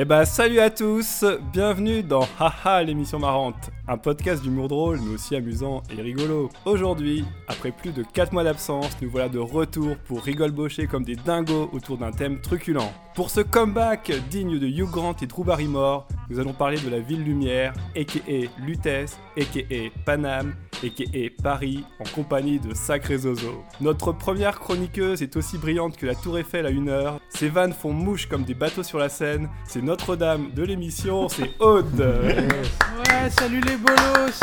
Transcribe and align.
Eh 0.00 0.04
bah 0.04 0.24
salut 0.24 0.60
à 0.60 0.70
tous, 0.70 1.24
bienvenue 1.52 2.04
dans 2.04 2.24
Haha 2.38 2.84
l'émission 2.84 3.18
marrante, 3.18 3.70
un 3.88 3.96
podcast 3.96 4.42
d'humour 4.42 4.68
drôle 4.68 5.00
mais 5.00 5.14
aussi 5.14 5.34
amusant 5.34 5.82
et 5.90 6.00
rigolo. 6.00 6.50
Aujourd'hui, 6.64 7.24
après 7.48 7.72
plus 7.72 7.92
de 7.92 8.02
4 8.02 8.32
mois 8.32 8.44
d'absence, 8.44 8.96
nous 9.00 9.10
voilà 9.10 9.28
de 9.28 9.38
retour 9.38 9.96
pour 10.06 10.22
rigolebocher 10.22 10.86
comme 10.86 11.04
des 11.04 11.16
dingos 11.16 11.70
autour 11.72 11.98
d'un 11.98 12.12
thème 12.12 12.40
truculent. 12.40 12.92
Pour 13.14 13.30
ce 13.30 13.40
comeback 13.40 14.12
digne 14.30 14.58
de 14.58 14.66
Hugh 14.68 14.90
Grant 14.90 15.16
et 15.20 15.26
Drew 15.26 15.42
Barrymore, 15.42 16.06
nous 16.30 16.38
allons 16.38 16.52
parler 16.52 16.78
de 16.78 16.88
la 16.88 17.00
ville 17.00 17.24
lumière, 17.24 17.72
a.k.a. 17.96 18.62
Lutèce, 18.64 19.18
a.k.a. 19.36 19.90
Paname, 20.04 20.54
a.k.a. 20.84 21.42
Paris, 21.42 21.84
en 21.98 22.04
compagnie 22.14 22.60
de 22.60 22.74
Sacré 22.74 23.18
Zozo. 23.18 23.64
Notre 23.80 24.12
première 24.12 24.60
chroniqueuse 24.60 25.22
est 25.22 25.36
aussi 25.36 25.58
brillante 25.58 25.96
que 25.96 26.06
la 26.06 26.14
Tour 26.14 26.38
Eiffel 26.38 26.66
à 26.66 26.70
une 26.70 26.90
heure. 26.90 27.18
Ses 27.28 27.48
vannes 27.48 27.72
font 27.72 27.92
mouche 27.92 28.26
comme 28.26 28.44
des 28.44 28.54
bateaux 28.54 28.84
sur 28.84 28.98
la 28.98 29.08
Seine. 29.08 29.48
C'est 29.64 29.82
Notre-Dame 29.82 30.52
de 30.54 30.62
l'émission, 30.62 31.28
c'est 31.28 31.50
Aude. 31.58 31.98
Ouais, 31.98 33.30
salut 33.30 33.60
les 33.62 33.77
bolos 33.78 34.40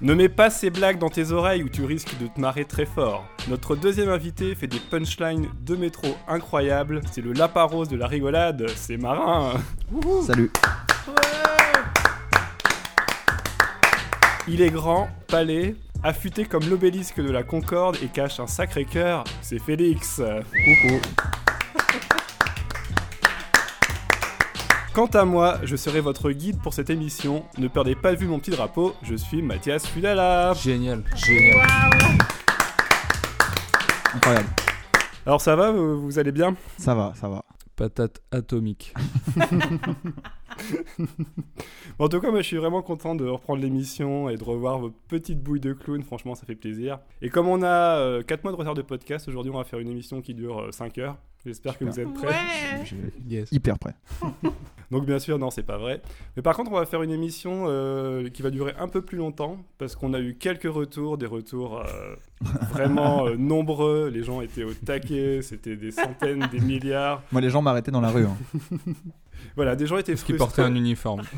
Ne 0.00 0.14
mets 0.14 0.28
pas 0.28 0.50
ces 0.50 0.70
blagues 0.70 0.98
dans 0.98 1.10
tes 1.10 1.30
oreilles 1.30 1.62
ou 1.62 1.68
tu 1.68 1.84
risques 1.84 2.16
de 2.18 2.26
te 2.26 2.40
marrer 2.40 2.64
très 2.64 2.86
fort. 2.86 3.26
Notre 3.48 3.76
deuxième 3.76 4.08
invité 4.08 4.54
fait 4.54 4.66
des 4.66 4.80
punchlines 4.80 5.48
de 5.60 5.76
métro 5.76 6.16
incroyables. 6.26 7.02
C'est 7.12 7.20
le 7.20 7.32
Laparose 7.32 7.88
de 7.88 7.96
la 7.96 8.06
rigolade, 8.06 8.66
c'est 8.76 8.96
marin. 8.96 9.54
Salut. 10.26 10.50
Il 14.48 14.62
est 14.62 14.70
grand, 14.70 15.08
palais, 15.28 15.76
affûté 16.02 16.44
comme 16.44 16.68
l'obélisque 16.68 17.20
de 17.20 17.30
la 17.30 17.42
Concorde 17.42 17.96
et 18.02 18.08
cache 18.08 18.40
un 18.40 18.46
sacré 18.46 18.84
cœur, 18.84 19.24
c'est 19.42 19.58
Félix. 19.58 20.20
Coucou. 20.20 21.00
Quant 24.92 25.06
à 25.06 25.24
moi, 25.24 25.58
je 25.62 25.76
serai 25.76 26.00
votre 26.00 26.30
guide 26.32 26.60
pour 26.60 26.74
cette 26.74 26.90
émission. 26.90 27.44
Ne 27.58 27.68
perdez 27.68 27.94
pas 27.94 28.12
de 28.12 28.16
vue 28.18 28.26
mon 28.26 28.38
petit 28.40 28.50
drapeau, 28.50 28.94
je 29.02 29.14
suis 29.14 29.40
Mathias 29.40 29.86
Fudala. 29.86 30.52
Génial, 30.54 31.04
génial. 31.14 31.66
Incroyable. 34.14 34.48
Alors 35.26 35.40
ça 35.40 35.54
va, 35.54 35.70
vous 35.70 36.00
vous 36.02 36.18
allez 36.18 36.32
bien? 36.32 36.56
Ça 36.76 36.94
va, 36.94 37.12
ça 37.14 37.28
va. 37.28 37.44
Patate 37.76 38.20
atomique. 38.32 38.94
Bon, 41.98 42.04
En 42.04 42.08
tout 42.08 42.20
cas, 42.20 42.30
moi 42.30 42.42
je 42.42 42.46
suis 42.46 42.56
vraiment 42.58 42.82
content 42.82 43.14
de 43.14 43.24
reprendre 43.24 43.62
l'émission 43.62 44.28
et 44.28 44.36
de 44.36 44.44
revoir 44.44 44.78
vos 44.78 44.90
petites 45.08 45.40
bouilles 45.42 45.60
de 45.60 45.72
clown, 45.72 46.02
franchement 46.02 46.34
ça 46.34 46.44
fait 46.44 46.54
plaisir. 46.56 46.98
Et 47.22 47.30
comme 47.30 47.46
on 47.48 47.62
a 47.62 48.22
4 48.24 48.42
mois 48.44 48.52
de 48.52 48.56
retard 48.58 48.74
de 48.74 48.82
podcast, 48.82 49.26
aujourd'hui 49.28 49.52
on 49.54 49.56
va 49.56 49.64
faire 49.64 49.78
une 49.78 49.88
émission 49.88 50.20
qui 50.20 50.34
dure 50.34 50.68
5 50.72 50.98
heures. 50.98 51.16
J'espère 51.46 51.78
que 51.78 51.84
vous 51.84 51.98
êtes 51.98 52.12
prêts. 52.12 52.26
Ouais 52.26 52.80
Je 52.82 52.86
suis 52.88 52.96
Yes. 53.26 53.48
hyper 53.52 53.78
prêt. 53.78 53.94
Donc 54.90 55.06
bien 55.06 55.18
sûr, 55.20 55.38
non, 55.38 55.50
c'est 55.50 55.62
pas 55.62 55.78
vrai. 55.78 56.02
Mais 56.36 56.42
par 56.42 56.56
contre, 56.56 56.72
on 56.72 56.76
va 56.76 56.84
faire 56.84 57.02
une 57.02 57.12
émission 57.12 57.66
euh, 57.68 58.28
qui 58.28 58.42
va 58.42 58.50
durer 58.50 58.74
un 58.78 58.88
peu 58.88 59.02
plus 59.02 59.18
longtemps 59.18 59.58
parce 59.78 59.94
qu'on 59.94 60.14
a 60.14 60.20
eu 60.20 60.34
quelques 60.34 60.64
retours, 60.72 61.16
des 61.16 61.26
retours 61.26 61.78
euh, 61.80 62.16
vraiment 62.72 63.26
euh, 63.26 63.36
nombreux. 63.36 64.08
Les 64.12 64.24
gens 64.24 64.40
étaient 64.40 64.64
au 64.64 64.74
taquet, 64.74 65.42
c'était 65.42 65.76
des 65.76 65.92
centaines, 65.92 66.48
des 66.50 66.60
milliards. 66.60 67.22
Moi, 67.30 67.40
les 67.40 67.50
gens 67.50 67.62
m'arrêtaient 67.62 67.92
dans 67.92 68.00
la 68.00 68.10
rue. 68.10 68.24
hein. 68.26 68.36
Voilà, 69.56 69.76
des 69.76 69.86
gens 69.86 69.96
étaient 69.98 70.16
frustrés. 70.16 70.36
portait 70.36 70.62
un 70.62 70.74
uniforme 70.74 71.22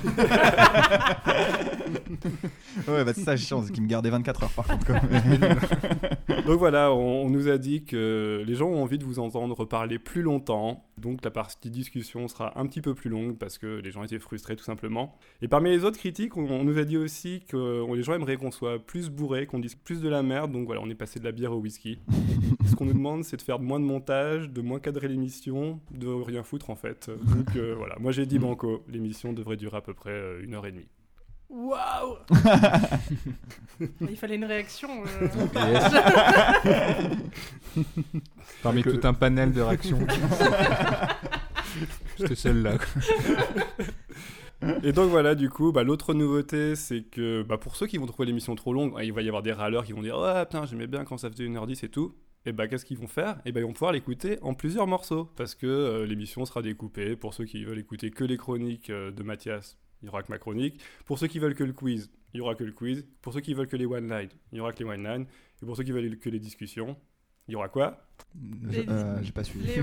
Ouais, 2.88 3.04
bah 3.04 3.12
c'est 3.14 3.22
ça, 3.22 3.36
chiant, 3.36 3.62
c'est 3.62 3.72
qu'ils 3.72 3.82
me 3.82 3.88
gardaient 3.88 4.10
24 4.10 4.44
heures 4.44 4.50
par 4.50 4.66
contre. 4.66 4.86
Donc 6.46 6.58
voilà, 6.58 6.92
on, 6.92 7.24
on 7.26 7.30
nous 7.30 7.48
a 7.48 7.58
dit 7.58 7.84
que 7.84 8.42
les 8.46 8.54
gens 8.54 8.68
ont 8.68 8.82
envie 8.82 8.98
de 8.98 9.04
vous 9.04 9.18
entendre 9.18 9.54
reparler 9.56 9.98
plus 9.98 10.22
longtemps. 10.22 10.84
Donc 10.98 11.24
la 11.24 11.30
partie 11.30 11.70
discussion 11.70 12.28
sera 12.28 12.58
un 12.58 12.66
petit 12.66 12.80
peu 12.80 12.94
plus 12.94 13.10
longue 13.10 13.36
parce 13.38 13.58
que 13.58 13.80
les 13.80 13.90
gens 13.90 14.02
étaient 14.04 14.18
frustrés 14.18 14.56
tout 14.56 14.64
simplement. 14.64 15.16
Et 15.42 15.48
parmi 15.48 15.70
les 15.70 15.84
autres 15.84 15.98
critiques, 15.98 16.36
on, 16.36 16.48
on 16.48 16.64
nous 16.64 16.78
a 16.78 16.84
dit 16.84 16.96
aussi 16.96 17.42
que 17.48 17.82
on- 17.82 17.94
les 17.94 18.02
gens 18.02 18.14
aimeraient 18.14 18.36
qu'on 18.36 18.50
soit 18.50 18.78
plus 18.78 19.10
bourré, 19.10 19.46
qu'on 19.46 19.58
dise 19.58 19.74
plus 19.74 20.00
de 20.00 20.08
la 20.08 20.22
merde. 20.22 20.52
Donc 20.52 20.66
voilà, 20.66 20.80
on 20.82 20.88
est 20.90 20.94
passé 20.94 21.18
de 21.20 21.24
la 21.24 21.32
bière 21.32 21.52
au 21.52 21.58
whisky. 21.58 21.98
Ce 22.66 22.74
qu'on 22.76 22.84
nous 22.86 22.92
demande, 22.94 23.24
c'est 23.24 23.36
de 23.36 23.42
faire 23.42 23.58
moins 23.58 23.80
de 23.80 23.84
montage, 23.84 24.48
de 24.50 24.60
moins 24.62 24.78
cadrer 24.80 25.08
l'émission, 25.08 25.80
de 25.90 26.08
rien 26.08 26.42
foutre 26.42 26.70
en 26.70 26.76
fait. 26.76 27.10
Donc 27.10 27.56
euh, 27.56 27.74
voilà, 27.76 27.91
moi 27.98 28.12
j'ai 28.12 28.26
dit 28.26 28.38
banco, 28.38 28.84
l'émission 28.88 29.32
devrait 29.32 29.56
durer 29.56 29.76
à 29.76 29.80
peu 29.80 29.94
près 29.94 30.10
euh, 30.10 30.42
une 30.42 30.54
heure 30.54 30.66
et 30.66 30.72
demie. 30.72 30.88
Waouh 31.50 32.16
Il 34.00 34.16
fallait 34.16 34.36
une 34.36 34.44
réaction. 34.46 34.88
euh. 35.04 35.28
Yes. 35.70 35.92
Parmi 38.62 38.82
tout 38.82 39.00
un 39.02 39.12
panel 39.12 39.52
de 39.52 39.60
réactions. 39.60 39.98
C'était 42.16 42.34
celle-là. 42.34 42.74
Et 44.82 44.92
donc 44.92 45.10
voilà, 45.10 45.34
du 45.34 45.50
coup, 45.50 45.72
bah, 45.72 45.82
l'autre 45.82 46.14
nouveauté, 46.14 46.76
c'est 46.76 47.02
que 47.02 47.42
bah, 47.42 47.58
pour 47.58 47.76
ceux 47.76 47.86
qui 47.86 47.98
vont 47.98 48.06
trouver 48.06 48.26
l'émission 48.26 48.54
trop 48.54 48.72
longue, 48.72 48.94
il 49.02 49.12
va 49.12 49.22
y 49.22 49.28
avoir 49.28 49.42
des 49.42 49.52
râleurs 49.52 49.84
qui 49.84 49.92
vont 49.92 50.02
dire 50.02 50.18
Ouais, 50.18 50.44
putain, 50.46 50.64
j'aimais 50.66 50.86
bien 50.86 51.04
quand 51.04 51.18
ça 51.18 51.30
faisait 51.30 51.44
1h10 51.44 51.84
et 51.84 51.88
tout. 51.88 52.14
Et 52.44 52.52
bah, 52.52 52.66
qu'est-ce 52.66 52.84
qu'ils 52.84 52.98
vont 52.98 53.06
faire? 53.06 53.40
Et 53.44 53.52
bah, 53.52 53.60
ils 53.60 53.66
vont 53.66 53.72
pouvoir 53.72 53.92
l'écouter 53.92 54.38
en 54.42 54.54
plusieurs 54.54 54.86
morceaux 54.88 55.26
parce 55.36 55.54
que 55.54 55.66
euh, 55.66 56.06
l'émission 56.06 56.44
sera 56.44 56.60
découpée. 56.62 57.14
Pour 57.16 57.34
ceux 57.34 57.44
qui 57.44 57.64
veulent 57.64 57.78
écouter 57.78 58.10
que 58.10 58.24
les 58.24 58.36
chroniques 58.36 58.90
euh, 58.90 59.12
de 59.12 59.22
Mathias, 59.22 59.78
il 60.02 60.06
y 60.06 60.08
aura 60.08 60.22
que 60.24 60.32
ma 60.32 60.38
chronique. 60.38 60.80
Pour 61.04 61.18
ceux 61.20 61.28
qui 61.28 61.38
veulent 61.38 61.54
que 61.54 61.62
le 61.64 61.72
quiz, 61.72 62.10
il 62.34 62.38
y 62.38 62.40
aura 62.40 62.56
que 62.56 62.64
le 62.64 62.72
quiz. 62.72 63.06
Pour 63.20 63.32
ceux 63.32 63.40
qui 63.40 63.54
veulent 63.54 63.68
que 63.68 63.76
les 63.76 63.86
one-line, 63.86 64.30
il 64.50 64.58
y 64.58 64.60
aura 64.60 64.72
que 64.72 64.82
les 64.82 64.90
one-line. 64.90 65.26
Et 65.62 65.66
pour 65.66 65.76
ceux 65.76 65.84
qui 65.84 65.92
veulent 65.92 66.18
que 66.18 66.30
les 66.30 66.40
discussions, 66.40 66.96
il 67.46 67.52
y 67.52 67.54
aura 67.54 67.68
quoi? 67.68 68.04
Euh, 68.64 69.18
J'ai 69.22 69.32
pas 69.32 69.44
suivi. 69.44 69.66
Les- 69.66 69.76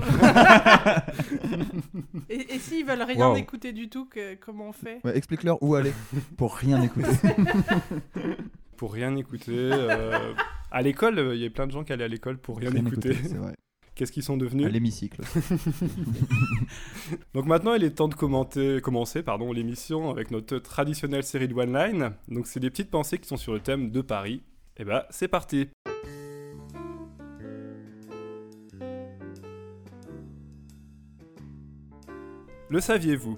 et 2.28 2.54
et 2.54 2.58
s'ils 2.58 2.84
veulent 2.84 3.02
rien 3.02 3.34
écouter 3.36 3.72
du 3.72 3.88
tout, 3.88 4.04
que- 4.06 4.34
comment 4.34 4.68
on 4.68 4.72
fait? 4.72 4.98
Ouais, 5.04 5.16
Explique-leur 5.16 5.62
où 5.62 5.74
aller 5.76 5.92
pour 6.36 6.54
rien 6.56 6.82
écouter. 6.82 7.08
Pour 8.76 8.92
rien 8.94 9.14
écouter. 9.16 9.70
À 10.70 10.82
l'école, 10.82 11.18
euh, 11.18 11.34
il 11.34 11.42
y 11.42 11.46
a 11.46 11.50
plein 11.50 11.66
de 11.66 11.72
gens 11.72 11.84
qui 11.84 11.92
allaient 11.92 12.04
à 12.04 12.08
l'école 12.08 12.38
pour 12.38 12.58
rien, 12.58 12.74
écouter. 12.74 13.14
C'est 13.14 13.36
vrai. 13.36 13.54
Qu'est-ce 13.94 14.12
qu'ils 14.12 14.22
sont 14.22 14.34
À 14.34 14.38
devenus 14.38 14.68
l'hémicycle. 14.68 15.22
Donc 17.34 17.46
maintenant, 17.46 17.74
il 17.74 17.84
est 17.84 17.90
temps 17.90 18.08
de 18.08 18.14
commenter, 18.14 18.80
commencer 18.80 19.22
pardon, 19.22 19.52
l'émission 19.52 20.10
avec 20.10 20.30
notre 20.30 20.58
traditionnelle 20.58 21.24
série 21.24 21.48
de 21.48 21.54
One 21.54 21.72
Line. 21.72 22.12
Donc 22.28 22.46
c'est 22.46 22.60
des 22.60 22.70
petites 22.70 22.90
pensées 22.90 23.18
qui 23.18 23.28
sont 23.28 23.36
sur 23.36 23.52
le 23.52 23.60
thème 23.60 23.90
de 23.90 24.00
Paris. 24.00 24.42
Et 24.78 24.84
bah, 24.84 25.06
c'est 25.10 25.28
parti 25.28 25.68
Le 32.70 32.80
saviez-vous? 32.80 33.36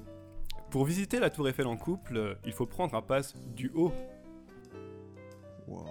Pour 0.71 0.85
visiter 0.85 1.19
la 1.19 1.31
Tour 1.31 1.49
Eiffel 1.49 1.67
en 1.67 1.77
couple, 1.77 2.37
il 2.45 2.53
faut 2.53 2.67
prendre 2.67 2.95
un 2.95 3.03
pass 3.03 3.35
du 3.57 3.71
haut. 3.75 3.93
Wow. 5.67 5.87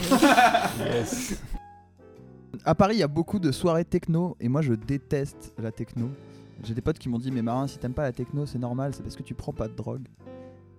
Yes. 0.78 1.40
À 2.64 2.74
Paris, 2.74 2.96
il 2.96 2.98
y 3.00 3.02
a 3.02 3.08
beaucoup 3.08 3.38
de 3.38 3.50
soirées 3.50 3.84
techno 3.84 4.36
et 4.40 4.48
moi 4.48 4.62
je 4.62 4.74
déteste 4.74 5.54
la 5.58 5.72
techno. 5.72 6.10
J'ai 6.62 6.74
des 6.74 6.80
potes 6.80 6.98
qui 6.98 7.08
m'ont 7.08 7.18
dit 7.18 7.30
Mais 7.30 7.42
Marin, 7.42 7.66
si 7.66 7.78
t'aimes 7.78 7.94
pas 7.94 8.02
la 8.02 8.12
techno, 8.12 8.46
c'est 8.46 8.58
normal, 8.58 8.94
c'est 8.94 9.02
parce 9.02 9.16
que 9.16 9.22
tu 9.22 9.34
prends 9.34 9.52
pas 9.52 9.68
de 9.68 9.74
drogue. 9.74 10.06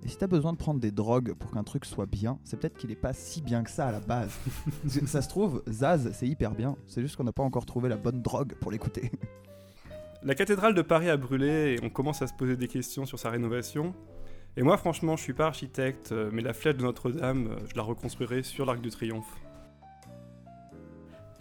Et 0.05 0.09
si 0.09 0.17
t'as 0.17 0.27
besoin 0.27 0.51
de 0.51 0.57
prendre 0.57 0.79
des 0.79 0.91
drogues 0.91 1.33
pour 1.33 1.51
qu'un 1.51 1.63
truc 1.63 1.85
soit 1.85 2.05
bien, 2.05 2.37
c'est 2.43 2.59
peut-être 2.59 2.77
qu'il 2.77 2.91
est 2.91 2.95
pas 2.95 3.13
si 3.13 3.41
bien 3.41 3.63
que 3.63 3.69
ça 3.69 3.87
à 3.87 3.91
la 3.91 4.01
base. 4.01 4.31
Ça 5.05 5.21
se 5.21 5.29
trouve, 5.29 5.63
Zaz, 5.69 6.11
c'est 6.13 6.27
hyper 6.27 6.51
bien. 6.51 6.75
C'est 6.87 7.01
juste 7.01 7.15
qu'on 7.15 7.23
n'a 7.23 7.31
pas 7.31 7.43
encore 7.43 7.65
trouvé 7.65 7.87
la 7.87 7.95
bonne 7.95 8.21
drogue 8.21 8.53
pour 8.59 8.69
l'écouter. 8.71 9.11
La 10.21 10.35
cathédrale 10.35 10.73
de 10.73 10.81
Paris 10.81 11.09
a 11.09 11.17
brûlé 11.17 11.75
et 11.75 11.83
on 11.83 11.89
commence 11.89 12.21
à 12.21 12.27
se 12.27 12.33
poser 12.33 12.57
des 12.57 12.67
questions 12.67 13.05
sur 13.05 13.19
sa 13.19 13.29
rénovation. 13.29 13.93
Et 14.55 14.61
moi, 14.61 14.77
franchement, 14.77 15.15
je 15.17 15.23
suis 15.23 15.33
pas 15.33 15.47
architecte, 15.47 16.11
euh, 16.11 16.29
mais 16.31 16.41
la 16.41 16.53
flèche 16.53 16.75
de 16.77 16.83
Notre-Dame, 16.83 17.47
euh, 17.47 17.55
je 17.71 17.75
la 17.75 17.81
reconstruirai 17.81 18.43
sur 18.43 18.65
l'Arc 18.65 18.81
de 18.81 18.89
Triomphe. 18.89 19.35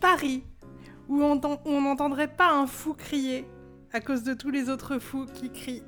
Paris, 0.01 0.43
où 1.09 1.23
on 1.23 1.35
n'entend- 1.35 1.61
on 1.67 1.81
n'entendrait 1.83 2.29
pas 2.35 2.51
un 2.53 2.67
fou 2.67 2.95
crier 2.95 3.45
à 3.93 4.01
cause 4.01 4.23
de 4.25 4.33
tous 4.35 4.51
les 4.51 4.71
autres 4.71 4.99
fous 4.99 5.27
qui 5.27 5.51
crient. 5.51 5.83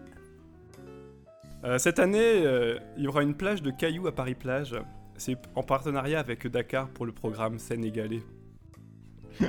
Euh, 1.65 1.79
cette 1.79 1.99
année, 1.99 2.45
euh, 2.45 2.79
il 2.99 3.05
y 3.05 3.09
aura 3.09 3.23
une 3.23 3.35
plage 3.35 3.63
de 3.63 3.71
cailloux 3.71 4.07
à 4.07 4.13
Paris-Plage. 4.13 4.77
C'est 5.17 5.39
en 5.55 5.63
partenariat 5.63 6.21
avec 6.21 6.47
Dakar 6.47 6.89
pour 6.89 7.07
le 7.07 7.13
programme 7.13 7.59
Sénégalais. 7.59 8.23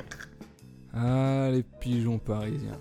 Ah, 0.98 1.50
les 1.52 1.62
pigeons 1.62 2.18
parisiens. 2.18 2.78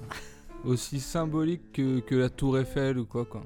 Aussi 0.63 1.01
symboliques 1.01 1.73
que, 1.73 1.99
que 1.99 2.15
la 2.15 2.29
Tour 2.29 2.57
Eiffel 2.57 2.97
ou 2.97 3.05
quoi, 3.05 3.25
quoi. 3.25 3.43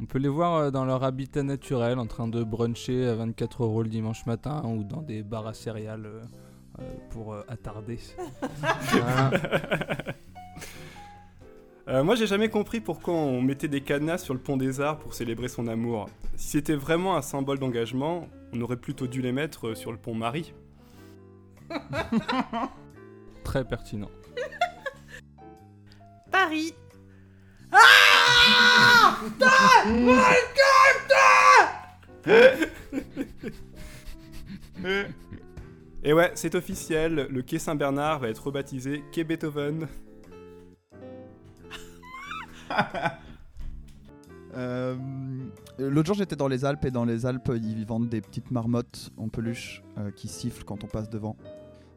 On 0.00 0.06
peut 0.06 0.18
les 0.18 0.28
voir 0.28 0.54
euh, 0.54 0.70
dans 0.70 0.84
leur 0.84 1.04
habitat 1.04 1.42
naturel, 1.42 1.98
en 1.98 2.06
train 2.06 2.28
de 2.28 2.42
bruncher 2.42 3.06
à 3.06 3.14
24 3.14 3.62
euros 3.62 3.82
le 3.82 3.88
dimanche 3.88 4.26
matin 4.26 4.62
ou 4.66 4.82
dans 4.84 5.02
des 5.02 5.22
bars 5.22 5.46
à 5.46 5.54
céréales 5.54 6.06
euh, 6.06 6.22
euh, 6.80 6.82
pour 7.10 7.34
euh, 7.34 7.42
attarder. 7.48 7.98
Voilà. 8.90 9.30
Euh, 11.86 12.02
moi, 12.02 12.14
j'ai 12.14 12.26
jamais 12.26 12.48
compris 12.48 12.80
pourquoi 12.80 13.12
on 13.12 13.42
mettait 13.42 13.68
des 13.68 13.82
cadenas 13.82 14.18
sur 14.18 14.32
le 14.32 14.40
pont 14.40 14.56
des 14.56 14.80
Arts 14.80 14.98
pour 14.98 15.12
célébrer 15.12 15.48
son 15.48 15.68
amour. 15.68 16.08
Si 16.34 16.48
c'était 16.48 16.74
vraiment 16.74 17.14
un 17.14 17.20
symbole 17.20 17.58
d'engagement, 17.58 18.26
on 18.54 18.60
aurait 18.62 18.78
plutôt 18.78 19.06
dû 19.06 19.20
les 19.20 19.32
mettre 19.32 19.76
sur 19.76 19.92
le 19.92 19.98
pont 19.98 20.14
Marie. 20.14 20.54
Très 23.44 23.66
pertinent. 23.66 24.10
Paris, 26.30 26.74
Et 36.04 36.12
ouais, 36.12 36.32
c'est 36.34 36.54
officiel, 36.54 37.28
le 37.30 37.42
quai 37.42 37.58
Saint-Bernard 37.58 38.20
va 38.20 38.28
être 38.28 38.46
rebaptisé 38.46 39.02
quai 39.12 39.24
Beethoven. 39.24 39.88
Euh, 44.56 44.94
L'autre 45.78 46.06
jour, 46.06 46.14
j'étais 46.14 46.36
dans 46.36 46.46
les 46.46 46.64
Alpes 46.64 46.84
et 46.84 46.92
dans 46.92 47.04
les 47.04 47.26
Alpes, 47.26 47.50
ils 47.56 47.84
vendent 47.84 48.08
des 48.08 48.20
petites 48.20 48.52
marmottes 48.52 49.10
en 49.16 49.28
peluche 49.28 49.82
euh, 49.98 50.12
qui 50.12 50.28
sifflent 50.28 50.62
quand 50.62 50.84
on 50.84 50.86
passe 50.86 51.10
devant. 51.10 51.36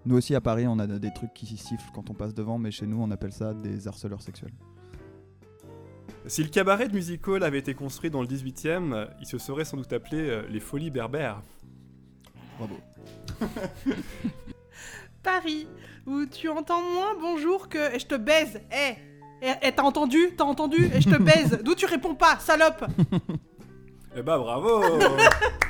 Nous 0.07 0.17
aussi 0.17 0.33
à 0.33 0.41
Paris, 0.41 0.65
on 0.67 0.79
a 0.79 0.87
des 0.87 1.13
trucs 1.13 1.35
qui 1.35 1.45
sifflent 1.45 1.91
quand 1.93 2.09
on 2.09 2.15
passe 2.15 2.33
devant, 2.33 2.57
mais 2.57 2.71
chez 2.71 2.87
nous, 2.87 2.99
on 2.99 3.11
appelle 3.11 3.31
ça 3.31 3.53
des 3.53 3.87
harceleurs 3.87 4.23
sexuels. 4.23 4.53
Si 6.25 6.43
le 6.43 6.49
cabaret 6.49 6.87
de 6.87 6.93
music 6.93 7.27
hall 7.27 7.43
avait 7.43 7.59
été 7.59 7.73
construit 7.73 8.09
dans 8.09 8.21
le 8.21 8.27
18ème, 8.27 9.07
il 9.21 9.25
se 9.25 9.37
serait 9.37 9.65
sans 9.65 9.77
doute 9.77 9.93
appelé 9.93 10.29
euh, 10.29 10.41
les 10.49 10.59
Folies 10.59 10.91
Berbères. 10.91 11.41
Bravo. 12.57 12.77
Paris, 15.23 15.67
où 16.05 16.25
tu 16.25 16.49
entends 16.49 16.81
moins 16.81 17.15
bonjour 17.19 17.69
que 17.69 17.95
et 17.95 17.99
je 17.99 18.05
te 18.07 18.15
baise. 18.15 18.61
Eh, 18.71 18.93
eh, 19.41 19.53
eh, 19.61 19.71
t'as 19.71 19.83
entendu 19.83 20.31
T'as 20.37 20.45
entendu? 20.45 20.89
Et 20.93 21.01
je 21.01 21.09
te 21.09 21.21
baise. 21.21 21.59
D'où 21.63 21.75
tu 21.75 21.85
réponds 21.85 22.15
pas, 22.15 22.37
salope? 22.39 22.85
Eh 24.15 24.21
bah 24.23 24.37
bravo 24.37 24.81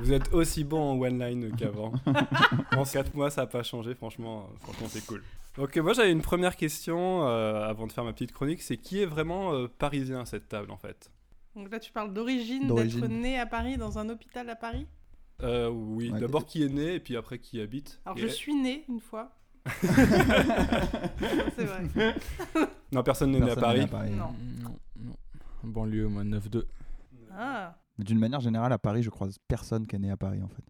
Vous 0.00 0.12
êtes 0.12 0.32
aussi 0.32 0.64
bon 0.64 0.80
en 0.80 0.98
one-line 0.98 1.54
qu'avant. 1.56 1.92
en 2.76 2.84
4 2.84 3.14
mois, 3.14 3.30
ça 3.30 3.42
n'a 3.42 3.46
pas 3.46 3.62
changé, 3.62 3.94
franchement, 3.94 4.48
euh, 4.50 4.56
franchement 4.60 4.86
c'est 4.88 5.04
cool. 5.06 5.22
Donc 5.56 5.76
moi 5.76 5.92
j'avais 5.92 6.12
une 6.12 6.22
première 6.22 6.56
question 6.56 7.26
euh, 7.26 7.68
avant 7.68 7.86
de 7.86 7.92
faire 7.92 8.04
ma 8.04 8.12
petite 8.12 8.32
chronique, 8.32 8.62
c'est 8.62 8.76
qui 8.76 9.02
est 9.02 9.06
vraiment 9.06 9.52
euh, 9.52 9.68
parisien 9.68 10.20
à 10.20 10.24
cette 10.26 10.48
table 10.48 10.70
en 10.70 10.76
fait? 10.76 11.10
Donc 11.56 11.70
là, 11.70 11.80
tu 11.80 11.92
parles 11.92 12.14
d'origine, 12.14 12.72
d'être 12.74 13.08
né 13.08 13.38
à 13.38 13.44
Paris, 13.44 13.76
dans 13.76 13.98
un 13.98 14.08
hôpital 14.08 14.48
à 14.48 14.56
Paris? 14.56 14.86
Euh, 15.42 15.68
Oui, 15.68 16.10
Ouais, 16.10 16.20
d'abord 16.20 16.46
qui 16.46 16.62
est 16.62 16.68
né 16.68 16.94
et 16.94 17.00
puis 17.00 17.16
après 17.16 17.38
qui 17.38 17.60
habite. 17.60 18.00
Alors, 18.06 18.16
Et- 18.18 18.22
je 18.22 18.26
suis 18.28 18.54
né 18.54 18.84
une 18.88 19.00
fois. 19.00 19.32
c'est 19.82 21.64
vrai. 21.64 22.14
Non, 22.92 23.02
personne 23.02 23.32
n'est 23.32 23.40
né 23.40 23.50
à 23.50 23.56
Paris. 23.56 23.86
Non. 24.16 24.34
Non, 24.62 24.76
non. 24.98 25.14
Banlieue, 25.64 26.08
moi, 26.08 26.22
9-2. 26.24 26.64
Ah, 27.32 27.74
Mais 28.00 28.04
D'une 28.04 28.18
manière 28.18 28.40
générale, 28.40 28.72
à 28.72 28.78
Paris, 28.78 29.02
je 29.02 29.10
croise 29.10 29.36
personne 29.46 29.86
qui 29.86 29.94
est 29.94 29.98
né 29.98 30.10
à 30.10 30.16
Paris 30.16 30.40
en 30.42 30.48
fait. 30.48 30.64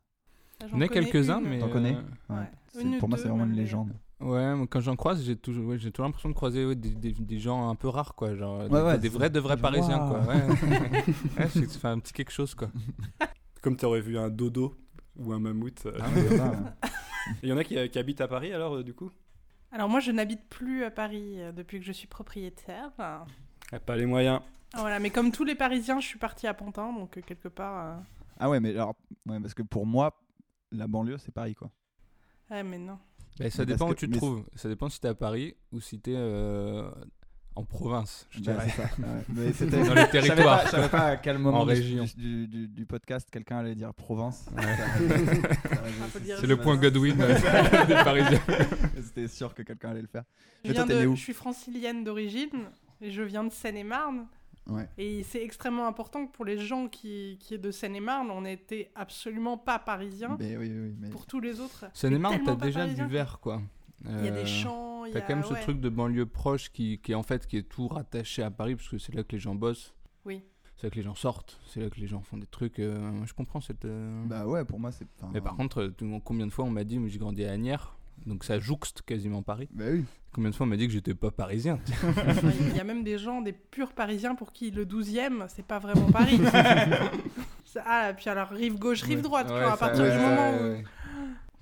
j'en 0.62 0.68
J'en 0.68 0.80
ai 0.80 0.88
connais 0.88 1.00
quelques-uns, 1.10 1.40
mais. 1.40 1.60
T'en 1.60 1.68
connais 1.68 1.96
euh, 1.96 2.34
Ouais. 2.34 2.98
Pour 2.98 3.08
moi, 3.08 3.16
c'est 3.18 3.28
vraiment 3.28 3.44
une 3.44 3.52
légende. 3.54 3.92
Ouais, 4.18 4.54
moi, 4.56 4.66
quand 4.68 4.80
j'en 4.80 4.96
croise, 4.96 5.22
j'ai 5.24 5.36
toujours, 5.36 5.68
ouais, 5.68 5.78
j'ai 5.78 5.92
toujours 5.92 6.06
l'impression 6.06 6.28
de 6.28 6.34
croiser 6.34 6.66
ouais, 6.66 6.74
des, 6.74 6.90
des- 6.90 7.12
des 7.12 7.38
gens 7.38 7.70
un 7.70 7.74
peu 7.76 7.86
rares, 7.88 8.14
quoi. 8.16 8.34
Genre, 8.34 8.68
des, 8.68 8.74
ouais, 8.74 8.98
des 8.98 9.08
c'est- 9.08 9.14
vrais, 9.16 9.30
de 9.30 9.38
vrais 9.40 9.56
parisiens, 9.56 9.98
quoi. 9.98 10.20
Ouais, 10.20 10.42
ouais 11.38 11.48
c'est- 11.48 11.84
un 11.86 11.98
petit 12.00 12.12
quelque 12.12 12.32
chose, 12.32 12.54
quoi. 12.54 12.68
Comme 13.62 13.76
tu 13.76 13.84
aurais 13.86 14.00
vu 14.00 14.18
un 14.18 14.28
dodo 14.28 14.74
ou 15.16 15.32
un 15.32 15.38
mammouth. 15.38 15.86
euh. 15.86 15.98
Ah. 16.02 16.90
Il 17.42 17.48
y 17.48 17.52
en 17.52 17.56
a 17.58 17.64
qui, 17.64 17.76
qui 17.90 17.98
habitent 17.98 18.20
à 18.20 18.28
Paris 18.28 18.52
alors 18.52 18.74
euh, 18.76 18.82
du 18.82 18.92
coup? 18.92 19.10
Alors, 19.72 19.88
moi, 19.88 20.00
je 20.00 20.10
n'habite 20.10 20.48
plus 20.48 20.82
à 20.84 20.90
Paris 20.90 21.34
euh, 21.40 21.52
depuis 21.52 21.78
que 21.78 21.86
je 21.86 21.92
suis 21.92 22.08
propriétaire. 22.08 22.90
Ah, 22.98 23.24
Ah, 23.72 23.78
Pas 23.78 23.96
les 23.96 24.06
moyens. 24.06 24.40
Voilà, 24.74 24.98
mais 25.00 25.10
comme 25.10 25.32
tous 25.32 25.44
les 25.44 25.54
Parisiens, 25.54 26.00
je 26.00 26.06
suis 26.06 26.18
partie 26.18 26.46
à 26.46 26.54
Pantin, 26.54 26.92
donc 26.92 27.18
euh, 27.18 27.20
quelque 27.22 27.48
part. 27.48 27.84
euh, 27.86 28.00
Ah 28.38 28.48
ouais, 28.48 28.60
mais 28.60 28.70
alors, 28.70 28.94
ouais, 29.26 29.40
parce 29.40 29.54
que 29.54 29.62
pour 29.62 29.84
moi, 29.86 30.20
la 30.70 30.86
banlieue, 30.86 31.18
c'est 31.18 31.32
Paris 31.32 31.54
quoi. 31.54 31.70
Ouais, 32.50 32.62
mais 32.62 32.78
non. 32.78 32.98
Bah, 33.38 33.50
ça 33.50 33.62
Mais 33.62 33.66
dépend 33.72 33.86
où 33.88 33.94
que- 33.94 33.98
tu 34.00 34.06
te 34.06 34.12
mais 34.12 34.16
trouves. 34.18 34.44
Ça 34.54 34.68
dépend 34.68 34.88
si 34.88 35.00
t'es 35.00 35.08
à 35.08 35.14
Paris 35.14 35.56
ou 35.72 35.80
si 35.80 35.98
t'es 36.00 36.14
euh, 36.14 36.88
en 37.56 37.64
province, 37.64 38.26
je 38.30 38.40
Bah, 38.42 38.52
dirais. 38.52 38.66
c'est 38.70 38.82
ça. 38.82 38.88
ouais. 38.98 39.24
Mais 39.28 39.52
c'était- 39.52 39.70
Dans 39.84 39.94
les 39.94 40.00
Je 40.02 40.06
savais 40.06 40.10
territoires. 40.28 40.62
Je 40.66 40.70
savais 40.70 40.88
pas 40.88 41.02
à 41.06 41.16
quel 41.16 41.38
moment 41.38 41.60
En 41.60 41.64
du- 41.64 41.70
région. 41.70 42.04
Du, 42.16 42.46
du- 42.46 42.68
du 42.68 42.86
podcast 42.86 43.28
quelqu'un 43.30 43.58
allait 43.58 43.74
dire 43.74 43.92
Provence. 43.94 44.46
Ah, 44.56 46.36
C'est 46.40 46.46
le 46.46 46.56
point 46.56 46.76
Godwin 46.76 47.20
euh, 47.20 47.34
des 47.86 47.94
Parisiens. 47.94 48.40
C'était 49.02 49.28
sûr 49.28 49.54
que 49.54 49.62
quelqu'un 49.62 49.90
allait 49.90 50.02
le 50.02 50.06
faire. 50.08 50.24
Je, 50.64 50.68
Mais 50.68 50.74
toi, 50.74 50.84
viens 50.84 50.94
t'es 50.94 51.00
né 51.00 51.06
de, 51.06 51.08
où 51.08 51.16
je 51.16 51.20
suis 51.22 51.32
francilienne 51.34 52.04
d'origine 52.04 52.66
et 53.00 53.10
je 53.10 53.22
viens 53.22 53.44
de 53.44 53.50
Seine-et-Marne. 53.52 54.26
Ouais. 54.70 54.88
Et 54.98 55.22
c'est 55.24 55.42
extrêmement 55.42 55.86
important 55.86 56.26
que 56.26 56.32
pour 56.32 56.44
les 56.44 56.58
gens 56.58 56.88
qui, 56.88 57.36
qui 57.40 57.54
est 57.54 57.58
de 57.58 57.70
Seine-et-Marne, 57.70 58.30
on 58.30 58.42
n'était 58.42 58.90
absolument 58.94 59.58
pas 59.58 59.78
parisiens. 59.78 60.36
Mais 60.38 60.56
oui, 60.56 60.70
oui, 60.72 60.94
mais 60.98 61.10
Pour 61.10 61.26
tous 61.26 61.40
les 61.40 61.60
autres. 61.60 61.84
Seine-et-Marne, 61.92 62.40
t'as 62.44 62.54
déjà 62.54 62.80
parisien. 62.80 63.04
du 63.06 63.12
vert, 63.12 63.38
quoi. 63.40 63.60
Il 64.04 64.10
y 64.10 64.14
a 64.14 64.16
Euh, 64.32 64.42
des 64.42 64.46
champs, 64.46 65.04
il 65.04 65.10
y 65.10 65.12
T'as 65.12 65.18
a... 65.18 65.22
quand 65.22 65.34
même 65.36 65.44
ce 65.44 65.52
ouais. 65.52 65.60
truc 65.60 65.80
de 65.80 65.88
banlieue 65.90 66.24
proche 66.24 66.70
qui, 66.70 66.98
qui 67.02 67.12
est 67.12 67.14
en 67.14 67.22
fait 67.22 67.46
qui 67.46 67.58
est 67.58 67.68
tout 67.68 67.86
rattaché 67.88 68.42
à 68.42 68.50
Paris 68.50 68.74
parce 68.76 68.88
que 68.88 68.96
c'est 68.96 69.14
là 69.14 69.22
que 69.24 69.32
les 69.32 69.38
gens 69.40 69.54
bossent. 69.54 69.92
Oui. 70.24 70.42
C'est 70.76 70.86
là 70.86 70.90
que 70.90 70.96
les 70.96 71.02
gens 71.02 71.14
sortent, 71.14 71.60
c'est 71.66 71.80
là 71.80 71.90
que 71.90 72.00
les 72.00 72.06
gens 72.06 72.22
font 72.22 72.38
des 72.38 72.46
trucs. 72.46 72.78
euh, 72.78 73.12
je 73.26 73.34
comprends 73.34 73.60
cette. 73.60 73.84
euh, 73.84 74.24
bah 74.24 74.46
ouais, 74.46 74.64
pour 74.64 74.80
moi 74.80 74.90
c'est. 74.92 75.06
enfin, 75.20 75.30
Mais 75.34 75.42
par 75.42 75.54
contre, 75.54 75.82
euh, 76.02 76.20
combien 76.24 76.46
de 76.46 76.52
fois 76.52 76.64
on 76.64 76.70
m'a 76.70 76.84
dit, 76.84 76.98
mais 76.98 77.10
j'ai 77.10 77.18
grandi 77.18 77.44
à 77.44 77.50
Agnières, 77.52 77.98
donc 78.24 78.44
ça 78.44 78.58
jouxte 78.58 79.02
quasiment 79.02 79.42
Paris. 79.42 79.68
Bah 79.72 79.84
oui. 79.90 80.04
Combien 80.32 80.50
de 80.50 80.54
fois 80.54 80.64
on 80.64 80.68
m'a 80.68 80.76
dit 80.76 80.86
que 80.86 80.92
j'étais 80.92 81.14
pas 81.14 81.30
parisien 81.32 81.78
Il 82.70 82.76
y 82.76 82.80
a 82.80 82.84
même 82.84 83.02
des 83.02 83.18
gens, 83.18 83.40
des 83.42 83.52
purs 83.52 83.92
parisiens 83.92 84.34
pour 84.36 84.52
qui 84.52 84.70
le 84.70 84.84
12e, 84.86 85.46
c'est 85.48 85.64
pas 85.66 85.78
vraiment 85.78 86.10
Paris. 86.10 86.40
Ah, 87.84 88.12
puis 88.16 88.28
alors 88.28 88.48
rive 88.48 88.78
gauche, 88.78 89.02
rive 89.02 89.22
droite, 89.22 89.46
tu 89.46 89.52
vois, 89.52 89.72
à 89.74 89.76
partir 89.76 90.02
du 90.04 90.18
moment 90.18 90.54
où... 90.56 90.82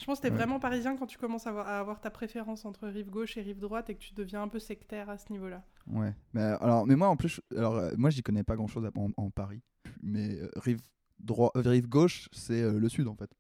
Je 0.01 0.05
pense 0.07 0.19
que 0.19 0.23
t'es 0.23 0.31
Ouais. 0.31 0.37
vraiment 0.37 0.59
parisien 0.59 0.97
quand 0.97 1.07
tu 1.07 1.19
commences 1.19 1.47
à 1.47 1.51
avoir, 1.51 1.69
à 1.69 1.79
avoir 1.81 2.01
ta 2.01 2.09
préférence 2.09 2.65
entre 2.65 2.87
rive 2.89 3.11
gauche 3.11 3.37
et 3.37 3.43
rive 3.43 3.59
droite 3.59 3.91
et 3.91 3.95
que 3.95 4.01
tu 4.01 4.15
deviens 4.15 4.41
un 4.43 4.49
peu 4.49 4.59
sectaire 4.59 5.11
à 5.11 5.19
ce 5.19 5.31
niveau-là. 5.33 5.63
Ouais. 5.87 6.15
Mais 6.33 6.41
alors, 6.43 6.87
mais 6.87 6.95
moi 6.97 7.09
en 7.09 7.17
plus, 7.17 7.29
je- 7.51 7.57
alors 7.59 7.75
euh, 7.77 7.93
moi 7.99 8.09
j'y 8.09 8.23
connais 8.23 8.43
pas 8.45 8.55
grand 8.57 8.69
chose 8.69 8.89
en, 8.97 9.11
en 9.17 9.29
Paris. 9.31 9.61
Mais 10.03 10.37
euh, 10.41 10.49
rive 10.57 10.81
droit, 11.19 11.51
euh, 11.57 11.63
rive 11.63 11.89
gauche, 11.89 12.29
c'est 12.33 12.63
euh, 12.63 12.79
le 12.79 12.89
sud 12.89 13.07
en 13.09 13.17
fait. 13.17 13.31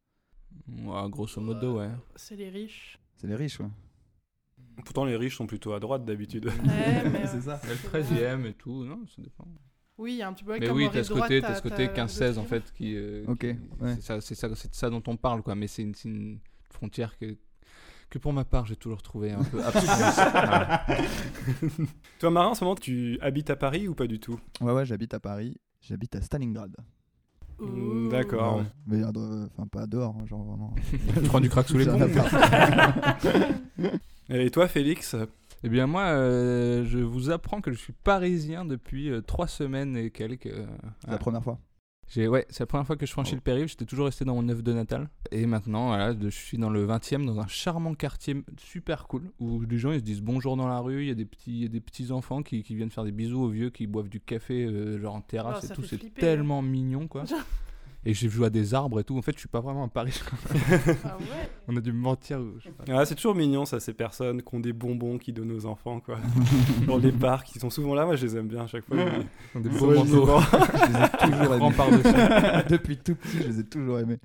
Ouais, 0.68 1.08
grosso 1.08 1.40
modo, 1.40 1.78
ouais. 1.78 1.88
C'est 2.16 2.36
les 2.36 2.50
riches. 2.50 2.98
C'est 3.16 3.28
les 3.28 3.36
riches, 3.36 3.60
ouais. 3.60 3.68
Pourtant 4.84 5.04
les 5.04 5.16
riches 5.16 5.36
sont 5.36 5.46
plutôt 5.46 5.72
à 5.72 5.80
droite 5.80 6.04
d'habitude. 6.04 6.46
Ouais, 6.46 6.52
mais, 7.12 7.26
c'est 7.26 7.48
euh, 7.48 7.58
ça. 7.58 7.60
Le 7.66 7.74
13ème 7.74 8.46
et 8.46 8.54
tout, 8.54 8.84
non, 8.84 9.00
ça 9.14 9.22
dépend. 9.22 9.46
Oui, 9.98 10.12
il 10.12 10.16
y 10.18 10.22
a 10.22 10.28
un 10.28 10.32
petit 10.32 10.44
peu 10.44 10.56
Mais 10.58 10.66
comme 10.66 10.76
oui, 10.76 10.88
t'as 10.92 11.02
ce 11.02 11.12
côté, 11.12 11.40
t'as 11.40 11.56
ce 11.56 11.62
côté 11.62 11.88
t'as 11.92 12.06
15-16 12.06 12.38
en 12.38 12.44
fait 12.44 12.72
qui. 12.72 12.94
euh, 12.96 13.24
Ok, 13.26 13.42
ouais. 13.42 13.56
C'est 13.96 14.02
ça, 14.02 14.20
c'est 14.20 14.34
ça, 14.36 14.48
c'est 14.54 14.90
dont 14.90 15.02
on 15.08 15.16
parle, 15.16 15.42
quoi. 15.42 15.56
Mais 15.56 15.66
c'est 15.66 15.82
une, 15.82 15.94
c'est 15.94 16.08
une 16.08 16.38
frontière 16.70 17.18
que, 17.18 17.36
que 18.08 18.18
pour 18.18 18.32
ma 18.32 18.44
part, 18.44 18.64
j'ai 18.66 18.76
toujours 18.76 19.02
trouvé 19.02 19.32
un 19.32 19.42
peu 19.42 19.60
absurde. 19.64 19.90
Toi 22.20 22.30
Marin, 22.30 22.50
en 22.50 22.54
ce 22.54 22.62
moment 22.62 22.76
tu 22.76 23.18
habites 23.20 23.50
à 23.50 23.56
Paris 23.56 23.88
ou 23.88 23.94
pas 23.94 24.06
du 24.06 24.20
tout? 24.20 24.38
Ouais, 24.60 24.72
ouais, 24.72 24.86
j'habite 24.86 25.14
à 25.14 25.20
Paris. 25.20 25.56
J'habite 25.80 26.14
à 26.14 26.20
Stalingrad. 26.22 26.76
Mm, 27.60 28.08
d'accord. 28.08 28.58
Ouais. 28.58 28.64
Mais 28.86 29.02
euh, 29.02 29.46
enfin 29.46 29.66
pas 29.66 29.86
dehors, 29.86 30.14
hein, 30.16 30.26
genre 30.26 30.44
vraiment. 30.44 30.74
Tu 31.14 31.22
prends 31.22 31.40
du 31.40 31.48
crack 31.48 31.68
sous 31.68 31.78
les 31.78 31.86
ponts. 31.86 31.98
Et 34.30 34.50
toi 34.50 34.68
Félix 34.68 35.16
Eh 35.64 35.68
bien, 35.68 35.86
moi, 35.86 36.02
euh, 36.02 36.84
je 36.84 36.98
vous 36.98 37.30
apprends 37.30 37.60
que 37.60 37.72
je 37.72 37.78
suis 37.78 37.92
parisien 37.92 38.64
depuis 38.64 39.10
euh, 39.10 39.20
trois 39.22 39.46
semaines 39.48 39.96
et 39.96 40.10
quelques. 40.10 40.46
euh, 40.46 40.66
C'est 41.00 41.08
la 41.10 41.14
ah. 41.14 41.18
première 41.18 41.42
fois. 41.42 41.58
J'ai, 42.10 42.26
ouais, 42.26 42.46
c'est 42.48 42.60
la 42.60 42.66
première 42.66 42.86
fois 42.86 42.96
que 42.96 43.04
je 43.04 43.12
franchis 43.12 43.32
Oh. 43.34 43.36
le 43.36 43.40
périph'. 43.42 43.68
J'étais 43.68 43.84
toujours 43.84 44.06
resté 44.06 44.24
dans 44.24 44.34
mon 44.34 44.42
9 44.42 44.62
de 44.62 44.72
Natal. 44.72 45.10
Et 45.30 45.44
maintenant, 45.44 45.88
voilà, 45.88 46.14
de- 46.14 46.30
je 46.30 46.36
suis 46.36 46.56
dans 46.56 46.70
le 46.70 46.86
20e, 46.86 47.26
dans 47.26 47.38
un 47.38 47.46
charmant 47.46 47.94
quartier 47.94 48.42
super 48.58 49.06
cool, 49.08 49.30
où 49.40 49.60
les 49.62 49.76
gens 49.76 49.92
ils 49.92 49.98
se 50.00 50.04
disent 50.04 50.22
bonjour 50.22 50.56
dans 50.56 50.68
la 50.68 50.78
rue. 50.80 51.02
Il 51.02 51.08
y 51.08 51.10
a 51.10 51.14
des 51.14 51.26
petits, 51.26 51.50
il 51.52 51.62
y 51.62 51.66
a 51.66 51.68
des 51.68 51.80
petits 51.80 52.10
enfants 52.10 52.42
qui, 52.42 52.62
qui 52.62 52.74
viennent 52.74 52.90
faire 52.90 53.04
des 53.04 53.12
bisous 53.12 53.40
aux 53.42 53.50
vieux, 53.50 53.68
qui 53.68 53.86
boivent 53.86 54.08
du 54.08 54.20
café, 54.20 54.64
euh, 54.64 54.98
genre 54.98 55.16
en 55.16 55.20
terrasse 55.20 55.58
Oh, 55.60 55.64
et 55.64 55.68
ça 55.68 55.74
tout. 55.74 55.82
fait 55.82 55.88
C'est 55.88 55.98
flipper, 55.98 56.20
tellement 56.20 56.62
mignon, 56.62 57.08
quoi. 57.08 57.24
Et 58.04 58.14
j'ai 58.14 58.28
joué 58.28 58.46
à 58.46 58.50
des 58.50 58.74
arbres 58.74 59.00
et 59.00 59.04
tout. 59.04 59.16
En 59.18 59.22
fait, 59.22 59.32
je 59.34 59.40
suis 59.40 59.48
pas 59.48 59.60
vraiment 59.60 59.84
à 59.84 59.88
Paris. 59.88 60.20
Ah 61.04 61.16
ouais 61.18 61.50
On 61.68 61.76
a 61.76 61.80
dû 61.80 61.92
me 61.92 61.98
mentir. 61.98 62.40
Ah, 62.88 63.04
C'est 63.04 63.14
toujours 63.14 63.34
mignon 63.34 63.64
ça, 63.64 63.80
ces 63.80 63.92
personnes 63.92 64.42
qui 64.42 64.54
ont 64.54 64.60
des 64.60 64.72
bonbons 64.72 65.18
qui 65.18 65.32
donnent 65.32 65.52
aux 65.52 65.66
enfants 65.66 66.00
quoi. 66.00 66.18
Dans 66.86 66.96
les 66.98 67.12
parcs, 67.12 67.54
ils 67.54 67.60
sont 67.60 67.70
souvent 67.70 67.94
là, 67.94 68.04
moi 68.06 68.16
je 68.16 68.24
les 68.26 68.36
aime 68.36 68.48
bien 68.48 68.62
à 68.62 68.66
chaque 68.66 68.84
fois. 68.84 68.96
Ils 68.96 69.58
ont 69.58 69.60
des 69.60 69.68
Ils 69.70 69.78
beaux 69.78 69.94
manteaux. 69.94 70.26
Je 70.74 70.92
les 70.92 71.04
ai 71.04 71.08
toujours 71.30 71.54
aimés. 71.54 72.64
Depuis 72.68 72.96
tout 72.98 73.14
petit, 73.14 73.38
je 73.38 73.48
les 73.48 73.60
ai 73.60 73.64
toujours 73.64 73.98
aimés. 73.98 74.18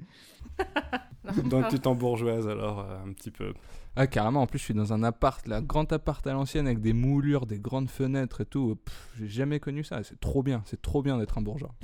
Donc 1.46 1.68
tu 1.70 1.80
t'en 1.80 1.96
bourgeoise 1.96 2.48
alors 2.48 2.80
euh, 2.80 3.04
un 3.06 3.14
petit 3.14 3.32
peu. 3.32 3.54
Ah, 3.96 4.08
carrément, 4.08 4.42
en 4.42 4.48
plus, 4.48 4.58
je 4.60 4.64
suis 4.64 4.74
dans 4.74 4.92
un 4.92 5.04
appart, 5.04 5.46
là, 5.48 5.62
grand 5.62 5.92
appart 5.94 6.26
à 6.26 6.34
l'ancienne 6.34 6.66
avec 6.66 6.82
des 6.82 6.94
moulures, 6.94 7.46
des 7.46 7.60
grandes 7.60 7.90
fenêtres 7.90 8.42
et 8.42 8.46
tout. 8.46 8.76
J'ai 9.20 9.28
jamais 9.28 9.60
connu 9.60 9.84
ça. 9.84 10.02
C'est 10.04 10.20
trop 10.20 10.42
bien, 10.42 10.64
c'est 10.66 10.82
trop 10.82 11.04
bien 11.04 11.18
d'être 11.20 11.38
un 11.38 11.42
bourgeois. 11.42 11.76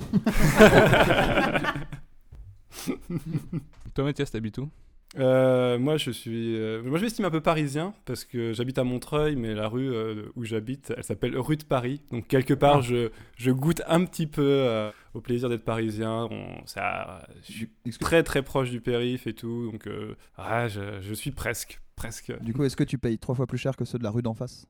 Toi, 3.94 4.04
Mathias, 4.04 4.30
t'habites 4.30 4.58
où? 4.58 4.70
Euh, 5.18 5.76
moi, 5.78 5.96
je 5.96 6.12
suis, 6.12 6.56
euh, 6.56 6.82
moi, 6.84 6.96
je 6.98 7.02
m'estime 7.04 7.24
un 7.24 7.30
peu 7.32 7.40
parisien 7.40 7.94
parce 8.04 8.24
que 8.24 8.52
j'habite 8.52 8.78
à 8.78 8.84
Montreuil, 8.84 9.34
mais 9.34 9.54
la 9.54 9.66
rue 9.66 9.90
euh, 9.92 10.26
où 10.36 10.44
j'habite, 10.44 10.92
elle 10.96 11.02
s'appelle 11.02 11.36
rue 11.36 11.56
de 11.56 11.64
Paris. 11.64 12.00
Donc 12.12 12.28
quelque 12.28 12.54
part, 12.54 12.76
Ah. 12.76 12.80
je, 12.82 13.10
je 13.36 13.50
goûte 13.50 13.82
un 13.88 14.04
petit 14.04 14.28
peu 14.28 14.42
euh, 14.46 14.92
au 15.14 15.20
plaisir 15.20 15.48
d'être 15.48 15.64
parisien. 15.64 16.28
On, 16.30 16.64
ça, 16.64 17.26
je 17.48 17.52
suis 17.52 17.70
très 17.98 18.22
très 18.22 18.42
proche 18.42 18.70
du 18.70 18.80
périph 18.80 19.26
et 19.26 19.34
tout, 19.34 19.72
donc 19.72 19.88
euh, 19.88 20.14
ah, 20.36 20.68
je, 20.68 21.00
je 21.00 21.12
suis 21.14 21.32
presque 21.32 21.80
presque. 22.00 22.32
Du 22.40 22.54
coup, 22.54 22.64
est-ce 22.64 22.76
que 22.76 22.84
tu 22.84 22.96
payes 22.96 23.18
trois 23.18 23.34
fois 23.34 23.46
plus 23.46 23.58
cher 23.58 23.76
que 23.76 23.84
ceux 23.84 23.98
de 23.98 24.04
la 24.04 24.10
rue 24.10 24.22
d'en 24.22 24.34
face? 24.34 24.66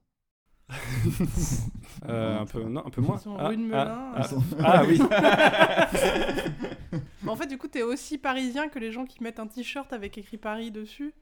Euh, 2.09 2.39
un 2.39 2.47
peu 2.47 2.63
non, 2.63 2.87
un 2.87 2.91
peu 2.91 3.01
moins. 3.01 3.17
Ils 3.19 3.23
sont 3.23 3.37
rue 3.37 3.57
de 3.57 3.63
Melun. 3.63 4.13
Ah, 4.15 4.29
ah 4.61 4.83
oui. 4.87 5.01
en 7.27 7.37
fait, 7.37 7.47
du 7.47 7.59
coup, 7.59 7.69
t'es 7.69 7.83
aussi 7.83 8.19
parisien 8.19 8.69
que 8.69 8.79
les 8.79 8.91
gens 8.91 9.05
qui 9.05 9.23
mettent 9.23 9.41
un 9.41 9.47
t-shirt 9.47 9.93
avec 9.93 10.17
écrit 10.17 10.39
Paris 10.39 10.71
dessus. 10.71 11.13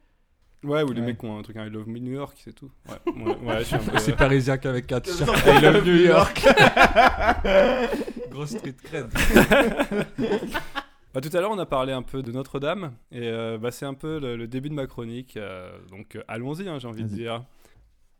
Ouais, 0.63 0.83
ou 0.83 0.91
les 0.91 1.01
mecs 1.01 1.17
qui 1.17 1.25
ont 1.25 1.37
un 1.37 1.41
truc, 1.41 1.57
un 1.57 1.65
I 1.65 1.69
love 1.69 1.87
New 1.87 2.13
York, 2.13 2.37
c'est 2.43 2.53
tout. 2.53 2.71
Ouais, 2.87 3.13
ouais, 3.13 3.37
ouais 3.37 3.59
je 3.59 3.63
suis 3.63 3.75
un 3.75 3.79
peu... 3.79 3.97
C'est 3.99 4.15
parisien 4.15 4.57
qu'avec 4.57 4.87
4 4.87 5.03
t-shirts 5.03 5.45
I 5.45 5.61
love 5.61 5.85
New 5.85 5.95
York. 5.95 6.47
Grosse 8.29 8.51
street 8.51 8.75
cred. 8.83 9.09
Bah, 11.19 11.29
tout 11.29 11.35
à 11.35 11.41
l'heure, 11.41 11.51
on 11.51 11.59
a 11.59 11.65
parlé 11.65 11.91
un 11.91 12.01
peu 12.01 12.23
de 12.23 12.31
Notre-Dame, 12.31 12.93
et 13.11 13.27
euh, 13.27 13.57
bah, 13.57 13.71
c'est 13.71 13.85
un 13.85 13.93
peu 13.93 14.19
le, 14.19 14.47
début 14.47 14.69
de 14.69 14.73
ma 14.73 14.87
chronique, 14.87 15.35
euh, 15.35 15.77
donc 15.89 16.15
euh, 16.15 16.23
allons-y, 16.29 16.69
hein, 16.69 16.79
j'ai 16.79 16.87
envie 16.87 17.03
de 17.03 17.09
dire. 17.09 17.43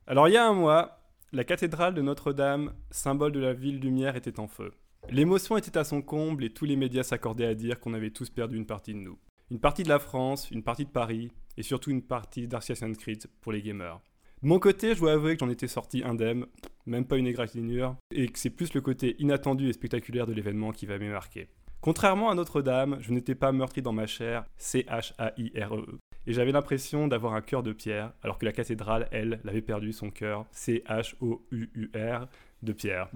Alors, 0.06 0.28
il 0.28 0.34
y 0.34 0.38
a 0.38 0.46
un 0.46 0.52
mois, 0.52 1.00
la 1.32 1.46
cathédrale 1.46 1.94
de 1.94 2.02
Notre-Dame, 2.02 2.74
symbole 2.92 3.32
de 3.32 3.40
la 3.40 3.54
ville 3.54 3.80
lumière, 3.80 4.18
était 4.18 4.38
en 4.42 4.50
feu. 4.50 4.74
L'émotion 5.10 5.56
était 5.56 5.78
à 5.78 5.86
son 5.86 6.02
comble 6.02 6.44
et 6.44 6.50
tous 6.50 6.66
les 6.66 6.76
médias 6.76 7.04
s'accordaient 7.04 7.46
à 7.46 7.56
dire 7.56 7.80
qu'on 7.80 7.94
avait 7.94 8.10
tous 8.10 8.30
perdu 8.30 8.58
une 8.58 8.66
partie 8.66 8.94
de 8.94 9.00
nous. 9.00 9.18
Une 9.50 9.62
partie 9.62 9.84
de 9.84 9.90
la 9.90 10.00
France, 10.00 10.52
une 10.52 10.64
partie 10.64 10.84
de 10.84 10.92
Paris, 10.92 11.32
et 11.56 11.64
surtout 11.64 11.92
une 11.92 12.02
partie 12.02 12.50
d'Assassin's 12.50 12.98
Creed 12.98 13.28
pour 13.40 13.54
les 13.54 13.62
gamers. 13.62 14.02
De 14.44 14.48
mon 14.50 14.60
côté, 14.60 14.94
je 14.94 15.00
dois 15.00 15.14
avouer 15.14 15.38
que 15.38 15.40
j'en 15.40 15.50
étais 15.50 15.70
sorti 15.70 16.04
indemne, 16.04 16.48
même 16.86 17.06
pas 17.06 17.16
une 17.16 17.28
égratignure, 17.28 17.96
et 18.12 18.28
que 18.28 18.38
c'est 18.38 18.50
plus 18.50 18.74
le 18.74 18.82
côté 18.82 19.16
inattendu 19.20 19.70
et 19.70 19.74
spectaculaire 19.74 20.28
de 20.28 20.34
l'événement 20.34 20.74
qui 20.74 20.86
va 20.86 20.98
me 20.98 21.10
marquer. 21.10 21.48
Contrairement 21.82 22.30
à 22.30 22.36
Notre-Dame, 22.36 22.98
je 23.00 23.12
n'étais 23.12 23.36
pas 23.36 23.52
meurtri 23.54 23.82
dans 23.82 23.94
ma 23.94 24.06
chair, 24.06 24.44
C-H-A-I-R-E. 24.58 25.86
-E, 25.86 25.98
et 26.28 26.34
j'avais 26.34 26.52
l'impression 26.52 27.08
d'avoir 27.08 27.34
un 27.34 27.42
cœur 27.42 27.64
de 27.64 27.72
pierre, 27.72 28.12
alors 28.22 28.38
que 28.38 28.46
la 28.46 28.52
cathédrale, 28.52 29.08
elle, 29.12 29.40
l'avait 29.46 29.62
perdu 29.62 29.94
son 29.94 30.10
cœur, 30.10 30.46
C-H-O-U-U-R, 30.52 32.28
de 32.62 32.74
pierre. 32.74 33.10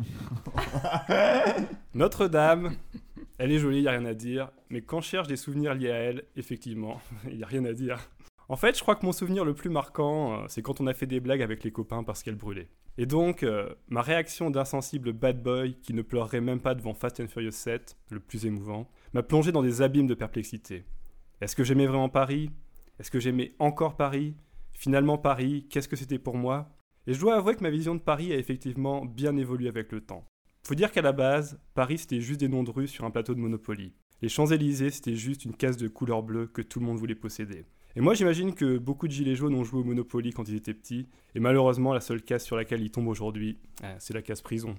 Notre-Dame, 1.93 2.75
elle 3.37 3.51
est 3.51 3.59
jolie, 3.59 3.79
il 3.79 3.81
n'y 3.81 3.87
a 3.89 3.91
rien 3.91 4.05
à 4.05 4.13
dire, 4.13 4.49
mais 4.69 4.81
quand 4.81 5.01
je 5.01 5.09
cherche 5.09 5.27
des 5.27 5.35
souvenirs 5.35 5.73
liés 5.73 5.91
à 5.91 5.97
elle, 5.97 6.23
effectivement, 6.37 7.01
il 7.29 7.37
n'y 7.37 7.43
a 7.43 7.47
rien 7.47 7.65
à 7.65 7.73
dire. 7.73 7.99
En 8.53 8.55
fait, 8.55 8.77
je 8.77 8.83
crois 8.83 8.95
que 8.95 9.03
mon 9.03 9.11
souvenir 9.11 9.45
le 9.45 9.55
plus 9.55 9.71
marquant, 9.71 10.33
euh, 10.33 10.45
c'est 10.47 10.61
quand 10.61 10.79
on 10.79 10.85
a 10.85 10.93
fait 10.93 11.07
des 11.07 11.19
blagues 11.19 11.41
avec 11.41 11.63
les 11.63 11.71
copains 11.71 12.03
parce 12.03 12.21
qu'elle 12.21 12.35
brûlait. 12.35 12.69
Et 12.99 13.07
donc, 13.07 13.41
euh, 13.41 13.73
ma 13.87 14.03
réaction 14.03 14.51
d'insensible 14.51 15.11
bad 15.11 15.41
boy 15.41 15.75
qui 15.81 15.95
ne 15.95 16.03
pleurerait 16.03 16.39
même 16.39 16.59
pas 16.59 16.75
devant 16.75 16.93
Fast 16.93 17.19
and 17.19 17.29
Furious 17.29 17.49
7, 17.49 17.97
le 18.11 18.19
plus 18.19 18.45
émouvant, 18.45 18.87
m'a 19.13 19.23
plongé 19.23 19.51
dans 19.51 19.63
des 19.63 19.81
abîmes 19.81 20.05
de 20.05 20.13
perplexité. 20.13 20.85
Est-ce 21.41 21.55
que 21.55 21.63
j'aimais 21.63 21.87
vraiment 21.87 22.09
Paris? 22.09 22.51
Est-ce 22.99 23.09
que 23.09 23.19
j'aimais 23.19 23.55
encore 23.57 23.97
Paris? 23.97 24.35
Finalement, 24.73 25.17
Paris, 25.17 25.65
qu'est-ce 25.71 25.87
que 25.87 25.95
c'était 25.95 26.19
pour 26.19 26.37
moi? 26.37 26.69
Et 27.07 27.15
je 27.15 27.19
dois 27.19 27.37
avouer 27.37 27.55
que 27.55 27.63
ma 27.63 27.71
vision 27.71 27.95
de 27.95 28.01
Paris 28.01 28.31
a 28.33 28.37
effectivement 28.37 29.03
bien 29.03 29.35
évolué 29.35 29.67
avec 29.67 29.91
le 29.91 30.01
temps. 30.01 30.27
Faut 30.61 30.75
dire 30.75 30.91
qu'à 30.91 31.01
la 31.01 31.11
base, 31.11 31.59
Paris 31.73 31.97
c'était 31.97 32.21
juste 32.21 32.41
des 32.41 32.49
noms 32.49 32.61
de 32.61 32.69
rues 32.69 32.87
sur 32.87 33.03
un 33.03 33.09
plateau 33.09 33.33
de 33.33 33.39
Monopoly. 33.39 33.93
Les 34.21 34.29
Champs-Élysées 34.29 34.91
c'était 34.91 35.15
juste 35.15 35.43
une 35.43 35.55
case 35.55 35.77
de 35.77 35.87
couleur 35.87 36.21
bleue 36.21 36.45
que 36.45 36.61
tout 36.61 36.79
le 36.79 36.85
monde 36.85 36.99
voulait 36.99 37.15
posséder. 37.15 37.65
Et 37.95 38.01
moi, 38.01 38.15
j'imagine 38.15 38.55
que 38.55 38.79
beaucoup 38.79 39.07
de 39.07 39.11
gilets 39.11 39.35
jaunes 39.35 39.53
ont 39.53 39.63
joué 39.63 39.81
au 39.81 39.83
Monopoly 39.83 40.33
quand 40.33 40.47
ils 40.49 40.55
étaient 40.55 40.73
petits, 40.73 41.07
et 41.35 41.39
malheureusement, 41.39 41.93
la 41.93 42.01
seule 42.01 42.23
case 42.23 42.43
sur 42.43 42.55
laquelle 42.55 42.81
ils 42.81 42.89
tombent 42.89 43.07
aujourd'hui, 43.07 43.59
eh, 43.83 43.87
c'est 43.99 44.15
la 44.15 44.23
case 44.23 44.41
prison. 44.41 44.75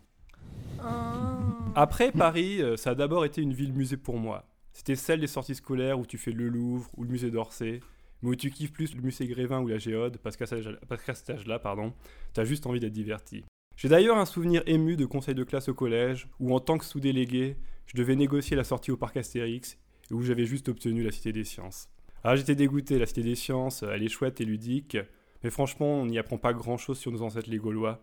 Ah. 0.80 1.38
Après, 1.76 2.10
Paris, 2.10 2.60
euh, 2.60 2.76
ça 2.76 2.90
a 2.90 2.94
d'abord 2.94 3.24
été 3.24 3.40
une 3.40 3.52
ville 3.52 3.72
musée 3.72 3.96
pour 3.96 4.18
moi. 4.18 4.48
C'était 4.72 4.96
celle 4.96 5.20
des 5.20 5.28
sorties 5.28 5.54
scolaires 5.54 6.00
où 6.00 6.06
tu 6.06 6.18
fais 6.18 6.32
le 6.32 6.48
Louvre 6.48 6.90
ou 6.96 7.04
le 7.04 7.10
musée 7.10 7.30
d'Orsay, 7.30 7.80
mais 8.22 8.30
où 8.30 8.34
tu 8.34 8.50
kiffes 8.50 8.72
plus 8.72 8.96
le 8.96 9.02
musée 9.02 9.26
Grévin 9.28 9.60
ou 9.60 9.68
la 9.68 9.78
Géode, 9.78 10.18
parce 10.18 10.36
qu'à 10.36 10.46
cet 10.46 11.30
âge-là, 11.30 11.58
pardon, 11.60 11.92
t'as 12.32 12.44
juste 12.44 12.66
envie 12.66 12.80
d'être 12.80 12.92
diverti. 12.92 13.44
J'ai 13.76 13.88
d'ailleurs 13.88 14.18
un 14.18 14.26
souvenir 14.26 14.62
ému 14.66 14.96
de 14.96 15.06
conseil 15.06 15.36
de 15.36 15.44
classe 15.44 15.68
au 15.68 15.74
collège, 15.74 16.28
où 16.40 16.52
en 16.52 16.58
tant 16.58 16.78
que 16.78 16.84
sous-délégué, 16.84 17.56
je 17.86 17.96
devais 17.96 18.16
négocier 18.16 18.56
la 18.56 18.64
sortie 18.64 18.90
au 18.90 18.96
parc 18.96 19.16
Astérix, 19.16 19.78
et 20.10 20.14
où 20.14 20.22
j'avais 20.22 20.46
juste 20.46 20.68
obtenu 20.68 21.04
la 21.04 21.12
Cité 21.12 21.32
des 21.32 21.44
Sciences. 21.44 21.88
Ah, 22.26 22.36
j'étais 22.36 22.54
dégoûté, 22.54 22.98
la 22.98 23.04
Cité 23.04 23.22
des 23.22 23.34
Sciences, 23.34 23.82
elle 23.82 24.02
est 24.02 24.08
chouette 24.08 24.40
et 24.40 24.46
ludique, 24.46 24.96
mais 25.42 25.50
franchement, 25.50 26.00
on 26.00 26.06
n'y 26.06 26.18
apprend 26.18 26.38
pas 26.38 26.54
grand-chose 26.54 26.98
sur 26.98 27.12
nos 27.12 27.20
ancêtres 27.20 27.50
les 27.50 27.58
Gaulois, 27.58 28.00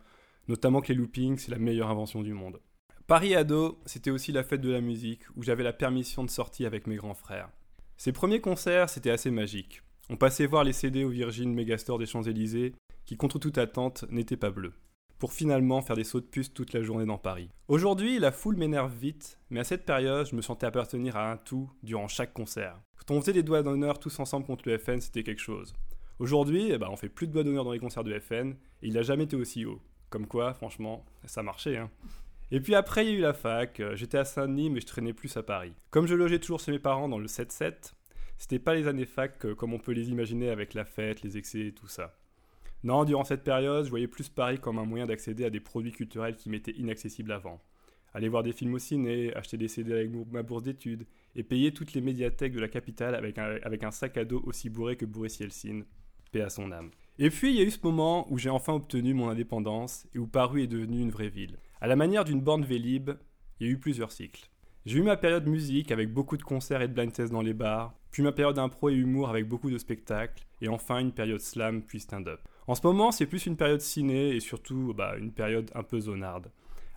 notamment 0.47 0.79
que 0.79 0.89
les 0.89 0.93
loopings, 0.93 1.39
c'est 1.39 1.49
la 1.49 1.57
meilleure 1.57 1.89
invention 1.89 2.21
du 2.21 2.31
monde. 2.31 2.59
Paris 3.07 3.33
ado, 3.33 3.79
c'était 3.87 4.11
aussi 4.11 4.31
la 4.31 4.43
fête 4.43 4.61
de 4.61 4.69
la 4.69 4.79
musique, 4.79 5.23
où 5.35 5.41
j'avais 5.41 5.63
la 5.63 5.73
permission 5.73 6.23
de 6.23 6.29
sortir 6.29 6.67
avec 6.67 6.85
mes 6.85 6.97
grands 6.97 7.15
frères. 7.15 7.49
Ces 7.97 8.11
premiers 8.11 8.41
concerts, 8.41 8.91
c'était 8.91 9.09
assez 9.09 9.31
magique. 9.31 9.81
On 10.07 10.17
passait 10.17 10.45
voir 10.45 10.63
les 10.63 10.73
CD 10.73 11.03
au 11.03 11.09
Virgin 11.09 11.51
Megastore 11.51 11.97
des 11.97 12.05
Champs-Élysées, 12.05 12.73
qui 13.05 13.17
contre 13.17 13.39
toute 13.39 13.57
attente 13.57 14.05
n'étaient 14.11 14.37
pas 14.37 14.51
bleus, 14.51 14.73
pour 15.21 15.33
finalement 15.33 15.83
faire 15.83 15.95
des 15.95 16.03
sauts 16.03 16.19
de 16.19 16.25
puce 16.25 16.51
toute 16.51 16.73
la 16.73 16.81
journée 16.81 17.05
dans 17.05 17.19
Paris. 17.19 17.47
Aujourd'hui, 17.67 18.17
la 18.17 18.31
foule 18.31 18.57
m'énerve 18.57 18.91
vite, 18.91 19.37
mais 19.51 19.59
à 19.59 19.63
cette 19.63 19.85
période, 19.85 20.25
je 20.25 20.35
me 20.35 20.41
sentais 20.41 20.65
appartenir 20.65 21.15
à 21.15 21.31
un 21.31 21.37
tout 21.37 21.69
durant 21.83 22.07
chaque 22.07 22.33
concert. 22.33 22.75
Quand 23.05 23.13
on 23.13 23.21
faisait 23.21 23.33
des 23.33 23.43
doigts 23.43 23.61
d'honneur 23.61 23.99
tous 23.99 24.19
ensemble 24.19 24.47
contre 24.47 24.67
le 24.67 24.79
FN, 24.79 24.99
c'était 24.99 25.21
quelque 25.21 25.39
chose. 25.39 25.75
Aujourd'hui, 26.17 26.71
eh 26.71 26.79
ben, 26.79 26.87
on 26.89 26.95
fait 26.95 27.07
plus 27.07 27.27
de 27.27 27.33
doigts 27.33 27.43
d'honneur 27.43 27.65
dans 27.65 27.71
les 27.71 27.77
concerts 27.77 28.03
de 28.03 28.17
FN, 28.17 28.55
et 28.81 28.87
il 28.87 28.93
n'a 28.93 29.03
jamais 29.03 29.25
été 29.25 29.35
aussi 29.35 29.63
haut. 29.63 29.79
Comme 30.09 30.25
quoi, 30.25 30.55
franchement, 30.55 31.05
ça 31.25 31.43
marchait. 31.43 31.77
Hein. 31.77 31.91
Et 32.49 32.59
puis 32.59 32.73
après, 32.73 33.05
il 33.05 33.11
y 33.11 33.13
a 33.13 33.17
eu 33.19 33.21
la 33.21 33.33
fac. 33.33 33.79
euh, 33.79 33.95
J'étais 33.95 34.17
à 34.17 34.25
Saint-Denis, 34.25 34.71
mais 34.71 34.81
je 34.81 34.87
traînais 34.87 35.13
plus 35.13 35.37
à 35.37 35.43
Paris. 35.43 35.73
Comme 35.91 36.07
je 36.07 36.15
logeais 36.15 36.39
toujours 36.39 36.61
chez 36.61 36.71
mes 36.71 36.79
parents 36.79 37.07
dans 37.07 37.19
le 37.19 37.27
7-7, 37.27 37.93
c'était 38.39 38.57
pas 38.57 38.73
les 38.73 38.87
années 38.87 39.05
fac 39.05 39.45
euh, 39.45 39.53
comme 39.53 39.71
on 39.75 39.79
peut 39.79 39.91
les 39.91 40.09
imaginer 40.09 40.49
avec 40.49 40.73
la 40.73 40.83
fête, 40.83 41.21
les 41.21 41.37
excès 41.37 41.67
et 41.67 41.73
tout 41.73 41.87
ça. 41.87 42.17
Non, 42.83 43.03
durant 43.03 43.23
cette 43.23 43.43
période, 43.43 43.85
je 43.85 43.89
voyais 43.89 44.07
plus 44.07 44.29
Paris 44.29 44.59
comme 44.59 44.79
un 44.79 44.85
moyen 44.85 45.05
d'accéder 45.05 45.45
à 45.45 45.49
des 45.49 45.59
produits 45.59 45.91
culturels 45.91 46.35
qui 46.35 46.49
m'étaient 46.49 46.71
inaccessibles 46.71 47.31
avant. 47.31 47.61
Aller 48.13 48.27
voir 48.27 48.43
des 48.43 48.51
films 48.51 48.73
au 48.73 48.79
ciné, 48.79 49.33
acheter 49.35 49.57
des 49.57 49.67
CD 49.67 49.93
avec 49.93 50.11
ma 50.31 50.43
bourse 50.43 50.63
d'études, 50.63 51.05
et 51.35 51.43
payer 51.43 51.71
toutes 51.73 51.93
les 51.93 52.01
médiathèques 52.01 52.53
de 52.53 52.59
la 52.59 52.67
capitale 52.67 53.15
avec 53.15 53.83
un, 53.83 53.91
sac 53.91 54.17
à 54.17 54.25
dos 54.25 54.41
aussi 54.45 54.69
bourré 54.69 54.97
que 54.97 55.05
Boris 55.05 55.39
Yeltsin. 55.39 55.83
Paix 56.31 56.41
à 56.41 56.49
son 56.49 56.71
âme. 56.71 56.91
Et 57.19 57.29
puis 57.29 57.51
il 57.51 57.57
y 57.57 57.59
a 57.59 57.63
eu 57.63 57.71
ce 57.71 57.79
moment 57.83 58.25
où 58.31 58.37
j'ai 58.37 58.49
enfin 58.49 58.73
obtenu 58.73 59.13
mon 59.13 59.29
indépendance 59.29 60.07
et 60.15 60.19
où 60.19 60.27
Paris 60.27 60.63
est 60.63 60.67
devenu 60.67 61.01
une 61.01 61.11
vraie 61.11 61.29
ville. 61.29 61.57
À 61.81 61.87
la 61.87 61.97
manière 61.97 62.23
d'une 62.23 62.39
borne 62.39 62.63
Vélib, 62.63 63.11
il 63.59 63.67
y 63.67 63.69
a 63.69 63.73
eu 63.73 63.77
plusieurs 63.77 64.13
cycles. 64.13 64.49
J'ai 64.85 64.99
eu 64.99 65.03
ma 65.03 65.17
période 65.17 65.45
musique 65.45 65.91
avec 65.91 66.11
beaucoup 66.11 66.37
de 66.37 66.43
concerts 66.43 66.81
et 66.81 66.87
de 66.87 66.93
blind 66.93 67.11
tests 67.11 67.31
dans 67.31 67.41
les 67.41 67.53
bars, 67.53 67.93
puis 68.11 68.23
ma 68.23 68.31
période 68.31 68.57
impro 68.57 68.89
et 68.89 68.95
humour 68.95 69.29
avec 69.29 69.47
beaucoup 69.47 69.69
de 69.69 69.77
spectacles, 69.77 70.43
et 70.61 70.69
enfin 70.69 70.99
une 70.99 71.11
période 71.11 71.41
slam 71.41 71.83
puis 71.83 71.99
stand-up. 71.99 72.39
En 72.71 72.75
ce 72.75 72.87
moment, 72.87 73.11
c'est 73.11 73.25
plus 73.25 73.47
une 73.47 73.57
période 73.57 73.81
ciné 73.81 74.29
et 74.29 74.39
surtout 74.39 74.93
bah, 74.93 75.17
une 75.17 75.33
période 75.33 75.69
un 75.75 75.83
peu 75.83 75.99
zonarde. 75.99 76.49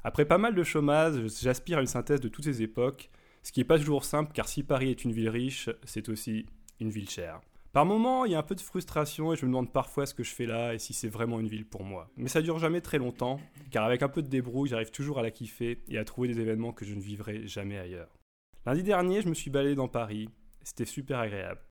Après 0.05 0.25
pas 0.25 0.39
mal 0.39 0.55
de 0.55 0.63
chômage, 0.63 1.15
j'aspire 1.43 1.79
à 1.79 1.81
une 1.81 1.89
synthèse 1.89 2.21
de 2.21 2.29
toutes 2.29 2.45
ces 2.45 2.63
époques, 2.63 3.11
ce 3.43 3.51
qui 3.51 3.59
n'est 3.59 3.65
pas 3.65 3.77
toujours 3.77 4.05
simple 4.05 4.31
car 4.33 4.47
si 4.47 4.63
Paris 4.63 4.91
est 4.91 5.03
une 5.03 5.11
ville 5.11 5.29
riche, 5.29 5.69
c'est 5.83 6.09
aussi 6.09 6.47
une 6.79 6.91
ville 6.91 7.11
chère. 7.11 7.41
Par 7.73 7.87
moments, 7.87 8.25
il 8.25 8.31
y 8.31 8.35
a 8.37 8.39
un 8.39 8.45
peu 8.45 8.55
de 8.55 8.61
frustration 8.61 9.33
et 9.33 9.37
je 9.37 9.47
me 9.47 9.51
demande 9.51 9.73
parfois 9.73 10.07
ce 10.07 10.15
que 10.15 10.23
je 10.23 10.33
fais 10.33 10.47
là 10.47 10.75
et 10.75 10.79
si 10.79 10.95
c'est 10.95 11.09
vraiment 11.09 11.41
une 11.41 11.49
ville 11.49 11.67
pour 11.67 11.83
moi. 11.83 12.09
Mais 12.17 12.29
ça 12.29 12.41
dure 12.41 12.61
jamais 12.61 12.81
très 12.81 12.99
longtemps, 12.99 13.41
car 13.73 13.85
avec 13.85 14.05
un 14.05 14.09
peu 14.09 14.23
de 14.23 14.29
débrouille, 14.29 14.69
j'arrive 14.69 14.93
toujours 14.93 15.19
à 15.19 15.23
la 15.23 15.33
kiffer 15.33 15.83
et 15.89 15.99
à 15.99 16.05
trouver 16.05 16.29
des 16.29 16.39
événements 16.39 16.73
que 16.73 16.85
je 16.85 16.95
ne 16.95 17.01
vivrai 17.01 17.49
jamais 17.49 17.79
ailleurs. 17.79 18.17
Lundi 18.65 18.85
dernier, 18.85 19.23
je 19.23 19.29
me 19.29 19.35
suis 19.35 19.51
baladé 19.51 19.75
dans 19.75 19.89
Paris, 19.89 20.29
c'était 20.63 20.85
super 20.85 21.19
agréable. 21.19 21.63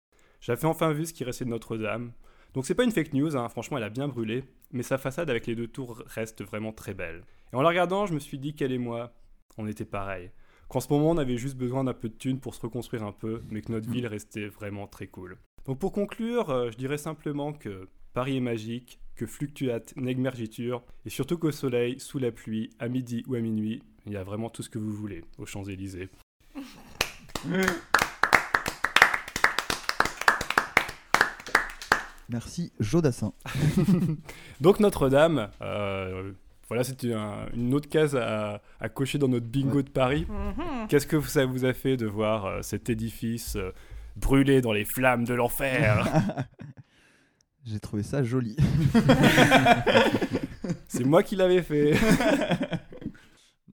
J'avais 0.41 0.65
enfin 0.65 0.91
vu 0.91 1.05
ce 1.05 1.13
qui 1.13 1.23
restait 1.23 1.45
de 1.45 1.49
Notre-Dame. 1.51 2.11
Donc 2.53 2.65
c'est 2.65 2.75
pas 2.75 2.83
une 2.83 2.91
fake 2.91 3.13
news, 3.13 3.35
hein, 3.35 3.49
franchement 3.49 3.77
elle 3.77 3.83
a 3.83 3.89
bien 3.89 4.07
brûlé, 4.07 4.43
mais 4.71 4.83
sa 4.83 4.97
façade 4.97 5.29
avec 5.29 5.47
les 5.47 5.55
deux 5.55 5.67
tours 5.67 6.03
reste 6.05 6.43
vraiment 6.43 6.71
très 6.71 6.93
belle. 6.93 7.23
Et 7.51 7.55
en 7.55 7.61
la 7.61 7.69
regardant, 7.69 8.05
je 8.05 8.13
me 8.13 8.19
suis 8.19 8.37
dit 8.37 8.53
qu'elle 8.53 8.71
et 8.71 8.77
moi, 8.77 9.13
on 9.57 9.67
était 9.67 9.85
pareil. 9.85 10.31
Qu'en 10.69 10.79
ce 10.79 10.91
moment, 10.91 11.11
on 11.11 11.17
avait 11.17 11.37
juste 11.37 11.57
besoin 11.57 11.83
d'un 11.83 11.93
peu 11.93 12.09
de 12.09 12.15
thunes 12.15 12.39
pour 12.39 12.55
se 12.55 12.61
reconstruire 12.61 13.03
un 13.03 13.11
peu, 13.11 13.43
mais 13.49 13.61
que 13.61 13.71
notre 13.71 13.89
ville 13.89 14.07
restait 14.07 14.47
vraiment 14.47 14.87
très 14.87 15.07
cool. 15.07 15.37
Donc 15.65 15.79
pour 15.79 15.91
conclure, 15.91 16.49
euh, 16.49 16.71
je 16.71 16.77
dirais 16.77 16.97
simplement 16.97 17.53
que 17.53 17.89
Paris 18.13 18.37
est 18.37 18.41
magique, 18.41 18.99
que 19.15 19.25
fluctuat 19.25 19.81
neg 19.95 20.17
mergitur, 20.17 20.83
et 21.05 21.09
surtout 21.09 21.37
qu'au 21.37 21.51
soleil, 21.51 21.99
sous 21.99 22.19
la 22.19 22.31
pluie, 22.31 22.69
à 22.79 22.87
midi 22.87 23.23
ou 23.27 23.35
à 23.35 23.39
minuit, 23.39 23.81
il 24.05 24.13
y 24.13 24.17
a 24.17 24.23
vraiment 24.23 24.49
tout 24.49 24.63
ce 24.63 24.69
que 24.69 24.79
vous 24.79 24.93
voulez 24.93 25.23
aux 25.37 25.45
Champs-Élysées. 25.45 26.09
Merci, 32.33 32.73
Jodassin. 32.79 33.31
Donc 34.61 34.79
Notre-Dame, 34.79 35.49
euh, 35.61 36.31
voilà, 36.67 36.83
c'était 36.83 37.13
un- 37.13 37.45
une 37.53 37.73
autre 37.75 37.87
case 37.87 38.15
à, 38.15 38.59
à 38.79 38.89
cocher 38.89 39.19
dans 39.19 39.27
notre 39.27 39.45
bingo 39.45 39.83
de 39.83 39.89
Paris. 39.89 40.25
Mhm. 40.27 40.87
Qu'est-ce 40.89 41.05
que 41.07 41.21
ça 41.21 41.45
vous 41.45 41.63
a 41.63 41.73
fait 41.73 41.95
de 41.95 42.07
voir 42.07 42.45
euh, 42.45 42.61
cet 42.63 42.89
édifice 42.89 43.55
euh, 43.55 43.71
brûler 44.15 44.61
dans 44.61 44.73
les 44.73 44.83
flammes 44.83 45.25
de 45.25 45.33
l'enfer? 45.35 46.05
J'ai 47.65 47.79
trouvé 47.79 48.01
ça 48.03 48.23
joli. 48.23 48.57
C'est 50.87 51.03
moi 51.05 51.23
qui 51.23 51.35
l'avais 51.35 51.61
fait. 51.61 51.93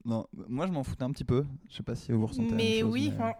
non, 0.05 0.27
moi 0.47 0.67
je 0.67 0.71
m'en 0.71 0.83
foutais 0.83 1.03
un 1.03 1.11
petit 1.11 1.23
peu. 1.25 1.45
Je 1.69 1.77
sais 1.77 1.83
pas 1.83 1.95
si 1.95 2.11
vous 2.11 2.25
ressentez 2.27 2.49
la 2.51 2.55
même 2.55 2.65
Mais 2.65 2.79
chose, 2.81 2.91
oui, 2.91 3.09
mais- 3.09 3.15
enfin, 3.23 3.33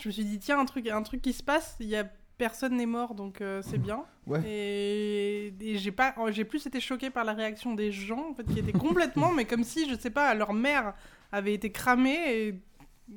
je 0.00 0.08
me 0.08 0.12
suis 0.12 0.24
dit, 0.24 0.38
tiens, 0.38 0.60
un 0.60 0.64
truc, 0.64 0.86
un 0.88 1.02
truc 1.02 1.20
qui 1.22 1.32
se 1.32 1.42
passe, 1.42 1.76
il 1.80 1.88
y 1.88 1.96
a 1.96 2.08
personne 2.38 2.76
n'est 2.76 2.86
mort, 2.86 3.14
donc 3.14 3.40
euh, 3.40 3.60
c'est 3.62 3.78
bien. 3.78 4.04
Ouais. 4.26 4.40
Et, 4.46 5.54
et 5.60 5.76
j'ai 5.76 5.92
pas, 5.92 6.14
j'ai 6.30 6.44
plus 6.44 6.64
été 6.66 6.80
choquée 6.80 7.10
par 7.10 7.24
la 7.24 7.34
réaction 7.34 7.74
des 7.74 7.92
gens, 7.92 8.30
en 8.30 8.34
fait, 8.34 8.44
qui 8.44 8.58
étaient 8.58 8.72
complètement, 8.72 9.32
mais 9.36 9.44
comme 9.44 9.64
si, 9.64 9.90
je 9.90 9.98
sais 9.98 10.10
pas, 10.10 10.34
leur 10.34 10.54
mère 10.54 10.94
avait 11.32 11.52
été 11.52 11.70
cramée 11.70 12.46
et 12.46 12.60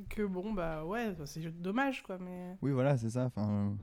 que 0.10 0.24
bon, 0.24 0.54
bah 0.54 0.84
ouais, 0.86 1.16
c'est 1.26 1.62
dommage, 1.62 2.04
quoi. 2.04 2.18
Mais 2.20 2.58
Oui, 2.62 2.72
voilà, 2.72 2.98
c'est 2.98 3.12
ça. 3.12 3.26
Enfin, 3.26 3.74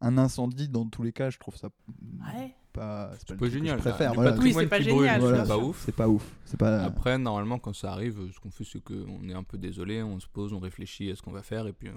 un 0.00 0.18
incendie, 0.18 0.68
dans 0.68 0.86
tous 0.86 1.02
les 1.02 1.12
cas, 1.12 1.30
je 1.30 1.38
trouve 1.38 1.56
ça 1.56 1.68
ouais. 1.68 2.54
pas. 2.72 3.10
C'est 3.18 3.28
pas, 3.28 3.34
pas 3.34 3.40
que 3.40 3.50
génial. 3.50 3.78
Je 3.78 3.82
préfère. 3.82 4.14
Voilà. 4.14 4.36
Oui, 4.36 4.52
c'est 4.52 4.66
pas 4.66 4.80
génial, 4.80 5.22
c'est 5.22 5.48
pas 5.48 5.58
ouf. 5.58 5.82
C'est 5.84 5.94
pas 5.94 6.08
ouf. 6.08 6.36
C'est 6.44 6.58
pas. 6.58 6.82
Après, 6.82 7.18
normalement, 7.18 7.58
quand 7.58 7.74
ça 7.74 7.92
arrive, 7.92 8.18
ce 8.32 8.40
qu'on 8.40 8.50
fait, 8.50 8.64
c'est 8.64 8.82
qu'on 8.82 9.28
est 9.28 9.34
un 9.34 9.44
peu 9.44 9.58
désolé, 9.58 10.02
on 10.02 10.18
se 10.18 10.26
pose, 10.26 10.52
on 10.52 10.58
réfléchit 10.58 11.10
à 11.10 11.16
ce 11.16 11.22
qu'on 11.22 11.32
va 11.32 11.42
faire, 11.42 11.66
et 11.66 11.72
puis, 11.72 11.88
euh, 11.88 11.92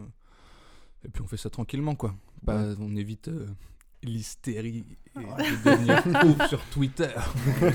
et 1.05 1.10
puis 1.10 1.22
on 1.22 1.27
fait 1.27 1.38
ça 1.38 1.50
tranquillement, 1.50 1.95
quoi. 1.95 2.15
Bah, 2.41 2.62
Ouais. 2.63 2.75
On 2.79 2.95
évite 2.95 3.27
euh, 3.29 3.48
l'hystérie 4.03 4.86
et 5.15 5.19
de 5.19 5.63
devenir 5.69 6.25
ouf 6.25 6.50
sur 6.50 6.63
Twitter. 6.69 7.10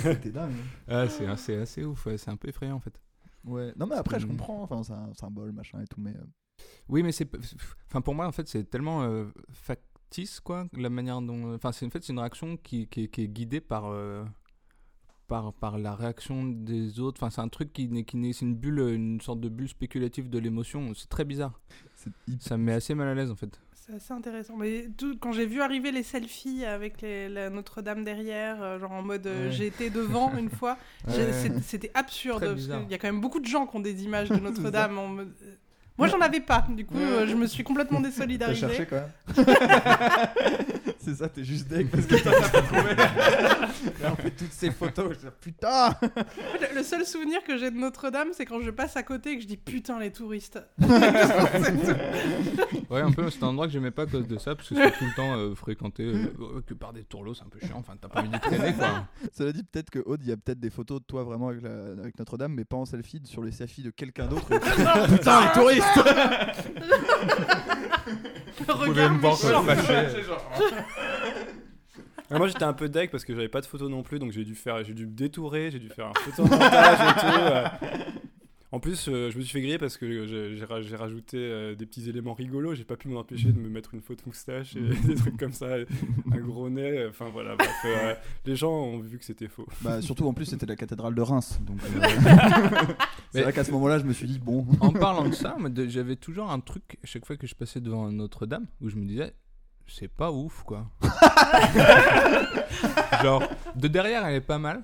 C'était 0.02 0.30
dingue. 0.30 0.52
Ah, 0.86 1.08
c'est 1.08 1.26
assez, 1.26 1.56
assez 1.56 1.84
ouf, 1.84 2.06
ouais, 2.06 2.18
c'est 2.18 2.30
un 2.30 2.36
peu 2.36 2.48
effrayant 2.48 2.76
en 2.76 2.80
fait. 2.80 3.00
Ouais. 3.44 3.72
Non, 3.76 3.86
mais 3.86 3.96
après, 3.96 4.18
je 4.20 4.26
comprends. 4.26 4.62
Enfin, 4.62 4.82
c'est 4.82 4.92
un 4.92 5.14
symbole, 5.14 5.52
machin 5.52 5.80
et 5.80 5.86
tout, 5.86 6.00
mais. 6.00 6.14
euh, 6.14 6.24
Oui, 6.88 7.02
mais 7.02 7.12
c'est. 7.12 7.28
Enfin, 7.86 8.00
pour 8.00 8.14
moi, 8.14 8.26
en 8.26 8.32
fait, 8.32 8.46
c'est 8.48 8.64
tellement 8.68 9.02
euh, 9.04 9.26
factice, 9.52 10.40
quoi, 10.40 10.66
la 10.74 10.90
manière 10.90 11.22
dont. 11.22 11.54
Enfin, 11.54 11.72
c'est 11.72 11.86
en 11.86 11.90
fait, 11.90 12.02
c'est 12.04 12.12
une 12.12 12.18
réaction 12.18 12.56
qui, 12.58 12.88
qui, 12.88 13.04
est- 13.04 13.08
qui 13.08 13.22
est 13.22 13.28
guidée 13.28 13.60
par. 13.60 13.86
euh, 13.86 14.24
Par, 15.28 15.52
par 15.52 15.76
la 15.78 15.94
réaction 15.94 16.42
des 16.44 17.00
autres, 17.00 17.22
enfin 17.22 17.28
c'est 17.28 17.42
un 17.42 17.48
truc 17.50 17.74
qui 17.74 17.86
n'est 17.88 18.04
qui 18.04 18.16
n'est 18.16 18.32
c'est 18.32 18.46
une 18.46 18.54
bulle, 18.56 18.78
une 18.80 19.20
sorte 19.20 19.40
de 19.40 19.50
bulle 19.50 19.68
spéculative 19.68 20.30
de 20.30 20.38
l'émotion. 20.38 20.94
C'est 20.94 21.10
très 21.10 21.26
bizarre. 21.26 21.60
Ça 22.40 22.56
me 22.56 22.64
met 22.64 22.72
assez 22.74 22.94
mal 22.94 23.08
à 23.08 23.14
l'aise 23.14 23.30
en 23.30 23.34
fait. 23.36 23.58
C'est 23.74 23.94
assez 23.94 24.12
intéressant. 24.12 24.54
Mais 24.56 24.88
tout- 24.98 25.16
quand 25.18 25.32
j'ai 25.32 25.46
vu 25.46 25.62
arriver 25.62 25.90
les 25.92 26.02
selfies 26.02 26.64
avec 26.66 27.00
les, 27.00 27.28
la 27.28 27.48
Notre-Dame 27.50 28.04
derrière, 28.04 28.62
euh, 28.62 28.78
genre 28.78 28.92
en 28.92 29.02
mode 29.02 29.26
euh, 29.26 29.48
Ouais. 29.50 29.66
été 29.66 29.88
devant 29.90 30.36
une 30.36 30.50
fois, 30.50 30.76
Ouais. 31.08 31.32
c'était 31.62 31.90
absurde. 31.94 32.44
Parce 32.44 32.66
qu'il 32.66 32.90
y 32.90 32.94
a 32.94 32.98
quand 32.98 33.08
même 33.08 33.20
beaucoup 33.22 33.40
de 33.40 33.46
gens 33.46 33.66
qui 33.66 33.76
ont 33.76 33.80
des 33.80 34.04
images 34.04 34.28
de 34.28 34.36
Notre-Dame. 34.40 34.98
en 34.98 35.08
mode- 35.08 35.32
euh, 35.42 35.54
Moi, 35.96 36.06
j'en 36.08 36.20
avais 36.20 36.40
pas. 36.40 36.66
Du 36.68 36.84
coup, 36.84 36.98
je 36.98 37.34
me 37.34 37.46
suis 37.46 37.64
complètement 37.64 38.00
T'as 38.02 38.08
désolidarisée. 38.10 38.60
cherché 38.60 38.86
quand 38.86 38.96
même. 39.36 39.46
C'est 41.08 41.14
ça, 41.16 41.28
t'es 41.28 41.44
juste 41.44 41.68
deg 41.68 41.88
parce 41.90 42.06
que 42.06 42.16
t'as 42.16 42.48
pas 42.50 42.62
trouvé. 42.62 42.94
Là, 44.02 44.12
on 44.12 44.16
fait 44.16 44.30
toutes 44.30 44.52
ces 44.52 44.70
photos. 44.70 45.14
Je 45.14 45.18
dis, 45.28 45.34
putain 45.40 45.90
Le, 46.02 46.76
le 46.76 46.82
seul 46.82 47.04
souvenir 47.06 47.42
que 47.44 47.56
j'ai 47.56 47.70
de 47.70 47.76
Notre-Dame, 47.76 48.28
c'est 48.32 48.44
quand 48.44 48.60
je 48.60 48.70
passe 48.70 48.96
à 48.96 49.02
côté 49.02 49.32
et 49.32 49.36
que 49.36 49.42
je 49.42 49.46
dis 49.46 49.56
putain, 49.56 49.98
les 49.98 50.12
touristes. 50.12 50.60
Ouais, 52.90 53.02
un 53.02 53.12
peu, 53.12 53.28
c'est 53.30 53.42
un 53.42 53.48
endroit 53.48 53.66
que 53.66 53.72
j'aimais 53.72 53.90
pas 53.90 54.02
à 54.04 54.06
cause 54.06 54.26
de 54.26 54.38
ça, 54.38 54.54
parce 54.54 54.68
que 54.70 54.74
c'est 54.74 54.90
tout 54.92 55.04
le 55.04 55.14
temps 55.14 55.36
euh, 55.36 55.54
fréquenté 55.54 56.04
euh, 56.04 56.62
que 56.66 56.72
par 56.72 56.92
des 56.94 57.04
tourlots, 57.04 57.34
c'est 57.34 57.42
un 57.44 57.48
peu 57.48 57.58
chiant. 57.60 57.76
Enfin, 57.78 57.94
t'as 58.00 58.08
pas 58.08 58.20
envie 58.20 58.30
d'y 58.30 58.40
traîner 58.40 58.72
quoi. 58.72 59.06
Cela 59.36 59.52
dit, 59.52 59.62
peut-être 59.62 59.90
que 59.90 59.98
Aude, 60.06 60.20
il 60.22 60.28
y 60.30 60.32
a 60.32 60.36
peut-être 60.38 60.58
des 60.60 60.70
photos 60.70 61.00
de 61.00 61.04
toi 61.04 61.22
vraiment 61.22 61.48
avec, 61.48 61.62
la- 61.62 61.92
avec 62.00 62.18
Notre-Dame, 62.18 62.54
mais 62.54 62.64
pas 62.64 62.76
en 62.78 62.86
selfie, 62.86 63.20
sur 63.24 63.42
les 63.42 63.52
selfies 63.52 63.82
de 63.82 63.90
quelqu'un 63.90 64.26
d'autre. 64.26 64.48
putain, 65.08 65.46
les 65.46 65.52
touristes 65.52 65.84
Le 68.66 68.72
regard 68.74 69.12
me 69.12 69.18
voir 69.18 69.32
méchant. 69.34 69.64
comme 69.64 69.76
fâché. 69.76 70.22
Ah, 72.30 72.36
moi 72.38 72.46
j'étais 72.48 72.64
un 72.64 72.74
peu 72.74 72.88
deck 72.90 73.10
parce 73.10 73.24
que 73.24 73.34
j'avais 73.34 73.48
pas 73.48 73.62
de 73.62 73.66
photos 73.66 73.88
non 73.90 74.02
plus, 74.02 74.18
donc 74.18 74.32
j'ai 74.32 74.44
dû 74.44 74.54
faire, 74.54 74.84
j'ai 74.84 74.92
dû 74.92 75.06
me 75.06 75.12
détourer, 75.12 75.70
j'ai 75.70 75.78
dû 75.78 75.88
faire 75.88 76.08
un 76.08 76.12
photomontage 76.14 76.98
et 77.00 77.20
tout. 77.20 77.26
euh. 77.40 77.64
En 78.70 78.80
plus, 78.80 79.08
euh, 79.08 79.30
je 79.30 79.38
me 79.38 79.42
suis 79.42 79.52
fait 79.52 79.60
griller 79.62 79.78
parce 79.78 79.96
que 79.96 80.26
j'ai- 80.26 80.54
j'ai 80.54 80.64
ra- 80.66 80.82
j'ai 80.82 80.94
rajouté 80.94 81.38
euh, 81.38 81.74
des 81.74 81.86
petits 81.86 82.06
éléments 82.10 82.34
rigolos. 82.34 82.74
J'ai 82.74 82.84
pas 82.84 82.96
pu 82.96 83.08
m'en 83.08 83.20
empêcher 83.20 83.50
de 83.50 83.58
me 83.58 83.70
mettre 83.70 83.94
une 83.94 84.02
faute 84.02 84.26
moustache 84.26 84.76
et 84.76 84.80
des 85.06 85.14
trucs 85.14 85.38
comme 85.38 85.52
ça, 85.52 85.68
un 86.30 86.36
gros 86.38 86.68
nez. 86.68 87.06
Enfin 87.08 87.30
voilà, 87.32 87.56
bref, 87.56 87.74
euh, 87.86 88.14
les 88.44 88.56
gens 88.56 88.70
ont 88.72 88.98
vu 88.98 89.18
que 89.18 89.24
c'était 89.24 89.48
faux. 89.48 89.66
Bah, 89.80 90.02
surtout 90.02 90.26
en 90.28 90.34
plus, 90.34 90.44
c'était 90.44 90.66
la 90.66 90.76
cathédrale 90.76 91.14
de 91.14 91.22
Reims. 91.22 91.58
Donc, 91.62 91.78
euh, 91.82 92.00
c'est 93.32 93.38
Mais- 93.38 93.42
vrai 93.44 93.52
qu'à 93.54 93.64
ce 93.64 93.70
moment-là, 93.72 93.98
je 94.00 94.04
me 94.04 94.12
suis 94.12 94.26
dit, 94.26 94.38
bon. 94.38 94.66
En 94.80 94.90
parlant 94.92 95.26
de 95.26 95.34
ça, 95.34 95.56
j'avais 95.88 96.16
toujours 96.16 96.50
un 96.50 96.60
truc, 96.60 96.98
à 97.02 97.06
chaque 97.06 97.24
fois 97.24 97.38
que 97.38 97.46
je 97.46 97.54
passais 97.54 97.80
devant 97.80 98.12
Notre-Dame, 98.12 98.66
où 98.82 98.90
je 98.90 98.96
me 98.96 99.06
disais, 99.06 99.32
c'est 99.86 100.08
pas 100.08 100.30
ouf, 100.30 100.62
quoi. 100.64 100.90
Genre, 103.22 103.42
de 103.76 103.88
derrière, 103.88 104.26
elle 104.26 104.34
est 104.36 104.40
pas 104.42 104.58
mal, 104.58 104.82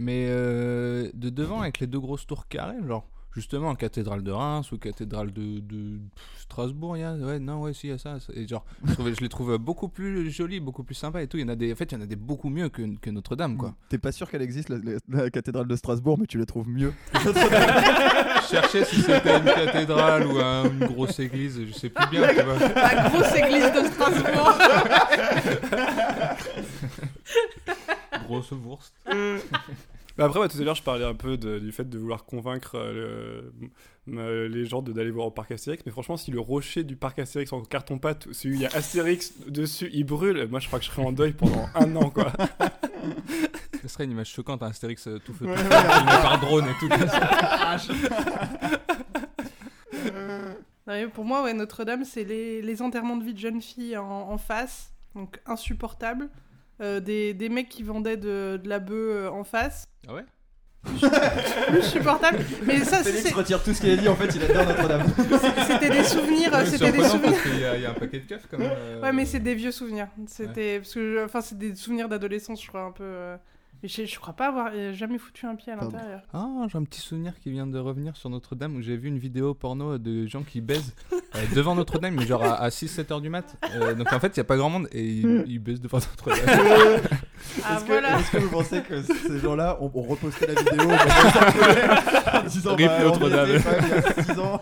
mais 0.00 0.26
euh, 0.30 1.08
de 1.14 1.28
devant, 1.30 1.60
avec 1.60 1.78
les 1.78 1.86
deux 1.86 2.00
grosses 2.00 2.26
tours 2.26 2.48
carrées, 2.48 2.76
genre, 2.88 3.06
justement, 3.36 3.74
cathédrale 3.76 4.22
de 4.24 4.32
Reims 4.32 4.72
ou 4.72 4.78
cathédrale 4.78 5.30
de, 5.32 5.60
de 5.60 5.98
Strasbourg, 6.38 6.96
il 6.96 7.00
y 7.00 7.04
a, 7.04 7.12
ouais, 7.14 7.38
non, 7.38 7.60
ouais, 7.60 7.72
si, 7.74 7.86
il 7.86 7.90
y 7.90 7.92
a 7.92 7.98
ça. 7.98 8.16
Et 8.34 8.48
genre, 8.48 8.64
je, 8.84 8.92
trouvais- 8.94 9.14
je 9.14 9.20
les 9.20 9.28
trouve 9.28 9.56
beaucoup 9.58 9.88
plus 9.88 10.30
jolies, 10.30 10.58
beaucoup 10.58 10.82
plus 10.84 10.94
sympas 10.96 11.20
et 11.22 11.26
tout. 11.28 11.36
Il 11.36 11.42
y 11.42 11.44
en 11.44 11.48
a 11.48 11.54
des, 11.54 11.72
en 11.72 11.76
fait, 11.76 11.92
il 11.92 11.94
y 11.94 11.98
en 11.98 12.00
a 12.00 12.06
des 12.06 12.16
beaucoup 12.16 12.48
mieux 12.48 12.68
que, 12.70 12.82
que 12.98 13.10
Notre-Dame, 13.10 13.56
quoi. 13.56 13.74
T'es 13.88 13.98
pas 13.98 14.10
sûr 14.10 14.28
qu'elle 14.30 14.42
existe, 14.42 14.68
la, 14.70 14.78
la- 14.78 15.22
la 15.24 15.30
cathédrale 15.30 15.68
de 15.68 15.76
Strasbourg, 15.76 16.18
mais 16.18 16.26
tu 16.26 16.38
la 16.38 16.46
trouves 16.46 16.68
mieux. 16.68 16.92
Je 17.14 18.56
cherchais 18.56 18.84
si 18.84 19.00
c'était 19.02 19.38
une 19.38 19.44
cathédrale 19.44 20.26
ou 20.26 20.38
un- 20.40 20.64
une 20.64 20.86
grosse 20.86 21.20
église, 21.20 21.60
je 21.68 21.72
sais 21.72 21.88
plus 21.90 22.08
bien, 22.10 22.26
tu 22.34 22.42
vois. 22.42 22.58
La 22.58 23.08
grosse 23.10 23.32
église 23.36 23.70
de 23.72 23.84
Strasbourg. 23.92 24.58
Grosse 28.26 28.52
Wurst. 28.52 28.92
Bah 30.20 30.26
après, 30.26 30.40
ouais, 30.40 30.48
tout 30.48 30.58
à 30.58 30.62
l'heure, 30.62 30.74
je 30.74 30.82
parlais 30.82 31.04
un 31.04 31.14
peu 31.14 31.36
de- 31.36 31.58
du 31.58 31.72
fait 31.72 31.88
de 31.88 31.98
vouloir 31.98 32.24
convaincre 32.26 32.72
euh, 32.76 33.40
le- 34.06 34.18
m- 34.18 34.52
les 34.52 34.66
gens 34.66 34.82
de- 34.82 34.92
d'aller 34.92 35.10
voir 35.10 35.26
au 35.26 35.30
parc 35.30 35.50
Astérix. 35.50 35.82
Mais 35.86 35.92
franchement, 35.92 36.18
si 36.18 36.30
le 36.30 36.38
rocher 36.40 36.84
du 36.84 36.94
parc 36.94 37.18
Astérix 37.18 37.52
en 37.54 37.62
carton-pâte, 37.62 38.28
celui 38.32 38.54
où 38.54 38.58
il 38.58 38.62
y 38.62 38.66
a 38.66 38.70
Astérix 38.74 39.32
dessus, 39.48 39.88
il 39.94 40.04
brûle, 40.04 40.46
moi 40.50 40.60
je 40.60 40.66
crois 40.66 40.78
que 40.78 40.84
je 40.84 40.90
serais 40.90 41.02
en 41.04 41.12
deuil 41.12 41.32
pendant 41.32 41.66
un 41.74 41.96
an, 41.96 42.10
quoi. 42.10 42.32
Ce 43.82 43.88
serait 43.88 44.04
une 44.04 44.10
image 44.10 44.28
choquante, 44.30 44.62
un 44.62 44.66
Astérix 44.68 45.06
euh, 45.08 45.18
tout 45.24 45.32
feu, 45.32 45.46
Ouais, 45.46 45.54
tout 45.54 45.62
ouais, 45.62 45.68
feu, 45.68 45.90
filmé 45.90 46.12
par 46.22 46.38
drone 46.40 46.66
et 46.66 46.74
tout. 46.78 46.88
Ouais, 50.86 51.06
pour 51.06 51.24
moi, 51.24 51.42
ouais, 51.44 51.54
Notre-Dame, 51.54 52.04
c'est 52.04 52.24
les, 52.24 52.60
les 52.62 52.82
enterrements 52.82 53.16
de 53.16 53.24
vie 53.24 53.32
de 53.34 53.38
jeunes 53.38 53.60
filles 53.62 53.96
en, 53.96 54.04
en 54.30 54.38
face, 54.38 54.92
donc 55.14 55.40
insupportable. 55.46 56.28
Euh, 56.80 56.98
des, 57.00 57.34
des 57.34 57.48
mecs 57.50 57.68
qui 57.68 57.82
vendaient 57.82 58.16
de, 58.16 58.58
de 58.62 58.68
la 58.68 58.78
bœuf 58.78 58.96
euh, 58.98 59.30
en 59.30 59.44
face, 59.44 59.86
Ah 60.08 60.14
ouais 60.14 60.24
plus 61.66 61.82
supportable. 61.92 62.38
Mais 62.64 62.78
ça, 62.84 63.02
Félix 63.02 63.22
c'est- 63.28 63.34
retire 63.34 63.62
tout 63.62 63.74
ce 63.74 63.82
qu'il 63.82 63.90
a 63.90 63.96
dit, 63.96 64.08
en 64.08 64.16
fait, 64.16 64.34
il 64.34 64.42
adore 64.42 64.64
Notre-Dame. 64.66 65.02
c'était 65.66 65.90
des 65.90 66.04
souvenirs, 66.04 66.50
Ouais, 66.54 66.64
c'était 66.64 66.90
des 66.92 67.04
souvenirs. 67.04 67.32
parce 67.32 67.42
qu'il 67.42 67.60
y, 67.60 67.64
a- 67.66 67.76
il 67.76 67.82
y 67.82 67.84
a 67.86 67.90
un 67.90 67.94
paquet 67.94 68.20
de 68.20 68.26
keufs 68.26 68.46
quand 68.50 68.56
même. 68.56 68.70
euh, 68.74 69.00
Ouais, 69.02 69.12
mais 69.12 69.26
c'est 69.26 69.40
des 69.40 69.54
vieux 69.54 69.72
souvenirs. 69.72 70.08
C'était 70.26 70.78
parce 70.78 70.94
que, 70.94 71.22
enfin, 71.24 71.42
c'est 71.42 71.58
des 71.58 71.74
souvenirs 71.74 72.08
d'adolescence, 72.08 72.62
je 72.62 72.68
crois 72.68 72.80
un 72.84 72.92
peu. 72.92 73.34
Mais 73.82 73.88
je, 73.88 74.04
je 74.04 74.18
crois 74.18 74.34
pas 74.34 74.48
avoir 74.48 74.70
euh, 74.74 74.92
jamais 74.92 75.16
foutu 75.16 75.46
un 75.46 75.54
pied 75.54 75.72
à 75.72 75.76
l'intérieur. 75.76 76.20
Ah, 76.34 76.46
j'ai 76.70 76.76
un 76.76 76.84
petit 76.84 77.00
souvenir 77.00 77.38
qui 77.40 77.50
vient 77.50 77.66
de 77.66 77.78
revenir 77.78 78.14
sur 78.14 78.28
Notre-Dame 78.28 78.76
où 78.76 78.82
j'ai 78.82 78.96
vu 78.96 79.08
une 79.08 79.18
vidéo 79.18 79.54
porno 79.54 79.96
de 79.96 80.26
gens 80.26 80.42
qui 80.42 80.60
baisent 80.60 80.94
euh, 81.12 81.18
devant 81.54 81.74
Notre-Dame, 81.74 82.14
mais 82.14 82.26
genre 82.26 82.44
à, 82.44 82.68
6-7 82.68 83.12
heures 83.12 83.20
du 83.22 83.30
mat. 83.30 83.56
Euh, 83.74 83.94
donc 83.94 84.12
en 84.12 84.20
fait, 84.20 84.36
il 84.36 84.40
n'y 84.40 84.42
a 84.42 84.44
pas 84.44 84.58
grand 84.58 84.68
monde 84.68 84.88
et 84.92 85.02
ils, 85.02 85.44
ils 85.46 85.58
baisent 85.58 85.80
devant 85.80 85.98
Notre-Ame. 85.98 86.38
Ah 87.64 87.76
Est-ce 87.76 87.84
que, 87.84 87.88
voilà. 87.88 88.20
est-ce 88.20 88.30
que 88.32 88.36
vous 88.36 88.50
pensez 88.50 88.82
que 88.82 89.02
ces 89.02 89.38
gens-là 89.38 89.78
ont, 89.80 89.90
ont 89.94 90.02
reposté 90.02 90.46
la 90.46 90.60
vidéo 90.60 90.90
en 92.34 92.42
disant 92.46 92.76
Rip 92.76 92.86
bah, 92.86 93.02
Notre-Dame. 93.02 93.48
il 93.48 93.88
y 93.88 94.20
a 94.20 94.22
6 94.22 94.38
ans 94.38 94.60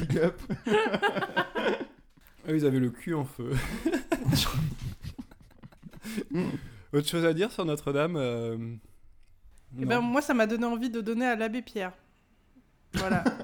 Big 0.00 0.18
up 0.18 0.34
Eux, 2.48 2.56
ils 2.56 2.66
avaient 2.66 2.80
le 2.80 2.90
cul 2.90 3.14
en 3.14 3.24
feu. 3.24 3.52
Autre 6.92 7.06
chose 7.08 7.24
à 7.24 7.34
dire 7.34 7.52
sur 7.52 7.64
Notre-Dame 7.64 8.16
euh, 8.16 8.56
Eh 9.78 9.84
ben, 9.84 10.00
moi, 10.00 10.22
ça 10.22 10.34
m'a 10.34 10.46
donné 10.46 10.64
envie 10.64 10.90
de 10.90 11.00
donner 11.00 11.26
à 11.26 11.36
l'abbé 11.36 11.62
Pierre. 11.62 11.92
Voilà. 12.94 13.24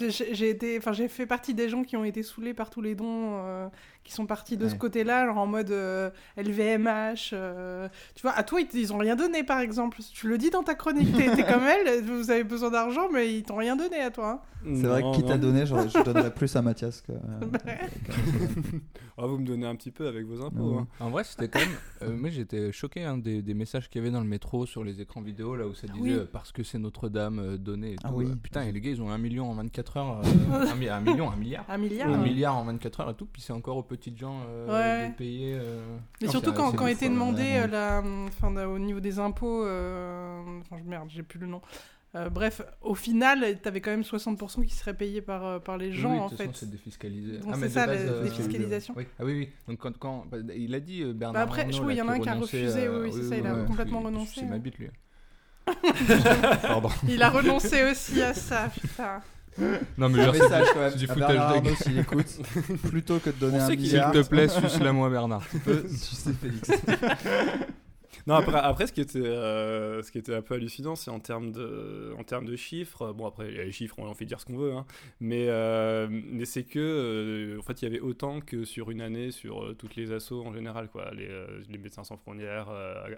J'ai 0.00 0.34
j'ai 0.34 0.48
été, 0.48 0.78
enfin, 0.78 0.92
j'ai 0.92 1.08
fait 1.08 1.26
partie 1.26 1.52
des 1.52 1.68
gens 1.68 1.84
qui 1.84 1.94
ont 1.94 2.04
été 2.04 2.22
saoulés 2.22 2.54
par 2.54 2.70
tous 2.70 2.80
les 2.80 2.94
dons 2.94 3.36
euh, 3.44 3.68
qui 4.04 4.12
sont 4.12 4.26
partis 4.26 4.56
de 4.56 4.68
ce 4.68 4.74
côté-là, 4.74 5.26
genre 5.26 5.38
en 5.38 5.46
mode 5.46 5.70
euh, 5.70 6.10
LVMH. 6.36 7.30
euh, 7.32 7.88
tu 8.14 8.22
vois, 8.22 8.32
à 8.32 8.42
toi, 8.42 8.60
ils, 8.60 8.68
ils 8.78 8.92
ont 8.92 8.98
rien 8.98 9.16
donné, 9.16 9.42
par 9.42 9.60
exemple. 9.60 9.98
Tu 10.12 10.28
le 10.28 10.38
dis 10.38 10.50
dans 10.50 10.62
ta 10.62 10.74
chronique, 10.74 11.16
t'es 11.16 11.34
t'es 11.34 11.44
comme 11.44 11.64
elle, 11.64 12.04
vous 12.04 12.30
avez 12.30 12.44
besoin 12.44 12.70
d'argent, 12.70 13.08
mais 13.12 13.34
ils 13.34 13.42
t'ont 13.42 13.56
rien 13.56 13.76
donné 13.76 14.00
à 14.00 14.10
toi. 14.10 14.30
hein. 14.30 14.40
C'est 14.74 14.86
vrai 14.86 15.02
que 15.02 15.16
qui 15.16 15.22
t'a 15.24 15.36
donné, 15.36 15.66
genre, 15.66 15.86
je 15.88 16.02
donnerais 16.02 16.32
plus 16.34 16.54
à 16.56 16.62
Mathias 16.62 17.02
que. 17.02 17.12
Ah, 19.16 19.26
vous 19.26 19.38
me 19.38 19.46
donnez 19.46 19.66
un 19.66 19.76
petit 19.76 19.90
peu 19.90 20.06
avec 20.08 20.26
vos 20.26 20.42
impôts. 20.44 20.78
Hein. 20.78 20.86
En 21.00 21.10
vrai, 21.10 21.24
c'était 21.24 21.48
quand 21.48 21.58
même. 21.60 21.68
euh, 22.02 22.16
moi, 22.16 22.30
j'étais 22.30 22.72
choqué 22.72 23.04
hein, 23.04 23.18
des, 23.18 23.42
des 23.42 23.54
messages 23.54 23.88
qu'il 23.88 24.00
y 24.00 24.04
avait 24.04 24.12
dans 24.12 24.20
le 24.20 24.26
métro 24.26 24.66
sur 24.66 24.82
les 24.84 25.00
écrans 25.00 25.20
vidéo 25.20 25.54
là 25.56 25.66
où 25.66 25.74
ça 25.74 25.86
disait 25.86 26.00
Oui. 26.00 26.12
euh, 26.12 26.24
parce 26.30 26.50
que 26.52 26.62
c'est 26.62 26.78
Notre-Dame 26.78 27.38
euh, 27.38 27.56
donné. 27.58 27.92
Et 27.92 27.96
Ah 28.04 28.08
tout. 28.08 28.14
oui. 28.16 28.26
Euh, 28.26 28.34
putain, 28.42 28.62
et 28.62 28.72
les 28.72 28.80
gars, 28.80 28.90
ils 28.90 29.02
ont 29.02 29.10
un 29.10 29.18
million 29.18 29.50
en 29.50 29.54
24 29.54 29.96
heures. 29.98 30.20
euh, 30.24 30.52
un, 30.52 30.70
un 30.70 31.00
million, 31.00 31.30
un 31.30 31.36
milliard. 31.36 31.64
Un 31.68 31.78
milliard. 31.78 32.08
Un 32.08 32.12
ouais. 32.12 32.28
milliard 32.28 32.56
en 32.56 32.64
24 32.64 33.00
heures 33.00 33.10
et 33.10 33.14
tout, 33.14 33.26
puis 33.26 33.42
c'est 33.42 33.52
encore 33.52 33.76
aux 33.76 33.82
petites 33.96 34.18
gens 34.18 34.40
euh, 34.48 35.02
Ouais. 35.02 35.08
de 35.10 35.14
payer. 35.14 35.54
euh, 35.58 35.80
Mais 36.20 36.26
non, 36.26 36.30
surtout 36.32 36.52
quand, 36.52 36.72
quand 36.72 36.86
était 36.86 37.08
demandé 37.08 37.44
euh, 37.54 37.66
la, 37.66 38.02
enfin, 38.28 38.54
au 38.66 38.78
niveau 38.78 39.00
des 39.00 39.18
impôts, 39.18 39.64
euh, 39.64 40.40
enfin 40.60 40.76
je- 40.82 40.88
merde, 40.88 41.08
j'ai 41.10 41.22
plus 41.22 41.38
le 41.38 41.46
nom. 41.46 41.60
Euh, 42.16 42.30
bref, 42.30 42.62
au 42.80 42.94
final, 42.94 43.58
t'avais 43.60 43.80
quand 43.80 43.90
même 43.90 44.02
60% 44.04 44.62
qui 44.64 44.72
seraient 44.74 44.94
payés 44.94 45.20
par, 45.20 45.60
par 45.62 45.76
les 45.76 45.90
gens, 45.92 46.12
Oui, 46.12 46.18
en 46.20 46.28
fait. 46.28 46.48
c'est 46.54 46.70
défiscalisé. 46.70 47.38
Donc 47.38 47.50
Ah, 47.52 47.56
c'est 47.60 47.68
ça, 47.68 47.86
base, 47.88 48.04
la 48.06 48.12
euh, 48.12 48.22
défiscalisation. 48.22 48.94
Oui. 48.96 49.06
Ah 49.18 49.24
oui, 49.24 49.32
oui. 49.36 49.48
Donc 49.66 49.78
quand, 49.80 49.98
quand 49.98 50.24
bah, 50.30 50.36
il 50.54 50.72
a 50.76 50.80
dit 50.80 51.02
euh, 51.02 51.12
Bernard. 51.12 51.34
Bah 51.34 51.40
après, 51.42 51.62
Arnault, 51.62 51.88
je- 51.88 51.90
il 51.92 51.96
y 51.96 52.02
en 52.02 52.08
a 52.08 52.12
un 52.12 52.20
qui 52.20 52.28
a 52.28 52.34
refusé, 52.34 52.86
euh, 52.86 53.02
oui, 53.02 53.10
oui, 53.12 53.18
c'est 53.20 53.28
ça, 53.30 53.36
il 53.36 53.44
a 53.46 53.64
complètement 53.64 54.00
renoncé, 54.00 54.32
C'est 54.40 54.46
ma 54.46 54.58
bite 54.58 54.78
lui. 54.78 54.90
Pardon. 56.62 56.88
Il 57.08 57.22
a 57.22 57.30
renoncé 57.30 57.82
aussi 57.90 58.22
à 58.22 58.34
ça, 58.34 58.68
putain. 58.80 59.20
Non 59.98 60.08
mais 60.08 60.22
genre, 60.24 60.32
message 60.32 60.66
quand 60.72 60.80
même 60.80 60.90
c'est 60.92 60.98
du 60.98 61.04
à 61.08 61.12
foutage 61.14 61.28
Bernard 61.28 61.48
de 61.50 61.56
Arnault 61.56 61.68
gueule. 61.70 61.76
s'il 61.76 61.98
écoute. 61.98 62.26
Plutôt 62.88 63.18
que 63.18 63.30
de 63.30 63.36
donner 63.38 63.58
On 63.58 63.60
un 63.60 63.66
sait 63.66 63.76
qu'il 63.76 63.86
S'il 63.86 63.94
milliard, 63.94 64.12
te 64.12 64.22
plaît, 64.22 64.48
suce-la 64.48 64.92
moi 64.92 65.10
Bernard. 65.10 65.42
tu 65.50 65.58
peux 65.58 65.84
sucer 65.88 66.30
Félix. 66.40 66.70
Non, 68.26 68.34
après, 68.34 68.54
après 68.56 68.86
ce, 68.86 68.92
qui 68.92 69.00
était, 69.00 69.18
euh, 69.18 70.02
ce 70.02 70.10
qui 70.12 70.18
était 70.18 70.34
un 70.34 70.42
peu 70.42 70.54
hallucinant, 70.54 70.94
c'est 70.96 71.10
en 71.10 71.20
termes 71.20 71.52
de, 71.52 72.12
en 72.18 72.24
termes 72.24 72.44
de 72.46 72.56
chiffres. 72.56 73.12
Bon, 73.12 73.26
après, 73.26 73.50
les 73.50 73.72
chiffres, 73.72 73.96
on 73.98 74.06
en 74.06 74.14
fait 74.14 74.24
dire 74.24 74.40
ce 74.40 74.44
qu'on 74.46 74.56
veut, 74.56 74.72
hein. 74.72 74.86
mais, 75.20 75.46
euh, 75.48 76.06
mais 76.10 76.44
c'est 76.44 76.64
que, 76.64 76.78
euh, 76.78 77.58
en 77.58 77.62
fait, 77.62 77.82
il 77.82 77.84
y 77.84 77.88
avait 77.88 78.00
autant 78.00 78.40
que 78.40 78.64
sur 78.64 78.90
une 78.90 79.00
année 79.00 79.30
sur 79.30 79.74
toutes 79.76 79.96
les 79.96 80.12
assos 80.12 80.42
en 80.44 80.52
général, 80.52 80.88
quoi. 80.88 81.10
Les, 81.14 81.28
les 81.68 81.78
Médecins 81.78 82.04
Sans 82.04 82.16
Frontières, 82.16 82.68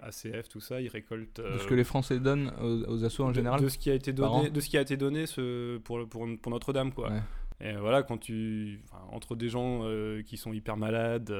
ACF, 0.01 0.49
tout 0.49 0.59
ça, 0.59 0.81
ils 0.81 0.89
récoltent. 0.89 1.41
De 1.41 1.57
ce 1.57 1.67
que 1.67 1.75
les 1.75 1.83
Français 1.83 2.19
donnent 2.19 2.51
aux, 2.61 2.83
aux 2.91 3.03
assos 3.05 3.23
en 3.23 3.29
de- 3.29 3.35
général. 3.35 3.61
de, 3.61 3.69
ce 3.69 3.77
qui 3.77 3.89
a 3.89 3.93
été 3.93 4.13
donné, 4.13 4.49
de 4.49 4.59
ce 4.59 4.69
qui 4.69 4.77
a 4.77 4.81
été 4.81 4.97
donné 4.97 5.25
ce, 5.25 5.77
pour, 5.77 6.07
pour, 6.07 6.27
pour 6.41 6.51
Notre-Dame, 6.51 6.91
quoi. 6.91 7.09
Ouais. 7.09 7.21
Et 7.59 7.75
voilà, 7.75 8.03
quand 8.03 8.19
tu. 8.19 8.79
enfin, 8.83 9.03
entre 9.11 9.35
des 9.35 9.49
gens 9.49 9.81
qui 10.27 10.37
sont 10.37 10.53
hyper 10.53 10.77
malades, 10.77 11.33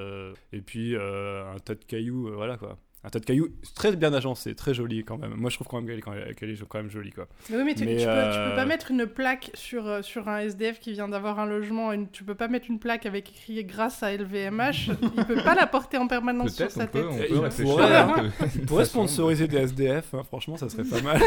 et 0.52 0.62
puis 0.62 0.96
un 0.96 1.58
tas 1.64 1.76
de 1.76 1.84
cailloux, 1.86 2.32
voilà 2.34 2.58
quoi. 2.58 2.78
Un 3.08 3.10
tas 3.10 3.20
de 3.20 3.26
cailloux, 3.26 3.48
très 3.74 3.96
bien 3.96 4.14
agencé, 4.14 4.54
très 4.54 4.74
joli 4.74 5.06
quand 5.06 5.18
même. 5.18 5.34
Moi 5.38 5.50
je 5.50 5.56
trouve 5.56 5.68
quand 5.68 5.78
même 5.78 5.88
qu'elle 5.88 6.00
est, 6.00 6.02
quand 6.02 6.12
même- 6.12 6.34
qu'elle 6.36 6.50
est 6.50 6.68
quand 6.68 6.78
même 6.78 6.90
jolie 6.90 7.12
quoi. 7.12 7.26
Mais 7.50 7.56
oui, 7.56 7.64
mais 7.64 7.74
tu, 7.74 7.86
Mais, 7.86 7.92
tu 7.96 8.00
peux, 8.00 8.02
tu 8.04 8.08
euh, 8.10 8.50
peux 8.50 8.56
pas 8.58 8.66
mettre 8.66 8.92
une 8.92 9.06
plaque 9.08 9.50
sur, 9.54 9.88
euh, 9.88 10.02
sur 10.02 10.28
un 10.28 10.40
SDF 10.40 10.82
qui 10.82 10.92
vient 10.92 11.08
d'avoir 11.08 11.40
un 11.40 11.46
logement. 11.46 11.94
Une, 11.94 12.10
tu 12.12 12.26
peux 12.26 12.36
pas 12.36 12.50
mettre 12.50 12.66
une 12.70 12.80
plaque 12.80 13.06
avec 13.06 13.30
écrit 13.30 13.64
grâce 13.64 14.04
à 14.04 14.12
LVMH. 14.12 14.90
Il 15.18 15.26
peut 15.26 15.42
pas 15.42 15.56
la 15.56 15.68
porter 15.68 15.98
en 15.98 16.08
permanence 16.08 16.54
sur 16.54 16.70
sa 16.70 16.84
on 16.84 16.88
peut, 16.88 17.00
tête. 17.00 17.32
on 17.32 17.40
peut 17.40 17.64
pourrait, 17.64 17.96
hein. 17.96 18.14
une 18.18 18.62
On 18.64 18.66
pourrait 18.66 18.86
sponsoriser 18.94 19.48
des 19.48 19.56
SDF, 19.58 20.14
hein, 20.14 20.24
franchement 20.26 20.58
ça 20.58 20.68
serait 20.68 20.84
pas 20.84 21.02
mal. 21.02 21.22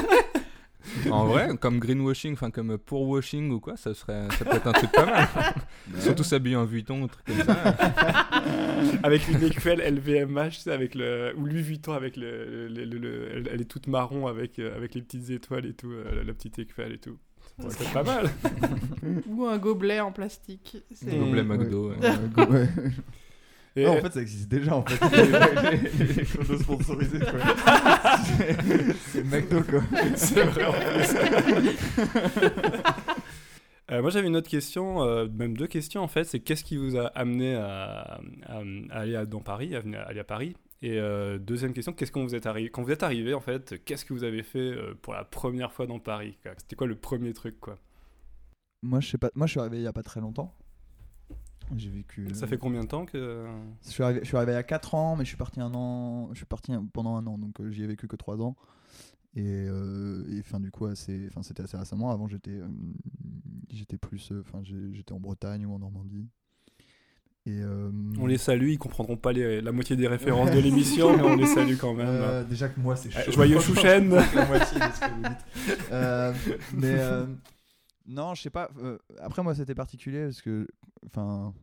En 1.11 1.27
vrai, 1.27 1.57
comme 1.59 1.79
greenwashing, 1.79 2.33
enfin 2.35 2.51
comme 2.51 2.79
pour 2.79 3.09
washing 3.09 3.51
ou 3.51 3.61
quoi, 3.61 3.77
ça 3.77 3.95
serait, 3.95 4.27
ça 4.39 4.45
peut 4.45 4.57
être 4.57 4.67
un 4.67 4.73
truc 4.73 4.91
pas 4.93 5.07
mal. 5.07 5.29
Surtout 5.99 6.23
s'habiller 6.25 6.57
en 6.57 6.65
Vuitton 6.65 7.03
ou 7.03 7.07
truc 7.09 7.25
comme 7.27 7.43
ça. 7.45 7.55
avec 9.03 9.29
une 9.29 9.43
écuelle 9.43 9.81
LVMH, 9.81 10.51
tu 10.51 10.61
sais, 10.61 10.73
avec 10.73 10.95
le, 10.95 11.33
ou 11.37 11.45
Louis 11.47 11.63
Vuitton 11.63 11.93
avec 11.93 12.17
le, 12.17 12.69
le- 12.69 12.85
le- 12.85 12.99
le- 12.99 13.29
elle, 13.37 13.49
elle 13.53 13.61
est 13.61 13.65
toute 13.65 13.87
marron 13.87 14.27
avec, 14.27 14.59
euh, 14.59 14.75
avec 14.77 14.95
les 14.95 15.03
petites 15.03 15.31
étoiles 15.31 15.67
et 15.67 15.75
tout, 15.75 15.91
euh, 15.91 16.25
la 16.25 16.33
petite 16.33 16.59
écuelle 16.59 16.93
et 16.93 16.99
tout. 16.99 17.19
Ça 17.59 17.67
pourrait 17.69 17.85
être 17.85 17.93
pas 17.93 18.03
mal. 18.03 18.31
Ou 19.29 19.45
un 19.47 19.59
gobelet 19.59 20.01
en 20.01 20.13
plastique. 20.13 20.79
C'est- 20.93 21.15
Mm. 21.15 21.21
Gobelet 21.25 21.43
McDo. 21.45 21.91
ouais. 21.91 21.97
Ouais, 22.39 22.47
ouais. 22.49 22.69
Et, 23.81 23.85
Non, 23.87 23.99
en 23.99 24.01
fait, 24.03 24.13
ça 24.13 24.21
existe 24.21 24.49
déjà 24.49 24.77
en 24.77 24.85
fait. 24.85 25.01
les, 25.73 26.07
les- 26.07 26.13
les 26.15 26.25
choses 26.25 26.61
sponsorisées 26.61 27.19
quoi. 27.21 27.39
C'est- 29.13 29.25
McDo 29.25 29.63
quoi. 29.63 29.81
C'est 30.17 30.43
vrai. 30.45 30.65
Euh, 33.91 34.03
moi 34.03 34.11
j'avais 34.11 34.29
une 34.29 34.37
autre 34.37 34.49
question, 34.49 35.03
euh, 35.03 35.27
même 35.29 35.57
deux 35.57 35.67
questions 35.67 36.01
en 36.03 36.09
fait. 36.09 36.25
C'est 36.25 36.39
qu'est-ce 36.41 36.63
qui 36.63 36.77
vous 36.77 36.97
a 36.97 37.07
amené 37.09 37.57
à, 37.57 38.21
à- 38.47 38.63
à 38.91 38.99
aller 39.01 39.17
à, 39.17 39.27
dans 39.27 39.41
Paris, 39.41 39.75
à 39.75 39.81
venir 39.81 40.01
aller 40.07 40.21
à 40.21 40.25
Paris? 40.25 40.55
Et 40.83 40.99
euh, 40.99 41.39
deuxième 41.39 41.73
question, 41.75 41.93
qu'est-ce 41.93 42.13
qu'on 42.13 42.23
vous 42.25 42.35
êtes 42.37 42.47
arrivé 42.47 42.71
quand 42.71 42.83
vous 42.83 42.93
êtes 42.93 43.03
arrivé 43.03 43.35
en 43.35 43.41
fait 43.41 43.83
Qu'est-ce 43.85 44.05
que 44.05 44.13
vous 44.15 44.23
avez 44.25 44.43
fait 44.45 44.75
pour 45.03 45.13
la 45.13 45.25
première 45.25 45.73
fois 45.73 45.87
dans 45.87 45.99
Paris 45.99 46.39
C'était 46.59 46.77
quoi 46.77 46.87
le 46.87 46.95
premier 46.95 47.33
truc 47.33 47.59
quoi? 47.61 47.79
Moi, 48.83 49.01
je 49.01 49.09
sais 49.11 49.19
pas. 49.19 49.31
Moi, 49.35 49.47
je 49.47 49.51
suis 49.51 49.61
arrivé 49.61 49.77
il 49.79 49.83
y 49.83 49.87
a 49.89 49.93
pas 49.93 50.03
très 50.05 50.21
longtemps. 50.21 50.55
J'ai 51.77 51.91
vécu. 51.91 52.27
Ça 52.35 52.45
euh, 52.45 52.49
fait 52.49 52.59
combien 52.59 52.83
de 52.83 52.89
temps 52.89 53.07
que 53.07 53.47
Je 53.85 53.91
suis 53.91 54.03
arrivé, 54.03 54.21
je 54.23 54.27
suis 54.27 54.37
arrivé 54.37 54.53
il 54.53 54.57
y 54.57 54.59
a 54.59 54.63
4 54.63 54.95
ans, 54.95 55.17
mais 55.17 55.25
je 55.25 55.29
suis 55.29 55.37
parti 55.37 55.61
un 55.61 55.73
an. 55.75 56.29
Je 56.33 56.37
suis 56.39 56.47
parti 56.47 56.73
pendant 56.93 57.17
un 57.17 57.27
an, 57.27 57.39
donc 57.39 57.61
euh, 57.61 57.71
j'y 57.71 57.83
ai 57.83 57.87
vécu 57.87 58.09
que 58.09 58.17
3 58.17 58.41
ans. 58.43 58.57
Et, 59.37 59.43
euh, 59.69 60.25
et 60.37 60.43
fin, 60.43 60.59
du 60.59 60.71
coup, 60.73 60.93
c'était 60.95 61.63
assez 61.63 61.77
récemment. 61.77 62.11
Avant, 62.11 62.27
j'étais, 62.27 62.51
euh, 62.51 62.67
j'étais 63.71 63.97
plus, 63.97 64.33
enfin, 64.41 64.61
j'étais 64.65 65.13
en 65.13 65.21
Bretagne 65.21 65.65
ou 65.67 65.75
en 65.75 65.79
Normandie. 65.79 66.29
Et 67.47 67.63
On 68.19 68.27
les 68.27 68.37
salue, 68.39 68.69
ils 68.71 68.79
comprendront 68.79 69.17
pas 69.17 69.33
les- 69.33 69.61
la 69.63 69.73
moitié 69.73 69.97
des 69.97 70.07
références 70.09 70.51
de 70.51 70.59
l'émission, 70.61 71.17
mais 71.17 71.23
on 71.23 71.37
les 71.37 71.47
salue 71.47 71.77
quand 71.81 71.95
même. 71.95 72.45
Déjà 72.49 72.69
que 72.69 72.79
moi, 72.81 72.97
c'est 72.97 73.11
chaud. 73.11 73.31
joyeux 73.33 73.61
Chouchen 73.61 74.11
la 74.35 74.47
moitié 74.47 74.79
de 74.79 74.85
ce 74.93 75.01
que 75.01 75.11
vous 75.15 75.23
dites. 75.23 76.75
Mais 76.75 76.99
non, 78.11 78.35
je 78.35 78.43
sais 78.43 78.51
pas. 78.51 78.71
euh, 78.79 78.99
après, 79.21 79.43
moi, 79.43 79.55
c'était 79.55 79.75
particulier 79.75 80.25
parce 80.25 80.43
que, 80.43 80.67
enfin, 81.07 81.55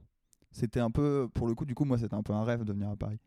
c'était 0.51 0.79
un 0.79 0.91
peu, 0.91 1.27
pour 1.33 1.47
le 1.47 1.55
coup, 1.55 1.65
du 1.65 1.75
coup, 1.75 1.85
moi, 1.85 1.97
c'était 1.97 2.15
un 2.15 2.23
peu 2.23 2.33
un 2.33 2.43
rêve 2.43 2.63
de 2.63 2.73
venir 2.73 2.89
à 2.89 2.95
Paris. 2.95 3.19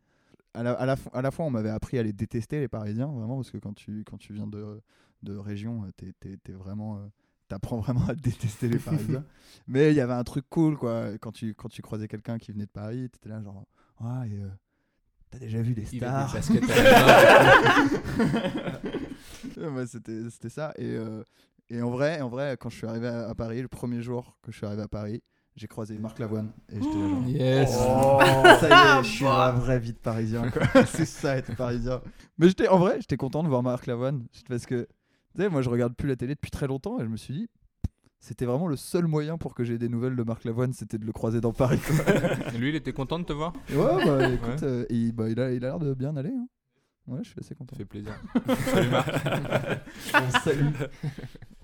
À 0.54 0.62
la, 0.64 0.72
à 0.72 0.86
la, 0.86 0.96
fo- 0.96 1.10
à 1.12 1.22
la 1.22 1.30
fois, 1.30 1.44
on 1.44 1.50
m'avait 1.50 1.70
appris 1.70 1.98
à 1.98 2.02
les 2.02 2.12
détester, 2.12 2.58
les 2.60 2.68
Parisiens, 2.68 3.06
vraiment, 3.06 3.36
parce 3.36 3.50
que 3.50 3.58
quand 3.58 3.74
tu, 3.74 4.02
quand 4.04 4.18
tu 4.18 4.32
viens 4.32 4.46
de, 4.48 4.80
de 5.22 5.36
région, 5.36 5.84
euh, 5.84 5.90
t'es, 5.96 6.12
t'es- 6.18 6.36
t'es 6.38 6.52
vraiment. 6.52 6.98
euh, 6.98 7.06
T'apprends 7.48 7.78
vraiment 7.80 8.06
à 8.06 8.14
détester 8.14 8.68
les 8.68 8.78
Parisiens. 8.78 9.24
Mais 9.66 9.90
il 9.90 9.96
y 9.96 10.00
avait 10.00 10.12
un 10.12 10.22
truc 10.24 10.44
cool, 10.50 10.76
quoi. 10.78 11.18
Quand 11.18 11.32
tu, 11.32 11.52
quand 11.54 11.68
tu 11.68 11.82
croisais 11.82 12.06
quelqu'un 12.08 12.38
qui 12.38 12.52
venait 12.52 12.66
de 12.66 12.70
Paris, 12.70 13.10
t'étais 13.10 13.28
là, 13.28 13.42
genre, 13.42 13.66
ah, 13.98 14.22
et, 14.28 14.38
euh, 14.38 14.48
t'as 15.30 15.38
déjà 15.40 15.60
vu 15.60 15.74
a 15.80 15.84
stars 15.84 16.32
des. 16.32 16.60
Ouais, 19.56 19.86
c'était 19.86 20.28
c'était 20.30 20.48
ça 20.48 20.72
et, 20.76 20.84
euh, 20.96 21.22
et 21.70 21.82
en 21.82 21.90
vrai 21.90 22.20
en 22.20 22.28
vrai 22.28 22.56
quand 22.60 22.68
je 22.68 22.76
suis 22.76 22.86
arrivé 22.86 23.06
à, 23.08 23.34
Paris 23.34 23.62
le 23.62 23.68
premier 23.68 24.02
jour 24.02 24.36
que 24.42 24.52
je 24.52 24.56
suis 24.58 24.66
arrivé 24.66 24.82
à 24.82 24.88
Paris 24.88 25.22
j'ai 25.56 25.66
croisé 25.66 25.98
Marc 25.98 26.18
Lavoine 26.18 26.50
et 26.70 26.76
j'étais 26.76 26.98
là 26.98 27.08
genre 27.08 27.28
Yes. 27.28 27.70
ça 28.60 28.68
y 28.68 29.00
est 29.00 29.04
je 29.04 29.08
suis 29.08 29.26
un 29.26 29.52
vrai 29.52 29.78
vite 29.78 30.00
parisien 30.00 30.50
quoi. 30.50 30.62
c'est 30.86 31.06
ça 31.06 31.36
être 31.36 31.54
parisien 31.56 32.00
mais 32.38 32.48
j'étais 32.48 32.68
en 32.68 32.78
vrai 32.78 32.96
j'étais 33.00 33.16
content 33.16 33.42
de 33.42 33.48
voir 33.48 33.62
Marc 33.62 33.86
Lavoine 33.86 34.26
parce 34.48 34.66
que 34.66 34.86
tu 35.36 35.42
sais 35.42 35.48
moi 35.48 35.62
je 35.62 35.70
regarde 35.70 35.94
plus 35.94 36.08
la 36.08 36.16
télé 36.16 36.34
depuis 36.34 36.50
très 36.50 36.66
longtemps 36.66 36.98
et 37.00 37.04
je 37.04 37.08
me 37.08 37.16
suis 37.16 37.34
dit 37.34 37.48
c'était 38.22 38.44
vraiment 38.44 38.66
le 38.66 38.76
seul 38.76 39.06
moyen 39.06 39.38
pour 39.38 39.54
que 39.54 39.64
j'ai 39.64 39.78
des 39.78 39.88
nouvelles 39.88 40.14
de 40.16 40.22
Marc 40.22 40.44
Lavoine 40.44 40.72
c'était 40.72 40.98
de 40.98 41.06
le 41.06 41.12
croiser 41.12 41.40
dans 41.40 41.52
Paris 41.52 41.78
quoi. 41.78 42.50
Lui, 42.58 42.68
il 42.68 42.74
était 42.74 42.92
content 42.92 43.18
de 43.18 43.24
te 43.24 43.32
voir? 43.32 43.54
Et 43.70 43.76
ouais 43.76 44.04
bah 44.04 44.28
écoute 44.28 44.60
Ouais. 44.60 44.64
euh, 44.64 44.84
et, 44.90 45.10
bah, 45.12 45.28
il 45.30 45.40
a 45.40 45.52
il 45.52 45.64
a 45.64 45.68
l'air 45.68 45.78
de 45.78 45.94
bien 45.94 46.14
aller 46.16 46.28
hein. 46.30 46.46
ouais 47.06 47.20
je 47.22 47.30
suis 47.30 47.40
assez 47.40 47.54
content 47.54 47.74
Ça 47.76 47.78
fait 47.78 47.86
plaisir. 47.86 48.12
Salut 48.66 48.90
Marc. 48.90 49.08
on 50.14 50.30
salue 50.40 50.66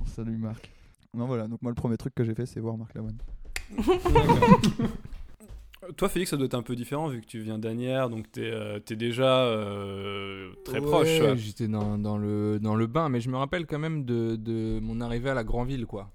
on 0.07 0.09
salue 0.09 0.39
Marc 0.39 0.71
non 1.15 1.27
voilà 1.27 1.47
donc 1.49 1.61
moi 1.63 1.71
le 1.71 1.77
premier 1.77 1.97
truc 1.97 2.15
que 2.15 2.25
j'ai 2.25 2.35
fait 2.35 2.47
c'est 2.47 2.61
voir 2.61 2.77
Marc 2.77 2.95
Lavoine 2.95 3.19
Toi, 5.97 6.09
Félix, 6.09 6.31
ça 6.31 6.37
doit 6.37 6.47
être 6.47 6.55
un 6.55 6.63
peu 6.63 6.75
différent 6.75 7.07
vu 7.09 7.21
que 7.21 7.27
tu 7.27 7.39
viens 7.41 7.59
d'Anières, 7.59 8.09
donc 8.11 8.31
t'es 8.33 8.51
euh, 8.51 8.81
t'es 8.81 8.97
déjà 8.97 9.43
euh, 9.45 10.51
très 10.65 10.81
Ouais, 10.81 10.87
proche. 10.87 11.21
ouais. 11.21 11.37
J'étais 11.37 11.69
dans, 11.69 11.97
dans 11.97 12.19
le, 12.19 12.59
dans 12.59 12.75
le 12.75 12.87
bain, 12.89 13.09
mais 13.09 13.21
je 13.21 13.31
me 13.31 13.37
rappelle 13.37 13.67
quand 13.67 13.79
même 13.79 14.05
de, 14.05 14.35
de 14.37 14.81
mon 14.81 15.01
arrivée 15.01 15.31
à 15.31 15.35
la 15.35 15.45
Grand 15.45 15.65
Ville, 15.65 15.87
quoi. 15.87 16.11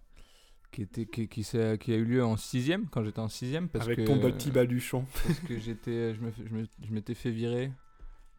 Qui, 0.72 0.82
était, 0.82 1.06
qui, 1.06 1.28
qui, 1.30 1.44
qui 1.44 1.94
a 1.94 1.96
eu 1.96 2.04
lieu 2.04 2.24
en 2.26 2.36
6ème, 2.36 2.86
quand 2.92 3.04
j'étais 3.04 3.20
en 3.20 3.28
6ème. 3.28 3.68
Parce 3.68 3.86
Avec 3.86 4.00
que, 4.00 4.04
ton 4.04 4.20
petit 4.20 4.52
baluchon. 4.52 5.06
Parce 5.26 5.40
que 5.40 5.58
j'étais, 5.58 6.16
je 6.16 6.22
me 6.22 6.32
fais- 6.32 6.44
je 6.50 6.54
me- 6.54 6.66
je 6.88 6.92
m'étais 6.94 7.14
fait 7.14 7.32
virer 7.32 7.72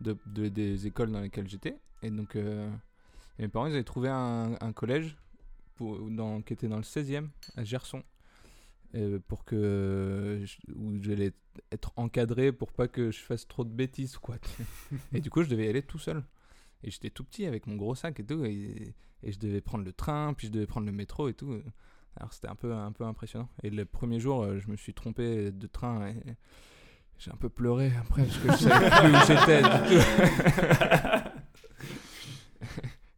de, 0.03 0.17
de- 0.27 0.49
des 0.49 0.87
écoles 0.87 1.13
dans 1.13 1.21
lesquelles 1.21 1.49
j'étais. 1.49 1.77
Et 2.03 2.11
donc, 2.11 2.37
euh, 2.37 2.69
et 3.39 3.43
mes 3.43 3.49
parents, 3.49 3.67
ils 3.67 3.75
avaient 3.75 3.85
trouvé 3.85 4.09
un, 4.11 4.53
un 4.61 4.73
collège 4.73 5.17
pour, 5.83 6.11
dans, 6.11 6.41
qui 6.43 6.53
était 6.53 6.69
dans 6.69 6.77
le 6.77 6.83
16e, 6.83 7.29
à 7.57 7.65
Gerson. 7.65 8.03
euh, 8.95 9.19
pour 9.27 9.45
que 9.45 10.43
je- 10.45 10.73
où 10.75 11.03
j'allais 11.03 11.33
être 11.71 11.93
encadré 11.97 12.53
pour 12.53 12.73
pas 12.73 12.89
que 12.89 13.11
je 13.11 13.21
fasse 13.21 13.49
trop 13.49 13.65
de 13.65 13.71
bêtises 13.71 14.17
quoi 14.19 14.37
et 15.15 15.21
du 15.21 15.31
coup 15.31 15.43
je 15.43 15.49
devais 15.49 15.65
y 15.65 15.69
aller 15.69 15.83
tout 15.83 15.99
seul 15.99 16.23
et 16.85 16.91
j'étais 16.91 17.09
tout 17.11 17.25
petit 17.25 17.47
avec 17.47 17.67
mon 17.67 17.77
gros 17.77 17.95
sac 17.95 18.21
et 18.21 18.25
tout 18.25 18.45
et, 18.45 18.95
et 19.23 19.33
je 19.33 19.39
devais 19.39 19.63
prendre 19.63 19.83
le 19.85 19.93
train 19.95 20.35
puis 20.35 20.49
je 20.49 20.53
devais 20.53 20.67
prendre 20.67 20.85
le 20.87 20.93
métro 20.93 21.29
et 21.31 21.35
tout 21.35 21.59
alors 22.17 22.33
c'était 22.35 22.49
un 22.49 22.55
peu 22.55 22.75
un 22.75 22.93
peu 22.93 23.05
impressionnant 23.05 23.49
et 23.63 23.71
le 23.71 23.85
premier 23.87 24.21
jour 24.21 24.43
euh, 24.43 24.59
je 24.59 24.69
me 24.71 24.77
suis 24.77 24.93
trompé 24.93 25.51
de 25.51 25.67
train 25.67 26.09
et 26.09 26.37
j'ai 27.19 27.31
un 27.31 27.37
peu 27.37 27.49
pleuré 27.49 27.93
après 27.99 28.25
parce 28.27 28.39
que 28.39 28.53
je 28.53 28.57
savais 28.69 28.91
plus 28.91 29.11
où 29.11 29.21
j'étais 29.27 29.63
du 29.63 29.69
tout. 29.89 31.29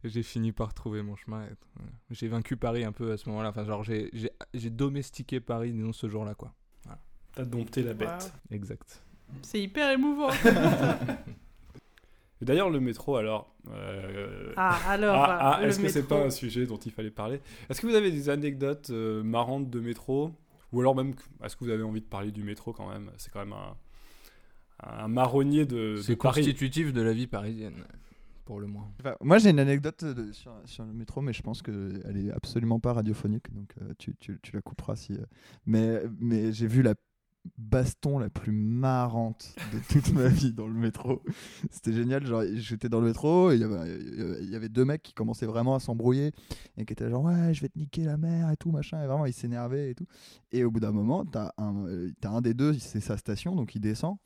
j'ai 0.07 0.23
fini 0.23 0.51
par 0.51 0.73
trouver 0.73 1.01
mon 1.01 1.15
chemin. 1.15 1.45
Voilà. 1.75 1.91
j'ai 2.11 2.27
vaincu 2.27 2.57
Paris 2.57 2.83
un 2.83 2.91
peu 2.91 3.11
à 3.11 3.17
ce 3.17 3.27
moment-là 3.29 3.49
enfin 3.49 3.65
genre 3.65 3.83
j'ai 3.83 4.09
j'ai- 4.13 4.31
j'ai 4.53 4.69
domestiqué 4.69 5.39
Paris 5.39 5.71
disons 5.73 5.93
ce 5.93 6.07
jour-là 6.07 6.35
quoi 6.35 6.53
T'as 7.33 7.43
dompté 7.43 7.83
la 7.83 7.93
bête. 7.93 8.31
Exact 8.49 9.03
C'est 9.41 9.59
hyper 9.61 9.91
émouvant. 9.91 10.29
Et 12.41 12.45
D'ailleurs, 12.45 12.69
le 12.69 12.79
métro, 12.79 13.15
alors. 13.15 13.55
euh, 13.71 14.53
ah, 14.57 14.77
alors. 14.89 15.15
ah, 15.15 15.55
ah, 15.55 15.61
le 15.61 15.67
est-ce 15.67 15.79
que 15.79 15.87
c'est 15.87 16.07
pas 16.07 16.25
un 16.25 16.29
sujet 16.29 16.65
dont 16.65 16.77
il 16.77 16.91
fallait 16.91 17.11
parler? 17.11 17.39
Est-ce 17.69 17.81
que 17.81 17.87
vous 17.87 17.95
avez 17.95 18.11
des 18.11 18.29
anecdotes 18.29 18.89
euh, 18.89 19.23
marrantes 19.23 19.69
de 19.69 19.79
métro? 19.79 20.31
Ou 20.73 20.81
alors 20.81 20.95
même, 20.95 21.13
est-ce 21.43 21.55
que 21.55 21.63
vous 21.63 21.71
avez 21.71 21.83
envie 21.83 22.01
de 22.01 22.05
parler 22.05 22.31
du 22.31 22.43
métro 22.43 22.73
quand 22.73 22.89
même? 22.89 23.09
C'est 23.17 23.31
quand 23.31 23.39
même 23.39 23.53
un, 23.53 23.77
un 24.83 25.07
marronnier 25.07 25.65
de, 25.65 25.95
de 25.95 26.01
c'est 26.01 26.17
Paris. 26.17 26.41
constitutif 26.41 26.91
de 26.91 27.01
la 27.01 27.13
vie 27.13 27.27
parisienne 27.27 27.85
pour 28.45 28.59
le 28.59 28.67
moins. 28.67 28.91
Moi 29.21 29.37
j'ai 29.39 29.49
une 29.49 29.59
anecdote 29.59 30.05
de- 30.05 30.31
sur, 30.31 30.53
le 30.79 30.93
métro, 30.93 31.21
mais 31.21 31.33
je 31.33 31.41
pense 31.41 31.61
qu'elle 31.61 32.01
est 32.15 32.31
absolument 32.31 32.79
pas 32.79 32.93
radiophonique, 32.93 33.53
donc 33.53 33.73
euh, 33.81 33.93
tu, 33.97 34.15
la 34.53 34.61
couperas 34.61 34.95
si. 34.95 35.13
euh, 35.13 35.25
Mais, 35.65 36.01
j'ai 36.53 36.67
vu 36.67 36.81
la 36.81 36.93
baston 37.59 38.17
la 38.17 38.29
plus 38.29 38.51
marrante 38.51 39.55
de 39.71 39.77
toute 39.89 40.11
ma 40.13 40.27
vie 40.27 40.51
dans 40.51 40.65
le 40.67 40.73
métro. 40.73 41.21
C'était 41.69 41.93
génial. 41.93 42.25
Genre, 42.25 42.41
j'étais 42.55 42.89
dans 42.89 42.99
le 42.99 43.05
métro 43.07 43.51
il 43.51 43.59
y 43.59 43.63
avait- 43.63 43.99
il 44.41 44.49
y 44.49 44.55
avait- 44.55 44.69
deux 44.69 44.83
mecs 44.85 45.03
qui 45.03 45.13
commençaient 45.13 45.45
vraiment 45.45 45.75
à 45.75 45.79
s'embrouiller 45.79 46.31
et 46.77 46.85
qui 46.85 46.93
étaient 46.93 47.07
genre 47.09 47.23
ouais, 47.23 47.53
je 47.53 47.61
vais 47.61 47.69
te 47.69 47.77
niquer 47.77 48.03
la 48.03 48.17
mère 48.17 48.49
et 48.49 48.57
tout 48.57 48.71
machin. 48.71 49.01
Et 49.03 49.05
vraiment, 49.07 49.25
ils 49.27 49.33
s'énervaient 49.33 49.91
et 49.91 49.95
tout. 49.95 50.07
Et 50.51 50.63
au 50.63 50.71
bout 50.71 50.79
d'un 50.79 50.91
moment, 50.91 51.23
euh, 51.59 52.11
t'as 52.19 52.29
un 52.31 52.41
des 52.41 52.53
deux, 52.55 52.73
c'est 52.79 52.99
sa 52.99 53.15
station, 53.17 53.55
donc 53.55 53.75
il 53.75 53.79
descend. 53.79 54.17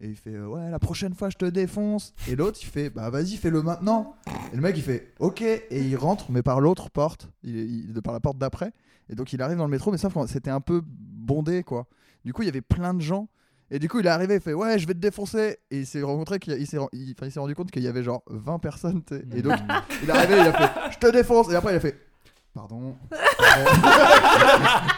Et 0.00 0.08
il 0.08 0.16
fait 0.16 0.34
euh, 0.34 0.46
ouais 0.46 0.70
la 0.70 0.78
prochaine 0.78 1.14
fois 1.14 1.30
je 1.30 1.36
te 1.36 1.44
défonce. 1.44 2.14
Et 2.28 2.36
l'autre 2.36 2.58
il 2.62 2.66
fait 2.66 2.90
bah 2.90 3.10
vas-y 3.10 3.36
fais-le 3.36 3.62
maintenant. 3.62 4.16
Et 4.52 4.56
le 4.56 4.62
mec 4.62 4.76
il 4.76 4.82
fait 4.82 5.12
ok. 5.20 5.40
Et 5.42 5.64
il 5.70 5.96
rentre 5.96 6.30
mais 6.30 6.42
par 6.42 6.60
l'autre 6.60 6.90
porte. 6.90 7.30
Il, 7.42 7.56
il- 7.56 7.92
de 7.92 8.00
par 8.00 8.12
la 8.12 8.20
porte 8.20 8.38
d'après. 8.38 8.72
Et 9.08 9.14
donc 9.14 9.32
il 9.32 9.40
arrive 9.42 9.58
dans 9.58 9.64
le 9.66 9.70
métro 9.70 9.90
mais 9.92 9.98
ça 9.98 10.10
fran- 10.10 10.26
c'était 10.26 10.50
un 10.50 10.60
peu 10.60 10.82
bondé 10.84 11.62
quoi. 11.62 11.86
Du 12.24 12.32
coup 12.32 12.42
il 12.42 12.46
y 12.46 12.48
avait 12.48 12.60
plein 12.60 12.92
de 12.94 13.00
gens. 13.00 13.28
Et 13.70 13.78
du 13.78 13.88
coup 13.88 13.98
il 14.00 14.06
est 14.06 14.10
arrivé 14.10 14.34
il 14.34 14.40
fait 14.40 14.52
ouais 14.52 14.78
je 14.78 14.86
vais 14.86 14.94
te 14.94 14.98
défoncer. 14.98 15.58
Et 15.70 15.80
il 15.80 15.86
s'est 15.86 16.02
rencontré 16.02 16.38
qu'il 16.38 16.52
il 16.54 16.66
s'est 16.66 16.78
il- 16.92 17.14
enfin, 17.16 17.26
il 17.26 17.32
s'est 17.32 17.40
rendu 17.40 17.54
compte 17.54 17.70
qu'il 17.70 17.82
y 17.82 17.88
avait 17.88 18.02
genre 18.02 18.22
20 18.28 18.58
personnes 18.58 19.02
et 19.34 19.42
donc 19.42 19.54
il 20.02 20.08
est 20.08 20.12
arrivé 20.12 20.34
il 20.34 20.40
a 20.48 20.52
fait 20.52 20.90
je 20.92 20.98
te 20.98 21.10
défonce. 21.12 21.50
Et 21.50 21.54
après 21.54 21.72
il 21.72 21.76
a 21.76 21.80
fait 21.80 21.96
pardon. 22.54 22.96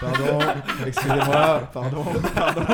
Pardon, 0.00 0.38
excusez-moi. 0.86 1.70
Pardon. 1.72 2.04
Pardon. 2.34 2.66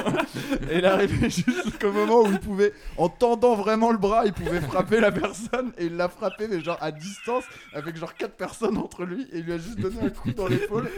Et 0.70 0.78
il 0.78 0.86
arrivé 0.86 1.30
jusqu'au 1.30 1.92
moment 1.92 2.22
où 2.22 2.26
il 2.26 2.40
pouvait, 2.40 2.72
en 2.96 3.08
tendant 3.08 3.54
vraiment 3.54 3.92
le 3.92 3.98
bras, 3.98 4.26
il 4.26 4.32
pouvait 4.32 4.60
frapper 4.60 5.00
la 5.00 5.12
personne 5.12 5.72
et 5.78 5.86
il 5.86 5.96
l'a 5.96 6.08
frappé, 6.08 6.48
mais 6.48 6.60
genre 6.60 6.78
à 6.80 6.90
distance, 6.90 7.44
avec 7.74 7.96
genre 7.96 8.14
quatre 8.14 8.36
personnes 8.36 8.76
entre 8.76 9.04
lui, 9.04 9.22
et 9.32 9.38
il 9.38 9.44
lui 9.44 9.52
a 9.52 9.58
juste 9.58 9.78
donné 9.78 9.96
un 10.02 10.10
coup 10.10 10.32
dans 10.32 10.48
l'épaule. 10.48 10.90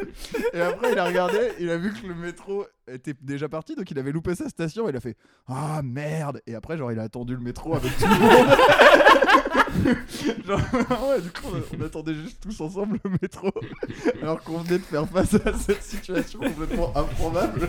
Et 0.52 0.60
après, 0.60 0.92
il 0.92 0.98
a 0.98 1.04
regardé, 1.04 1.52
il 1.60 1.70
a 1.70 1.76
vu 1.76 1.92
que 1.92 2.06
le 2.06 2.14
métro 2.14 2.66
était 2.92 3.14
déjà 3.20 3.48
parti, 3.48 3.74
donc 3.76 3.90
il 3.90 3.98
avait 3.98 4.12
loupé 4.12 4.34
sa 4.34 4.48
station, 4.48 4.86
et 4.86 4.90
il 4.90 4.96
a 4.96 5.00
fait 5.00 5.16
Ah 5.48 5.80
merde 5.82 6.40
Et 6.46 6.54
après, 6.54 6.76
genre, 6.76 6.92
il 6.92 6.98
a 6.98 7.02
attendu 7.02 7.34
le 7.34 7.40
métro 7.40 7.74
avec 7.74 7.96
tout 7.96 8.04
le 8.06 8.18
monde. 8.20 8.48
genre, 10.46 10.60
ouais, 11.08 11.20
du 11.20 11.30
coup, 11.30 11.46
on, 11.52 11.62
on 11.78 11.82
attendait 11.84 12.14
juste 12.14 12.40
tous 12.42 12.60
ensemble 12.60 12.98
le 13.04 13.10
métro, 13.22 13.50
alors 14.22 14.42
qu'on 14.42 14.58
venait 14.58 14.78
de 14.78 14.84
faire 14.84 15.08
face 15.08 15.34
à 15.34 15.52
cette 15.54 15.82
situation 15.82 16.40
complètement 16.40 16.96
improbable. 16.96 17.66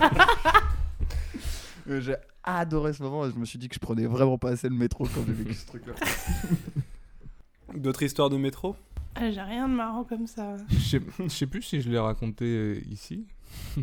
J'ai 1.88 2.16
adoré 2.42 2.92
ce 2.92 3.02
moment 3.02 3.26
et 3.26 3.30
je 3.30 3.36
me 3.38 3.44
suis 3.44 3.58
dit 3.58 3.68
que 3.68 3.74
je 3.74 3.80
prenais 3.80 4.06
vraiment 4.06 4.38
pas 4.38 4.50
assez 4.50 4.68
le 4.68 4.74
métro 4.74 5.04
quand 5.14 5.20
j'ai 5.26 5.32
vécu 5.32 5.54
ce 5.54 5.66
truc-là. 5.66 5.94
D'autres 7.74 8.02
histoires 8.02 8.30
de 8.30 8.36
métro? 8.36 8.76
Ah, 9.14 9.30
J'ai 9.30 9.40
rien 9.40 9.68
de 9.68 9.74
marrant 9.74 10.04
comme 10.04 10.26
ça. 10.26 10.56
Je 10.68 10.98
sais- 11.28 11.46
plus 11.46 11.62
si 11.62 11.80
je 11.80 11.88
l'ai 11.90 11.98
raconté 11.98 12.44
euh, 12.44 12.80
ici, 12.90 13.24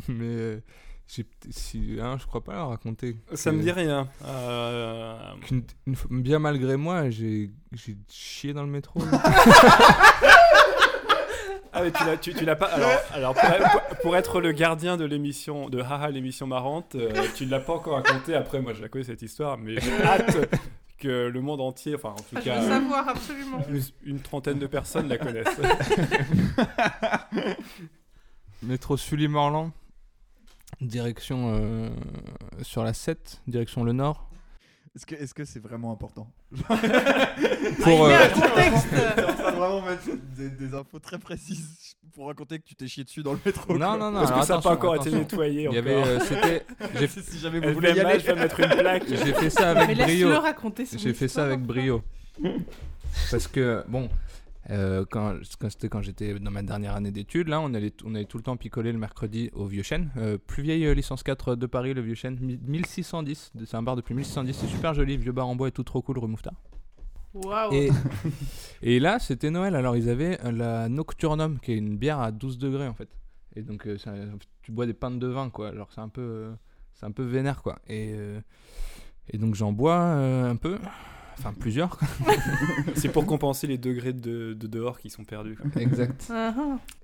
mais 0.07 0.25
euh, 0.25 0.59
si, 1.49 1.97
hein, 2.01 2.17
je 2.19 2.25
crois 2.25 2.43
pas 2.43 2.53
l'avoir 2.53 2.69
raconté. 2.69 3.17
Ça 3.33 3.51
me 3.51 3.61
dit 3.61 3.71
rien. 3.71 4.07
Euh, 4.25 5.15
une 5.51 5.63
bien 6.21 6.39
malgré 6.39 6.77
moi, 6.77 7.09
j'ai 7.09 7.51
j'ai 7.71 7.97
chié 8.09 8.53
dans 8.53 8.63
le 8.63 8.69
métro. 8.69 8.99
Ah 11.75 11.81
mais 11.81 11.91
tu 11.91 12.05
l'as, 12.05 12.17
tu, 12.17 12.33
tu 12.35 12.45
l'as 12.45 12.55
pas. 12.55 12.67
Alors, 12.67 12.91
alors 13.13 13.33
pour, 13.33 13.49
pour- 13.71 13.97
pour 14.03 14.15
être 14.15 14.39
le 14.39 14.51
gardien 14.51 14.95
de 14.95 15.05
l'émission, 15.05 15.69
de 15.69 15.79
Haha 15.81 16.11
l'émission 16.11 16.45
marrante, 16.45 16.93
euh, 16.93 17.11
tu 17.35 17.47
ne 17.47 17.51
l'as 17.51 17.61
pas 17.61 17.73
encore 17.73 17.95
raconté. 17.95 18.35
Après, 18.35 18.61
moi, 18.61 18.73
je 18.73 18.81
la 18.83 18.89
connais 18.89 19.05
cette 19.05 19.23
histoire, 19.23 19.57
mais 19.57 19.81
j'ai 19.81 19.91
hâte 20.03 20.37
que 20.99 21.29
le 21.29 21.41
monde 21.41 21.61
entier, 21.61 21.95
enfin 21.95 22.09
en 22.09 22.15
tout 22.15 22.35
Ah, 22.35 22.41
je 22.45 22.49
veux 22.51 22.55
cas 22.57 22.61
savoir 22.61 23.09
absolument. 23.09 23.57
une, 23.69 23.81
une 24.05 24.19
trentaine 24.19 24.59
de 24.59 24.67
personnes 24.67 25.07
la 25.09 25.17
connaissent. 25.17 25.47
métro 28.61 28.95
Sully-Morland, 28.95 29.71
direction 30.81 31.53
euh, 31.55 31.89
sur 32.61 32.83
la 32.83 32.93
7, 32.93 33.41
direction 33.47 33.83
le 33.83 33.93
nord. 33.93 34.29
Est-ce 34.95 35.33
que 35.33 35.43
c'est 35.43 35.59
vraiment 35.59 35.91
important 35.91 36.29
Pour, 36.55 36.67
Ah, 36.75 36.79
il 37.83 38.07
met 38.07 38.13
un 38.13 38.29
contexte. 38.29 38.87
T'es 39.15 39.23
en 39.23 39.33
train 39.33 39.51
de 39.51 39.55
vraiment 39.57 39.81
mettre 39.81 40.03
des, 40.37 40.49
des 40.49 40.73
infos 40.75 40.99
très 40.99 41.17
précises 41.17 41.95
pour 42.13 42.27
raconter 42.27 42.59
que 42.59 42.63
tu 42.63 42.75
t'es 42.75 42.87
chié 42.87 43.03
dessus 43.03 43.23
dans 43.23 43.33
le 43.33 43.39
métro. 43.43 43.73
Non, 43.73 43.79
quoi. 43.79 43.97
non, 43.97 44.11
non. 44.11 44.19
Parce 44.19 44.31
que 44.31 44.45
ça 44.45 44.55
n'a 44.55 44.61
pas 44.61 44.73
attention, 44.73 44.89
encore 44.89 44.95
été 44.95 45.11
nettoyé. 45.11 45.63
Il 45.63 45.73
y 45.73 45.77
avait, 45.79 45.95
euh, 45.95 46.19
c'était, 46.19 46.63
si 47.07 47.39
jamais 47.39 47.59
vous 47.59 47.73
voulez 47.73 47.91
y 47.93 47.99
aller. 47.99 48.19
va 48.19 48.35
mettre 48.35 48.59
une 48.59 48.69
plaque. 48.69 49.03
j'ai 49.07 49.33
fait 49.33 49.49
ça 49.49 49.73
Mais 49.73 49.81
avec 49.81 49.97
laisse-le 49.97 50.27
brio. 50.29 50.73
J'ai 50.95 51.13
fait 51.13 51.27
ça 51.27 51.45
avec 51.45 51.61
brio. 51.61 52.03
Parce 53.31 53.47
que, 53.47 53.83
bon, 53.87 54.09
euh, 54.69 55.05
quand, 55.09 55.35
c'était 55.69 55.89
quand 55.89 56.01
j'étais 56.01 56.39
dans 56.39 56.51
ma 56.51 56.63
dernière 56.63 56.95
année 56.95 57.11
d'études, 57.11 57.47
là, 57.49 57.59
on 57.59 57.73
allait, 57.73 57.93
on 58.05 58.15
allait 58.15 58.25
tout 58.25 58.37
le 58.37 58.43
temps 58.43 58.55
picoler 58.57 58.91
le 58.91 58.97
mercredi 58.97 59.49
au 59.53 59.65
Vieux 59.65 59.83
Chêne. 59.83 60.11
Euh, 60.17 60.37
plus 60.37 60.63
vieille 60.63 60.85
euh, 60.85 60.93
licence 60.93 61.23
4 61.23 61.55
de 61.55 61.65
Paris, 61.65 61.93
le 61.93 62.01
Vieux 62.01 62.15
Chêne, 62.15 62.37
mi- 62.39 62.59
1610. 62.65 63.51
de- 63.55 63.65
C'est 63.65 63.75
un 63.77 63.83
bar 63.83 63.95
depuis 63.95 64.13
1610, 64.15 64.53
c'est 64.53 64.67
super 64.67 64.93
joli, 64.93 65.17
vieux 65.17 65.31
bar 65.33 65.47
en 65.47 65.55
bois 65.55 65.67
et 65.67 65.71
tout 65.71 65.83
trop 65.83 66.01
cool, 66.01 66.17
rue 66.19 66.27
Mouffetard. 66.27 66.55
Waouh. 67.33 67.73
Et, 67.73 67.89
et 68.83 68.99
là, 68.99 69.19
c'était 69.19 69.49
Noël, 69.51 69.75
alors 69.75 69.97
ils 69.97 70.07
avaient 70.09 70.37
la 70.51 70.87
Nocturnum, 70.87 71.59
qui 71.59 71.71
est 71.73 71.77
une 71.77 71.97
bière 71.97 72.19
à 72.19 72.31
12 72.31 72.57
degrés 72.57 72.87
en 72.87 72.93
fait. 72.93 73.09
Et 73.55 73.61
donc, 73.63 73.87
euh, 73.87 73.97
ça- 73.97 74.13
tu 74.61 74.71
bois 74.71 74.85
des 74.85 74.93
pintes 74.93 75.19
de 75.19 75.27
vin, 75.27 75.49
quoi. 75.49 75.69
Alors, 75.69 75.91
c'est 75.93 76.01
un 76.01 76.09
peu, 76.09 76.51
c'est 76.93 77.05
un 77.05 77.11
peu 77.11 77.23
vénère, 77.23 77.61
quoi. 77.61 77.79
Et, 77.87 78.15
et 79.29 79.37
donc, 79.37 79.55
j'en 79.55 79.71
bois 79.73 79.95
un 79.97 80.55
peu. 80.55 80.77
Enfin, 81.37 81.53
plusieurs. 81.53 81.99
C'est 82.95 83.09
pour 83.09 83.25
compenser 83.25 83.67
les 83.67 83.77
degrés 83.77 84.13
de, 84.13 84.53
de 84.53 84.67
dehors 84.67 84.99
qui 84.99 85.09
sont 85.09 85.23
perdus. 85.23 85.55
quoi. 85.55 85.81
Exact. 85.81 86.27
Ah. 86.31 86.53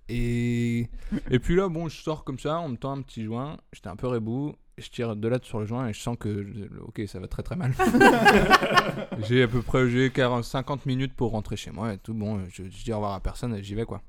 Et, 0.08 0.90
et 1.30 1.40
puis 1.40 1.56
là, 1.56 1.70
bon, 1.70 1.88
je 1.90 2.02
sors 2.02 2.24
comme 2.24 2.40
ça, 2.40 2.60
on 2.60 2.70
me 2.70 2.78
tend 2.78 2.92
un 2.98 3.02
petit 3.02 3.24
joint. 3.24 3.58
J'étais 3.74 3.90
un 3.90 3.96
peu 3.96 4.08
rebou. 4.08 4.56
Je 4.78 4.90
tire 4.90 5.16
de 5.18 5.28
là 5.28 5.40
sur 5.42 5.60
le 5.60 5.66
joint 5.66 5.90
et 5.90 5.94
je 5.94 6.00
sens 6.00 6.16
que, 6.18 6.46
ok, 6.88 7.02
ça 7.06 7.20
va 7.20 7.28
très 7.28 7.44
très 7.44 7.58
mal. 7.58 7.74
j'ai 9.28 9.44
à 9.44 9.48
peu 9.50 9.62
près 9.62 9.90
j'ai 9.90 10.10
40, 10.10 10.44
50 10.44 10.86
minutes 10.86 11.14
pour 11.14 11.32
rentrer 11.32 11.58
chez 11.58 11.72
moi 11.72 11.94
et 11.94 11.98
tout. 11.98 12.14
Bon, 12.14 12.40
je, 12.50 12.64
je 12.64 12.84
dis 12.84 12.94
au 12.94 12.96
revoir 12.96 13.14
à 13.14 13.20
personne 13.20 13.54
et 13.56 13.62
j'y 13.62 13.76
vais 13.76 13.84
quoi. 13.86 14.02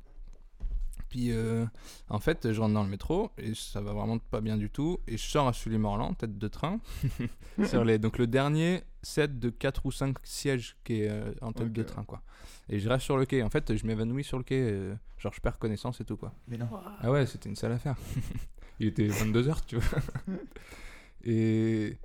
Puis 1.11 1.33
euh, 1.33 1.67
en 2.09 2.21
fait, 2.21 2.53
je 2.53 2.61
rentre 2.61 2.73
dans 2.75 2.85
le 2.85 2.89
métro 2.89 3.31
et 3.37 3.53
ça 3.55 3.81
va 3.81 3.93
vraiment 3.93 4.19
pas 4.19 4.41
bien 4.41 4.57
du 4.57 4.71
tout. 4.71 4.99
Et 5.09 5.17
je 5.19 5.23
sors 5.29 5.47
à 5.49 5.53
Sully-Morland, 5.53 6.15
tête 6.15 6.39
de 6.39 6.49
train. 6.49 6.79
sur 7.65 7.85
les, 7.85 7.99
donc 7.99 8.17
le 8.17 8.27
dernier 8.27 8.83
set 9.03 9.39
de 9.39 9.51
4 9.51 9.87
ou 9.87 9.91
5 9.93 10.17
sièges 10.23 10.77
qui 10.85 11.03
est 11.03 11.09
euh, 11.11 11.33
en 11.43 11.53
tête 11.53 11.73
de 11.73 11.83
train 11.83 12.05
quoi. 12.05 12.23
Et 12.69 12.79
je 12.79 12.89
reste 12.89 13.05
sur 13.05 13.17
le 13.17 13.27
quai. 13.27 13.43
En 13.43 13.51
fait, 13.51 13.77
je 13.77 13.85
m'évanouis 13.87 14.23
sur 14.25 14.39
le 14.39 14.45
quai. 14.45 14.61
euh, 14.63 14.95
genre, 15.19 15.33
je 15.35 15.41
perds 15.41 15.59
connaissance 15.59 16.01
et 16.01 16.05
tout 16.05 16.17
quoi. 16.17 16.33
Mais 16.49 16.57
non. 16.57 16.69
Ah 17.01 17.11
ouais, 17.11 17.27
c'était 17.27 17.49
une 17.49 17.57
sale 17.57 17.73
affaire. 17.73 17.97
Il 18.79 18.87
était 18.87 19.09
22h, 19.09 19.57
tu 19.67 19.77
vois. 19.77 20.01
Et, 21.25 21.97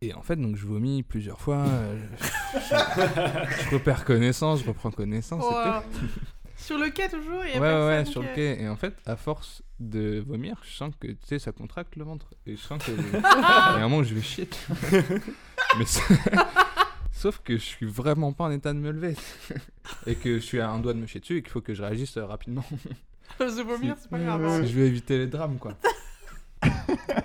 et 0.00 0.12
en 0.14 0.22
fait, 0.22 0.36
donc 0.36 0.56
je 0.56 0.66
vomis 0.66 1.02
plusieurs 1.02 1.40
fois. 1.40 1.58
euh, 1.66 1.98
Je, 2.18 2.24
je- 2.58 3.64
je 3.64 3.74
repère 3.74 4.04
connaissance, 4.04 4.62
je 4.62 4.66
reprends 4.66 4.90
connaissance. 4.90 5.44
et 5.44 5.48
tout. 5.48 5.54
Waouh. 5.54 5.82
Sur 6.64 6.78
le 6.78 6.88
quai 6.88 7.10
toujours, 7.10 7.40
a 7.40 7.58
Ouais, 7.58 7.86
ouais, 7.86 8.04
sur 8.06 8.22
le 8.22 8.28
quai. 8.34 8.62
Et 8.62 8.68
en 8.70 8.76
fait, 8.76 8.94
à 9.04 9.16
force 9.16 9.62
de 9.80 10.24
vomir, 10.26 10.56
je 10.64 10.74
sens 10.74 10.94
que, 10.98 11.08
tu 11.08 11.18
sais, 11.26 11.38
ça 11.38 11.52
contracte 11.52 11.94
le 11.96 12.04
ventre. 12.04 12.32
Et 12.46 12.56
je 12.56 12.62
sens 12.62 12.82
que. 12.82 12.90
Il 12.90 13.12
y 13.12 13.22
a 13.22 13.74
un 13.74 13.80
moment 13.80 13.98
où 13.98 14.02
je 14.02 14.14
vais 14.14 14.22
chier. 14.22 14.48
Mais 15.78 15.84
Sauf 17.12 17.40
que 17.44 17.58
je 17.58 17.62
suis 17.62 17.84
vraiment 17.84 18.32
pas 18.32 18.44
en 18.44 18.50
état 18.50 18.72
de 18.72 18.78
me 18.78 18.92
lever. 18.92 19.14
et 20.06 20.14
que 20.14 20.36
je 20.36 20.40
suis 20.40 20.58
à 20.58 20.70
un 20.70 20.78
doigt 20.78 20.94
de 20.94 20.98
me 21.00 21.06
chier 21.06 21.20
dessus 21.20 21.36
et 21.36 21.42
qu'il 21.42 21.50
faut 21.50 21.60
que 21.60 21.74
je 21.74 21.82
réagisse 21.82 22.16
euh, 22.16 22.24
rapidement. 22.24 22.64
Se 23.38 23.62
vomir, 23.62 23.96
c'est 23.98 24.08
pas 24.08 24.18
grave. 24.18 24.62
Si 24.62 24.72
je 24.72 24.78
veux 24.78 24.86
éviter 24.86 25.18
les 25.18 25.26
drames, 25.26 25.58
quoi. 25.58 25.76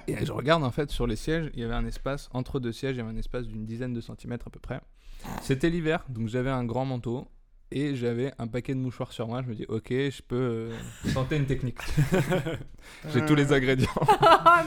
Et 0.07 0.25
je 0.25 0.31
regarde 0.33 0.65
en 0.65 0.71
fait 0.71 0.91
sur 0.91 1.07
les 1.07 1.15
sièges, 1.15 1.49
il 1.53 1.61
y 1.61 1.63
avait 1.63 1.75
un 1.75 1.85
espace, 1.85 2.29
entre 2.33 2.59
deux 2.59 2.73
sièges, 2.73 2.95
il 2.95 2.97
y 2.97 3.01
avait 3.01 3.11
un 3.11 3.17
espace 3.17 3.47
d'une 3.47 3.65
dizaine 3.65 3.93
de 3.93 4.01
centimètres 4.01 4.47
à 4.47 4.49
peu 4.49 4.59
près. 4.59 4.81
C'était 5.41 5.69
l'hiver, 5.69 6.03
donc 6.09 6.27
j'avais 6.27 6.49
un 6.49 6.65
grand 6.65 6.83
manteau 6.83 7.29
et 7.71 7.95
j'avais 7.95 8.33
un 8.39 8.47
paquet 8.47 8.73
de 8.73 8.79
mouchoirs 8.79 9.11
sur 9.11 9.27
moi. 9.27 9.41
Je 9.43 9.49
me 9.49 9.55
dis, 9.55 9.65
ok, 9.69 9.87
je 9.89 10.21
peux 10.21 10.35
euh, 10.35 10.71
tenter 11.13 11.37
une 11.37 11.45
technique. 11.45 11.77
J'ai 13.13 13.25
tous 13.25 13.35
les 13.35 13.53
ingrédients 13.53 13.89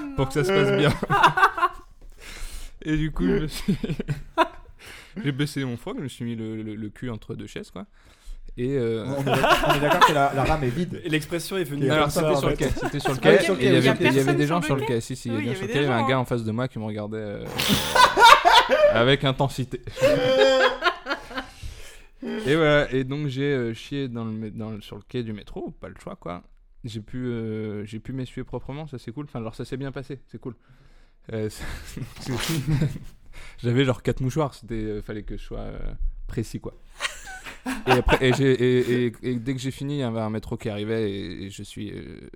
non. 0.01 0.15
pour 0.17 0.29
que 0.29 0.35
ça 0.35 0.45
se 0.45 0.49
passe 0.53 0.77
bien. 0.79 0.93
et 2.85 2.97
du 2.97 3.11
coup, 3.11 3.27
je 3.27 3.33
me 3.33 3.47
suis. 3.49 3.77
J'ai 5.23 5.33
baissé 5.33 5.65
mon 5.65 5.77
froc, 5.77 5.97
je 5.99 6.03
me 6.05 6.09
suis 6.09 6.25
mis 6.25 6.35
le, 6.37 6.63
le- 6.63 6.75
le 6.75 6.89
cul 6.89 7.11
entre 7.11 7.35
deux 7.35 7.47
chaises, 7.47 7.71
quoi. 7.71 7.87
Et. 8.57 8.77
euh, 8.77 9.05
On 9.07 9.21
est 9.23 9.81
d'accord 9.81 10.07
que 10.07 10.13
la, 10.13 10.33
la 10.35 10.45
rame 10.45 10.65
est 10.65 10.69
vide. 10.69 11.03
L'expression 11.07 11.57
est 11.57 11.65
venue 11.65 11.91
Alors 11.91 12.11
c'était 12.11 12.37
sur 12.37 12.49
le 12.51 12.57
c'était 12.57 13.01
sur 13.01 13.13
le 13.15 13.19
il 13.61 13.65
y 13.73 13.77
avait, 13.77 13.95
il 14.01 14.13
y 14.15 14.21
avait 14.21 14.25
personne 14.25 14.37
des 14.37 14.47
sur 14.47 14.57
gens 14.57 14.63
sur 14.63 14.77
le 14.77 14.81
quai 14.83 14.87
quai, 14.95 15.01
si 15.01 15.17
si, 15.17 15.29
il 15.29 15.35
y 15.35 15.37
Oui, 15.39 15.49
avait 15.49 15.59
il 15.59 15.65
y 15.65 15.67
des 15.67 15.67
gens 15.67 15.67
sur 15.67 15.67
avait 15.67 15.67
le 15.67 15.73
quai, 15.73 15.79
il 15.79 15.83
y 15.83 15.87
des 15.87 15.91
avait 15.93 16.03
un 16.05 16.09
gars 16.09 16.17
hein. 16.17 16.21
en 16.21 16.25
face 16.25 16.45
de 16.45 16.53
moi 16.53 16.69
qui 16.69 16.79
me 16.79 16.85
regardait 16.85 17.17
euh, 17.19 17.45
avec 18.93 19.25
intensité. 19.25 19.81
Et 22.23 22.55
voilà, 22.55 22.93
et 22.93 23.05
donc 23.05 23.27
j'ai 23.27 23.53
euh, 23.53 23.75
chié 23.75 24.09
dans 24.09 24.25
le, 24.25 24.81
sur 24.81 24.97
le 24.97 25.03
quai 25.03 25.23
du 25.23 25.33
métro, 25.33 25.71
pas 25.81 25.89
le 25.89 25.95
choix 26.01 26.17
quoi. 26.17 26.43
J'ai 26.85 27.01
pu, 27.01 27.25
euh, 27.27 27.85
pu 28.03 28.13
m'essuyer 28.13 28.45
proprement, 28.45 28.87
ça 28.87 28.99
c'est 28.99 29.13
cool. 29.13 29.27
Enfin, 29.27 29.41
genre 29.43 29.55
ça 29.55 29.65
s'est 29.65 29.77
bien 29.77 29.93
passé, 29.93 30.21
c'est 30.27 30.41
cool. 30.41 30.55
Euh, 31.33 31.49
J'avais 33.59 33.85
genre 33.85 34.03
quatre 34.03 34.21
mouchoirs, 34.21 34.55
c'était, 34.55 35.01
fallait 35.03 35.23
que 35.23 35.37
je 35.37 35.43
sois 35.43 35.73
précis 36.27 36.61
quoi. 36.61 36.75
Et, 37.87 37.93
après, 37.93 38.19
et, 38.21 39.37
dès 39.37 39.55
que 39.55 39.61
j'ai 39.61 39.71
fini, 39.71 39.97
il 39.97 40.01
y 40.01 40.03
avait 40.03 40.21
un 40.21 40.31
métro 40.31 40.57
qui 40.57 40.69
arrivait 40.69 41.13
et, 41.13 41.51
je 41.51 41.63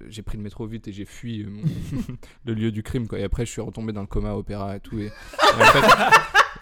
j'ai 0.09 0.23
pris 0.23 0.37
le 0.37 0.43
métro 0.43 0.67
vite 0.67 0.87
et 0.87 0.93
j'ai 0.93 1.05
fui 1.05 1.45
le 2.45 2.55
lieu 2.55 2.71
du 2.71 2.83
crime. 2.83 3.09
Quoi. 3.09 3.19
Et 3.19 3.25
après, 3.25 3.45
je 3.45 3.51
suis 3.51 3.61
retombé 3.61 3.93
dans 3.93 4.03
le 4.03 4.07
coma 4.07 4.35
opéra 4.35 4.77
et 4.77 4.81
tout. 4.81 4.99
Et, 5.01 5.11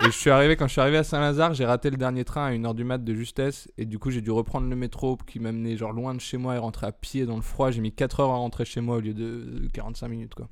et 0.01 0.05
je 0.07 0.11
suis 0.11 0.31
arrivé, 0.31 0.57
quand 0.57 0.67
je 0.67 0.73
suis 0.73 0.81
arrivé 0.81 0.99
à 0.99 1.05
Saint-Lazare, 1.05 1.55
j'ai 1.55 1.65
raté 1.65 1.91
le 1.91 1.97
dernier 1.97 2.25
train 2.25 2.47
à 2.47 2.51
1h 2.53 2.75
du 2.75 2.85
mat 2.85 2.99
de 3.03 3.15
justesse. 3.15 3.69
Et 3.79 3.85
du 3.87 3.99
coup, 3.99 4.11
j'ai 4.11 4.21
dû 4.21 4.31
reprendre 4.31 4.69
le 4.69 4.77
métro 4.77 5.17
qui 5.27 5.41
m'amenait 5.41 5.77
genre 5.77 5.93
loin 5.93 6.15
de 6.15 6.21
chez 6.21 6.37
moi 6.37 6.55
et 6.55 6.59
rentrer 6.59 6.87
à 6.87 6.93
pied 6.93 7.27
dans 7.27 7.37
le 7.37 7.43
froid. 7.43 7.71
J'ai 7.71 7.81
mis 7.81 7.93
4 7.93 8.21
heures 8.21 8.31
à 8.31 8.37
rentrer 8.37 8.65
chez 8.65 8.81
moi 8.81 8.97
au 8.97 9.01
lieu 9.01 9.15
de 9.15 9.69
45 9.73 10.09
minutes. 10.09 10.35
quoi. 10.35 10.49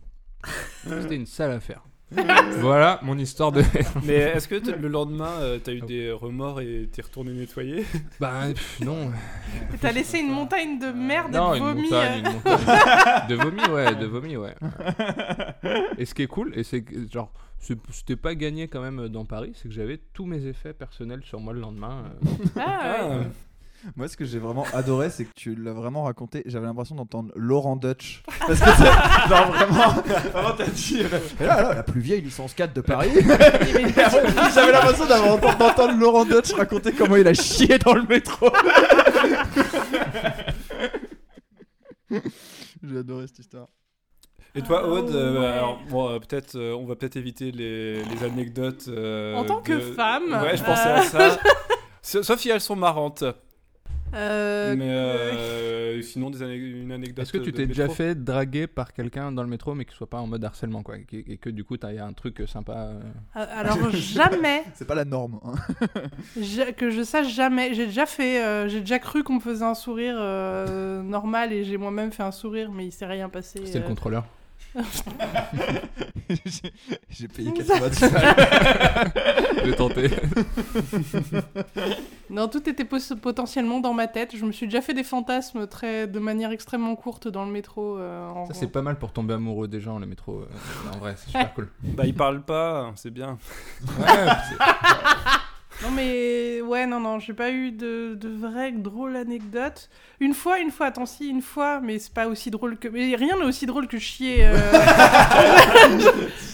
C'était 0.84 1.16
une 1.16 1.26
sale 1.26 1.52
affaire. 1.52 1.82
voilà 2.58 2.98
mon 3.02 3.16
histoire 3.16 3.52
de. 3.52 3.62
Mais 4.04 4.14
est-ce 4.16 4.46
que 4.46 4.56
le 4.56 4.88
lendemain, 4.88 5.30
euh, 5.40 5.58
t'as 5.62 5.72
eu 5.72 5.80
des 5.80 6.12
remords 6.12 6.60
et 6.60 6.86
t'es 6.92 7.00
retourné 7.00 7.32
nettoyer? 7.32 7.86
Bah 8.20 8.48
pff, 8.52 8.80
non. 8.80 9.10
T'as 9.80 9.92
laissé 9.92 10.18
une 10.18 10.30
montagne 10.30 10.78
de 10.78 10.88
merde 10.92 11.32
Non, 11.32 11.54
et 11.54 11.58
de 11.60 11.64
une 11.64 11.70
vomi. 11.70 11.82
montagne, 11.84 12.18
une 12.18 12.32
montagne. 12.34 13.28
De 13.30 13.34
vomi, 13.34 13.62
ouais, 13.70 13.94
de 13.94 14.04
vomi, 14.06 14.36
ouais. 14.36 14.54
Et 15.98 16.04
ce 16.04 16.12
qui 16.14 16.20
est 16.22 16.26
cool, 16.26 16.52
et 16.54 16.64
c'est 16.64 16.82
que, 16.82 17.08
genre, 17.10 17.32
c'était 17.90 18.16
pas 18.16 18.34
gagné 18.34 18.66
quand 18.68 18.80
même 18.82 19.08
dans 19.08 19.24
Paris, 19.24 19.52
c'est 19.54 19.68
que 19.68 19.74
j'avais 19.74 19.98
tous 20.12 20.26
mes 20.26 20.46
effets 20.46 20.72
personnels 20.72 21.22
sur 21.24 21.40
moi 21.40 21.52
le 21.52 21.60
lendemain. 21.60 22.04
euh. 22.24 22.26
Ah, 22.60 23.08
ouais. 23.08 23.26
Moi, 23.96 24.06
ce 24.06 24.16
que 24.16 24.24
j'ai 24.24 24.38
vraiment 24.38 24.64
adoré, 24.74 25.10
c'est 25.10 25.24
que 25.24 25.32
tu 25.34 25.56
l'as 25.56 25.72
vraiment 25.72 26.04
raconté. 26.04 26.44
J'avais 26.46 26.66
l'impression 26.66 26.94
d'entendre 26.94 27.32
Laurent 27.34 27.74
Dutch. 27.74 28.22
Parce 28.46 28.60
que 28.60 28.70
c'est. 28.70 29.28
Non, 29.28 29.46
vraiment. 29.50 29.90
Vraiment, 30.32 30.52
t'as 30.56 30.68
dit. 30.68 31.00
Et 31.00 31.44
là, 31.44 31.62
là, 31.62 31.74
la 31.74 31.82
plus 31.82 32.00
vieille 32.00 32.20
licence 32.20 32.54
4 32.54 32.72
de 32.74 32.80
Paris. 32.80 33.10
J'avais 34.54 34.70
l'impression 34.72 35.06
d'avoir 35.06 35.34
entendu- 35.34 35.58
d'entendre 35.58 35.98
Laurent 35.98 36.24
Dutch 36.24 36.52
raconter 36.52 36.92
comment 36.92 37.16
il 37.16 37.26
a 37.26 37.34
chié 37.34 37.76
dans 37.78 37.94
le 37.94 38.02
métro. 38.04 38.50
J'ai 42.82 42.98
adoré 42.98 43.26
cette 43.26 43.38
histoire. 43.40 43.66
Et 44.54 44.60
toi, 44.62 44.82
Ah, 44.84 44.88
Aude, 44.88 45.14
euh, 45.14 45.40
ouais. 45.40 45.46
alors, 45.46 45.80
bon, 45.88 46.10
euh, 46.10 46.18
peut-être, 46.18 46.56
euh, 46.56 46.74
on 46.74 46.84
va 46.84 46.94
peut-être 46.94 47.16
éviter 47.16 47.50
les, 47.52 48.04
les 48.04 48.24
anecdotes. 48.24 48.84
euh, 48.88 49.34
En 49.34 49.44
tant 49.44 49.60
que 49.62 49.80
femme, 49.80 50.24
Ouais, 50.42 50.56
je 50.56 50.62
pensais 50.64 50.88
euh, 50.90 50.96
à 50.96 51.02
ça. 51.02 51.38
Sa- 52.02 52.22
Sauf 52.22 52.38
si 52.38 52.50
elles 52.50 52.60
sont 52.60 52.76
marrantes. 52.76 53.24
Euh, 54.14 54.74
mais 54.76 54.90
euh, 54.90 56.02
sinon, 56.02 56.28
des 56.28 56.42
ane- 56.42 56.50
une 56.52 56.92
anecdote. 56.92 57.22
Est-ce 57.22 57.32
que 57.32 57.38
tu 57.38 57.50
t'es 57.50 57.66
déjà 57.66 57.88
fait 57.88 58.14
draguer 58.14 58.66
par 58.66 58.92
quelqu'un 58.92 59.32
dans 59.32 59.42
le 59.42 59.48
métro, 59.48 59.74
mais 59.74 59.86
qui 59.86 59.94
soit 59.96 60.10
pas 60.10 60.18
en 60.18 60.26
mode 60.26 60.44
harcèlement, 60.44 60.82
quoi, 60.82 60.98
et 60.98 61.04
que, 61.04 61.16
et 61.16 61.38
que 61.38 61.48
du 61.48 61.64
coup, 61.64 61.78
t'as 61.78 61.92
y 61.94 61.98
a 61.98 62.04
un 62.04 62.12
truc 62.12 62.42
sympa 62.46 62.74
euh, 62.76 63.00
Alors 63.34 63.90
jamais, 63.90 64.64
C'est 64.74 64.84
pas 64.86 64.94
la 64.94 65.06
norme. 65.06 65.40
hein. 65.44 65.54
que 66.76 66.90
je 66.90 67.02
sache 67.02 67.32
jamais. 67.34 67.72
J'ai 67.72 67.86
déjà 67.86 68.04
fait, 68.04 68.44
euh, 68.44 68.68
j'ai 68.68 68.80
déjà 68.80 68.98
cru 68.98 69.22
qu'on 69.22 69.36
me 69.36 69.40
faisait 69.40 69.64
un 69.64 69.74
sourire 69.74 70.16
euh, 70.18 71.00
normal 71.02 71.54
et 71.54 71.64
j'ai 71.64 71.78
moi-même 71.78 72.12
fait 72.12 72.22
un 72.22 72.32
sourire, 72.32 72.70
mais 72.70 72.84
il 72.84 72.92
s'est 72.92 73.06
rien 73.06 73.30
passé. 73.30 73.62
C'était 73.64 73.78
le 73.78 73.86
contrôleur. 73.86 74.26
J'ai- 77.10 77.28
payé 77.28 77.52
90 77.52 78.00
balles. 78.10 79.12
J'ai 79.64 79.74
tenté. 79.74 80.10
Non, 82.30 82.48
tout 82.48 82.66
était 82.66 82.86
potentiellement 82.86 83.80
dans 83.80 83.92
ma 83.92 84.06
tête. 84.06 84.34
Je 84.34 84.42
me 84.46 84.52
suis 84.52 84.66
déjà 84.66 84.80
fait 84.80 84.94
des 84.94 85.02
fantasmes 85.04 85.66
très, 85.66 86.06
de 86.06 86.18
manière 86.18 86.50
extrêmement 86.50 86.96
courte 86.96 87.28
dans 87.28 87.44
le 87.44 87.50
métro. 87.52 87.98
euh, 87.98 88.26
en- 88.30 88.46
Ça, 88.46 88.54
c'est 88.54 88.68
pas 88.68 88.80
mal 88.80 88.98
pour 88.98 89.12
tomber 89.12 89.34
amoureux 89.34 89.68
des 89.68 89.80
gens, 89.82 89.98
le 89.98 90.06
métro. 90.06 90.38
euh, 90.40 90.46
en 90.94 90.98
vrai, 90.98 91.14
c'est 91.18 91.26
super 91.26 91.52
cool. 91.54 91.68
Bah, 91.82 92.04
ils 92.06 92.14
parlent 92.14 92.42
pas, 92.42 92.90
c'est 92.96 93.10
bien. 93.10 93.36
Ouais, 93.98 94.06
c'est- 94.48 94.56
Non 95.82 95.90
mais 95.90 96.60
ouais 96.60 96.86
non 96.86 97.00
non 97.00 97.18
j'ai 97.18 97.32
pas 97.32 97.50
eu 97.50 97.72
de, 97.72 98.14
de 98.14 98.28
vraies 98.28 98.72
drôles 98.72 99.16
anecdotes. 99.16 99.88
Une 100.20 100.34
fois 100.34 100.58
une 100.60 100.70
fois 100.70 100.86
attends 100.86 101.06
si 101.06 101.28
une 101.28 101.42
fois 101.42 101.80
mais 101.80 101.98
c'est 101.98 102.12
pas 102.12 102.26
aussi 102.28 102.50
drôle 102.50 102.76
que 102.76 102.88
mais 102.88 103.14
rien 103.16 103.36
n'est 103.38 103.44
aussi 103.44 103.66
drôle 103.66 103.88
que 103.88 103.98
chier. 103.98 104.46
euh. 104.46 104.54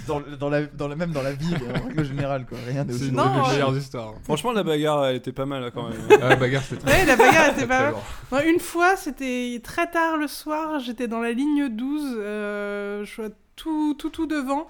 dans, 0.06 0.20
dans 0.38 0.48
la, 0.48 0.62
dans 0.66 0.88
la, 0.88 0.96
même 0.96 1.12
dans 1.12 1.22
la 1.22 1.32
vie, 1.32 1.52
en 1.54 1.86
règle 1.88 2.04
générale, 2.04 2.46
quoi. 2.46 2.56
Rien 2.66 2.84
n'est 2.84 2.94
aussi 2.94 3.12
Non, 3.12 3.24
drôle 3.26 3.38
que 3.42 3.44
chier. 3.48 3.52
meilleures 3.58 3.76
histoires. 3.76 4.14
Franchement, 4.24 4.52
la 4.52 4.62
bagarre, 4.62 5.06
elle 5.06 5.16
était 5.16 5.32
pas 5.32 5.46
mal 5.46 5.70
quand 5.74 5.88
même. 5.88 5.98
Ah, 6.22 6.28
la 6.30 6.36
bagarre, 6.36 6.62
c'était 6.62 6.86
très 6.86 7.00
ouais 7.00 7.04
la 7.06 7.16
bagarre 7.16 7.48
était 7.50 7.66
pas 7.66 7.80
mal. 7.92 7.94
Non, 8.32 8.38
une 8.46 8.60
fois 8.60 8.96
c'était 8.96 9.60
très 9.62 9.90
tard 9.90 10.16
le 10.16 10.26
soir 10.28 10.78
j'étais 10.80 11.08
dans 11.08 11.20
la 11.20 11.32
ligne 11.32 11.68
12 11.68 12.16
euh, 12.18 13.04
je 13.04 13.10
suis 13.10 13.22
tout 13.56 13.94
tout 13.98 14.10
tout 14.10 14.26
devant. 14.26 14.68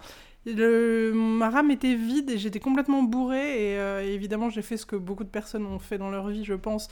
Ma 0.57 1.51
rame 1.51 1.71
était 1.71 1.95
vide 1.95 2.31
et 2.31 2.39
j'étais 2.39 2.61
complètement 2.61 3.03
bourrée 3.03 3.73
et 3.73 3.79
euh, 3.79 4.01
évidemment 4.03 4.51
j'ai 4.51 4.63
fait 4.63 4.77
ce 4.77 4.87
que 4.87 4.97
beaucoup 4.97 5.25
de 5.25 5.29
personnes 5.29 5.67
ont 5.67 5.79
fait 5.79 5.99
dans 5.99 6.11
leur 6.11 6.29
vie 6.29 6.45
je 6.45 6.55
pense 6.55 6.89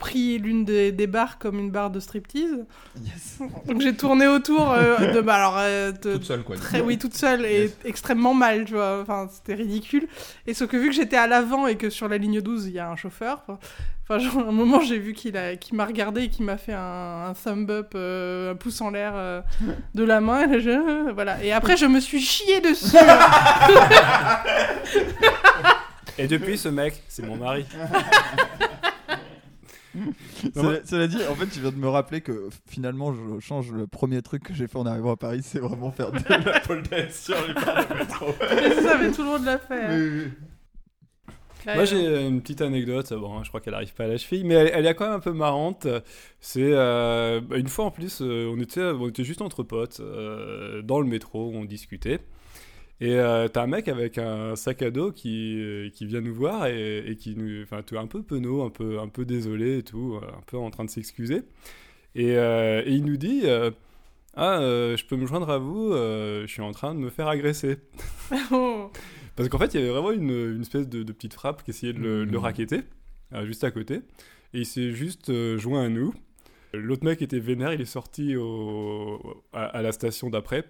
pris 0.00 0.38
l'une 0.38 0.64
des, 0.64 0.90
des 0.90 1.06
barres 1.06 1.38
comme 1.38 1.58
une 1.58 1.70
barre 1.70 1.90
de 1.90 2.00
striptease 2.00 2.64
Yes. 3.04 3.38
donc 3.68 3.80
j'ai 3.80 3.94
tourné 3.94 4.26
autour 4.26 4.72
euh, 4.72 5.12
de 5.12 5.20
bah 5.20 5.34
alors 5.34 5.56
euh, 5.58 5.92
de- 5.92 6.14
Toute 6.14 6.24
seule, 6.24 6.42
quoi. 6.42 6.56
très 6.56 6.80
oui 6.80 6.98
toute 6.98 7.14
seule 7.14 7.44
et 7.46 7.62
Yes. 7.64 7.76
extrêmement 7.84 8.34
mal 8.34 8.64
tu 8.64 8.72
vois 8.74 9.00
enfin 9.02 9.28
c'était 9.32 9.54
ridicule 9.54 10.08
et 10.46 10.54
sauf 10.54 10.68
que 10.68 10.76
vu 10.76 10.88
que 10.88 10.94
j'étais 10.94 11.16
à 11.16 11.26
l'avant 11.28 11.66
et 11.66 11.76
que 11.76 11.90
sur 11.90 12.08
la 12.08 12.18
ligne 12.18 12.40
12 12.40 12.66
il 12.66 12.72
y 12.72 12.78
a 12.80 12.88
un 12.90 12.96
chauffeur 12.96 13.42
enfin 14.02 14.18
genre, 14.18 14.38
à 14.38 14.48
un 14.48 14.52
moment 14.52 14.80
j'ai 14.80 14.98
vu 14.98 15.12
qu'il 15.12 15.36
a 15.36 15.54
qu'il 15.56 15.76
m'a 15.76 15.84
regardé 15.84 16.22
et 16.22 16.28
qu'il 16.30 16.44
m'a 16.46 16.56
fait 16.56 16.72
un, 16.72 17.26
un 17.28 17.34
thumb 17.34 17.70
up 17.70 17.92
euh, 17.94 18.52
un 18.52 18.54
pouce 18.56 18.80
en 18.80 18.90
l'air 18.90 19.12
euh, 19.14 19.40
de 19.94 20.02
la 20.04 20.20
main 20.20 20.40
et, 20.42 20.46
là, 20.46 20.58
je- 20.58 21.12
voilà 21.12 21.42
et 21.44 21.52
après 21.52 21.76
je 21.76 21.86
me 21.86 22.00
suis 22.00 22.20
chié 22.20 22.60
dessus 22.60 22.96
Et 26.18 26.26
depuis, 26.26 26.58
ce 26.58 26.68
mec, 26.68 27.02
c'est 27.08 27.24
mon 27.24 27.36
mari. 27.36 27.64
Cela, 30.54 30.80
cela 30.84 31.06
dit, 31.08 31.18
en 31.28 31.34
fait, 31.34 31.46
tu 31.46 31.60
viens 31.60 31.72
de 31.72 31.76
me 31.76 31.88
rappeler 31.88 32.20
que 32.20 32.48
finalement, 32.68 33.12
je 33.12 33.40
change 33.40 33.72
le 33.72 33.86
premier 33.86 34.22
truc 34.22 34.44
que 34.44 34.54
j'ai 34.54 34.68
fait 34.68 34.78
en 34.78 34.86
arrivant 34.86 35.12
à 35.12 35.16
Paris, 35.16 35.40
c'est 35.42 35.58
vraiment 35.58 35.90
faire 35.90 36.12
de 36.12 36.20
la 36.28 36.60
pole 36.66 36.82
dance 36.82 37.12
sur 37.12 37.36
les 37.46 37.54
barres 37.54 37.88
de 37.88 37.94
métro. 37.98 38.26
ça 38.38 38.98
mais 38.98 39.10
tout 39.10 39.22
le 39.22 39.28
monde 39.28 39.44
l'a 39.44 39.58
fait 39.58 39.84
hein. 39.84 39.88
Oui, 39.90 40.08
oui. 40.24 40.30
Ouais, 41.66 41.74
Moi 41.74 41.84
j'ai 41.84 42.26
une 42.26 42.40
petite 42.40 42.62
anecdote, 42.62 43.12
bon 43.12 43.42
je 43.44 43.48
crois 43.48 43.60
qu'elle 43.60 43.74
arrive 43.74 43.92
pas 43.92 44.04
à 44.04 44.06
la 44.06 44.16
cheville, 44.16 44.44
mais 44.44 44.54
elle, 44.54 44.70
elle 44.72 44.86
est 44.86 44.94
quand 44.94 45.04
même 45.04 45.16
un 45.16 45.20
peu 45.20 45.32
marrante. 45.32 45.86
C'est 46.40 46.70
euh, 46.72 47.40
bah, 47.42 47.58
une 47.58 47.68
fois 47.68 47.84
en 47.84 47.90
plus, 47.90 48.22
euh, 48.22 48.50
on, 48.50 48.58
était, 48.60 48.82
on 48.82 49.08
était 49.08 49.24
juste 49.24 49.42
entre 49.42 49.62
potes 49.62 50.00
euh, 50.00 50.80
dans 50.82 51.00
le 51.00 51.06
métro, 51.06 51.52
on 51.54 51.64
discutait. 51.64 52.20
Et 53.00 53.14
euh, 53.14 53.48
t'as 53.48 53.62
un 53.62 53.66
mec 53.66 53.88
avec 53.88 54.18
un 54.18 54.56
sac 54.56 54.82
à 54.82 54.90
dos 54.90 55.10
qui, 55.10 55.58
euh, 55.58 55.88
qui 55.88 56.04
vient 56.04 56.20
nous 56.20 56.34
voir 56.34 56.66
et, 56.66 56.98
et 56.98 57.16
qui 57.16 57.34
nous. 57.34 57.62
Enfin, 57.62 57.82
un 57.96 58.06
peu 58.06 58.22
penaud, 58.22 58.62
un 58.62 58.70
peu, 58.70 58.98
un 59.00 59.08
peu 59.08 59.24
désolé 59.24 59.78
et 59.78 59.82
tout, 59.82 60.18
euh, 60.22 60.26
un 60.26 60.42
peu 60.46 60.58
en 60.58 60.70
train 60.70 60.84
de 60.84 60.90
s'excuser. 60.90 61.42
Et, 62.14 62.36
euh, 62.36 62.82
et 62.84 62.92
il 62.92 63.04
nous 63.04 63.16
dit 63.16 63.42
euh, 63.44 63.70
Ah, 64.36 64.58
je 64.60 65.04
peux 65.06 65.16
me 65.16 65.26
joindre 65.26 65.48
à 65.48 65.58
vous, 65.58 65.92
je 65.92 66.46
suis 66.46 66.62
en 66.62 66.72
train 66.72 66.94
de 66.94 67.00
me 67.00 67.08
faire 67.10 67.28
agresser. 67.28 67.78
Parce 69.36 69.48
qu'en 69.48 69.58
fait, 69.58 69.72
il 69.72 69.80
y 69.80 69.82
avait 69.82 69.92
vraiment 69.92 70.12
une, 70.12 70.54
une 70.56 70.60
espèce 70.60 70.86
de, 70.86 71.02
de 71.02 71.12
petite 71.12 71.32
frappe 71.32 71.62
qui 71.62 71.70
essayait 71.70 71.94
de 71.94 72.00
le, 72.00 72.26
de 72.26 72.30
le 72.30 72.38
racketter, 72.38 72.80
euh, 73.32 73.46
juste 73.46 73.64
à 73.64 73.70
côté. 73.70 74.02
Et 74.52 74.60
il 74.60 74.66
s'est 74.66 74.90
juste 74.90 75.32
joint 75.56 75.84
à 75.84 75.88
nous. 75.88 76.12
L'autre 76.74 77.04
mec 77.04 77.22
était 77.22 77.38
vénère, 77.38 77.72
il 77.72 77.80
est 77.80 77.84
sorti 77.86 78.36
au, 78.36 79.42
à, 79.54 79.64
à 79.64 79.80
la 79.80 79.92
station 79.92 80.28
d'après. 80.28 80.64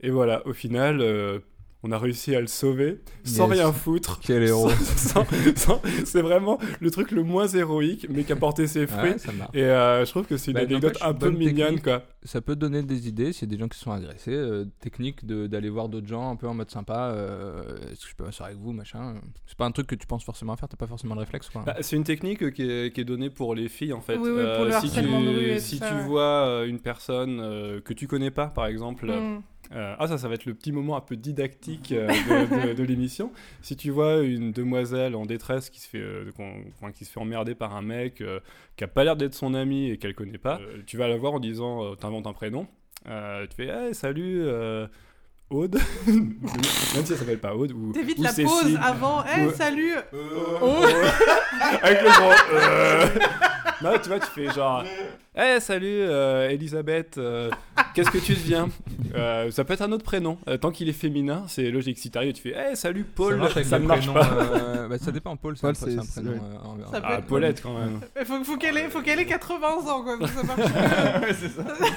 Et 0.00 0.10
voilà, 0.10 0.44
au 0.46 0.52
final, 0.52 1.00
euh, 1.00 1.38
on 1.82 1.90
a 1.92 1.98
réussi 1.98 2.34
à 2.36 2.40
le 2.40 2.46
sauver 2.46 3.00
sans 3.24 3.48
Yes. 3.48 3.58
rien 3.60 3.72
foutre. 3.72 4.20
Quel 4.22 4.42
héros. 4.48 4.70
Sans- 4.96 5.24
sans- 5.56 5.82
c'est 6.04 6.22
vraiment 6.22 6.58
le 6.80 6.90
truc 6.90 7.10
le 7.10 7.22
moins 7.24 7.46
héroïque, 7.48 8.06
mais 8.10 8.24
qui 8.24 8.32
a 8.32 8.36
porté 8.36 8.66
ses 8.66 8.86
fruits. 8.86 9.14
Et 9.54 9.62
euh, 9.64 10.04
je 10.04 10.10
trouve 10.10 10.26
que 10.26 10.36
c'est 10.36 10.52
une 10.52 10.56
Bah, 10.58 10.60
anecdote 10.62 10.98
un 11.00 11.14
peu 11.14 11.30
mignonne, 11.30 11.80
quoi. 11.80 12.04
Ça 12.24 12.40
peut 12.40 12.54
donner 12.54 12.82
des 12.82 13.08
idées 13.08 13.32
s'il 13.32 13.48
y 13.48 13.52
a 13.52 13.54
des 13.56 13.60
gens 13.60 13.68
qui 13.68 13.76
se 13.78 13.84
sont 13.84 13.90
agressés. 13.92 14.30
euh, 14.32 14.64
technique 14.80 15.26
de- 15.26 15.46
d'aller 15.46 15.68
voir 15.70 15.88
d'autres 15.88 16.06
gens 16.06 16.30
un 16.30 16.36
peu 16.36 16.46
en 16.48 16.54
mode 16.54 16.70
sympa. 16.70 17.10
euh, 17.14 17.76
Est-ce 17.90 18.04
que 18.04 18.10
je 18.10 18.14
peux 18.16 18.24
m'asseoir 18.24 18.48
avec 18.48 18.58
vous, 18.60 18.72
machin. 18.72 19.14
C'est 19.46 19.56
pas 19.56 19.66
un 19.66 19.72
truc 19.72 19.86
que 19.88 19.94
tu 19.94 20.06
penses 20.06 20.24
forcément 20.24 20.52
à 20.52 20.56
faire, 20.56 20.68
t'as 20.68 20.76
pas 20.76 20.86
forcément 20.86 21.14
le 21.14 21.20
réflexe, 21.20 21.48
quoi. 21.50 21.62
Bah, 21.66 21.76
c'est 21.80 21.96
une 21.96 22.04
technique 22.04 22.52
qui 22.52 22.62
est, 22.62 22.94
qui 22.94 23.00
est 23.00 23.04
donnée 23.04 23.30
pour 23.30 23.54
les 23.54 23.68
filles 23.68 23.92
en 23.92 24.00
fait. 24.00 24.16
Oui, 24.16 24.30
oui, 24.30 24.42
pour 24.56 24.64
le 24.64 24.70
si 24.72 24.80
tu, 24.80 24.86
harcèlement 24.86 25.20
de 25.20 25.28
rue 25.28 25.50
et 25.50 25.58
si 25.60 25.78
tout 25.78 25.84
ça, 25.84 25.90
tu 25.90 25.94
ouais. 25.96 26.02
vois 26.04 26.22
euh, 26.46 26.66
une 26.66 26.78
personne 26.80 27.40
euh, 27.40 27.80
que 27.80 27.92
tu 27.92 28.06
connais 28.06 28.30
pas, 28.30 28.46
par 28.46 28.66
exemple, 28.66 29.06
Mm. 29.06 29.42
Euh, 29.70 29.94
ah 29.98 30.06
ça, 30.08 30.18
ça 30.18 30.28
va 30.28 30.34
être 30.34 30.44
le 30.44 30.54
petit 30.54 30.72
moment 30.72 30.96
un 30.96 31.00
peu 31.00 31.16
didactique 31.16 31.92
euh, 31.92 32.08
de, 32.08 32.68
de- 32.68 32.72
de 32.74 32.82
l'émission. 32.82 33.32
Si 33.62 33.76
tu 33.76 33.90
vois 33.90 34.20
une 34.22 34.52
demoiselle 34.52 35.14
en 35.14 35.24
détresse 35.24 35.70
qui 35.70 35.80
se 35.80 35.88
fait, 35.88 35.98
euh, 36.00 36.30
qui 36.94 37.04
se 37.04 37.12
fait 37.12 37.20
emmerder 37.20 37.54
par 37.54 37.74
un 37.76 37.82
mec 37.82 38.22
qui 38.76 38.84
a 38.84 38.88
pas 38.88 39.04
l'air 39.04 39.16
d'être 39.16 39.34
son 39.34 39.54
ami 39.54 39.88
et 39.90 39.98
qu'elle 39.98 40.14
connaît 40.14 40.38
pas, 40.38 40.60
tu 40.86 40.96
vas 40.96 41.08
la 41.08 41.16
voir 41.16 41.34
en 41.34 41.40
disant, 41.40 41.94
t'inventes 41.96 42.26
un 42.26 42.32
prénom, 42.32 42.66
tu 43.04 43.10
fais, 43.56 43.68
hey, 43.68 43.94
salut. 43.94 44.44
Euh, 45.52 45.56
Aude, 45.56 45.78
même 46.06 47.04
si 47.04 47.12
elle 47.12 47.18
s'appelle 47.18 47.38
pas 47.38 47.54
Aude 47.54 47.72
ou, 47.72 47.92
T'évites 47.92 48.18
la 48.18 48.30
Cécile. 48.30 48.46
pause 48.46 48.78
avant. 48.82 49.22
Eh, 49.36 49.46
Ouais. 49.46 49.52
salut 49.54 49.94
Oh. 50.62 50.84
Avec 51.82 52.02
le 52.02 52.08
gros. 52.08 52.32
euh. 52.54 53.06
Non, 53.82 53.90
tu 54.00 54.08
vois, 54.10 54.20
tu 54.20 54.26
fais 54.26 54.48
genre. 54.52 54.84
Eh, 55.34 55.58
salut, 55.60 55.86
euh, 55.88 56.48
Elisabeth. 56.50 57.18
euh, 57.18 57.50
Qu'est-ce 57.94 58.10
que 58.10 58.18
tu 58.18 58.32
deviens 58.34 58.68
Euh, 59.16 59.50
Ça 59.50 59.64
peut 59.64 59.72
être 59.74 59.82
un 59.82 59.90
autre 59.92 60.04
prénom. 60.04 60.38
Euh, 60.48 60.56
tant 60.56 60.70
qu'il 60.70 60.88
est 60.88 60.92
féminin, 60.92 61.44
c'est 61.48 61.68
logique. 61.70 61.98
Si 61.98 62.10
t'arrives 62.10 62.32
tu 62.34 62.42
fais 62.42 62.54
Hey, 62.56 62.76
salut 62.76 63.02
Paul, 63.04 63.32
ça, 63.34 63.38
marche 63.38 63.56
avec 63.56 63.66
ça 63.66 63.78
les 63.78 63.82
ne 63.82 63.88
marche 63.88 64.06
prénoms, 64.06 64.20
pas. 64.20 64.56
euh, 64.56 64.88
bah, 64.88 64.98
ça 64.98 65.10
dépend, 65.10 65.36
Paul, 65.36 65.56
c'est 65.56 65.66
un, 65.66 65.72
Paul, 65.72 65.90
c'est 65.90 65.98
un 65.98 66.02
c'est- 66.02 66.20
prénom. 66.22 66.36
ouais. 66.36 66.38
euh, 66.38 66.86
en- 66.86 66.92
Ça 66.92 67.00
Ah, 67.02 67.18
être- 67.18 67.26
Paulette 67.26 67.60
quand 67.62 67.76
même. 67.76 68.00
Il 68.20 68.24
faut, 68.24 68.44
faut 68.44 68.56
qu'elle 68.56 68.76
ait, 68.78 68.88
faut 68.88 69.00
qu'elle 69.02 69.18
ait 69.18 69.26
80 69.26 69.68
ans, 69.90 70.02
quoi. 70.04 70.28
ça 70.28 70.42
marche. 70.44 70.60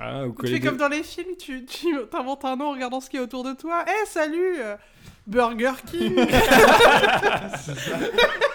Ah, 0.00 0.24
tu 0.40 0.46
fais 0.48 0.58
des- 0.58 0.66
comme 0.66 0.76
dans 0.76 0.88
les 0.88 1.02
films, 1.04 1.36
tu, 1.38 1.64
tu 1.64 1.94
t'inventes 2.10 2.44
un 2.44 2.56
nom 2.56 2.66
en 2.66 2.70
regardant 2.72 3.00
ce 3.00 3.08
qui 3.08 3.16
est 3.16 3.20
autour 3.20 3.44
de 3.44 3.52
toi. 3.52 3.84
Eh, 3.86 4.06
salut 4.06 4.56
euh, 4.58 4.74
Burger 5.26 5.72
King 5.90 6.16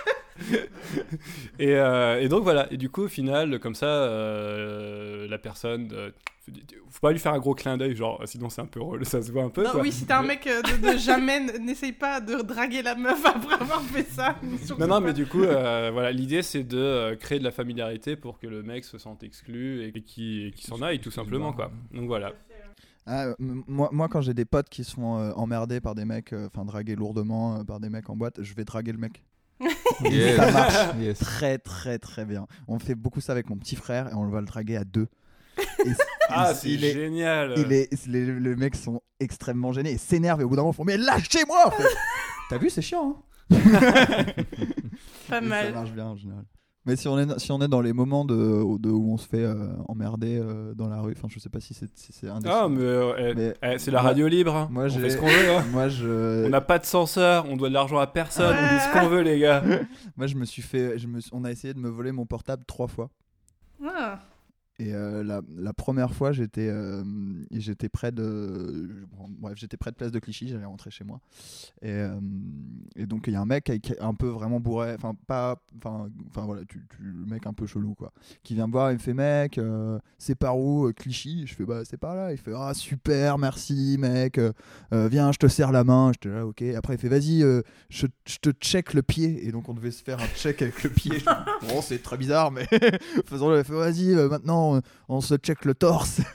Et, 1.60 1.74
euh, 1.76 2.22
et 2.22 2.30
donc 2.30 2.44
voilà, 2.44 2.72
et 2.72 2.78
du 2.78 2.90
coup 2.90 3.04
au 3.04 3.08
final, 3.08 3.60
comme 3.60 3.76
ça, 3.76 3.86
euh, 3.86 5.28
la 5.28 5.38
personne, 5.38 5.90
euh, 5.92 6.10
faut 6.90 7.00
pas 7.02 7.12
lui 7.12 7.20
faire 7.20 7.34
un 7.34 7.40
gros 7.40 7.54
clin 7.54 7.78
d'œil, 7.78 7.96
genre 7.96 8.22
sinon 8.26 8.50
c'est 8.50 8.62
un 8.62 8.66
peu 8.66 8.82
relou, 8.82 9.04
ça 9.04 9.22
se 9.22 9.32
voit 9.32 9.44
un 9.44 9.50
peu. 9.50 9.64
Non, 9.64 9.72
quoi. 9.72 9.82
oui, 9.82 9.92
si 9.92 10.06
t'es 10.06 10.14
un 10.14 10.24
mec 10.24 10.48
euh, 10.48 10.62
de, 10.62 10.94
de 10.94 10.98
jamais, 10.98 11.40
n'essaye 11.60 11.92
pas 11.92 12.22
de 12.22 12.42
draguer 12.42 12.82
la 12.82 12.96
meuf 12.96 13.24
après 13.26 13.56
avoir 13.56 13.82
fait 13.82 14.08
ça. 14.10 14.36
Non, 14.42 14.88
non, 14.88 14.88
pas. 14.88 15.00
mais 15.02 15.14
du 15.14 15.26
coup, 15.26 15.44
euh, 15.44 15.90
voilà, 15.92 16.12
l'idée 16.12 16.42
c'est 16.42 16.64
de 16.64 16.78
euh, 16.78 17.16
créer 17.16 17.40
de 17.40 17.44
la 17.44 17.52
familiarité 17.52 18.16
pour 18.16 18.40
que 18.40 18.48
le 18.48 18.64
mec 18.64 18.86
se 18.86 18.98
sente 18.98 19.24
exclu 19.24 19.84
et 19.84 20.02
qu'il 20.02 20.54
s'en 20.62 20.82
aille 20.82 21.00
tout 21.00 21.12
simplement, 21.12 21.54
quoi. 21.54 21.72
Donc 21.92 22.08
voilà. 22.08 22.34
Ah, 23.12 23.34
moi, 23.40 23.90
moi, 23.92 24.08
quand 24.08 24.22
j'ai 24.22 24.36
des 24.36 24.46
potes 24.46 24.70
qui 24.70 24.84
se 24.84 24.94
font 24.94 25.18
euh, 25.18 25.32
emmerder 25.32 25.82
par 25.82 25.96
des 25.96 26.06
mecs, 26.06 26.32
euh, 26.32 26.46
enfin 26.46 26.64
draguer 26.64 26.96
lourdement 26.96 27.58
euh, 27.58 27.64
par 27.64 27.80
des 27.80 27.90
mecs 27.90 28.08
en 28.08 28.16
boîte, 28.16 28.44
je 28.44 28.54
vais 28.54 28.66
draguer 28.66 28.92
le 28.92 29.00
mec. 29.00 29.24
Yes. 30.10 30.36
Ça 30.38 30.52
marche. 30.52 30.96
Yes. 31.00 31.20
Très, 31.20 31.58
très, 31.58 32.00
très 32.00 32.26
bien. 32.26 32.48
On 32.68 32.80
fait 32.80 32.96
beaucoup 32.96 33.22
ça 33.22 33.32
avec 33.34 33.50
mon 33.50 33.58
petit 33.58 33.76
frère 33.76 34.08
et 34.10 34.14
on 34.14 34.28
va 34.30 34.40
le 34.40 34.46
draguer 34.48 34.78
à 34.78 34.84
deux. 34.84 35.08
Et 35.86 35.92
Ah, 36.30 36.54
c'est 36.54 36.70
est- 36.72 36.94
génial. 36.94 37.56
il 37.58 37.74
est- 37.74 38.06
les, 38.08 38.26
les 38.40 38.56
mecs 38.56 38.76
sont 38.76 39.02
extrêmement 39.20 39.72
gênés 39.74 39.92
et 39.94 39.98
s'énervent 39.98 40.42
et 40.42 40.44
au 40.44 40.50
bout 40.50 40.56
d'un 40.56 40.62
moment 40.62 40.72
ils 40.74 40.76
font 40.78 40.84
Mais 40.86 40.98
lâchez-moi. 40.98 41.74
T'as 42.50 42.58
vu, 42.58 42.70
c'est 42.70 42.82
chiant. 42.84 43.24
Hein 43.52 43.58
Pas 45.28 45.38
Et 45.38 45.42
Ça 45.42 45.42
mal. 45.42 45.74
marche 45.74 45.92
bien 45.92 46.06
en 46.06 46.16
général. 46.16 46.46
Mais 46.86 46.96
si 46.96 47.08
on 47.10 47.20
est, 47.20 47.40
si 47.40 47.52
on 47.52 47.60
est 47.62 47.68
dans 47.68 47.82
les 47.82 47.92
moments 47.94 48.24
de, 48.26 48.36
de- 48.80 48.90
où 48.90 49.12
on 49.14 49.18
se 49.18 49.28
fait 49.28 49.44
euh, 49.44 49.68
emmerder 49.90 50.40
euh, 50.42 50.74
dans 50.74 50.88
la 50.88 51.02
rue, 51.02 51.14
enfin 51.16 51.28
je 51.30 51.38
sais 51.38 51.50
pas 51.50 51.60
si 51.60 51.74
c'est 51.74 51.90
si 51.98 52.14
c'est 52.14 52.30
un 52.30 52.40
des. 52.40 52.50
Ah, 52.50 52.68
mais, 52.70 52.82
euh, 52.82 53.14
eh, 53.18 53.34
Mais 53.36 53.54
eh, 53.74 53.78
c'est 53.80 53.92
la 53.92 54.02
radio 54.02 54.28
libre. 54.28 54.56
hein. 54.56 54.70
moi, 54.72 54.86
on 54.86 54.90
fait 54.90 55.10
ce 55.10 55.18
qu'on 55.18 55.28
veut. 55.28 55.52
hein. 55.58 55.66
Moi 55.72 55.90
je. 55.90 56.46
On 56.46 56.50
n'a 56.50 56.62
pas 56.62 56.80
de 56.80 56.86
censeur, 56.86 57.46
on 57.50 57.58
doit 57.58 57.68
de 57.70 57.74
l'argent 57.74 57.98
à 58.00 58.08
personne, 58.08 58.56
on 58.58 58.74
dit 58.76 58.82
ce 58.82 58.94
qu'on 58.94 59.10
veut, 59.10 59.22
les 59.22 59.40
gars. 59.40 59.62
Moi, 60.18 60.28
je 60.28 60.36
me 60.36 60.46
suis 60.46 60.62
fait. 60.62 60.98
Je 60.98 61.08
me 61.08 61.20
On 61.34 61.44
a 61.44 61.52
essayé 61.52 61.74
de 61.74 61.80
me 61.80 61.90
voler 61.90 62.12
mon 62.14 62.26
portable 62.26 62.64
trois 62.66 62.88
fois. 62.88 63.10
Ah. 63.86 64.20
Et 64.82 64.94
euh, 64.94 65.24
la, 65.26 65.42
la 65.58 65.74
première 65.74 66.14
fois, 66.14 66.32
j'étais 66.32 66.70
euh, 66.70 67.04
j'étais 67.52 67.90
près 67.90 68.14
de. 68.14 68.88
bref, 69.40 69.56
j'étais 69.58 69.76
près 69.76 69.92
de 69.92 69.96
Place 69.98 70.12
de 70.14 70.20
Clichy, 70.20 70.48
j'allais 70.48 70.64
rentrer 70.64 70.90
chez 70.90 71.04
moi. 71.04 71.20
Et, 71.82 71.90
euh, 71.92 72.18
et 72.96 73.06
donc, 73.06 73.26
il 73.28 73.34
y 73.34 73.36
a 73.36 73.42
un 73.42 73.46
mec 73.46 73.70
un 74.00 74.14
peu 74.14 74.28
vraiment 74.28 74.62
bourré. 74.62 74.94
Enfin, 74.96 75.16
pas. 75.28 75.62
Enfin, 75.78 76.10
enfin 76.30 76.46
voilà, 76.46 76.62
tu, 76.64 76.82
tu- 76.96 77.04
le 77.04 77.26
mec 77.26 77.46
un 77.46 77.52
peu 77.52 77.68
chelou, 77.68 77.94
quoi. 77.94 78.14
Qui 78.42 78.56
vient 78.56 78.68
me 78.68 78.72
voir, 78.72 78.92
il 78.92 78.96
me 78.96 79.00
fait 79.00 79.14
Mec, 79.14 79.60
c'est 80.18 80.36
par 80.36 80.58
où 80.58 80.90
Clichy? 80.94 81.46
Je 81.46 81.56
fais 81.56 81.66
Bah, 81.66 81.82
c'est 81.84 81.98
par 81.98 82.16
là. 82.16 82.32
Il 82.32 82.38
fait 82.38 82.54
Ah, 82.56 82.74
super, 82.74 83.38
merci, 83.38 83.98
mec. 84.00 84.40
viens, 84.92 85.32
je 85.34 85.40
te 85.40 85.48
serre 85.48 85.74
la 85.74 85.84
main. 85.84 86.12
J'étais 86.14 86.30
là, 86.34 86.46
ok. 86.46 86.62
Après, 86.78 86.96
il 86.96 87.00
fait 87.00 87.10
Vas-y, 87.10 87.42
je, 87.90 88.08
je 88.26 88.38
te 88.42 88.52
check 88.52 88.94
le 88.94 89.02
pied. 89.02 89.46
Et 89.46 89.52
donc, 89.52 89.68
on 89.68 89.74
devait 89.74 89.92
se 89.92 90.04
faire 90.04 90.22
un 90.22 90.28
check 90.38 90.62
avec 90.62 90.82
le 90.84 90.90
pied. 90.90 91.18
Bon, 91.70 91.82
c'est 91.82 92.02
très 92.02 92.16
bizarre, 92.18 92.52
mais 92.52 92.66
faisons-le. 93.26 93.58
Il 93.60 93.64
fait 93.66 93.74
Vas-y, 93.74 94.16
maintenant, 94.30 94.69
on 95.08 95.22
se 95.22 95.36
check 95.36 95.66
le 95.66 95.74
torse. 95.76 96.22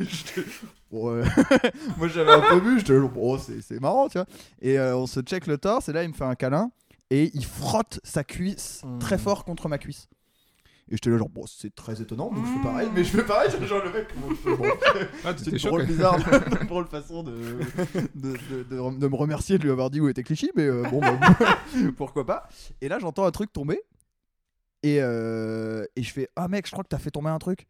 Bon, 0.90 1.08
euh, 1.10 1.24
Moi, 1.98 2.06
j'avais 2.06 2.30
un 2.30 2.40
peu 2.40 2.58
vu. 2.60 2.78
J'étais 2.78 2.92
là, 2.92 3.08
bon, 3.08 3.36
c'est 3.36 3.60
c'est 3.62 3.80
marrant, 3.80 4.08
tu 4.08 4.16
vois. 4.16 4.26
Et 4.62 4.78
euh, 4.78 4.96
on 4.96 5.08
se 5.08 5.18
check 5.22 5.48
le 5.48 5.58
torse. 5.58 5.88
Et 5.88 5.92
là, 5.92 6.04
il 6.04 6.08
me 6.10 6.14
fait 6.14 6.22
un 6.24 6.36
câlin. 6.36 6.70
Et 7.10 7.32
il 7.34 7.44
frotte 7.44 7.98
sa 8.04 8.22
cuisse 8.22 8.82
très 9.00 9.18
fort 9.18 9.44
contre 9.44 9.68
ma 9.68 9.78
cuisse. 9.78 10.06
Et 10.88 10.92
j'étais 10.96 11.10
là, 11.10 11.18
genre, 11.18 11.30
bon, 11.30 11.46
c'est 11.46 11.74
très 11.74 12.00
étonnant. 12.00 12.30
Donc, 12.30 12.44
je 12.46 12.52
fais 12.52 12.62
pareil. 12.62 12.88
Mais 12.94 13.02
je 13.02 13.10
fais 13.10 13.24
pareil. 13.24 13.50
Genre, 13.66 13.82
le 13.84 13.92
mec, 13.92 14.06
bon, 14.16 14.28
je 14.44 15.06
Ah, 15.24 15.32
c'est 15.36 15.56
drôle 15.66 15.84
bizarre, 15.86 16.16
une 16.60 16.66
drôle 16.68 16.86
façon 16.86 17.24
de, 17.24 17.32
de, 18.14 18.32
de, 18.34 18.62
de- 18.62 18.98
de 18.98 19.08
me 19.08 19.16
remercier 19.16 19.58
de 19.58 19.64
lui 19.64 19.70
avoir 19.72 19.90
dit 19.90 20.00
où 20.00 20.08
était 20.08 20.22
Clichy, 20.22 20.50
mais 20.54 20.62
euh, 20.66 20.84
bon, 20.90 21.00
bah, 21.00 21.18
pourquoi 21.96 22.24
pas. 22.24 22.48
Et 22.80 22.88
là, 22.88 22.98
j'entends 23.00 23.24
un 23.24 23.30
truc 23.32 23.52
tomber. 23.52 23.80
Et, 24.84 24.98
euh, 25.00 25.86
et 25.96 26.02
je 26.02 26.12
fais 26.12 26.28
Ah 26.36 26.46
mec, 26.46 26.66
je 26.66 26.70
crois 26.72 26.84
que 26.84 26.88
t'as 26.90 26.98
fait 26.98 27.10
tomber 27.10 27.30
un 27.30 27.38
truc. 27.38 27.66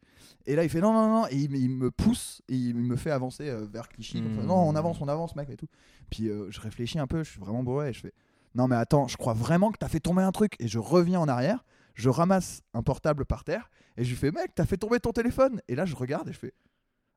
Et 0.46 0.56
là, 0.56 0.64
il 0.64 0.68
fait 0.68 0.80
Non, 0.80 0.92
non, 0.92 1.08
non. 1.08 1.26
Et 1.30 1.36
il, 1.36 1.56
il 1.56 1.70
me 1.70 1.92
pousse 1.92 2.42
et 2.48 2.56
il 2.56 2.74
me 2.74 2.96
fait 2.96 3.12
avancer 3.12 3.48
euh, 3.48 3.66
vers 3.72 3.88
Clichy. 3.88 4.20
comme 4.20 4.34
ça. 4.34 4.42
Hmm. 4.42 4.46
non, 4.46 4.56
on 4.68 4.74
avance, 4.74 5.00
on 5.00 5.06
avance, 5.06 5.36
mec, 5.36 5.48
et 5.48 5.56
tout. 5.56 5.68
Puis 6.10 6.28
euh, 6.28 6.50
je 6.50 6.60
réfléchis 6.60 6.98
un 6.98 7.06
peu, 7.06 7.22
je 7.22 7.30
suis 7.30 7.38
vraiment 7.38 7.62
bourré. 7.62 7.90
Et 7.90 7.92
je 7.92 8.00
fais 8.00 8.12
Non, 8.56 8.66
mais 8.66 8.74
attends, 8.74 9.06
je 9.06 9.16
crois 9.16 9.32
vraiment 9.32 9.70
que 9.70 9.78
t'as 9.78 9.86
fait 9.86 10.00
tomber 10.00 10.22
un 10.22 10.32
truc. 10.32 10.56
Et 10.58 10.66
je 10.66 10.80
reviens 10.80 11.20
en 11.20 11.28
arrière, 11.28 11.64
je 11.94 12.08
ramasse 12.08 12.62
un 12.74 12.82
portable 12.82 13.24
par 13.24 13.44
terre. 13.44 13.70
Et 13.96 14.02
je 14.02 14.10
lui 14.10 14.16
fais 14.16 14.32
Mec, 14.32 14.52
t'as 14.52 14.66
fait 14.66 14.76
tomber 14.76 14.98
ton 14.98 15.12
téléphone. 15.12 15.60
Et 15.68 15.76
là, 15.76 15.84
je 15.84 15.94
regarde 15.94 16.28
et 16.28 16.32
je 16.32 16.38
fais 16.40 16.52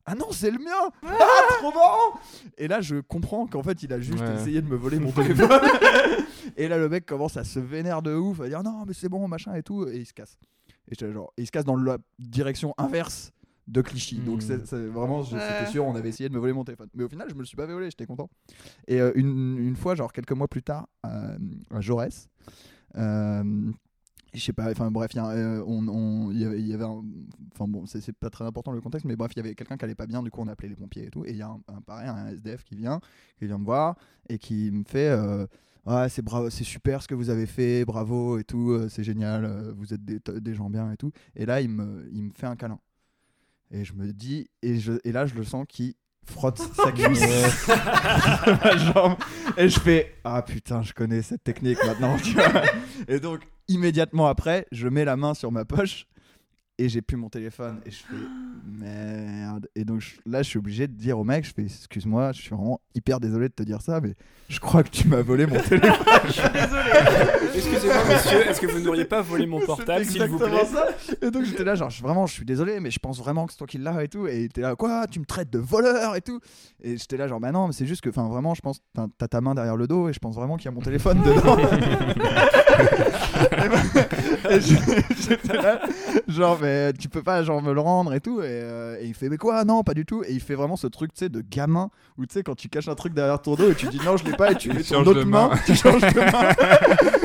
Ah 0.10 0.16
non, 0.16 0.28
c'est 0.32 0.50
le 0.52 0.58
mien 0.58 0.90
Ah, 1.06 1.18
trop 1.60 1.72
marrant 1.74 2.20
Et 2.58 2.68
là, 2.70 2.80
je 2.82 2.96
comprends 3.02 3.46
qu'en 3.46 3.62
fait, 3.62 3.84
il 3.84 3.92
a 3.92 4.00
juste 4.00 4.20
Ouais. 4.24 4.36
essayé 4.36 4.62
de 4.62 4.68
me 4.68 4.76
voler 4.78 5.00
mon 5.00 5.12
téléphone. 5.12 5.50
et 6.56 6.68
là, 6.70 6.78
le 6.78 6.88
mec 6.90 7.06
commence 7.06 7.36
à 7.38 7.44
se 7.44 7.60
vénère 7.60 8.02
de 8.02 8.16
ouf, 8.16 8.40
à 8.42 8.48
dire 8.48 8.64
Non, 8.64 8.86
mais 8.88 8.94
c'est 8.94 9.10
bon, 9.10 9.28
machin 9.28 9.54
et 9.56 9.64
tout. 9.64 9.86
Et 9.88 9.98
il 9.98 10.06
se 10.06 10.14
casse. 10.14 10.38
Et 10.90 10.96
j'étais 10.98 11.12
genre, 11.12 11.34
et 11.38 11.42
il 11.42 11.46
se 11.46 11.52
casse 11.52 11.66
dans 11.66 11.76
la 11.76 11.98
direction 12.20 12.74
inverse 12.78 13.32
de 13.68 13.82
Clichy. 13.82 14.16
Donc, 14.20 14.38
Hmm. 14.38 14.42
c'est 14.48 14.66
c'est 14.66 14.86
vraiment, 14.88 15.24
je- 15.24 15.36
Ouais. 15.36 15.42
c'était 15.60 15.72
sûr, 15.72 15.86
on 15.86 15.94
avait 15.96 16.08
essayé 16.08 16.30
de 16.30 16.34
me 16.34 16.40
voler 16.40 16.54
mon 16.54 16.64
téléphone. 16.64 16.88
Mais 16.94 17.04
au 17.04 17.10
final, 17.10 17.28
je 17.30 17.34
me 17.36 17.40
le 17.40 17.46
suis 17.46 17.58
pas 17.58 17.66
volé, 17.66 17.90
j'étais 17.90 18.06
content. 18.06 18.30
Et 18.88 19.02
euh, 19.02 19.12
une, 19.16 19.58
une 19.60 19.76
fois, 19.76 19.94
genre 19.96 20.14
quelques 20.14 20.32
mois 20.32 20.48
plus 20.48 20.64
tard, 20.64 20.88
euh, 21.06 21.38
à 21.74 21.82
Jaurès, 21.82 22.30
euh, 22.96 23.44
je 24.40 24.46
sais 24.46 24.54
pas, 24.54 24.70
enfin 24.72 24.92
bref, 24.92 25.12
il 25.14 25.20
euh, 25.20 25.64
on- 25.66 25.88
on- 25.88 26.32
y 26.32 26.46
avait, 26.46 26.62
y 26.62 26.74
avait 26.74 26.84
enfin 26.86 27.68
bon, 27.68 27.86
c'est 27.86 28.12
pas 28.14 28.30
très 28.30 28.46
important 28.46 28.72
le 28.72 28.82
contexte, 28.82 29.06
mais 29.06 29.16
bref, 29.16 29.32
il 29.36 29.38
y 29.38 29.40
avait 29.42 29.56
quelqu'un 29.56 29.78
qui 29.78 29.86
allait 29.86 29.96
pas 29.96 30.08
bien, 30.08 30.24
du 30.24 30.32
coup 30.32 30.42
on 30.42 30.48
a 30.48 30.52
appelé 30.54 30.70
les 30.70 30.76
pompiers 30.76 31.06
et 31.08 31.10
tout, 31.10 31.26
et 31.26 31.32
il 31.32 31.38
y 31.38 31.42
a 31.42 31.50
un, 31.50 31.82
pareil, 31.86 32.08
un 32.10 32.28
SDF 32.28 32.64
qui 32.64 32.76
vient, 32.76 33.00
qui 33.40 33.46
vient 33.48 33.58
me 33.58 33.66
voir 33.66 33.96
et 34.30 34.38
qui 34.38 34.72
me 34.72 34.84
fait, 34.84 35.10
euh, 35.10 35.46
c'est 36.10 36.22
bravo, 36.22 36.50
c'est 36.50 36.64
super 36.64 37.02
ce 37.02 37.08
que 37.08 37.16
vous 37.16 37.30
avez 37.30 37.46
fait, 37.46 37.86
bravo 37.86 38.38
et 38.40 38.44
tout, 38.44 38.72
euh, 38.72 38.90
c'est 38.90 39.04
génial, 39.04 39.46
euh, 39.46 39.74
vous 39.76 39.94
êtes 39.94 40.04
des, 40.04 40.20
des 40.20 40.54
gens 40.54 40.70
bien 40.70 40.92
et 40.92 40.98
tout, 40.98 41.12
et 41.36 41.46
là 41.46 41.62
il 41.62 41.70
me, 41.70 42.08
il 42.12 42.24
me 42.24 42.32
fait 42.32 42.48
un 42.48 42.56
câlin, 42.56 42.80
et 43.72 43.84
je 43.86 43.94
me 43.94 44.12
dis, 44.14 44.50
et, 44.62 44.78
je, 44.80 44.94
et 45.04 45.12
là 45.12 45.26
je 45.26 45.36
le 45.36 45.44
sens 45.44 45.66
qui 45.68 45.96
frotte 46.30 46.62
sa 46.76 46.92
cuisse 46.92 47.68
ma 47.68 48.78
jambe 48.78 49.16
et 49.58 49.70
je 49.70 49.80
fais 49.80 50.16
ah 50.24 50.42
putain 50.42 50.82
je 50.82 50.94
connais 50.94 51.22
cette 51.22 51.44
technique 51.44 51.84
maintenant 51.86 52.18
tu 52.18 52.34
vois. 52.34 52.64
et 53.08 53.20
donc 53.20 53.42
immédiatement 53.68 54.28
après 54.28 54.68
je 54.72 54.88
mets 54.88 55.06
la 55.06 55.18
main 55.18 55.34
sur 55.34 55.52
ma 55.52 55.66
poche 55.66 56.06
et 56.80 56.90
j'ai 56.90 57.02
plus 57.02 57.18
mon 57.18 57.30
téléphone 57.30 57.80
et 57.86 57.92
je 57.92 57.98
fais 57.98 58.14
merde 58.66 59.68
et 59.76 59.84
donc 59.86 60.00
je- 60.02 60.16
là 60.26 60.42
je 60.44 60.50
suis 60.50 60.60
obligé 60.60 60.88
de 60.88 60.94
dire 60.94 61.18
au 61.18 61.24
mec 61.24 61.46
je 61.46 61.54
fais 61.54 61.64
excuse-moi 61.64 62.32
je 62.34 62.42
suis 62.42 62.50
vraiment 62.56 62.80
hyper 62.94 63.20
désolé 63.20 63.48
de 63.50 63.54
te 63.54 63.64
dire 63.64 63.82
ça 63.82 64.00
mais 64.02 64.14
je 64.50 64.60
crois 64.60 64.84
que 64.84 64.90
tu 64.90 65.08
m'as 65.08 65.22
volé 65.22 65.46
mon 65.46 65.60
téléphone 65.62 65.92
Je 66.28 66.32
suis 66.32 66.42
désolé. 66.54 66.92
Excusez-moi, 67.56 67.96
monsieur, 68.14 68.48
est-ce 68.48 68.62
que 68.62 68.68
vous 68.68 68.80
n'auriez 68.80 69.04
pas 69.06 69.22
volé 69.22 69.46
mon 69.48 69.60
portable, 69.60 70.06
s'il 70.06 70.24
vous 70.26 70.38
plaît 70.38 70.64
ça. 70.66 70.88
Et 71.22 71.32
donc 71.32 71.44
j'étais 71.44 71.64
là, 71.66 71.74
genre, 71.76 71.90
je- 71.90 72.02
vraiment, 72.04 72.28
je 72.28 72.34
suis 72.34 72.46
désolé, 72.46 72.80
mais 72.80 72.92
je 72.92 73.00
pense 73.00 73.18
vraiment 73.20 73.46
que 73.46 73.52
c'est 73.54 73.58
toi 73.58 73.68
qui 73.68 73.78
l'as 73.80 74.02
et 74.04 74.08
tout. 74.08 74.28
Et 74.28 74.42
il 74.42 74.44
était 74.46 74.62
là, 74.62 74.76
quoi, 74.76 75.06
tu 75.08 75.20
me 75.20 75.26
traites 75.26 75.50
de 75.50 75.58
voleur 75.60 76.16
et 76.16 76.22
tout. 76.22 76.40
Et 76.82 76.98
j'étais 76.98 77.18
là, 77.18 77.28
genre, 77.28 77.40
bah 77.42 77.52
non, 77.52 77.68
mais 77.68 77.74
c'est 77.74 77.88
juste 77.88 78.02
que, 78.02 78.10
enfin, 78.10 78.28
vraiment, 78.30 78.54
je 78.54 78.62
pense, 78.62 78.80
t'as 78.94 79.08
t'as 79.18 79.28
ta 79.28 79.42
main 79.42 79.54
derrière 79.56 79.76
le 79.76 79.88
dos 79.88 80.08
et 80.08 80.14
je 80.14 80.20
pense 80.20 80.36
vraiment 80.36 80.56
qu'il 80.56 80.66
y 80.66 80.68
a 80.70 80.72
mon 80.72 80.82
téléphone 80.82 81.20
dedans. 81.24 81.58
et 83.52 83.70
bah- 83.70 84.52
et 84.52 84.62
j'étais 84.62 85.54
là, 85.58 85.82
genre, 86.28 86.58
mais 86.62 86.67
tu 86.98 87.10
peux 87.10 87.24
pas, 87.24 87.44
genre, 87.44 87.62
me 87.62 87.74
le 87.74 87.82
rendre 87.82 88.14
et 88.14 88.20
tout. 88.20 88.42
Et, 88.42 88.46
euh, 88.48 88.98
et 89.00 89.06
il 89.06 89.14
fait, 89.14 89.30
mais 89.30 89.38
quoi, 89.38 89.64
non, 89.66 89.84
pas 89.84 89.94
du 89.94 90.06
tout. 90.06 90.24
Et 90.28 90.34
il 90.34 90.40
fait 90.42 90.56
vraiment 90.56 90.76
ce 90.76 90.88
truc, 90.88 91.14
tu 91.14 91.20
sais, 91.20 91.30
de 91.30 91.42
gamin 91.42 91.90
où, 92.18 92.26
tu 92.26 92.34
sais, 92.34 92.44
quand 92.44 92.56
tu 92.56 92.70
caches 92.70 92.88
un 92.88 92.96
truc 92.96 93.14
derrière 93.14 93.42
ton 93.42 93.56
dos 93.56 93.72
et 93.72 93.76
tu 93.76 93.88
dis 93.88 94.00
non, 94.06 94.18
je 94.18 94.26
l'ai 94.26 94.34
pas 94.34 94.52
et 94.52 94.56
tu 94.56 94.72
mets 94.72 94.84
ton 94.84 95.06
autre 95.06 95.24
main, 95.24 95.50
main. 95.50 95.56
tu 95.66 95.76
changes 95.76 96.02
de 96.02 96.20
main. 96.20 96.54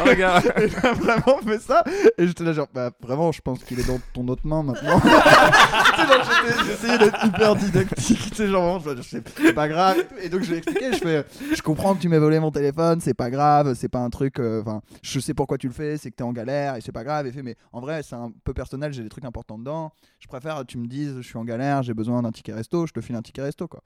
Ah, 0.00 0.04
regarde. 0.08 0.44
Et 0.56 0.66
il 0.66 0.86
a 0.86 0.92
vraiment 0.92 1.38
fait 1.46 1.58
ça. 1.60 1.84
Et 2.16 2.26
j'étais 2.26 2.44
là, 2.44 2.52
genre, 2.52 2.68
bah 2.72 2.90
vraiment, 3.02 3.32
je 3.32 3.40
pense 3.40 3.62
qu'il 3.64 3.78
est 3.80 3.86
dans 3.86 4.00
ton 4.14 4.26
autre 4.28 4.46
main 4.46 4.62
maintenant. 4.62 5.00
J'essayais 6.66 6.98
d'être 6.98 7.24
hyper 7.24 7.56
didactique. 7.56 8.30
Tu 8.30 8.34
sais, 8.34 8.48
genre, 8.48 8.82
c'est 9.02 9.52
pas 9.52 9.68
grave. 9.68 9.96
Et, 10.22 10.28
donc, 10.28 10.42
je 10.42 10.48
lui 10.48 10.54
ai 10.54 10.58
expliqué, 10.58 10.92
je 10.92 10.98
fais, 10.98 11.24
je 11.54 11.62
comprends 11.62 11.94
que 11.94 12.00
tu 12.00 12.08
m'aies 12.08 12.18
volé 12.18 12.40
mon 12.40 12.50
téléphone, 12.50 13.00
c'est 13.00 13.14
pas 13.14 13.30
grave, 13.30 13.74
c'est 13.74 13.88
pas 13.88 13.98
un 13.98 14.10
truc. 14.10 14.38
euh, 14.38 14.60
Enfin, 14.62 14.80
je 15.02 15.20
sais 15.20 15.34
pourquoi 15.34 15.58
tu 15.58 15.66
le 15.68 15.72
fais, 15.72 15.96
c'est 15.96 16.10
que 16.10 16.16
t'es 16.16 16.24
en 16.24 16.32
galère 16.32 16.76
et 16.76 16.80
c'est 16.80 16.92
pas 16.92 17.04
grave. 17.04 17.26
Et 17.26 17.32
fait, 17.32 17.42
mais 17.42 17.56
en 17.72 17.80
vrai, 17.80 18.02
c'est 18.02 18.16
un 18.16 18.32
peu 18.44 18.52
personnel, 18.52 18.89
j'ai 18.92 19.02
des 19.02 19.08
trucs 19.08 19.24
importants 19.24 19.58
dedans. 19.58 19.92
Je 20.18 20.26
préfère, 20.28 20.64
tu 20.66 20.78
me 20.78 20.86
dises, 20.86 21.16
je 21.16 21.22
suis 21.26 21.38
en 21.38 21.44
galère, 21.44 21.82
j'ai 21.82 21.94
besoin 21.94 22.22
d'un 22.22 22.32
ticket 22.32 22.52
resto, 22.52 22.86
je 22.86 22.92
te 22.92 23.00
file 23.00 23.16
un 23.16 23.22
ticket 23.22 23.42
resto, 23.42 23.68
quoi. 23.68 23.82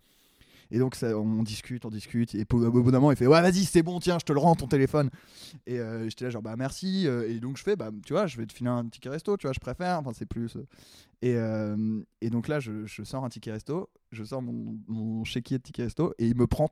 Et 0.70 0.78
donc 0.78 0.96
on 1.02 1.42
discute, 1.42 1.84
on 1.84 1.90
discute. 1.90 2.34
Et 2.34 2.46
au 2.50 2.70
bout 2.70 2.90
d'un 2.90 2.98
moment, 2.98 3.12
il 3.12 3.16
fait 3.18 3.26
ouais 3.26 3.42
vas-y 3.42 3.64
c'est 3.64 3.82
bon 3.82 4.00
tiens 4.00 4.18
je 4.18 4.24
te 4.24 4.32
le 4.32 4.38
rends 4.40 4.54
ton 4.54 4.66
téléphone. 4.66 5.10
Et 5.66 5.78
euh, 5.78 6.08
j'étais 6.08 6.24
là 6.24 6.30
genre 6.30 6.40
bah 6.42 6.56
merci. 6.56 7.06
euh, 7.06 7.28
et 7.28 7.38
donc 7.38 7.58
je 7.58 7.62
fais 7.62 7.76
bah 7.76 7.90
tu 8.04 8.14
vois 8.14 8.26
je 8.26 8.38
vais 8.38 8.46
te 8.46 8.52
filer 8.54 8.70
un 8.70 8.88
ticket 8.88 9.10
resto 9.10 9.36
tu 9.36 9.46
vois 9.46 9.52
je 9.52 9.60
préfère. 9.60 9.98
Enfin 9.98 10.12
c'est 10.14 10.24
plus. 10.26 10.56
euh. 10.56 10.66
Et, 11.20 11.34
euh, 11.36 12.02
et 12.22 12.30
donc 12.30 12.48
là 12.48 12.60
je, 12.60 12.86
je 12.86 13.02
sors 13.02 13.24
un 13.24 13.28
ticket 13.28 13.52
resto, 13.52 13.90
je 14.10 14.24
sors 14.24 14.40
mon, 14.40 14.78
mon 14.88 15.22
chéquier 15.24 15.58
de 15.58 15.62
ticket 15.62 15.84
resto 15.84 16.14
et 16.18 16.26
il 16.26 16.34
me 16.34 16.46
prend 16.46 16.70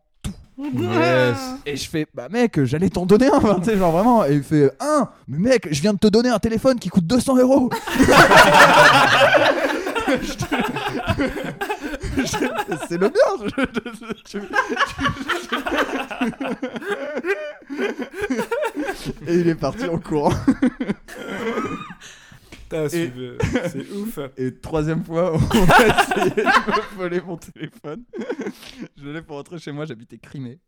Et 1.67 1.77
je 1.77 1.89
fais, 1.89 2.07
bah 2.15 2.29
mec, 2.31 2.63
j'allais 2.65 2.91
t'en 2.91 3.07
donner 3.07 3.29
un, 3.29 3.41
genre 3.77 3.93
vraiment. 3.93 4.25
Et 4.25 4.35
il 4.35 4.43
fait, 4.43 4.71
un, 4.81 5.09
mais 5.29 5.39
mec, 5.39 5.69
je 5.71 5.81
viens 5.81 5.93
de 5.93 5.99
te 5.99 6.09
donner 6.09 6.29
un 6.29 6.39
téléphone 6.39 6.79
qui 6.79 6.89
coûte 6.89 7.07
200 7.07 7.37
euros. 7.39 7.71
C'est 12.89 12.99
le 12.99 13.09
bien. 13.09 13.23
Et 19.27 19.35
il 19.35 19.49
est 19.49 19.55
parti 19.55 19.87
en 19.89 19.99
courant. 19.99 20.33
Putain, 22.73 23.69
c'est 23.69 23.91
ouf. 23.93 24.19
Et 24.37 24.55
troisième 24.59 25.05
fois, 25.05 25.33
on 25.35 25.37
a 25.37 25.41
essayé 25.41 26.31
de 26.31 26.43
me 26.43 26.97
voler 26.97 27.21
mon 27.21 27.37
téléphone. 27.37 28.05
Je 28.97 29.09
l'ai 29.09 29.23
pour 29.23 29.37
rentrer 29.37 29.59
chez 29.59 29.73
moi, 29.73 29.85
j'habitais 29.85 30.19
Crimée. 30.19 30.59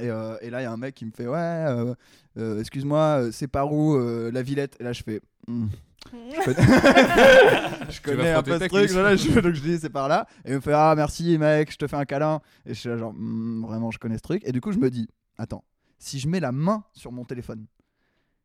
Et, 0.00 0.08
euh, 0.10 0.36
et 0.42 0.50
là, 0.50 0.60
il 0.60 0.64
y 0.64 0.66
a 0.66 0.72
un 0.72 0.76
mec 0.76 0.94
qui 0.94 1.04
me 1.04 1.10
fait 1.10 1.26
Ouais, 1.26 1.36
euh, 1.36 1.94
euh, 2.36 2.60
excuse-moi, 2.60 3.30
c'est 3.32 3.48
par 3.48 3.72
où 3.72 3.96
euh, 3.96 4.30
la 4.32 4.42
Villette? 4.42 4.76
Et 4.80 4.84
là, 4.84 4.92
je 4.92 5.02
fais 5.02 5.20
Hmm, 5.48 5.66
Je 6.12 6.44
connais, 6.44 7.90
je 7.90 8.00
connais 8.02 8.32
un 8.32 8.42
peu 8.42 8.52
ce 8.58 8.58
truc. 8.66 8.70
cuisse. 8.82 8.92
voilà, 8.92 9.16
je- 9.16 9.40
donc 9.40 9.54
je 9.54 9.60
dis 9.62 9.78
C'est 9.78 9.90
par 9.90 10.08
là. 10.08 10.26
Et 10.44 10.50
il 10.50 10.54
me 10.56 10.60
fait 10.60 10.72
Ah, 10.72 10.94
merci, 10.96 11.36
mec, 11.38 11.72
je 11.72 11.76
te 11.76 11.86
fais 11.86 11.96
un 11.96 12.04
câlin. 12.04 12.40
Et 12.66 12.74
je 12.74 12.80
suis 12.80 12.88
là, 12.88 12.96
genre 12.96 13.12
Hmm, 13.14 13.62
Vraiment, 13.64 13.90
je 13.90 13.98
connais 13.98 14.16
ce 14.16 14.22
truc. 14.22 14.42
Et 14.46 14.52
du 14.52 14.60
coup, 14.60 14.72
je 14.72 14.78
me 14.78 14.90
dis 14.90 15.08
Attends, 15.36 15.64
si 15.98 16.18
je 16.20 16.28
mets 16.28 16.40
la 16.40 16.52
main 16.52 16.84
sur 16.92 17.10
mon 17.12 17.24
téléphone, 17.24 17.66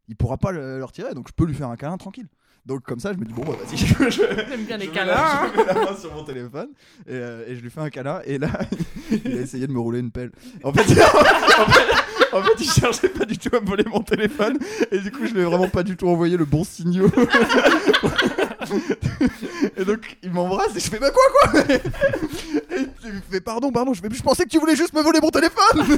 il 0.08 0.16
pourra 0.16 0.38
pas 0.38 0.52
le, 0.52 0.78
le 0.80 0.84
retirer, 0.86 1.14
donc 1.14 1.28
je 1.28 1.34
peux 1.34 1.46
lui 1.46 1.54
faire 1.54 1.70
un 1.70 1.76
câlin 1.76 1.98
tranquille. 1.98 2.28
Donc 2.66 2.84
comme 2.84 3.00
ça, 3.00 3.12
je 3.12 3.18
me 3.18 3.26
dis 3.26 3.34
bon 3.34 3.44
bah 3.44 3.58
vas-y, 3.62 3.78
je, 4.10 4.10
J'aime 4.10 4.64
bien 4.66 4.78
les 4.78 4.86
je 4.86 4.90
mets 4.90 4.96
câlins. 4.96 5.16
hein. 5.18 5.52
Je 5.54 5.60
mets 5.60 5.66
la 5.66 5.74
main 5.74 5.98
sur 5.98 6.14
mon 6.14 6.24
téléphone 6.24 6.70
et, 7.06 7.12
euh, 7.12 7.46
et 7.48 7.56
je 7.56 7.62
lui 7.62 7.70
fais 7.70 7.82
un 7.82 7.90
câlin 7.90 8.22
et 8.26 8.38
là 8.38 8.48
il 9.12 9.38
a 9.38 9.42
essayé 9.42 9.68
de 9.68 9.74
me 9.74 9.80
rouler 9.80 10.00
une 10.00 10.12
pelle. 10.12 10.32
En 10.64 10.72
fait, 10.72 10.82
en 11.02 11.66
fait, 11.66 12.36
en 12.38 12.42
fait, 12.42 12.54
il 12.60 12.70
cherchait 12.70 13.10
pas 13.10 13.26
du 13.26 13.38
tout 13.38 13.54
à 13.54 13.60
me 13.60 13.66
voler 13.68 13.84
mon 13.92 14.00
téléphone 14.02 14.58
et 14.92 15.00
du 15.00 15.12
coup 15.12 15.26
je 15.28 15.34
lui 15.34 15.42
ai 15.42 15.46
vraiment 15.46 15.68
pas 15.68 15.84
du 15.84 15.98
tout 15.98 16.08
envoyé 16.08 16.38
le 16.38 16.46
bon 16.46 16.64
signal. 16.64 17.08
et 19.78 19.84
donc 19.84 20.18
il 20.24 20.32
m'embrasse 20.32 20.74
et 20.76 20.80
je 20.80 20.90
fais 20.90 21.00
bah 21.00 21.12
quoi 21.12 21.24
quoi? 21.52 21.62
Et 21.76 21.82
il 23.04 23.12
me 23.12 23.22
fait 23.30 23.42
pardon 23.42 23.72
pardon 23.74 23.94
je, 23.94 24.00
fais, 24.02 24.08
je 24.10 24.24
pensais 24.24 24.46
que 24.46 24.50
tu 24.50 24.58
voulais 24.58 24.76
juste 24.78 24.94
me 24.94 25.02
voler 25.02 25.20
mon 25.22 25.30
téléphone. 25.32 25.98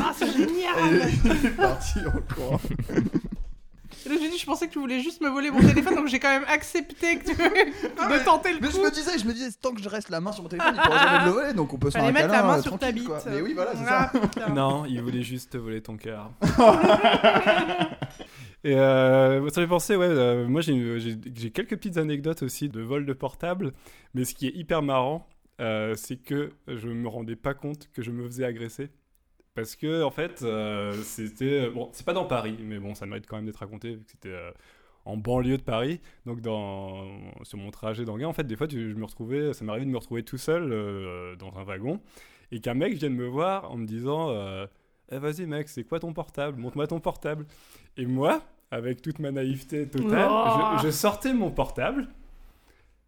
Ah, 0.00 0.12
c'est 0.18 0.26
Et 0.28 0.32
génial. 0.32 0.67
Il 0.86 1.46
est 1.46 1.50
parti 1.56 1.98
en 2.06 2.34
courant. 2.34 2.60
Et 4.06 4.10
là, 4.10 4.14
je 4.14 4.20
lui 4.20 4.26
ai 4.26 4.30
dit, 4.30 4.38
je 4.38 4.46
pensais 4.46 4.68
que 4.68 4.72
tu 4.72 4.78
voulais 4.78 5.00
juste 5.00 5.20
me 5.20 5.28
voler 5.28 5.50
mon 5.50 5.58
téléphone, 5.60 5.96
donc 5.96 6.06
j'ai 6.06 6.20
quand 6.20 6.30
même 6.30 6.44
accepté 6.48 7.18
que 7.18 7.24
tu... 7.30 7.34
de 7.36 8.24
tenter 8.24 8.52
le 8.54 8.60
Mais 8.60 8.68
je 8.70 8.76
coup. 8.76 8.82
me 8.84 8.90
disais, 8.90 9.18
je 9.18 9.24
me 9.26 9.32
disais, 9.34 9.50
tant 9.60 9.72
que 9.74 9.82
je 9.82 9.88
reste 9.88 10.08
la 10.08 10.20
main 10.20 10.30
sur 10.32 10.44
mon 10.44 10.48
téléphone, 10.48 10.74
il 10.76 10.80
pourra 10.82 10.98
jamais 11.04 11.24
le 11.26 11.30
voler, 11.32 11.52
donc 11.52 11.72
on 11.74 11.78
peut 11.78 11.90
se 11.90 11.98
faire 11.98 12.06
un 12.06 12.12
mettre 12.12 12.28
câlin 12.28 12.40
la 12.42 12.46
main 12.46 12.58
euh, 12.58 12.62
sur 12.62 12.78
ta 12.78 12.92
bite. 12.92 13.04
quoi. 13.06 13.18
Mais 13.28 13.40
oui, 13.42 13.52
voilà, 13.54 13.72
c'est 13.74 13.84
Ah, 13.86 14.10
ça. 14.12 14.18
putain. 14.20 14.48
Non, 14.50 14.84
il 14.86 15.02
voulait 15.02 15.22
juste 15.22 15.50
te 15.52 15.58
voler 15.58 15.82
ton 15.82 15.96
cœur. 15.96 16.30
Et 18.64 18.74
euh, 18.74 19.48
ça 19.50 19.60
fait 19.60 19.68
penser, 19.68 19.94
ouais, 19.96 20.06
euh, 20.06 20.48
moi 20.48 20.60
j'ai 20.60 20.72
une- 20.72 20.98
j'ai 20.98 21.16
j'ai 21.34 21.50
quelques 21.50 21.76
petites 21.76 21.96
anecdotes 21.96 22.42
aussi 22.42 22.68
de 22.68 22.80
vol 22.80 23.06
de 23.06 23.12
portable, 23.12 23.72
mais 24.14 24.24
ce 24.24 24.34
qui 24.34 24.48
est 24.48 24.54
hyper 24.54 24.82
marrant, 24.82 25.28
euh, 25.60 25.94
c'est 25.96 26.16
que 26.16 26.50
je 26.66 26.88
me 26.88 27.06
rendais 27.08 27.36
pas 27.36 27.54
compte 27.54 27.88
que 27.92 28.02
je 28.02 28.10
me 28.10 28.26
faisais 28.26 28.44
agresser. 28.44 28.90
Parce 29.58 29.74
que, 29.74 30.04
en 30.04 30.10
fait, 30.10 30.42
euh, 30.42 30.92
c'était. 31.02 31.68
Bon, 31.70 31.88
c'est 31.92 32.06
pas 32.06 32.12
dans 32.12 32.26
Paris, 32.26 32.56
mais 32.62 32.78
bon, 32.78 32.94
ça 32.94 33.06
mérite 33.06 33.26
quand 33.26 33.34
même 33.36 33.46
d'être 33.46 33.56
raconté, 33.56 33.96
vu 33.96 34.04
que 34.04 34.10
c'était 34.12 34.28
euh, 34.28 34.52
en 35.04 35.16
banlieue 35.16 35.56
de 35.56 35.62
Paris. 35.62 36.00
Donc, 36.26 36.40
dans, 36.40 37.08
sur 37.42 37.58
mon 37.58 37.72
trajet 37.72 38.04
d'Anguin, 38.04 38.28
en 38.28 38.32
fait, 38.32 38.44
des 38.44 38.54
fois, 38.54 38.68
tu- 38.68 38.90
je 38.90 38.94
me 38.94 39.04
retrouvais, 39.04 39.52
ça 39.54 39.64
m'arrivait 39.64 39.86
de 39.86 39.90
me 39.90 39.96
retrouver 39.98 40.22
tout 40.22 40.38
seul 40.38 40.70
euh, 40.72 41.34
dans 41.34 41.56
un 41.58 41.64
wagon, 41.64 42.00
et 42.52 42.60
qu'un 42.60 42.74
mec 42.74 42.94
vienne 42.94 43.14
me 43.14 43.26
voir 43.26 43.68
en 43.72 43.76
me 43.78 43.84
disant 43.86 44.28
euh, 44.30 44.66
Eh, 45.10 45.18
Vas-y, 45.18 45.46
mec, 45.46 45.68
c'est 45.68 45.82
quoi 45.82 45.98
ton 45.98 46.12
portable? 46.12 46.56
Montre-moi 46.60 46.86
ton 46.86 47.00
portable. 47.00 47.44
Et 47.96 48.06
moi, 48.06 48.40
avec 48.70 49.02
toute 49.02 49.18
ma 49.18 49.32
naïveté 49.32 49.88
totale, 49.88 50.28
Oh. 50.30 50.76
je, 50.78 50.86
je 50.86 50.90
sortais 50.92 51.34
mon 51.34 51.50
portable. 51.50 52.06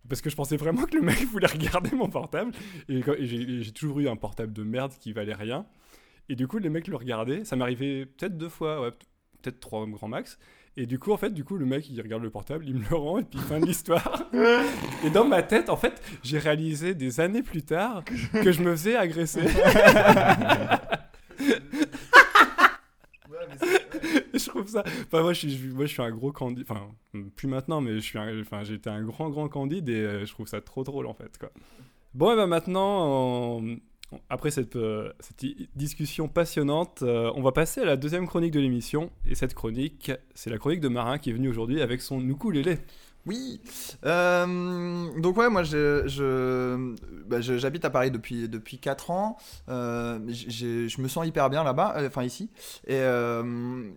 Parce 0.09 0.20
que 0.20 0.30
je 0.30 0.34
pensais 0.34 0.57
vraiment 0.57 0.84
que 0.86 0.96
le 0.96 1.03
mec 1.03 1.18
voulait 1.30 1.46
regarder 1.46 1.94
mon 1.94 2.09
portable. 2.09 2.51
Et, 2.88 2.98
et 3.18 3.62
j'ai 3.62 3.70
toujours 3.72 4.01
eu 4.01 4.09
un 4.09 4.16
portable 4.16 4.53
de 4.53 4.64
merde 4.64 4.92
qui 4.98 5.12
valait 5.12 5.34
rien. 5.34 5.64
Et 6.31 6.37
du 6.37 6.47
coup, 6.47 6.59
les 6.59 6.70
mecs 6.70 6.87
le 6.87 6.97
regardaient. 6.97 7.45
Ça 7.45 7.57
m'arrivait 7.57 8.07
peut-être 8.07 8.39
deux 8.39 8.49
fois, 8.49 8.81
ouais, 8.81 8.91
peut-être 9.43 9.59
trois 9.59 9.85
grand 9.87 10.07
max. 10.07 10.39
Et 10.76 10.87
du 10.87 11.01
coup, 11.01 11.11
en 11.11 11.16
fait, 11.16 11.31
du 11.31 11.43
coup, 11.43 11.57
le 11.57 11.66
mec, 11.66 11.91
il 11.91 12.01
regarde 12.01 12.22
le 12.22 12.31
portable, 12.31 12.64
il 12.66 12.76
me 12.76 12.85
le 12.89 12.95
rend, 12.97 13.18
et 13.18 13.24
puis 13.24 13.41
fin 13.41 13.59
de 13.59 13.66
l'histoire. 13.66 14.22
et 15.05 15.11
dans 15.11 15.24
ma 15.26 15.43
tête, 15.43 15.68
en 15.68 15.76
fait, 15.76 16.01
j'ai 16.22 16.39
réalisé 16.39 16.95
des 16.95 17.18
années 17.18 17.43
plus 17.43 17.62
tard 17.62 18.05
que 18.05 18.53
je 18.53 18.62
me 18.62 18.70
faisais 18.70 18.95
agresser. 18.97 19.41
Je 24.33 24.49
trouve 24.49 24.66
ça. 24.68 24.83
Enfin, 25.07 25.22
moi, 25.22 25.33
je 25.33 25.49
suis, 25.49 25.68
moi, 25.68 25.85
je 25.87 25.93
suis 25.93 26.03
un 26.03 26.11
gros 26.11 26.33
candide. 26.33 26.64
Enfin, 26.68 26.89
plus 27.37 27.49
maintenant, 27.49 27.81
mais 27.81 27.95
je 27.97 28.01
suis 28.01 28.18
un- 28.18 28.41
enfin, 28.41 28.62
été 28.64 28.89
un 28.89 29.03
grand, 29.03 29.28
grand 29.28 29.49
candide 29.49 29.89
et 29.89 29.95
euh, 29.97 30.24
je 30.26 30.33
trouve 30.33 30.47
ça 30.47 30.61
trop 30.61 30.83
drôle, 30.85 31.07
en 31.07 31.14
fait. 31.14 31.37
Quoi. 31.39 31.51
Bon, 32.14 32.33
et 32.33 32.37
ben 32.37 32.47
maintenant, 32.47 33.59
on- 33.61 33.78
après 34.28 34.50
cette, 34.50 34.76
euh, 34.76 35.12
discussion 35.76 36.28
passionnante, 36.28 37.02
euh, 37.02 37.30
on 37.36 37.42
va 37.42 37.52
passer 37.52 37.80
à 37.80 37.84
la 37.84 37.96
deuxième 37.96 38.26
chronique 38.26 38.52
de 38.52 38.61
l'émission. 38.61 39.11
Et 39.26 39.34
cette 39.34 39.54
chronique, 39.54 40.12
c'est 40.34 40.50
la 40.50 40.58
chronique 40.58 40.80
de 40.80 40.88
Marin 40.88 41.18
qui 41.18 41.30
est 41.30 41.34
venu 41.34 41.48
aujourd'hui 41.48 41.80
avec 41.80 42.00
son 42.00 42.20
ukulélé. 42.28 42.78
Oui. 43.26 43.61
Euh, 44.06 45.08
donc 45.20 45.36
ouais, 45.36 45.50
moi 45.50 45.62
je, 45.62 46.04
je, 46.06 46.94
bah, 47.28 47.42
je- 47.42 47.58
j'habite 47.58 47.84
à 47.84 47.90
Paris 47.90 48.11
depuis 48.11 48.48
depuis 48.48 48.78
4 48.78 49.11
ans. 49.11 49.36
Euh, 49.68 50.18
je 50.28 51.00
me 51.02 51.06
sens 51.06 51.26
hyper 51.26 51.50
bien 51.50 51.62
là-bas, 51.62 51.96
enfin 52.06 52.22
ici. 52.24 52.48
Et 52.86 52.98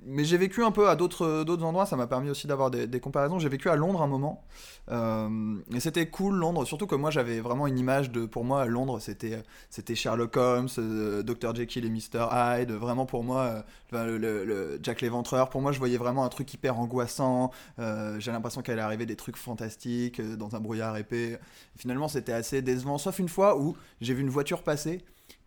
mais 0.06 0.26
j'ai 0.26 0.38
vécu 0.38 0.62
un 0.64 0.72
peu 0.72 0.90
à 0.90 0.98
d'autres 0.98 1.46
d'autres 1.46 1.64
endroits. 1.64 1.86
Ça 1.86 1.96
m'a 1.96 2.06
permis 2.08 2.30
aussi 2.30 2.48
d'avoir 2.48 2.70
des 2.70 3.00
comparaisons. 3.00 3.40
J'ai 3.40 3.48
vécu 3.50 3.70
à 3.70 3.78
Londres 3.78 4.02
un 4.02 4.08
moment. 4.08 4.44
Euh, 4.90 5.56
et 5.74 5.80
c'était 5.80 6.08
cool 6.08 6.36
Londres, 6.36 6.66
surtout 6.66 6.88
que 6.88 6.96
moi 6.96 7.10
j'avais 7.10 7.40
vraiment 7.40 7.68
une 7.68 7.80
image 7.80 8.12
de, 8.12 8.26
pour 8.26 8.44
moi 8.44 8.66
Londres 8.66 9.00
c'était 9.00 9.42
c'était 9.70 9.96
Sherlock 9.96 10.36
Holmes, 10.36 10.68
euh, 10.78 11.24
Dr 11.24 11.56
Jekyll 11.56 11.86
et 11.86 11.90
Mr 11.90 12.28
Hyde. 12.32 12.72
Vraiment 12.72 13.06
pour 13.06 13.24
moi, 13.24 13.64
euh, 13.94 14.18
le, 14.18 14.80
Jack 14.84 15.02
l'Éventreur. 15.02 15.50
Pour 15.50 15.62
moi 15.62 15.72
je 15.72 15.80
voyais 15.80 15.98
vraiment 15.98 16.26
un 16.26 16.30
truc 16.30 16.54
hyper 16.54 16.80
angoissant. 16.80 17.52
Euh, 17.80 18.20
j'ai 18.20 18.32
l'impression 18.32 18.62
qu'elle 18.62 18.80
arriver 18.80 19.06
des 19.06 19.16
trucs 19.16 19.38
fantastiques 19.38 20.22
dans 20.22 20.56
un 20.56 20.60
brouillard 20.60 20.98
épais. 20.98 21.40
Finalement, 21.78 22.08
c'était 22.08 22.34
assez 22.34 22.62
décevant, 22.62 22.98
sauf 22.98 23.20
une 23.20 23.30
fois 23.30 23.58
où 23.58 23.76
j'ai 24.02 24.14
vu 24.14 24.22
une 24.22 24.30
voiture 24.30 24.64
passer. 24.64 25.04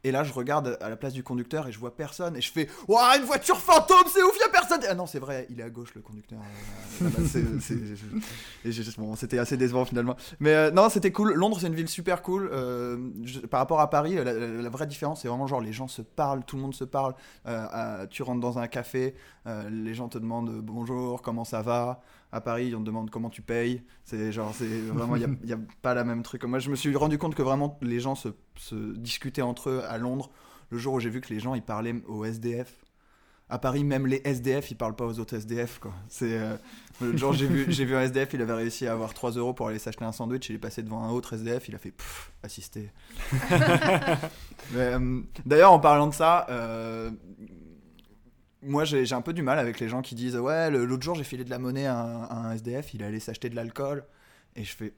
Et 0.07 0.13
là, 0.13 0.23
je 0.23 0.33
regarde 0.33 0.79
à 0.81 0.89
la 0.89 0.95
place 0.97 1.13
du 1.13 1.25
conducteur 1.25 1.67
et 1.67 1.73
je 1.73 1.79
vois 1.81 1.97
personne. 1.97 2.37
Et 2.37 2.41
je 2.41 2.53
fais 2.53 2.69
Waouh, 2.87 3.19
une 3.19 3.25
voiture 3.25 3.59
fantôme, 3.59 4.05
c'est 4.07 4.23
ouf, 4.23 4.39
y 4.39 4.43
a 4.45 4.49
personne 4.49 4.81
Ah 4.89 4.95
non, 4.95 5.07
c'est 5.07 5.19
vrai, 5.19 5.49
il 5.51 5.59
est 5.59 5.65
à 5.65 5.69
gauche 5.71 5.93
le 5.97 6.01
conducteur. 6.01 6.39
Euh, 7.03 7.09
bon, 8.99 9.17
c'était 9.17 9.39
assez 9.39 9.57
décevant 9.57 9.85
finalement. 9.85 10.15
Mais 10.39 10.51
euh, 10.55 10.71
non, 10.71 10.89
c'était 10.91 11.11
cool. 11.11 11.33
Londres, 11.35 11.59
c'est 11.61 11.67
une 11.67 11.75
ville 11.75 11.89
super 11.89 12.23
cool. 12.23 12.49
Euh, 12.53 12.99
je- 13.25 13.41
par 13.41 13.59
rapport 13.59 13.81
à 13.81 13.91
Paris, 13.91 14.15
la, 14.15 14.23
la- 14.25 14.33
la 14.63 14.69
vraie 14.69 14.87
différence, 14.87 15.23
c'est 15.23 15.29
vraiment 15.29 15.49
genre 15.49 15.61
les 15.61 15.73
gens 15.73 15.89
se 15.89 16.03
parlent, 16.03 16.45
tout 16.45 16.55
le 16.55 16.63
monde 16.63 16.75
se 16.75 16.85
parle. 16.85 17.15
Euh, 17.47 17.67
à- 18.03 18.07
tu 18.07 18.23
rentres 18.23 18.41
dans 18.41 18.59
un 18.61 18.69
café, 18.69 19.15
les 19.71 19.95
gens 19.95 20.09
te 20.09 20.19
demandent 20.19 20.61
bonjour, 20.63 21.21
comment 21.23 21.45
ça 21.45 21.63
va? 21.63 22.01
À 22.37 22.43
Paris, 22.43 22.75
on 22.75 22.81
te 22.81 22.85
demande 22.85 23.09
comment 23.09 23.31
tu 23.31 23.41
payes. 23.41 23.83
C'est 24.05 24.31
genre, 24.31 24.55
c'est 24.55 24.67
vraiment, 24.67 25.17
il 25.17 25.27
n'y 25.43 25.53
a, 25.53 25.59
pas 25.81 25.95
la 25.95 26.05
même 26.05 26.23
truc. 26.23 26.45
Moi, 26.45 26.59
je 26.59 26.69
me 26.69 26.77
suis 26.77 26.95
rendu 26.95 27.17
compte 27.17 27.35
que 27.35 27.43
vraiment 27.43 27.79
les 27.81 27.99
gens 27.99 28.15
se, 28.15 28.29
se 28.57 28.95
discutaient 28.95 29.41
entre 29.41 29.71
eux 29.71 29.83
à 29.89 29.97
Londres 29.97 30.31
le 30.71 30.77
jour 30.77 30.95
où 30.95 31.01
j'ai 31.01 31.09
vu 31.09 31.23
que 31.23 31.33
les 31.33 31.41
gens 31.41 31.55
ils 31.55 31.63
parlaient 31.63 31.95
aux 32.07 32.27
SDF. 32.27 32.73
À 33.49 33.59
Paris, 33.59 33.85
même 33.85 34.07
les 34.07 34.21
SDF, 34.25 34.73
ils 34.73 34.75
parlent 34.75 34.97
pas 34.97 35.07
aux 35.07 35.19
autres 35.19 35.35
SDF. 35.35 35.79
Quoi. 35.79 35.93
C'est, 36.09 36.37
euh, 36.37 36.57
le 37.01 37.17
jour 37.17 37.33
j'ai 37.33 37.47
vu, 37.47 37.67
j'ai 37.69 37.85
vu 37.85 37.95
un 37.95 38.03
SDF, 38.03 38.35
il 38.35 38.43
avait 38.43 38.53
réussi 38.53 38.87
à 38.87 38.93
avoir 38.93 39.15
3 39.15 39.31
euros 39.33 39.55
pour 39.55 39.69
aller 39.69 39.79
s'acheter 39.79 40.05
un 40.05 40.13
sandwich. 40.13 40.51
Il 40.51 40.57
est 40.57 40.59
passé 40.59 40.83
devant 40.83 41.05
un 41.05 41.11
autre 41.11 41.35
SDF, 41.35 41.69
il 41.69 41.75
a 41.75 41.79
fait 41.79 41.93
pfff, 41.93 42.33
assister. 42.43 42.91
Euh, 44.75 45.21
D'ailleurs, 45.45 45.71
en 45.71 45.79
parlant 45.79 46.09
de 46.09 46.15
ça, 46.15 46.45
euh, 46.51 47.13
moi 48.67 48.85
j'ai 48.85 49.13
un 49.13 49.21
peu 49.21 49.33
du 49.33 49.43
mal 49.43 49.59
avec 49.59 49.81
les 49.81 49.89
gens 49.89 50.03
qui 50.03 50.15
disent 50.15 50.37
Ouais, 50.37 50.71
l'autre 50.71 51.03
jour 51.03 51.15
j'ai 51.15 51.25
filé 51.25 51.45
de 51.45 51.51
la 51.51 51.59
monnaie 51.59 51.87
à 51.87 51.97
un, 51.97 52.53
SDF, 52.53 52.95
il 52.95 53.03
allé 53.03 53.21
s'acheter 53.21 53.49
de 53.49 53.57
l'alcool. 53.57 54.05
Et 54.55 54.65
je 54.65 54.75
fais 54.75 54.95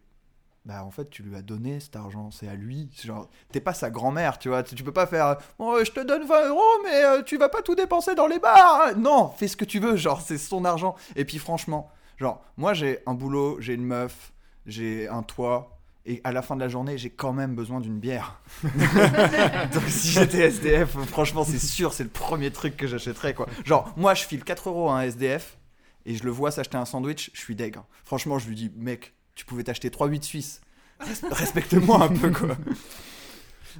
Bah 0.64 0.84
en 0.84 0.90
fait, 0.90 1.08
tu 1.10 1.22
lui 1.22 1.36
as 1.36 1.42
donné 1.42 1.80
cet 1.80 1.96
argent, 1.96 2.30
c'est 2.30 2.48
à 2.48 2.54
lui. 2.54 2.90
Genre, 3.02 3.28
t'es 3.52 3.60
pas 3.60 3.74
sa 3.74 3.90
grand-mère, 3.90 4.38
tu 4.38 4.48
vois. 4.48 4.62
Tu 4.62 4.74
tu 4.74 4.84
peux 4.84 4.92
pas 4.92 5.06
faire 5.06 5.36
Bon, 5.58 5.74
euh, 5.74 5.84
je 5.84 5.92
te 5.92 6.00
donne 6.00 6.26
20 6.26 6.48
euros, 6.48 6.82
mais 6.84 7.04
euh, 7.04 7.22
tu 7.22 7.36
vas 7.36 7.48
pas 7.48 7.62
tout 7.62 7.74
dépenser 7.74 8.14
dans 8.14 8.26
les 8.26 8.38
bars. 8.38 8.96
Non, 8.96 9.28
fais 9.36 9.48
ce 9.48 9.56
que 9.56 9.64
tu 9.64 9.78
veux, 9.80 9.96
genre, 9.96 10.20
c'est 10.20 10.38
son 10.38 10.64
argent. 10.64 10.94
Et 11.16 11.24
puis 11.24 11.38
franchement, 11.38 11.90
genre, 12.16 12.42
moi 12.56 12.74
j'ai 12.74 13.00
un 13.06 13.14
boulot, 13.14 13.60
j'ai 13.60 13.74
une 13.74 13.86
meuf, 13.86 14.32
j'ai 14.66 15.08
un 15.08 15.22
toit. 15.22 15.78
Et 16.11 16.22
à 16.24 16.32
la 16.32 16.40
fin 16.40 16.56
de 16.56 16.61
la 16.61 16.68
journée, 16.68 16.96
j'ai 16.96 17.11
quand 17.11 17.34
même 17.34 17.54
besoin 17.54 17.80
d'une 17.80 17.98
bière. 17.98 18.40
Donc 18.64 19.82
si 19.88 20.09
j'étais 20.11 20.38
SDF, 20.48 20.96
franchement, 21.06 21.44
c'est 21.44 21.59
sûr, 21.59 21.92
c'est 21.92 22.02
le 22.04 22.09
premier 22.09 22.50
truc 22.50 22.76
que 22.78 22.86
j'achèterais. 22.86 23.34
Genre, 23.66 23.92
moi, 23.96 24.14
je 24.14 24.24
file 24.24 24.42
4 24.42 24.70
euros 24.70 24.88
à 24.88 24.98
un 24.98 25.02
SDF 25.02 25.59
et 26.06 26.14
je 26.14 26.24
le 26.24 26.30
vois 26.30 26.50
s'acheter 26.50 26.78
un 26.78 26.86
sandwich, 26.86 27.30
je 27.34 27.40
suis 27.40 27.54
deg. 27.54 27.76
hein. 27.76 27.84
Franchement, 28.04 28.38
je 28.38 28.48
lui 28.48 28.54
dis, 28.54 28.72
mec, 28.76 29.12
tu 29.34 29.44
pouvais 29.44 29.64
t'acheter 29.64 29.90
3,8 29.90 30.22
suisses. 30.22 30.61
Res- 31.00 31.30
Respecte-moi 31.30 32.02
un 32.02 32.09
peu, 32.09 32.30
quoi. 32.30 32.56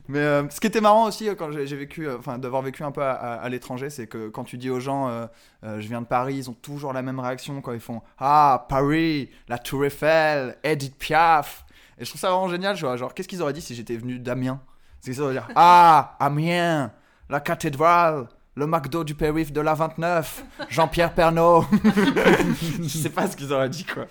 Mais 0.07 0.19
euh, 0.19 0.49
ce 0.51 0.61
qui 0.61 0.67
était 0.67 0.81
marrant 0.83 1.07
aussi 1.09 1.29
euh, 1.29 1.35
quand 1.35 1.51
j'ai 1.51 1.65
vécu, 1.77 2.07
euh, 2.07 2.19
enfin 2.19 2.39
d'avoir 2.39 2.63
vécu 2.63 2.85
un 2.85 2.93
peu 2.93 3.03
à, 3.03 3.13
à- 3.13 3.49
l'étranger, 3.49 3.91
c'est 3.91 4.07
que 4.07 4.29
quand 4.29 4.45
tu 4.45 4.57
dis 4.59 4.71
aux 4.71 4.79
gens, 4.81 5.27
je 5.65 5.89
viens 5.89 6.03
de 6.03 6.07
Paris, 6.07 6.37
ils 6.37 6.51
ont 6.51 6.55
toujours 6.55 6.93
la 6.93 7.01
même 7.03 7.19
réaction 7.19 7.61
quand 7.63 7.73
ils 7.73 7.81
font 7.81 8.03
Ah 8.19 8.67
Paris, 8.69 9.31
la 9.49 9.59
Tour 9.59 9.87
Eiffel, 9.87 10.57
Edith 10.63 10.97
Piaf. 10.99 11.65
Et 11.99 12.05
je 12.05 12.11
trouve 12.11 12.21
ça 12.21 12.31
vraiment 12.31 12.49
génial. 12.49 12.77
Genre, 12.77 12.97
genre, 12.97 13.15
qu'est-ce 13.15 13.29
qu'ils 13.29 13.43
auraient 13.43 13.53
dit 13.53 13.61
si 13.61 13.75
j'étais 13.75 13.97
venu 13.97 14.19
d'Amiens? 14.19 14.61
C'est 15.01 15.19
auraient 15.21 15.35
dire 15.35 15.49
Ah 15.55 16.17
Amiens, 16.21 16.93
la 17.29 17.41
cathédrale, 17.41 18.29
le 18.55 18.67
McDo 18.67 19.05
du 19.05 19.15
périph' 19.15 19.53
de 19.53 19.61
la 19.61 19.75
29, 19.75 20.45
Jean-Pierre 20.69 21.15
Pernaut. 21.15 21.65
je 22.83 22.89
sais 22.89 23.11
pas 23.11 23.29
ce 23.29 23.37
qu'ils 23.37 23.53
auraient 23.53 23.69
dit 23.69 23.85
quoi. 23.85 24.07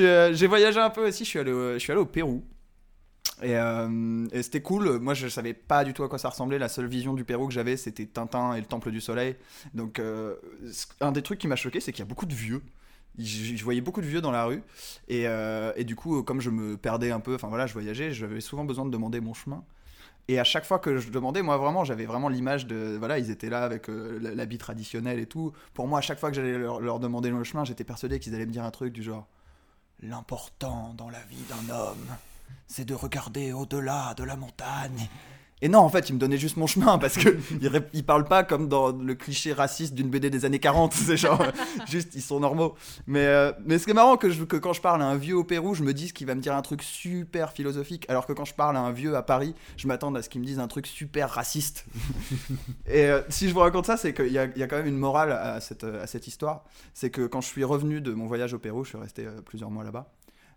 Euh, 0.00 0.34
J'ai 0.34 0.46
voyagé 0.46 0.78
un 0.78 0.90
peu 0.90 1.06
aussi. 1.08 1.24
Je 1.24 1.30
suis 1.30 1.38
allé, 1.38 1.52
je 1.52 1.78
suis 1.78 1.90
allé 1.92 2.00
au 2.00 2.06
Pérou. 2.06 2.44
Et, 3.42 3.56
euh, 3.56 4.26
et 4.32 4.42
c'était 4.42 4.60
cool. 4.60 4.98
Moi, 4.98 5.14
je 5.14 5.26
savais 5.28 5.54
pas 5.54 5.84
du 5.84 5.94
tout 5.94 6.04
à 6.04 6.08
quoi 6.08 6.18
ça 6.18 6.28
ressemblait. 6.28 6.58
La 6.58 6.68
seule 6.68 6.86
vision 6.86 7.14
du 7.14 7.24
Pérou 7.24 7.48
que 7.48 7.54
j'avais, 7.54 7.76
c'était 7.76 8.06
Tintin 8.06 8.54
et 8.54 8.60
le 8.60 8.66
Temple 8.66 8.90
du 8.90 9.00
Soleil. 9.00 9.36
Donc, 9.74 9.98
euh, 9.98 10.36
un 11.00 11.12
des 11.12 11.22
trucs 11.22 11.38
qui 11.38 11.48
m'a 11.48 11.56
choqué, 11.56 11.80
c'est 11.80 11.92
qu'il 11.92 12.00
y 12.04 12.06
a 12.06 12.08
beaucoup 12.08 12.26
de 12.26 12.34
vieux. 12.34 12.62
Je, 13.18 13.62
voyais 13.62 13.80
beaucoup 13.80 14.00
de 14.00 14.06
vieux 14.06 14.20
dans 14.20 14.30
la 14.30 14.44
rue. 14.44 14.62
Et, 15.08 15.26
euh, 15.26 15.72
et 15.76 15.84
du 15.84 15.96
coup, 15.96 16.22
comme 16.22 16.40
je 16.40 16.50
me 16.50 16.76
perdais 16.76 17.10
un 17.10 17.20
peu, 17.20 17.34
enfin 17.34 17.48
voilà, 17.48 17.66
je 17.66 17.72
voyageais, 17.72 18.12
j'avais 18.12 18.40
souvent 18.40 18.64
besoin 18.64 18.84
de 18.84 18.90
demander 18.90 19.20
mon 19.20 19.34
chemin. 19.34 19.64
Et 20.28 20.38
à 20.38 20.44
chaque 20.44 20.64
fois 20.64 20.78
que 20.78 20.98
je 20.98 21.10
demandais, 21.10 21.42
moi 21.42 21.56
vraiment, 21.56 21.84
j'avais 21.84 22.06
vraiment 22.06 22.28
l'image 22.28 22.66
de. 22.66 22.96
Voilà, 22.98 23.18
ils 23.18 23.30
étaient 23.30 23.50
là 23.50 23.64
avec 23.64 23.88
euh, 23.88 24.18
l'habit 24.34 24.58
traditionnel 24.58 25.18
et 25.18 25.26
tout. 25.26 25.52
Pour 25.74 25.88
moi, 25.88 25.98
à 25.98 26.02
chaque 26.02 26.18
fois 26.18 26.30
que 26.30 26.36
j'allais 26.36 26.56
leur, 26.58 26.80
leur 26.80 27.00
demander 27.00 27.30
le 27.30 27.44
chemin, 27.44 27.64
j'étais 27.64 27.84
persuadé 27.84 28.20
qu'ils 28.20 28.34
allaient 28.34 28.46
me 28.46 28.52
dire 28.52 28.64
un 28.64 28.70
truc 28.70 28.92
du 28.92 29.02
genre 29.02 29.26
L'important 30.02 30.94
dans 30.96 31.10
la 31.10 31.20
vie 31.20 31.44
d'un 31.48 31.72
homme, 31.72 32.16
c'est 32.66 32.84
de 32.84 32.94
regarder 32.94 33.52
au-delà 33.52 34.14
de 34.14 34.24
la 34.24 34.34
montagne. 34.34 35.08
Et 35.62 35.68
non, 35.68 35.78
en 35.78 35.88
fait, 35.88 36.10
ils 36.10 36.12
me 36.14 36.18
donnaient 36.18 36.36
juste 36.38 36.56
mon 36.58 36.66
chemin 36.66 36.98
parce 36.98 37.16
que 37.16 37.38
ils, 37.62 37.68
ré- 37.68 37.86
ils 37.94 38.04
parlent 38.04 38.26
pas 38.26 38.42
comme 38.44 38.68
dans 38.68 38.90
le 38.92 39.14
cliché 39.14 39.52
raciste 39.52 39.94
d'une 39.94 40.10
BD 40.10 40.28
des 40.28 40.44
années 40.44 40.58
40. 40.58 40.92
C'est 40.92 41.16
genre, 41.16 41.42
juste, 41.88 42.10
ils 42.14 42.20
sont 42.20 42.40
normaux. 42.40 42.74
Mais, 43.06 43.24
euh, 43.24 43.52
mais 43.64 43.78
ce 43.78 43.84
qui 43.84 43.92
est 43.92 43.94
marrant, 43.94 44.16
que, 44.16 44.28
je- 44.28 44.42
que 44.44 44.56
quand 44.56 44.72
je 44.72 44.80
parle 44.80 45.00
à 45.00 45.06
un 45.06 45.16
vieux 45.16 45.36
au 45.36 45.44
Pérou, 45.44 45.74
je 45.74 45.82
me 45.84 45.94
dis 45.94 46.12
qu'il 46.12 46.26
va 46.26 46.34
me 46.34 46.40
dire 46.40 46.54
un 46.54 46.62
truc 46.62 46.82
super 46.82 47.52
philosophique, 47.52 48.04
alors 48.10 48.26
que 48.26 48.32
quand 48.32 48.44
je 48.44 48.54
parle 48.54 48.76
à 48.76 48.80
un 48.80 48.90
vieux 48.92 49.16
à 49.16 49.22
Paris, 49.22 49.54
je 49.76 49.86
m'attends 49.86 50.12
à 50.16 50.20
ce 50.22 50.28
qu'il 50.28 50.40
me 50.40 50.46
dise 50.46 50.58
un 50.58 50.66
truc 50.68 50.86
super 50.86 51.30
raciste. 51.30 51.86
Et 52.86 53.04
euh, 53.06 53.22
si 53.28 53.48
je 53.48 53.54
vous 53.54 53.60
raconte 53.60 53.86
ça, 53.86 53.96
c'est 53.96 54.12
qu'il 54.14 54.32
y 54.32 54.38
a, 54.38 54.44
il 54.46 54.58
y 54.58 54.62
a 54.62 54.66
quand 54.66 54.76
même 54.76 54.86
une 54.88 54.98
morale 54.98 55.32
à 55.32 55.60
cette, 55.60 55.84
à 55.84 56.06
cette 56.08 56.26
histoire. 56.26 56.64
C'est 56.92 57.10
que 57.10 57.26
quand 57.26 57.40
je 57.40 57.46
suis 57.46 57.64
revenu 57.64 58.00
de 58.00 58.12
mon 58.12 58.26
voyage 58.26 58.52
au 58.52 58.58
Pérou, 58.58 58.82
je 58.84 58.90
suis 58.90 58.98
resté 58.98 59.26
euh, 59.26 59.40
plusieurs 59.44 59.70
mois 59.70 59.84
là-bas. 59.84 60.10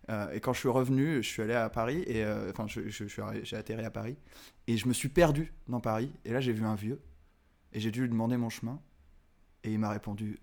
Euh, 0.08 0.30
et 0.32 0.40
quand 0.40 0.52
je 0.52 0.60
suis 0.60 0.68
revenu, 0.68 1.22
je 1.22 1.28
suis 1.28 1.42
allé 1.42 1.54
à 1.54 1.68
Paris, 1.68 2.04
et 2.06 2.24
euh, 2.24 2.50
enfin, 2.50 2.66
je, 2.68 2.88
je- 2.88 3.08
je 3.08 3.20
j'ai 3.42 3.56
atterri 3.56 3.84
à 3.84 3.90
Paris, 3.90 4.16
et 4.68 4.76
je 4.76 4.86
me 4.86 4.92
suis 4.92 5.08
perdu 5.08 5.52
dans 5.68 5.80
Paris. 5.80 6.12
Et 6.24 6.32
là, 6.32 6.40
j'ai 6.40 6.52
vu 6.52 6.64
un 6.64 6.76
vieux, 6.76 7.00
et 7.72 7.80
j'ai 7.80 7.90
dû 7.90 8.02
lui 8.02 8.08
demander 8.08 8.36
mon 8.36 8.50
chemin, 8.50 8.80
et 9.64 9.72
il 9.72 9.78
m'a 9.78 9.90
répondu 9.90 10.38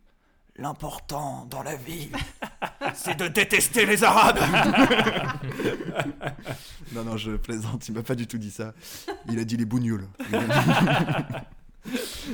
L'important 0.55 1.47
dans 1.49 1.63
la 1.63 1.75
vie, 1.75 2.11
c'est 2.93 3.17
de 3.17 3.27
détester 3.27 3.87
les 3.87 4.03
Arabes. 4.03 4.37
non, 6.93 7.03
non, 7.03 7.17
je 7.17 7.31
plaisante, 7.31 7.87
il 7.87 7.95
m'a 7.95 8.03
pas 8.03 8.13
du 8.13 8.27
tout 8.27 8.37
dit 8.37 8.51
ça. 8.51 8.75
Il 9.29 9.39
a 9.39 9.45
dit 9.45 9.57
les 9.57 9.65
bougnoules. 9.65 10.07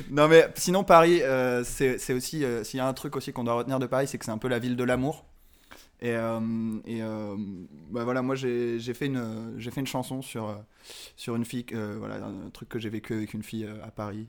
non, 0.10 0.28
mais 0.28 0.50
sinon, 0.56 0.84
Paris, 0.84 1.22
euh, 1.22 1.64
c'est 1.64 2.12
aussi. 2.14 2.44
S'il 2.64 2.78
y 2.78 2.82
a 2.82 2.88
un 2.88 2.94
truc 2.94 3.16
aussi 3.16 3.32
qu'on 3.32 3.46
doit 3.46 3.54
retenir 3.54 3.80
de 3.80 3.86
Paris, 3.86 4.08
c'est 4.08 4.18
que 4.18 4.26
c'est 4.26 4.32
un 4.32 4.38
peu 4.38 4.50
la 4.50 4.60
ville 4.60 4.76
de 4.76 4.84
l'amour. 4.84 5.26
Et, 6.02 6.14
euh, 6.16 6.40
euh, 6.88 7.36
bah 7.92 8.04
voilà, 8.06 8.22
moi 8.22 8.36
j'ai 8.36 8.80
fait, 8.94 9.08
une- 9.08 9.60
fait 9.60 9.82
une 9.82 9.88
chanson 9.88 10.22
sur, 10.22 10.48
euh, 10.50 10.56
sur 11.18 11.36
une 11.36 11.44
fille, 11.46 11.66
euh, 11.74 11.98
voilà, 12.00 12.26
un 12.26 12.50
truc 12.52 12.70
que 12.70 12.80
j'ai 12.80 12.90
vécu 12.90 13.14
avec 13.14 13.34
une 13.34 13.44
fille 13.44 13.68
à 13.84 13.92
Paris. 13.92 14.28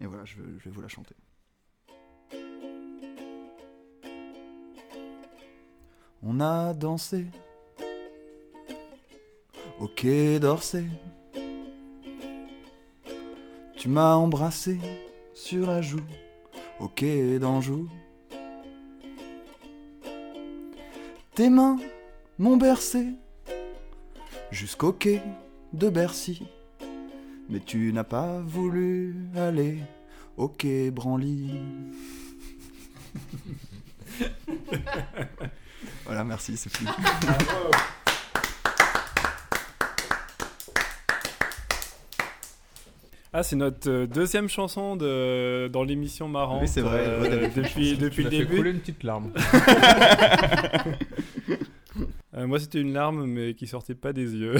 Et 0.00 0.06
voilà, 0.06 0.24
je, 0.24 0.36
je 0.36 0.64
vais 0.64 0.70
vous 0.70 0.80
la 0.80 0.88
chanter. 0.88 1.14
On 6.22 6.40
a 6.40 6.74
dansé 6.74 7.26
au 9.80 9.86
quai 9.88 10.38
d'Orsay. 10.40 10.84
Tu 13.76 13.88
m'as 13.88 14.14
embrassé 14.14 14.78
sur 15.34 15.66
la 15.66 15.80
joue 15.80 16.00
au 16.80 16.88
quai 16.88 17.38
d'Anjou. 17.38 17.88
Tes 21.38 21.50
mains 21.50 21.78
m'ont 22.40 22.56
bercé 22.56 23.10
jusqu'au 24.50 24.92
quai 24.92 25.22
de 25.72 25.88
Bercy. 25.88 26.42
Mais 27.48 27.60
tu 27.60 27.92
n'as 27.92 28.02
pas 28.02 28.40
voulu 28.40 29.14
aller 29.36 29.78
au 30.36 30.48
quai 30.48 30.90
Branly. 30.90 31.60
voilà, 36.06 36.24
merci, 36.24 36.56
c'est 36.56 36.76
fini. 36.76 36.90
Ah, 43.32 43.42
c'est 43.44 43.56
notre 43.56 43.88
euh, 43.88 44.06
deuxième 44.06 44.48
chanson 44.48 44.96
de, 44.96 45.68
dans 45.68 45.84
l'émission 45.84 46.26
marrante. 46.28 46.62
Oui, 46.62 46.68
c'est 46.68 46.80
vrai. 46.80 47.04
euh, 47.06 47.48
depuis 47.54 47.96
depuis 47.96 48.24
le 48.24 48.30
m'as 48.30 48.36
fait 48.36 48.38
début. 48.38 48.56
couler 48.56 48.70
une 48.70 48.80
petite 48.80 49.02
larme. 49.04 49.32
Moi, 52.48 52.58
c'était 52.60 52.80
une 52.80 52.94
larme, 52.94 53.26
mais 53.26 53.52
qui 53.54 53.66
sortait 53.66 53.94
pas 53.94 54.12
des 54.14 54.34
yeux. 54.34 54.56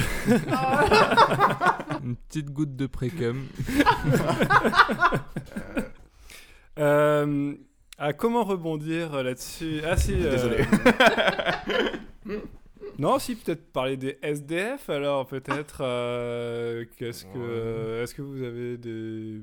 une 2.05 2.17
petite 2.29 2.51
goutte 2.51 2.77
de 2.77 2.87
précum. 2.87 3.47
Euh, 6.79 7.55
ah, 7.99 8.13
comment 8.13 8.45
rebondir 8.45 9.21
là-dessus? 9.25 9.81
Ah, 9.85 9.97
si. 9.97 10.15
euh, 10.15 10.31
Désolé. 10.31 10.65
non, 13.01 13.19
si, 13.19 13.35
peut-être 13.35 13.73
parler 13.73 13.97
des 13.97 14.17
SDF, 14.23 14.89
alors, 14.89 15.27
peut-être. 15.27 15.79
euh, 15.81 16.85
Qu'est-ce 16.97 17.25
que. 17.27 18.03
Est-ce 18.03 18.15
que 18.15 18.23
vous 18.23 18.43
avez 18.45 18.77
des. 18.79 19.41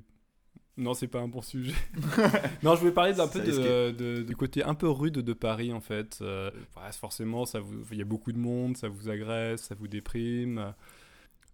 Non, 0.77 0.93
c'est 0.93 1.07
pas 1.07 1.21
un 1.21 1.27
bon 1.27 1.41
sujet. 1.41 1.73
non, 2.63 2.75
je 2.75 2.81
voulais 2.81 2.91
parler 2.91 3.13
d'un 3.13 3.27
peu 3.27 3.39
de, 3.39 4.21
du 4.23 4.35
côté 4.35 4.63
un 4.63 4.73
peu 4.73 4.89
rude 4.89 5.13
de 5.13 5.33
Paris, 5.33 5.71
en 5.71 5.79
fait. 5.79 6.19
Euh, 6.21 6.51
ouais, 6.75 6.91
forcément, 6.91 7.45
ça 7.45 7.61
vous, 7.61 7.81
il 7.91 7.97
y 7.97 8.01
a 8.01 8.05
beaucoup 8.05 8.33
de 8.33 8.37
monde, 8.37 8.75
ça 8.75 8.89
vous 8.89 9.09
agresse, 9.09 9.61
ça 9.61 9.75
vous 9.75 9.87
déprime. 9.87 10.73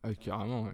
Ah, 0.03 0.13
carrément, 0.15 0.63
ouais. 0.63 0.73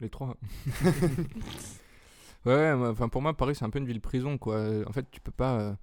Les 0.00 0.08
trois. 0.08 0.36
ouais, 2.46 2.72
enfin, 2.72 3.08
pour 3.08 3.20
moi, 3.20 3.36
Paris, 3.36 3.56
c'est 3.56 3.64
un 3.64 3.70
peu 3.70 3.80
une 3.80 3.86
ville 3.86 4.00
prison, 4.00 4.38
quoi. 4.38 4.64
En 4.86 4.92
fait, 4.92 5.06
tu 5.10 5.20
peux 5.20 5.32
pas. 5.32 5.76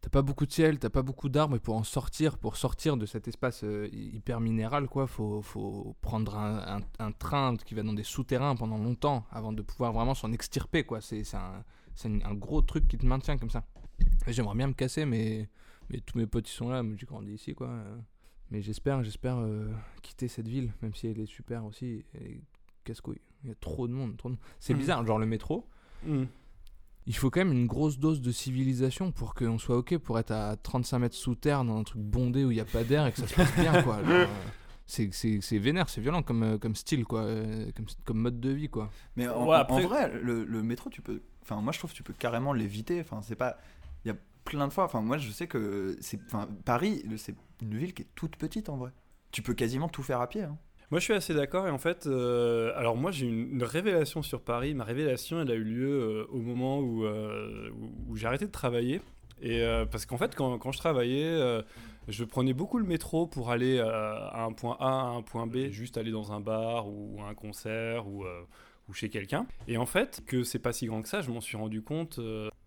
T'as 0.00 0.10
pas 0.10 0.22
beaucoup 0.22 0.46
de 0.46 0.52
ciel, 0.52 0.78
t'as 0.78 0.90
pas 0.90 1.02
beaucoup 1.02 1.28
d'arbres, 1.28 1.56
et 1.56 1.58
pour 1.58 1.74
en 1.76 1.82
sortir, 1.82 2.38
pour 2.38 2.56
sortir 2.56 2.96
de 2.96 3.04
cet 3.04 3.26
espace 3.26 3.64
euh, 3.64 3.88
hy- 3.92 4.14
hyper 4.16 4.38
minéral, 4.40 4.88
quoi, 4.88 5.08
faut, 5.08 5.42
faut 5.42 5.96
prendre 6.02 6.36
un, 6.36 6.76
un- 6.78 7.04
un 7.06 7.10
train 7.12 7.56
qui 7.56 7.74
va 7.74 7.82
dans 7.82 7.92
des 7.94 8.04
souterrains 8.04 8.54
pendant 8.54 8.78
longtemps 8.78 9.26
avant 9.32 9.52
de 9.52 9.60
pouvoir 9.60 9.92
vraiment 9.92 10.14
s'en 10.14 10.32
extirper, 10.32 10.84
quoi. 10.84 11.00
C'est 11.00 11.24
un, 11.34 11.64
un 12.24 12.34
gros 12.34 12.62
truc 12.62 12.86
qui 12.86 12.96
te 12.96 13.04
maintient 13.04 13.36
comme 13.38 13.50
ça. 13.50 13.64
J'aimerais 14.28 14.54
bien 14.56 14.68
me 14.68 14.72
casser, 14.74 15.04
mais, 15.04 15.48
mais 15.90 15.98
tous 16.00 16.16
mes 16.16 16.26
potes 16.26 16.48
ils 16.48 16.52
sont 16.54 16.68
là, 16.68 16.84
mais 16.84 16.96
j'ai 16.96 17.06
grandi 17.06 17.32
ici, 17.32 17.54
quoi. 17.54 17.68
Mais 18.50 18.62
j'espère, 18.62 19.02
j'espère 19.02 19.36
euh, 19.38 19.68
quitter 20.00 20.28
cette 20.28 20.46
ville, 20.48 20.72
même 20.80 20.94
si 20.94 21.08
elle 21.08 21.18
est 21.20 21.26
super 21.26 21.64
aussi. 21.64 22.04
Casse-couille. 22.84 23.20
Il 23.42 23.48
y 23.50 23.52
a 23.52 23.56
trop 23.56 23.86
de 23.88 23.92
monde, 23.92 24.16
trop 24.16 24.30
de. 24.30 24.36
C'est 24.60 24.72
Mhm. 24.74 24.78
bizarre, 24.78 25.04
genre 25.06 25.18
le 25.18 25.26
métro. 25.26 25.66
Hmm. 26.06 26.24
Il 27.08 27.16
faut 27.16 27.30
quand 27.30 27.40
même 27.40 27.52
une 27.52 27.66
grosse 27.66 27.98
dose 27.98 28.20
de 28.20 28.30
civilisation 28.30 29.10
pour 29.12 29.34
qu'on 29.34 29.58
soit 29.58 29.76
ok 29.78 29.96
pour 29.98 30.18
être 30.18 30.30
à 30.30 30.54
35 30.56 30.98
mètres 31.00 31.14
sous 31.16 31.34
terre 31.34 31.64
dans 31.64 31.76
un 31.78 31.82
truc 31.82 32.00
bondé 32.02 32.44
où 32.44 32.50
il 32.50 32.54
n'y 32.54 32.60
a 32.60 32.64
pas 32.66 32.84
d'air 32.84 33.06
et 33.06 33.12
que 33.12 33.18
ça 33.18 33.26
se 33.26 33.34
passe 33.34 33.52
bien 33.56 33.82
quoi. 33.82 33.96
Genre, 34.04 34.08
euh, 34.12 34.26
c'est, 34.86 35.08
c'est, 35.12 35.40
c'est 35.40 35.58
vénère, 35.58 35.88
c'est 35.88 36.00
violent 36.02 36.22
comme, 36.22 36.42
euh, 36.42 36.58
comme 36.58 36.74
style 36.76 37.04
quoi, 37.04 37.22
euh, 37.22 37.70
comme, 37.74 37.86
comme 38.04 38.18
mode 38.18 38.38
de 38.40 38.50
vie 38.50 38.68
quoi. 38.68 38.90
Mais 39.16 39.26
en, 39.26 39.42
Ouais, 39.46 39.48
en- 39.56 39.60
après- 39.60 39.84
en 39.84 39.88
vrai, 39.88 40.12
le, 40.22 40.44
le 40.44 40.62
métro, 40.62 40.90
tu 40.90 41.00
peux. 41.02 41.22
Enfin, 41.42 41.60
moi, 41.62 41.72
je 41.72 41.78
trouve 41.78 41.90
que 41.92 41.96
tu 41.96 42.02
peux 42.02 42.12
carrément 42.12 42.52
l'éviter. 42.52 43.00
Enfin, 43.00 43.20
c'est 43.22 43.36
pas. 43.36 43.56
Il 44.04 44.08
y 44.08 44.10
a 44.10 44.16
plein 44.44 44.68
de 44.68 44.72
fois. 44.72 44.84
Enfin, 44.84 45.00
moi, 45.00 45.16
je 45.16 45.30
sais 45.30 45.46
que 45.46 45.96
c'est. 46.02 46.20
Enfin, 46.26 46.46
Paris, 46.66 47.02
c'est 47.16 47.34
une 47.62 47.74
ville 47.76 47.94
qui 47.94 48.02
est 48.02 48.08
toute 48.16 48.36
petite 48.36 48.68
en 48.68 48.76
vrai. 48.76 48.90
Tu 49.32 49.40
peux 49.40 49.54
quasiment 49.54 49.88
tout 49.88 50.02
faire 50.02 50.20
à 50.20 50.28
pied. 50.28 50.42
hein. 50.42 50.58
Moi, 50.90 51.00
je 51.00 51.04
suis 51.04 51.12
assez 51.12 51.34
d'accord. 51.34 51.66
Et 51.66 51.70
en 51.70 51.78
fait, 51.78 52.06
euh, 52.06 52.72
alors 52.76 52.96
moi, 52.96 53.10
j'ai 53.10 53.26
une, 53.26 53.52
une 53.52 53.62
révélation 53.62 54.22
sur 54.22 54.40
Paris. 54.40 54.74
Ma 54.74 54.84
révélation, 54.84 55.40
elle 55.40 55.50
a 55.50 55.54
eu 55.54 55.64
lieu 55.64 56.00
euh, 56.00 56.26
au 56.30 56.38
moment 56.38 56.78
où, 56.78 57.04
euh, 57.04 57.70
où, 57.78 58.12
où 58.12 58.16
j'ai 58.16 58.26
arrêté 58.26 58.46
de 58.46 58.50
travailler. 58.50 59.02
Et 59.42 59.62
euh, 59.62 59.84
parce 59.84 60.06
qu'en 60.06 60.16
fait, 60.16 60.34
quand, 60.34 60.58
quand 60.58 60.72
je 60.72 60.78
travaillais, 60.78 61.62
je 62.08 62.24
prenais 62.24 62.54
beaucoup 62.54 62.78
le 62.78 62.86
métro 62.86 63.26
pour 63.26 63.50
aller 63.50 63.78
à 63.78 64.42
un 64.42 64.52
point 64.52 64.76
A, 64.80 64.88
à 64.88 65.06
un 65.08 65.22
point 65.22 65.46
B, 65.46 65.68
juste 65.70 65.98
aller 65.98 66.10
dans 66.10 66.32
un 66.32 66.40
bar 66.40 66.88
ou 66.88 67.20
un 67.22 67.34
concert 67.34 68.08
ou, 68.08 68.24
ou 68.88 68.92
chez 68.94 69.10
quelqu'un. 69.10 69.46
Et 69.68 69.76
en 69.76 69.86
fait, 69.86 70.22
que 70.26 70.42
c'est 70.42 70.58
pas 70.58 70.72
si 70.72 70.86
grand 70.86 71.02
que 71.02 71.08
ça, 71.08 71.20
je 71.20 71.30
m'en 71.30 71.40
suis 71.40 71.56
rendu 71.56 71.82
compte 71.82 72.18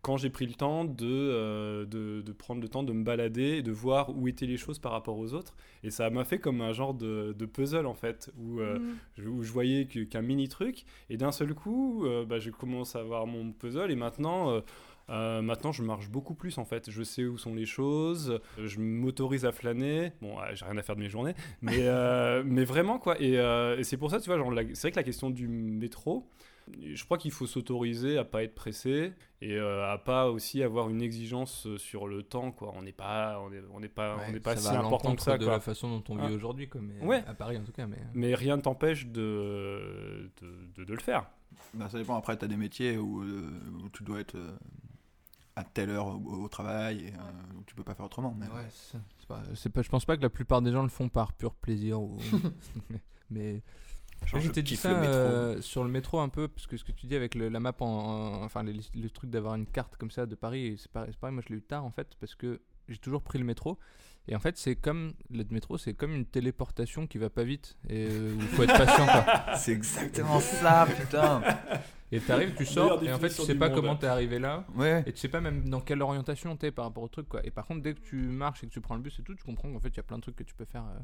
quand 0.01 0.17
j'ai 0.17 0.29
pris 0.31 0.47
le 0.47 0.53
temps 0.53 0.83
de, 0.85 1.05
euh, 1.05 1.85
de, 1.85 2.21
de 2.21 2.31
prendre 2.31 2.59
le 2.61 2.67
temps 2.67 2.81
de 2.83 2.91
me 2.91 3.03
balader 3.03 3.57
et 3.57 3.61
de 3.61 3.71
voir 3.71 4.09
où 4.15 4.27
étaient 4.27 4.47
les 4.47 4.57
choses 4.57 4.79
par 4.79 4.91
rapport 4.93 5.17
aux 5.17 5.33
autres. 5.33 5.55
Et 5.83 5.91
ça 5.91 6.09
m'a 6.09 6.23
fait 6.23 6.39
comme 6.39 6.61
un 6.61 6.73
genre 6.73 6.93
de, 6.93 7.35
de 7.37 7.45
puzzle 7.45 7.85
en 7.85 7.93
fait, 7.93 8.31
où, 8.39 8.59
euh, 8.59 8.79
Mm. 8.79 8.95
je, 9.17 9.27
où 9.27 9.43
je 9.43 9.51
voyais 9.51 9.85
qu'un 9.85 10.21
mini 10.23 10.47
truc. 10.47 10.85
Et 11.09 11.17
d'un 11.17 11.31
seul 11.31 11.53
coup, 11.53 12.05
euh, 12.05 12.25
bah, 12.25 12.39
je 12.39 12.49
commence 12.49 12.95
à 12.95 13.03
voir 13.03 13.27
mon 13.27 13.51
puzzle 13.51 13.91
et 13.91 13.95
maintenant. 13.95 14.61
euh, 15.09 15.41
maintenant, 15.41 15.71
je 15.73 15.83
marche 15.83 16.09
beaucoup 16.09 16.33
plus 16.35 16.57
en 16.57 16.63
fait. 16.65 16.89
Je 16.89 17.03
sais 17.03 17.25
où 17.25 17.37
sont 17.37 17.53
les 17.53 17.65
choses. 17.65 18.39
Je 18.57 18.79
m'autorise 18.79 19.45
à 19.45 19.51
flâner. 19.51 20.13
Bon, 20.21 20.39
euh, 20.39 20.43
j'ai 20.53 20.63
rien 20.65 20.77
à 20.77 20.81
faire 20.83 20.95
de 20.95 21.01
mes 21.01 21.09
journées, 21.09 21.33
mais, 21.61 21.73
euh, 21.81 22.43
mais 22.45 22.63
vraiment 22.63 22.97
quoi. 22.97 23.21
Et, 23.21 23.33
et 23.33 23.83
c'est 23.83 23.97
pour 23.97 24.09
ça, 24.09 24.19
tu 24.21 24.29
vois, 24.31 24.37
c'est 24.73 24.81
vrai 24.81 24.91
que 24.91 24.95
la 24.95 25.03
question 25.03 25.29
du 25.29 25.47
métro, 25.47 26.27
je 26.93 27.03
crois 27.05 27.17
qu'il 27.17 27.31
faut 27.31 27.47
s'autoriser 27.47 28.17
à 28.17 28.23
pas 28.25 28.43
être 28.43 28.55
pressé 28.55 29.13
et 29.41 29.55
euh, 29.55 29.91
à 29.91 29.97
pas 29.97 30.29
aussi 30.29 30.61
avoir 30.63 30.89
une 30.89 31.01
exigence 31.01 31.65
euh, 31.67 31.77
sur 31.77 32.07
le 32.07 32.23
temps 32.23 32.51
quoi. 32.51 32.71
On 32.75 32.81
n'est 32.81 32.91
pas, 32.91 33.39
on 33.41 33.51
est, 33.51 33.61
on 33.73 33.79
n'est 33.79 33.87
pas, 33.89 34.17
on 34.27 34.31
n'est 34.31 34.39
pas 34.39 34.55
si 34.55 34.67
important 34.69 35.15
que 35.15 35.21
ça 35.21 35.37
de 35.37 35.43
quoi. 35.45 35.53
la 35.53 35.59
façon 35.59 35.89
dont 35.89 36.03
on 36.09 36.15
vit 36.17 36.27
Ah. 36.27 36.31
aujourd'hui, 36.33 36.67
quoi, 36.69 36.81
mais 36.81 36.99
Ouais. 37.05 37.23
à 37.27 37.33
Paris 37.33 37.57
en 37.57 37.63
tout 37.63 37.71
cas. 37.71 37.87
Mais... 37.87 37.97
Mais 38.13 38.35
rien 38.35 38.57
ne 38.57 38.61
t'empêche 38.61 39.07
de, 39.07 40.31
de, 40.41 40.67
de- 40.75 40.83
de 40.83 40.93
le 40.93 40.99
faire. 40.99 41.27
Bah, 41.73 41.89
ça 41.89 41.97
dépend. 41.97 42.15
Après, 42.15 42.37
tu 42.37 42.45
as 42.45 42.47
des 42.47 42.57
métiers 42.57 42.97
où, 42.97 43.21
euh, 43.23 43.49
où 43.83 43.89
tu 43.89 44.03
dois 44.03 44.19
être 44.21 44.35
euh, 44.35 44.55
à 45.55 45.63
telle 45.63 45.89
heure 45.89 46.07
au, 46.07 46.43
au 46.43 46.47
travail 46.49 47.05
et 47.07 47.13
euh, 47.13 47.57
où 47.59 47.63
tu 47.65 47.75
peux 47.75 47.83
pas 47.83 47.93
faire 47.93 48.05
autrement. 48.05 48.35
Mais 48.39 48.45
Ouais, 48.47 48.65
c'est 48.69 48.97
pas, 49.27 49.41
c'est 49.55 49.69
pas- 49.71 49.81
je 49.81 49.89
pense 49.89 50.05
pas 50.05 50.15
que 50.17 50.21
la 50.21 50.29
plupart 50.29 50.61
des 50.61 50.71
gens 50.71 50.83
le 50.83 50.89
font 50.89 51.09
par 51.09 51.33
pur 51.33 51.53
plaisir. 51.55 52.01
Ou... 52.01 52.17
mais 53.29 53.61
Genre, 54.25 54.39
je 54.39 54.49
t'ai 54.51 54.61
dit 54.61 54.75
ça 54.75 54.89
le 54.93 54.99
métro. 55.01 55.13
euh, 55.15 55.61
sur 55.61 55.83
le 55.83 55.89
métro 55.89 56.19
un 56.19 56.29
peu, 56.29 56.47
parce 56.47 56.67
que 56.67 56.77
ce 56.77 56.83
que 56.83 56.91
tu 56.91 57.05
dis 57.07 57.15
avec 57.15 57.35
le- 57.35 57.49
la 57.49 57.59
map, 57.59 57.73
en, 57.79 57.85
en- 57.85 58.43
enfin 58.43 58.63
le 58.63 59.09
truc 59.09 59.29
d'avoir 59.29 59.55
une 59.55 59.65
carte 59.65 59.97
comme 59.97 60.11
ça 60.11 60.25
de 60.25 60.35
Paris, 60.35 60.75
c'est 60.79 60.91
pareil, 60.91 61.13
moi 61.23 61.41
je 61.47 61.51
l'ai 61.53 61.59
eu 61.59 61.61
tard 61.63 61.83
en 61.83 61.91
fait, 61.91 62.07
parce 62.19 62.35
que 62.35 62.61
j'ai 62.87 62.97
toujours 62.97 63.21
pris 63.23 63.39
le 63.39 63.45
métro. 63.45 63.77
Et 64.27 64.35
en 64.35 64.39
fait, 64.39 64.55
c'est 64.57 64.75
comme 64.75 65.13
le 65.31 65.43
métro, 65.49 65.79
c'est 65.79 65.95
comme 65.95 66.13
une 66.13 66.25
téléportation 66.27 67.07
qui 67.07 67.17
va 67.17 67.31
pas 67.31 67.43
vite 67.43 67.75
et 67.89 68.07
euh, 68.11 68.35
où 68.35 68.41
il 68.41 68.47
faut 68.49 68.61
être 68.63 68.77
patient. 68.77 69.05
Quoi. 69.07 69.25
C'est 69.57 69.71
exactement 69.71 70.39
ça, 70.39 70.87
putain. 70.95 71.41
Et 72.11 72.19
t'arrives, 72.19 72.53
tu 72.55 72.63
sors, 72.67 73.01
et 73.03 73.11
en 73.11 73.17
fait, 73.17 73.29
tu 73.29 73.41
sais 73.41 73.55
pas 73.55 73.69
monde. 73.69 73.75
comment 73.79 73.95
t'es 73.95 74.05
arrivé 74.05 74.37
là. 74.37 74.65
Ouais. 74.75 75.03
Et 75.07 75.11
tu 75.13 75.17
sais 75.17 75.27
pas 75.27 75.41
même 75.41 75.67
dans 75.67 75.81
quelle 75.81 76.03
orientation 76.03 76.55
t'es 76.55 76.69
par 76.69 76.85
rapport 76.85 77.01
au 77.01 77.07
truc 77.07 77.27
quoi. 77.27 77.43
Et 77.45 77.49
par 77.49 77.65
contre 77.65 77.81
dès 77.81 77.95
que 77.95 77.99
tu 78.01 78.15
marches 78.17 78.63
et 78.63 78.67
que 78.67 78.71
tu 78.71 78.79
prends 78.81 78.95
le 78.95 79.01
bus 79.01 79.17
et 79.19 79.23
tout, 79.23 79.33
tu 79.33 79.43
comprends 79.43 79.71
qu'en 79.73 79.79
fait 79.79 79.89
il 79.89 79.97
y 79.97 79.99
a 80.01 80.03
plein 80.03 80.17
de 80.17 80.21
trucs 80.21 80.35
que 80.35 80.43
tu 80.43 80.53
peux 80.53 80.65
faire. 80.65 80.83
euh. 80.83 80.99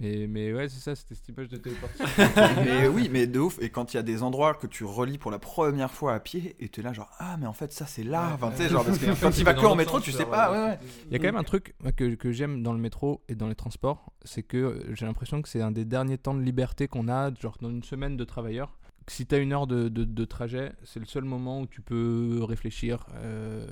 Mais, 0.00 0.26
mais 0.26 0.52
ouais 0.54 0.68
c'est 0.70 0.80
ça, 0.80 0.94
c'était 0.96 1.14
cette 1.14 1.28
image 1.28 1.48
de 1.48 1.58
téléportation. 1.58 2.06
mais 2.64 2.88
oui, 2.88 3.08
mais 3.12 3.26
de 3.26 3.38
ouf. 3.38 3.58
Et 3.60 3.68
quand 3.70 3.92
il 3.92 3.98
y 3.98 4.00
a 4.00 4.02
des 4.02 4.22
endroits 4.22 4.54
que 4.54 4.66
tu 4.66 4.84
relis 4.84 5.18
pour 5.18 5.30
la 5.30 5.38
première 5.38 5.90
fois 5.92 6.14
à 6.14 6.20
pied, 6.20 6.56
et 6.58 6.68
tu 6.70 6.80
es 6.80 6.82
là, 6.82 6.92
genre, 6.94 7.10
ah, 7.18 7.36
mais 7.38 7.46
en 7.46 7.52
fait, 7.52 7.70
ça 7.72 7.86
c'est 7.86 8.02
là. 8.02 8.30
Enfin, 8.34 8.50
tu 8.50 8.56
sais, 8.62 8.68
genre, 8.70 8.84
parce 8.84 8.98
que 8.98 9.20
quand 9.20 9.30
tu 9.30 9.44
vas 9.44 9.54
que 9.54 9.66
en 9.66 9.76
métro, 9.76 10.00
tu 10.00 10.10
sais 10.12 10.24
pas. 10.24 10.50
Ouais, 10.50 10.70
ouais. 10.70 10.78
Il 11.06 11.12
y 11.12 11.16
a 11.16 11.18
quand 11.18 11.26
même 11.26 11.36
un 11.36 11.42
truc 11.44 11.74
que, 11.96 12.14
que 12.14 12.32
j'aime 12.32 12.62
dans 12.62 12.72
le 12.72 12.78
métro 12.78 13.22
et 13.28 13.34
dans 13.34 13.46
les 13.48 13.54
transports, 13.54 14.12
c'est 14.24 14.42
que 14.42 14.56
euh, 14.56 14.94
j'ai 14.94 15.04
l'impression 15.06 15.42
que 15.42 15.48
c'est 15.48 15.60
un 15.60 15.70
des 15.70 15.84
derniers 15.84 16.18
temps 16.18 16.34
de 16.34 16.40
liberté 16.42 16.88
qu'on 16.88 17.08
a, 17.08 17.30
genre 17.34 17.58
dans 17.60 17.70
une 17.70 17.82
semaine 17.84 18.16
de 18.16 18.24
travailleur. 18.24 18.78
Si 19.06 19.26
t'as 19.26 19.38
une 19.38 19.52
heure 19.52 19.66
de, 19.66 19.88
de- 19.88 20.04
de 20.04 20.24
trajet, 20.24 20.72
c'est 20.84 21.00
le 21.00 21.06
seul 21.06 21.24
moment 21.24 21.60
où 21.60 21.66
tu 21.66 21.82
peux 21.82 22.38
réfléchir, 22.42 23.06
euh, 23.16 23.66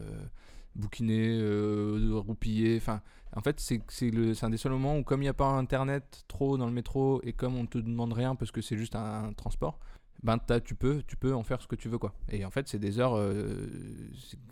bouquiner, 0.74 1.39
euh, 1.41 2.11
roupiller. 2.14 2.76
Enfin, 2.76 3.01
en 3.37 3.41
fait, 3.41 3.61
c'est 3.61 3.81
un 4.43 4.51
des 4.51 4.57
seuls 4.57 4.72
moments 4.72 4.99
où, 4.99 5.03
comme 5.05 5.20
il 5.20 5.26
n'y 5.26 5.29
a 5.31 5.35
pas 5.35 5.47
internet 5.49 6.24
trop 6.29 6.57
dans 6.57 6.66
le 6.66 6.72
métro 6.72 7.20
et 7.24 7.33
comme 7.33 7.57
on 7.57 7.66
te 7.66 7.79
demande 7.79 8.12
rien 8.12 8.35
parce 8.35 8.51
que 8.51 8.61
c'est 8.61 8.76
juste 8.76 8.97
un, 8.97 9.24
un 9.26 9.33
transport, 9.33 9.79
ben 10.22 10.39
tu 10.64 10.74
peux, 10.74 11.03
tu 11.07 11.16
peux 11.16 11.33
en 11.35 11.43
faire 11.45 11.62
ce 11.62 11.66
que 11.68 11.76
tu 11.76 11.89
veux 11.89 11.99
quoi. 11.99 12.12
Et 12.31 12.45
en 12.45 12.51
fait, 12.51 12.66
c'est 12.68 12.79
des 12.79 12.99
heures, 12.99 13.16
euh, 13.16 13.66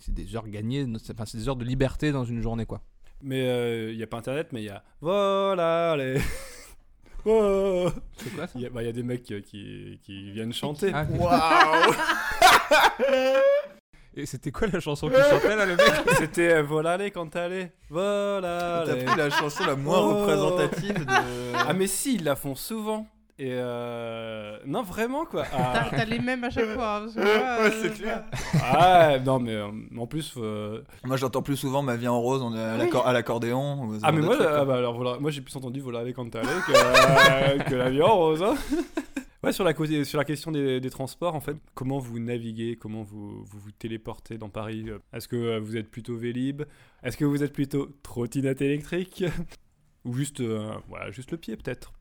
c'est- 0.00 0.12
des 0.14 0.36
heures 0.36 0.48
gagnées, 0.48 0.86
enfin 1.10 1.24
c'est 1.26 1.38
des 1.38 1.48
heures 1.48 1.56
de 1.56 1.64
liberté 1.64 2.12
dans 2.12 2.24
une 2.24 2.40
journée 2.42 2.66
quoi. 2.66 2.82
Mais 3.22 3.90
il 3.92 3.96
n'y 3.96 4.02
a 4.02 4.06
pas 4.06 4.18
internet, 4.18 4.48
mais 4.52 4.62
il 4.62 4.66
y 4.66 4.70
a. 4.70 4.84
Voilà 5.00 5.96
les. 5.96 6.20
Oh. 7.28 7.88
C'est 8.18 8.30
quoi 8.36 8.46
ça? 8.46 8.52
Il 8.54 8.60
y, 8.60 8.66
a- 8.66 8.70
bah, 8.70 8.84
y 8.84 8.88
a 8.88 8.92
des 8.92 9.02
mecs 9.02 9.28
euh, 9.32 9.40
qui, 9.40 9.98
qui 10.04 10.30
viennent 10.30 10.52
chanter. 10.52 10.92
Ah. 10.94 11.04
Waouh 11.10 11.92
Et 14.18 14.24
c'était 14.26 14.50
quoi 14.50 14.66
la 14.72 14.80
chanson 14.80 15.08
qu'il 15.08 15.18
chantait 15.30 15.56
là 15.56 15.66
le 15.66 15.76
mec 15.76 15.86
C'était 16.18 16.54
euh, 16.54 16.62
Voilà 16.62 16.96
les 16.96 17.10
quand 17.10 17.26
t'allais. 17.28 17.72
Voilà 17.90 18.82
T'as 18.86 18.96
pris 18.96 19.16
la 19.16 19.28
chanson 19.30 19.64
la 19.66 19.76
moins 19.76 19.98
Oh. 20.00 20.14
représentative 20.20 21.04
de. 21.04 21.12
Ah, 21.54 21.72
mais 21.74 21.86
si, 21.86 22.14
ils 22.14 22.24
la 22.24 22.34
font 22.36 22.54
souvent. 22.54 23.06
Et 23.38 23.50
euh... 23.52 24.56
Non, 24.64 24.82
vraiment 24.82 25.26
quoi. 25.26 25.44
Ah, 25.52 25.84
T'as 25.90 25.96
t'as 25.98 26.04
les 26.06 26.18
mêmes 26.18 26.42
à 26.44 26.48
chaque 26.48 26.72
fois. 26.74 26.96
hein, 26.96 27.00
parce 27.02 27.14
que 27.16 27.20
moi, 27.20 27.28
Ouais, 27.28 27.70
euh, 27.70 27.82
c'est 27.82 27.92
clair. 27.92 28.22
ah, 28.64 29.18
non, 29.18 29.38
mais 29.38 29.52
euh, 29.54 29.66
en 29.98 30.06
plus. 30.06 30.32
euh, 30.38 30.80
Moi, 31.04 31.18
j'entends 31.18 31.42
plus 31.42 31.56
souvent 31.58 31.82
ma 31.82 31.96
vie 31.96 32.08
en 32.08 32.18
rose 32.18 32.40
on 32.42 32.56
est 32.56 32.58
à 32.62 32.78
l'accor- 32.78 33.06
à 33.06 33.12
l'accordéon. 33.12 33.82
ou 33.84 33.94
ce 33.96 34.00
Ah, 34.02 34.06
genre 34.06 34.12
mais 34.14 34.20
de 34.22 34.26
moi, 34.26 34.36
trucs, 34.36 34.46
euh, 34.48 34.56
quoi. 34.56 34.64
bah, 34.64 34.76
alors, 34.76 34.96
voilà, 34.96 35.18
moi 35.20 35.30
j'ai 35.30 35.42
plus 35.42 35.54
entendu 35.54 35.80
Voilà 35.82 36.02
les 36.02 36.14
quand 36.14 36.30
t'allais 36.30 36.46
que, 36.66 36.72
euh, 36.72 37.58
que 37.58 37.74
la 37.74 37.90
vie 37.90 38.00
en 38.00 38.16
rose. 38.16 38.42
hein. 38.42 38.54
Ouais, 39.46 39.52
sur 39.52 39.62
la, 39.62 39.74
côté- 39.74 40.02
sur 40.04 40.18
la 40.18 40.24
question 40.24 40.50
des, 40.50 40.80
des 40.80 40.90
transports, 40.90 41.36
en 41.36 41.40
fait, 41.40 41.56
comment 41.74 42.00
vous 42.00 42.18
naviguez, 42.18 42.74
comment 42.74 43.04
vous 43.04 43.44
vous, 43.44 43.58
vous 43.60 43.70
téléportez 43.70 44.38
dans 44.38 44.48
Paris 44.48 44.86
euh, 44.88 44.98
Est-ce 45.12 45.28
que 45.28 45.36
euh, 45.36 45.60
vous 45.60 45.76
êtes 45.76 45.88
plutôt 45.88 46.16
Vélib 46.16 46.62
Est-ce 47.04 47.16
que 47.16 47.24
vous 47.24 47.44
êtes 47.44 47.52
plutôt 47.52 47.86
trottinette 48.02 48.60
électrique 48.60 49.22
Ou 50.04 50.14
juste, 50.14 50.40
euh, 50.40 50.74
voilà, 50.88 51.12
juste 51.12 51.30
le 51.30 51.36
pied 51.36 51.56
peut-être? 51.56 51.92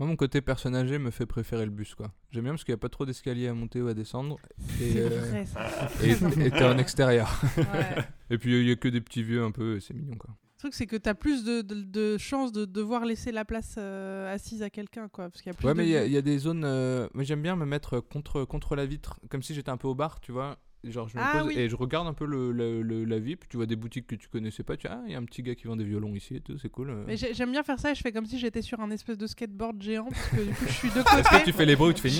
Moi 0.00 0.08
mon 0.08 0.16
côté 0.16 0.40
personne 0.40 0.74
âgée 0.74 0.98
me 0.98 1.12
fait 1.12 1.26
préférer 1.26 1.64
le 1.64 1.70
bus 1.70 1.94
quoi. 1.94 2.12
J'aime 2.32 2.42
bien 2.44 2.52
parce 2.52 2.64
qu'il 2.64 2.72
n'y 2.72 2.78
a 2.78 2.80
pas 2.80 2.88
trop 2.88 3.06
d'escaliers 3.06 3.46
à 3.46 3.54
monter 3.54 3.80
ou 3.80 3.86
à 3.86 3.94
descendre. 3.94 4.36
Et 4.80 4.90
C'est 4.90 6.22
euh, 6.22 6.50
t'es 6.50 6.64
en 6.64 6.78
extérieur. 6.78 7.40
Ouais. 7.56 8.04
Et 8.30 8.38
puis 8.38 8.60
il 8.60 8.68
y 8.68 8.72
a 8.72 8.76
que 8.76 8.88
des 8.88 9.00
petits 9.00 9.22
vieux 9.22 9.44
un 9.44 9.52
peu, 9.52 9.76
et 9.76 9.80
c'est 9.80 9.94
mignon 9.94 10.16
quoi. 10.16 10.30
Le 10.58 10.62
truc, 10.62 10.74
c'est 10.74 10.86
que 10.86 10.96
t'as 10.96 11.14
plus 11.14 11.44
de, 11.44 11.62
de, 11.62 11.82
de 11.82 12.18
chances 12.18 12.50
de 12.50 12.64
devoir 12.64 13.04
laisser 13.04 13.30
la 13.30 13.44
place 13.44 13.76
euh, 13.78 14.34
assise 14.34 14.60
à 14.64 14.70
quelqu'un, 14.70 15.06
quoi. 15.06 15.30
Parce 15.30 15.40
qu'il 15.40 15.52
y 15.52 15.54
a 15.54 15.56
plus 15.56 15.64
Ouais, 15.68 15.72
de 15.72 15.78
mais 15.78 15.86
il 15.86 15.90
y, 15.90 15.96
a- 15.96 16.04
y 16.04 16.20
des 16.20 16.36
zones. 16.38 16.64
euh, 16.64 17.06
Moi, 17.14 17.22
j'aime 17.22 17.42
bien 17.42 17.54
me 17.54 17.64
mettre 17.64 18.00
contre, 18.00 18.42
contre 18.44 18.74
la 18.74 18.84
vitre, 18.84 19.20
comme 19.30 19.40
si 19.40 19.54
j'étais 19.54 19.70
un 19.70 19.76
peu 19.76 19.86
au 19.86 19.94
bar, 19.94 20.20
tu 20.20 20.32
vois. 20.32 20.58
Genre, 20.82 21.08
je 21.08 21.16
me 21.16 21.22
Ah 21.22 21.38
pose 21.42 21.46
oui. 21.48 21.54
et 21.58 21.68
je 21.68 21.76
regarde 21.76 22.08
un 22.08 22.12
peu 22.12 22.24
le, 22.26 22.50
le- 22.50 22.82
le- 22.82 23.04
la 23.04 23.20
vie, 23.20 23.36
puis 23.36 23.48
tu 23.48 23.56
vois 23.56 23.66
des 23.66 23.76
boutiques 23.76 24.08
que 24.08 24.16
tu 24.16 24.26
connaissais 24.28 24.64
pas. 24.64 24.76
Tu 24.76 24.88
vois, 24.88 24.96
ah, 24.98 25.02
il 25.06 25.12
y 25.12 25.14
a 25.14 25.18
un 25.18 25.24
petit 25.24 25.44
gars 25.44 25.54
qui 25.54 25.68
vend 25.68 25.76
des 25.76 25.84
violons 25.84 26.12
ici 26.16 26.34
et 26.36 26.40
tout, 26.40 26.58
c'est 26.58 26.70
cool. 26.70 26.90
euh. 26.90 27.16
J'aime 27.32 27.52
bien 27.52 27.62
faire 27.62 27.78
ça 27.78 27.92
et 27.92 27.94
je 27.94 28.00
fais 28.00 28.10
comme 28.10 28.26
si 28.26 28.36
j'étais 28.38 28.62
sur 28.62 28.80
un 28.80 28.90
espèce 28.90 29.16
de 29.18 29.26
skateboard 29.28 29.80
géant 29.80 30.06
parce 30.08 30.28
que 30.30 30.40
du 30.42 30.52
coup 30.54 30.64
je 30.66 30.72
suis 30.72 30.90
de 30.90 30.98
Est-ce 31.00 31.22
que 31.22 31.28
côté. 31.30 31.44
tu 31.44 31.52
fais 31.52 31.66
les 31.66 31.76
bruits 31.76 31.90
où 31.90 31.92
tu 31.92 32.02
fais 32.02 32.08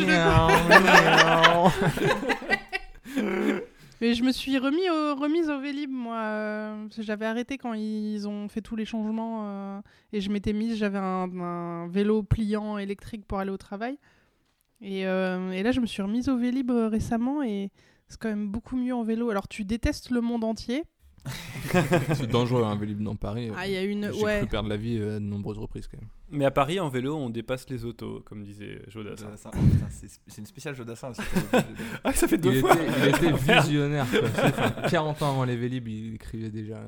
Mais 4.01 4.15
je 4.15 4.23
me 4.23 4.31
suis 4.33 4.59
remis 4.59 4.89
au, 4.91 5.15
remise 5.17 5.51
au 5.51 5.59
Vélib 5.61 5.91
moi. 5.91 6.17
euh, 6.17 6.87
j'avais 6.99 7.27
arrêté 7.27 7.59
quand 7.59 7.73
ils 7.75 8.29
ont 8.29 8.49
fait 8.49 8.61
tous 8.61 8.77
les 8.77 8.85
changements 8.85 9.41
euh, 9.49 9.81
et 10.13 10.21
je 10.21 10.31
m'étais 10.31 10.53
mise, 10.53 10.77
j'avais 10.77 10.99
un, 10.99 11.29
un 11.41 11.89
vélo 11.89 12.23
pliant 12.23 12.79
électrique 12.79 13.25
pour 13.27 13.39
aller 13.39 13.51
au 13.51 13.57
travail. 13.57 13.99
Et, 14.81 15.07
euh, 15.07 15.51
et 15.51 15.63
là 15.65 15.73
je 15.73 15.81
me 15.81 15.87
suis 15.87 16.03
remise 16.03 16.29
au 16.29 16.37
Vélib 16.37 16.71
euh, 16.71 16.89
récemment 16.89 17.43
et 17.43 17.71
c'est 18.07 18.19
quand 18.21 18.29
même 18.29 18.49
beaucoup 18.49 18.77
mieux 18.77 18.95
en 18.95 19.03
vélo. 19.03 19.31
Alors 19.31 19.49
tu 19.49 19.65
détestes 19.65 20.11
le 20.11 20.21
monde 20.21 20.45
entier. 20.45 20.85
C'est 22.15 22.29
dangereux, 22.31 22.63
un 22.63 22.77
Vélib 22.77 23.03
dans 23.03 23.17
Paris. 23.17 23.51
Ah, 23.57 23.67
il 23.67 23.75
y 23.75 23.77
a 23.77 23.83
une. 23.83 24.13
J'ai 24.13 24.23
Ouais. 24.25 24.47
perdre 24.47 24.69
la 24.69 24.77
vie 24.77 24.97
à 25.03 25.15
de 25.15 25.19
nombreuses 25.19 25.59
reprises 25.59 25.89
quand 25.89 25.99
même. 26.01 26.09
Mais 26.31 26.45
à 26.45 26.51
Paris, 26.51 26.79
en 26.79 26.89
vélo, 26.91 27.17
on 27.17 27.31
dépasse 27.31 27.69
les 27.71 27.85
autos, 27.85 28.21
comme 28.27 28.43
disait 28.45 28.83
Jodassin. 28.89 29.25
Jodassin. 29.27 29.51
Putain, 29.51 29.87
c'est 30.27 30.39
une 30.39 30.47
spéciale 30.47 30.75
jeu 30.75 30.85
d'assin 30.85 31.11
aussi. 31.11 31.21
Ah, 32.05 32.13
ça 32.13 32.29
fait 32.29 32.37
Il 32.37 32.41
deux 32.43 32.51
était, 32.51 32.61
fois 32.61 32.77
il 32.77 33.09
était 33.09 33.33
visionnaire. 33.61 34.07
Quoi. 34.11 34.21
Enfin, 34.45 34.89
40 34.91 35.23
ans 35.23 35.31
avant 35.31 35.45
les 35.45 35.57
Vélib, 35.57 35.89
il 35.89 36.15
écrivait 36.15 36.51
déjà. 36.51 36.81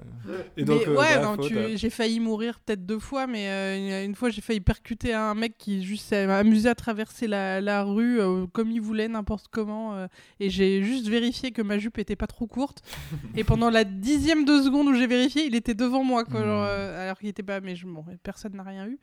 Et 0.57 0.65
donc, 0.65 0.83
Mais 0.87 0.89
euh, 0.93 0.97
ouais, 0.99 1.19
bah, 1.19 1.37
tu- 1.43 1.77
j'ai 1.79 1.91
failli 1.91 2.21
mourir 2.21 2.61
peut-être 2.61 2.85
deux 2.85 2.99
fois, 2.99 3.27
mais 3.27 3.49
euh, 3.49 4.03
une, 4.05 4.11
une 4.11 4.15
fois 4.15 4.31
j'ai 4.31 4.41
failli 4.43 4.61
percuter 4.61 5.15
un 5.15 5.35
mec 5.35 5.57
qui 5.59 5.83
juste 5.85 6.07
s'est 6.09 6.25
amusé 6.25 6.69
à 6.69 6.75
traverser 6.75 7.27
la, 7.27 7.61
la 7.61 7.83
rue 7.83 8.21
euh, 8.21 8.47
comme 8.53 8.71
il 8.71 8.81
voulait, 8.81 9.09
n'importe 9.09 9.47
comment, 9.51 9.95
euh, 9.95 10.07
et 10.39 10.51
j'ai 10.51 10.83
juste 10.83 11.09
vérifié 11.09 11.51
que 11.51 11.63
ma 11.63 11.79
jupe 11.79 11.99
était 11.99 12.17
pas 12.17 12.27
trop 12.27 12.47
courte. 12.47 12.83
et 13.37 13.45
pendant 13.45 13.71
la 13.71 13.85
dixième 13.85 14.45
de 14.45 14.61
seconde 14.63 14.89
où 14.89 14.95
j'ai 14.95 15.07
vérifié, 15.07 15.47
il 15.47 15.55
était 15.55 15.75
devant 15.75 16.05
moi, 16.05 16.25
quoi, 16.25 16.41
Hmm. 16.41 16.45
genre, 16.45 16.65
euh, 16.69 17.05
alors 17.05 17.19
qu'il 17.19 17.29
était 17.29 17.43
pas. 17.43 17.61
Mais 17.61 17.75
je, 17.75 17.87
bon, 17.87 18.05
personne 18.23 18.55
n'a 18.55 18.63
rien 18.63 18.87
eu. 18.87 18.99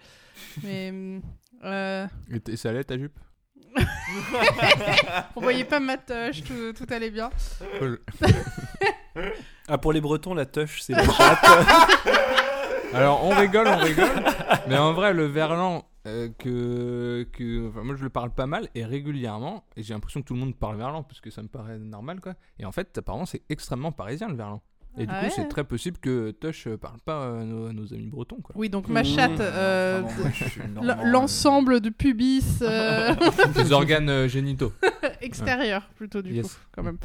Mais 0.63 1.21
euh, 1.63 2.07
Et, 2.47 2.55
ça 2.55 2.69
allait 2.69 2.83
ta 2.83 2.97
jupe? 2.97 3.19
On 5.35 5.41
voyait 5.41 5.65
pas 5.65 5.79
ma 5.79 5.97
touche, 5.97 6.43
tout, 6.43 6.73
tout 6.73 6.93
allait 6.93 7.11
bien. 7.11 7.29
Ah, 9.69 9.77
pour 9.77 9.91
les 9.91 9.99
Bretons, 9.99 10.33
la 10.33 10.45
touche, 10.45 10.81
c'est 10.81 10.93
la 10.95 11.03
chatte. 11.03 11.43
Alors 12.93 13.25
on 13.25 13.35
rigole, 13.35 13.67
on 13.67 13.77
rigole. 13.77 14.23
Mais 14.69 14.77
en 14.77 14.93
vrai, 14.93 15.11
le 15.11 15.25
verlan, 15.25 15.83
euh, 16.07 16.29
que, 16.37 17.27
que 17.33 17.67
enfin, 17.67 17.83
moi 17.83 17.95
je 17.95 18.03
le 18.03 18.09
parle 18.09 18.31
pas 18.31 18.45
mal 18.45 18.69
et 18.75 18.85
régulièrement. 18.85 19.65
Et 19.75 19.83
j'ai 19.83 19.93
l'impression 19.93 20.21
que 20.21 20.27
tout 20.27 20.35
le 20.35 20.39
monde 20.39 20.55
parle 20.55 20.77
verlan 20.77 21.03
parce 21.03 21.19
que 21.19 21.29
ça 21.29 21.41
me 21.41 21.49
paraît 21.49 21.79
normal 21.79 22.21
quoi. 22.21 22.35
Et 22.59 22.65
en 22.65 22.71
fait, 22.71 22.97
apparemment, 22.97 23.25
c'est 23.25 23.43
extrêmement 23.49 23.91
parisien 23.91 24.29
le 24.29 24.35
verlan. 24.35 24.61
Et 24.99 25.05
du 25.05 25.13
Ah 25.13 25.19
coup, 25.19 25.25
ouais 25.25 25.31
c'est 25.35 25.47
très 25.47 25.63
possible 25.63 25.97
que 26.01 26.31
Tush 26.31 26.65
euh, 26.67 26.75
parle 26.77 26.97
pas 27.05 27.27
à 27.39 27.43
nos, 27.43 27.67
à 27.67 27.73
nos 27.73 27.93
amis 27.93 28.07
bretons. 28.07 28.37
Quoi. 28.41 28.55
Oui, 28.57 28.67
donc 28.69 28.89
ma 28.89 29.01
Mmh. 29.01 29.05
chatte, 29.05 29.39
euh, 29.39 30.01
l- 30.01 30.69
normand, 30.73 31.03
l'ensemble 31.03 31.81
du 31.81 31.91
pubis 31.91 32.59
euh, 32.63 33.13
Les 33.57 33.71
organes 33.71 34.09
euh, 34.09 34.27
génitaux. 34.27 34.73
extérieur 35.21 35.89
plutôt 35.95 36.21
du 36.21 36.33
Yes. 36.33 36.47
coup, 36.47 36.59
quand 36.71 36.83
même. 36.83 36.97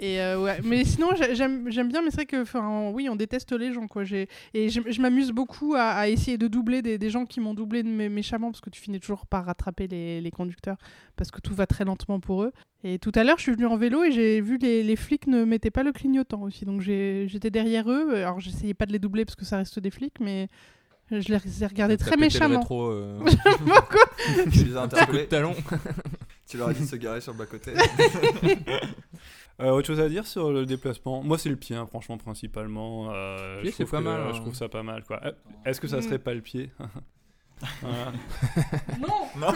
Et 0.00 0.20
euh, 0.20 0.40
ouais, 0.42 0.58
mais 0.64 0.84
sinon 0.84 1.08
j'ai- 1.16 1.34
j'aime 1.34 1.70
j'aime 1.70 1.88
bien, 1.88 2.02
mais 2.02 2.10
c'est 2.10 2.16
vrai 2.16 2.26
que, 2.26 2.42
enfin, 2.42 2.90
oui, 2.92 3.08
on 3.08 3.16
déteste 3.16 3.52
les 3.52 3.72
gens 3.72 3.86
quoi. 3.86 4.04
J'ai 4.04 4.28
et 4.54 4.68
je, 4.68 4.80
je 4.86 5.00
m'amuse 5.00 5.32
beaucoup 5.32 5.74
à, 5.74 5.82
à 5.90 6.08
essayer 6.08 6.38
de 6.38 6.48
doubler 6.48 6.82
des, 6.82 6.98
des 6.98 7.10
gens 7.10 7.26
qui 7.26 7.40
m'ont 7.40 7.54
doublé 7.54 7.82
de 7.82 7.88
mé- 7.88 8.08
méchamment 8.08 8.50
parce 8.50 8.60
que 8.60 8.70
tu 8.70 8.80
finis 8.80 9.00
toujours 9.00 9.26
par 9.26 9.44
rattraper 9.46 9.86
les, 9.88 10.20
les 10.20 10.30
conducteurs 10.30 10.76
parce 11.16 11.30
que 11.30 11.40
tout 11.40 11.54
va 11.54 11.66
très 11.66 11.84
lentement 11.84 12.20
pour 12.20 12.42
eux. 12.42 12.52
Et 12.84 12.98
tout 12.98 13.12
à 13.14 13.24
l'heure, 13.24 13.38
je 13.38 13.42
suis 13.42 13.52
venu 13.52 13.66
en 13.66 13.76
vélo 13.76 14.04
et 14.04 14.12
j'ai 14.12 14.40
vu 14.40 14.58
les, 14.58 14.82
les 14.82 14.96
flics 14.96 15.26
ne 15.26 15.44
mettaient 15.44 15.70
pas 15.72 15.82
le 15.82 15.92
clignotant 15.92 16.42
aussi, 16.42 16.64
donc 16.64 16.80
j'étais 16.82 17.50
derrière 17.50 17.90
eux. 17.90 18.14
Alors 18.16 18.38
j'essayais 18.40 18.74
pas 18.74 18.86
de 18.86 18.92
les 18.92 18.98
doubler 18.98 19.24
parce 19.24 19.34
que 19.36 19.44
ça 19.44 19.56
reste 19.56 19.78
des 19.80 19.90
flics, 19.90 20.20
mais 20.20 20.48
je 21.10 21.16
les 21.32 21.62
ai 21.62 21.66
regardés 21.66 21.96
très 21.96 22.16
méchamment. 22.16 22.58
rétro, 22.60 22.90
euh, 22.90 23.20
euh, 23.26 24.44
Tu 24.52 24.58
les 24.58 24.64
coup 24.64 24.70
de 24.72 24.76
interpellés 24.76 25.26
talon. 25.26 25.54
Tu 26.48 26.56
leur 26.58 26.68
as 26.68 26.74
dit 26.74 26.82
de 26.82 26.86
se 26.86 26.96
garer 26.96 27.20
sur 27.20 27.32
le 27.32 27.38
bas-côté 27.38 27.72
Euh, 29.58 29.70
autre 29.70 29.86
chose 29.86 30.00
à 30.00 30.08
dire 30.10 30.26
sur 30.26 30.52
le 30.52 30.66
déplacement? 30.66 31.22
Moi, 31.22 31.38
c'est 31.38 31.48
le 31.48 31.56
pied, 31.56 31.74
hein, 31.74 31.86
franchement, 31.86 32.18
principalement. 32.18 33.10
Euh, 33.10 33.62
Pied, 33.62 33.70
je 33.70 33.76
c'est 33.76 33.84
trouve 33.84 33.90
pas 33.92 33.98
que- 34.00 34.02
mal, 34.04 34.20
hein. 34.20 34.32
Je 34.34 34.40
trouve 34.42 34.54
ça 34.54 34.68
pas 34.68 34.82
mal, 34.82 35.02
quoi. 35.02 35.18
Euh, 35.24 35.32
Est-ce 35.64 35.80
que 35.80 35.88
ça 35.88 35.96
Mm. 35.96 36.02
serait 36.02 36.18
pas 36.18 36.34
le 36.34 36.42
pied? 36.42 36.70
Non 39.00 39.28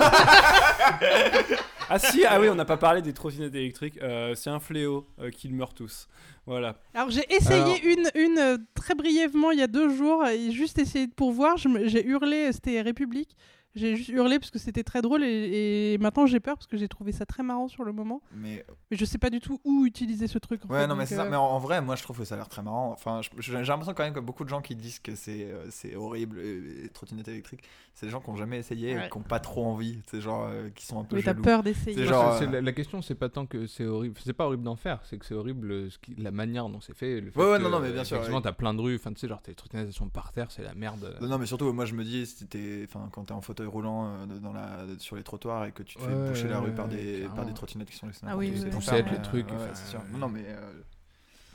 Ah 1.92 1.98
si, 1.98 2.24
ah 2.24 2.40
oui, 2.40 2.48
on 2.48 2.54
n'a 2.54 2.64
pas 2.64 2.76
parlé 2.78 3.02
des 3.02 3.12
trottinettes 3.12 3.54
électriques. 3.54 3.98
Euh, 4.00 4.34
c'est 4.34 4.48
un 4.48 4.60
fléau 4.60 5.06
euh, 5.18 5.30
qu'ils 5.30 5.52
meurent 5.54 5.74
tous. 5.74 6.08
Voilà. 6.46 6.76
Alors 6.94 7.10
j'ai 7.10 7.24
essayé 7.34 7.60
Alors- 7.60 7.76
une, 7.84 8.10
une 8.14 8.38
euh, 8.38 8.56
très 8.74 8.94
brièvement 8.94 9.50
il 9.50 9.58
y 9.58 9.62
a 9.62 9.66
deux 9.66 9.94
jours, 9.94 10.24
et 10.26 10.50
juste 10.52 10.78
essayé 10.78 11.08
pour 11.08 11.32
voir, 11.32 11.56
je 11.58 11.68
me- 11.68 11.88
j'ai 11.88 12.06
hurlé, 12.06 12.52
c'était 12.52 12.80
République, 12.80 13.36
j'ai 13.74 13.96
juste 13.96 14.08
hurlé 14.10 14.38
parce 14.38 14.50
que 14.50 14.58
c'était 14.58 14.82
très 14.82 15.00
drôle 15.02 15.22
et, 15.24 15.92
et 15.94 15.98
maintenant 15.98 16.26
j'ai 16.26 16.40
peur 16.40 16.56
parce 16.56 16.66
que 16.66 16.76
j'ai 16.76 16.88
trouvé 16.88 17.12
ça 17.12 17.24
très 17.26 17.42
marrant 17.42 17.68
sur 17.68 17.84
le 17.84 17.92
moment, 17.92 18.20
Mais 18.34 18.64
mais 18.90 18.96
je 18.96 19.04
sais 19.04 19.18
pas 19.18 19.30
du 19.30 19.40
tout 19.40 19.60
où 19.64 19.86
utiliser 19.86 20.26
ce 20.26 20.38
truc. 20.38 20.62
en 20.64 20.68
ouais, 20.72 20.80
fait, 20.80 20.86
non, 20.86 20.96
mais 20.96 21.06
c'est 21.06 21.14
ça. 21.16 21.24
euh, 21.24 21.30
Mais 21.30 21.36
en, 21.36 21.44
en 21.44 21.58
vrai, 21.58 21.80
moi, 21.80 21.94
je 21.96 22.02
trouve 22.02 22.18
que 22.18 22.24
ça 22.24 22.34
a 22.34 22.38
l'air 22.38 22.48
très 22.48 22.62
marrant. 22.62 22.90
Enfin, 22.92 23.20
j'ai 23.38 23.52
l'impression 23.52 23.94
quand 23.94 24.02
même 24.04 24.12
que 24.14 24.20
beaucoup 24.20 24.44
de 24.44 24.48
gens 24.48 24.60
qui 24.60 24.74
disent 24.76 24.98
que 24.98 25.14
c'est 25.14 25.44
euh, 25.44 25.66
c'est 25.70 25.94
horrible 25.96 26.38
les, 26.40 26.60
les 26.82 26.88
trottinettes 26.88 27.28
électriques, 27.28 27.62
c'est 27.94 28.06
des 28.06 28.12
gens 28.12 28.20
qui 28.20 28.30
ont 28.30 28.36
jamais 28.36 28.58
essayé 28.58 28.96
Ouais. 28.96 29.06
et 29.06 29.10
qui 29.10 29.16
ont 29.16 29.22
pas 29.22 29.40
trop 29.40 29.64
envie. 29.66 29.98
C'est 30.10 30.20
genre 30.20 30.48
euh, 30.50 30.68
qui 30.74 30.86
sont 30.86 30.98
un 31.00 31.04
peu 31.04 31.16
Oui, 31.16 31.22
t'as 31.22 31.34
peur 31.34 31.62
d'essayer. 31.62 32.04
Genre, 32.06 32.40
euh, 32.42 32.46
la, 32.46 32.60
la 32.60 32.72
question, 32.72 33.02
c'est 33.02 33.14
pas 33.14 33.28
tant 33.28 33.46
que 33.46 33.66
c'est 33.66 33.84
horrible. 33.86 34.16
C'est 34.24 34.32
pas 34.32 34.46
horrible 34.46 34.64
d'en 34.64 34.76
faire, 34.76 35.00
c'est 35.04 35.18
que 35.18 35.24
c'est 35.26 35.34
horrible 35.34 35.70
euh, 35.70 35.90
ce 35.90 35.98
qui- 35.98 36.14
la 36.16 36.30
manière 36.32 36.68
dont 36.68 36.80
c'est 36.80 36.96
fait. 36.96 37.20
Le 37.20 37.30
fait 37.30 37.38
Ouais, 37.38 37.52
ouais, 37.52 37.58
que, 37.58 37.62
non, 37.62 37.70
non, 37.70 37.78
mais 37.80 37.88
euh, 37.88 37.92
bien 37.92 38.04
sûr, 38.04 38.16
Effectivement, 38.16 38.38
ouais. 38.38 38.42
t'as 38.44 38.52
plein 38.52 38.74
de 38.74 38.80
rues. 38.80 38.96
Enfin, 38.96 39.12
tu 39.12 39.20
sais, 39.20 39.28
genre 39.28 39.42
tes 39.42 39.54
trottinettes 39.54 39.92
sont 39.92 40.08
par 40.08 40.32
terre, 40.32 40.50
c'est 40.50 40.62
la 40.62 40.74
merde. 40.74 41.16
Non, 41.20 41.28
non, 41.28 41.38
mais 41.38 41.46
surtout, 41.46 41.72
moi 41.72 41.84
je 41.84 41.94
me 41.94 42.02
dis, 42.04 42.26
si 42.26 42.46
t'es, 42.46 42.82
enfin, 42.84 43.08
quand 43.12 43.24
t'es 43.24 43.32
en 43.32 43.40
fauteuil 43.40 43.59
roulant 43.66 44.06
euh, 44.06 44.26
dans 44.40 44.52
la, 44.52 44.78
sur 44.98 45.16
les 45.16 45.22
trottoirs 45.22 45.64
et 45.66 45.72
que 45.72 45.82
tu 45.82 45.96
te 45.96 46.02
fais 46.02 46.12
Ouais, 46.14 46.28
boucher 46.28 46.48
la 46.48 46.60
rue 46.60 46.72
par 46.72 46.88
des, 46.88 47.28
par 47.34 47.44
des 47.46 47.52
trottinettes 47.54 47.90
qui 47.90 47.96
sont 47.96 48.06
laissées 48.06 48.26
Ah 48.26 48.36
oui, 48.36 48.50
n'importe 48.50 48.50
où, 48.50 48.52
oui, 48.52 48.58
c'est 48.58 48.64
oui. 48.66 48.70
pour 48.70 48.80
Poussette, 48.80 49.06
ça, 49.06 49.12
les 49.12 49.22
trucs, 49.22 49.48
sûr. 49.86 50.00
euh, 50.00 50.18
Non, 50.18 50.28
mais 50.28 50.44
euh, 50.46 50.72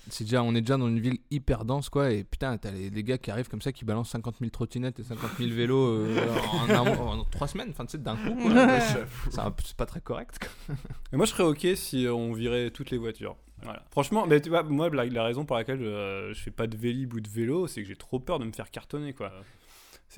C'est 0.09 0.23
déjà, 0.23 0.43
on 0.43 0.53
est 0.53 0.61
déjà 0.61 0.77
dans 0.77 0.87
une 0.87 0.99
ville 0.99 1.17
hyper 1.31 1.65
dense, 1.65 1.89
quoi. 1.89 2.11
Et 2.11 2.23
putain, 2.23 2.57
t'as 2.57 2.71
les, 2.71 2.89
les 2.91 3.03
gars 3.03 3.17
qui 3.17 3.31
arrivent 3.31 3.49
comme 3.49 3.61
ça, 3.61 3.71
qui 3.71 3.85
balancent 3.85 4.09
50 4.11 4.35
000 4.39 4.51
trottinettes 4.51 4.99
et 4.99 5.03
50 5.03 5.31
000 5.39 5.51
vélos 5.53 5.87
euh, 5.87 6.27
en, 6.53 6.69
un 6.69 6.83
mois- 6.83 7.15
en 7.17 7.23
trois 7.25 7.47
semaines. 7.47 7.69
Enfin, 7.71 7.85
tu 7.85 7.93
sais, 7.93 7.97
d'un 7.97 8.15
coup, 8.15 8.37
c'est 9.63 9.75
pas 9.77 9.85
très 9.85 10.01
correct. 10.01 10.37
quoi. 10.67 10.75
Et 11.13 11.17
moi, 11.17 11.25
je 11.25 11.31
serais 11.31 11.43
ok 11.43 11.67
si 11.75 12.07
on 12.09 12.33
virait 12.33 12.69
toutes 12.71 12.91
les 12.91 12.97
voitures. 12.97 13.35
Voilà. 13.63 13.83
Franchement, 13.89 14.27
mais 14.27 14.41
tu 14.41 14.49
vois, 14.49 14.61
moi, 14.63 14.89
la, 14.89 15.05
la 15.05 15.23
raison 15.23 15.43
pour 15.45 15.55
laquelle 15.55 15.79
je, 15.79 16.33
je 16.33 16.39
fais 16.39 16.51
pas 16.51 16.67
de 16.67 16.77
vélib 16.77 17.13
ou 17.15 17.19
de 17.19 17.29
vélo, 17.29 17.65
c'est 17.67 17.81
que 17.81 17.87
j'ai 17.87 17.95
trop 17.95 18.19
peur 18.19 18.37
de 18.37 18.45
me 18.45 18.51
faire 18.51 18.69
cartonner, 18.69 19.13
quoi. 19.13 19.31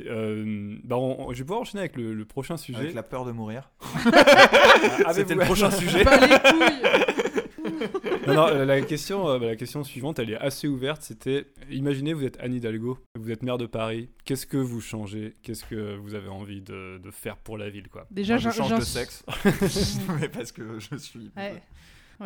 Euh, 0.06 0.78
bah, 0.84 0.98
on- 0.98 1.28
on- 1.30 1.34
je 1.34 1.40
vais 1.40 1.44
pouvoir 1.44 1.62
enchaîner 1.62 1.82
avec 1.82 1.96
le, 1.96 2.14
le 2.14 2.26
prochain 2.26 2.58
sujet. 2.58 2.80
avec 2.80 2.94
la 2.94 3.04
peur 3.04 3.26
de 3.26 3.32
mourir. 3.32 3.72
Avez-vous- 4.06 5.06
C'était 5.14 5.36
le 5.36 5.42
prochain 5.42 5.72
sujet. 5.72 6.04
Pas 6.04 6.18
les 6.20 6.28
couilles. 6.28 8.28
non, 8.28 8.34
non, 8.34 8.48
euh, 8.48 8.66
la 8.66 8.82
question, 8.82 9.28
euh, 9.30 9.40
bah, 9.40 9.48
la 9.48 9.56
question 9.56 9.84
suivante, 9.84 10.20
elle 10.20 10.32
est 10.32 10.38
assez 10.38 10.68
ouverte. 10.68 11.02
C'était, 11.02 11.48
imaginez, 11.70 12.14
vous 12.14 12.26
êtes 12.26 12.38
Anne 12.40 12.54
Hidalgo, 12.54 12.98
vous 13.20 13.32
êtes 13.32 13.44
maire 13.44 13.58
de 13.58 13.66
Paris. 13.66 14.10
Qu'est-ce 14.26 14.46
que 14.46 14.58
vous 14.58 14.82
changez? 14.82 15.36
Qu'est-ce 15.44 15.66
que 15.66 15.96
vous 15.98 16.16
avez 16.16 16.30
envie 16.30 16.62
de, 16.62 16.98
de 16.98 17.12
faire 17.12 17.38
pour 17.38 17.58
la 17.58 17.70
ville, 17.70 17.88
quoi? 17.90 18.08
Déjà, 18.12 18.38
Moi, 18.40 18.52
je 18.52 18.58
change 18.58 18.76
de 18.80 18.82
sexe. 18.82 19.24
mais 20.20 20.30
parce 20.30 20.52
que 20.52 20.80
je 20.80 20.96
suis. 20.98 21.32
Ouais. 21.38 21.62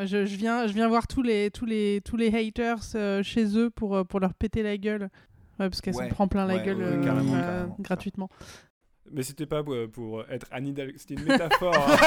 Je, 0.06 0.26
je 0.26 0.36
viens, 0.38 0.68
je 0.68 0.74
viens 0.74 0.88
voir 0.88 1.06
tous 1.06 1.22
les, 1.22 1.52
tous 1.52 1.66
les, 1.66 2.00
tous 2.06 2.16
les 2.16 2.34
haters 2.34 2.80
euh, 2.96 3.22
chez 3.24 3.58
eux 3.58 3.70
pour, 3.70 4.06
pour 4.08 4.22
leur 4.22 4.34
péter 4.34 4.64
la 4.64 4.78
gueule. 4.78 5.10
Ouais, 5.62 5.70
parce 5.70 5.80
qu'elle 5.80 5.96
Ouais. 5.96 6.10
se 6.10 6.14
prend 6.14 6.28
plein 6.28 6.46
la 6.46 6.56
Ouais, 6.56 6.64
gueule 6.64 6.78
ouais, 6.78 6.84
euh, 6.84 7.04
carrément, 7.04 7.36
euh, 7.36 7.40
carrément, 7.42 7.76
gratuitement. 7.80 8.30
Mais 9.14 9.24
c'était 9.24 9.46
pas 9.46 9.62
pour, 9.64 9.76
pour 9.94 10.24
être 10.30 10.48
Anne 10.52 10.68
Hidalgo, 10.68 10.94
c'était 10.98 11.14
une 11.16 11.24
métaphore. 11.28 11.76
hein. 11.76 11.98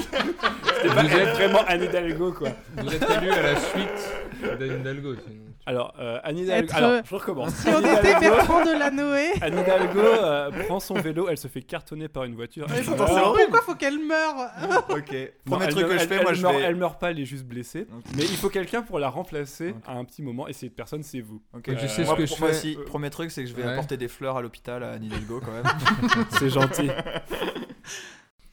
c'était 0.00 0.88
pas 0.88 1.02
Vous 1.02 1.08
être 1.08 1.16
êtes- 1.28 1.34
vraiment 1.34 1.60
Anne 1.66 1.82
Hidalgo, 1.84 2.32
quoi. 2.32 2.48
Vous 2.76 2.94
êtes 2.94 3.02
élu 3.10 3.30
à 3.30 3.42
la 3.42 3.56
suite 3.56 4.58
d'Anne 4.58 4.80
Hidalgo. 4.80 5.14
sinon. 5.16 5.44
Alors, 5.68 5.92
euh, 5.98 6.18
Anne 6.24 6.38
Hidalgo. 6.38 6.64
Être, 6.64 6.74
Alors, 6.76 6.90
euh, 6.92 7.00
je 7.04 7.14
recommence. 7.14 7.52
Si 7.56 7.68
on 7.68 7.80
était 7.80 8.18
Bertrand 8.20 8.64
Delanoë, 8.64 9.32
Anne 9.42 9.58
Hidalgo 9.58 9.98
euh, 10.00 10.50
prend 10.64 10.80
son 10.80 10.94
vélo, 10.94 11.28
elle 11.28 11.36
se 11.36 11.46
fait 11.46 11.60
cartonner 11.60 12.08
par 12.08 12.24
une 12.24 12.34
voiture. 12.36 12.66
mais 12.70 12.78
Elle 12.78 12.84
pourquoi, 12.86 13.06
meurt. 13.06 13.26
horrible. 13.26 13.50
pourquoi 13.50 13.74
faut 13.74 13.74
qu'elle 13.78 13.98
meure 13.98 14.34
Ok. 14.88 15.14
Premier 15.44 15.68
truc 15.68 15.86
que 15.88 15.98
je 15.98 16.06
fais, 16.06 16.14
elle 16.14 16.22
moi 16.22 16.32
je 16.32 16.40
meurt- 16.40 16.54
vais. 16.54 16.62
Elle 16.62 16.76
meurt 16.76 16.98
pas, 16.98 17.10
elle 17.10 17.20
est 17.20 17.26
juste 17.26 17.44
blessée. 17.44 17.86
Mais 18.16 18.22
il 18.22 18.36
faut 18.38 18.48
quelqu'un 18.48 18.80
pour 18.80 18.98
la 18.98 19.10
remplacer 19.10 19.74
à 19.86 19.92
un 19.92 20.04
petit 20.06 20.22
moment, 20.22 20.48
et 20.48 20.54
cette 20.54 20.74
personne, 20.74 21.02
c'est 21.02 21.20
vous. 21.20 21.42
Ok. 21.54 21.70
Je 21.78 21.86
sais 21.86 22.04
Moi, 22.04 22.14
ce 22.14 22.18
que 22.22 22.26
je 22.26 22.34
fais. 22.34 22.52
si, 22.54 22.78
premier 22.86 23.10
truc, 23.10 23.30
c'est 23.30 23.42
que 23.44 23.50
je 23.50 23.54
vais 23.54 23.62
Ouais. 23.64 23.72
apporter 23.72 23.98
des 23.98 24.08
fleurs 24.08 24.38
à 24.38 24.40
l'hôpital 24.40 24.82
à 24.82 24.92
Anne 24.92 25.04
Hidalgo 25.04 25.42
quand 25.44 25.52
même. 25.52 25.64
C'est 26.38 26.48
gentil. 26.48 26.88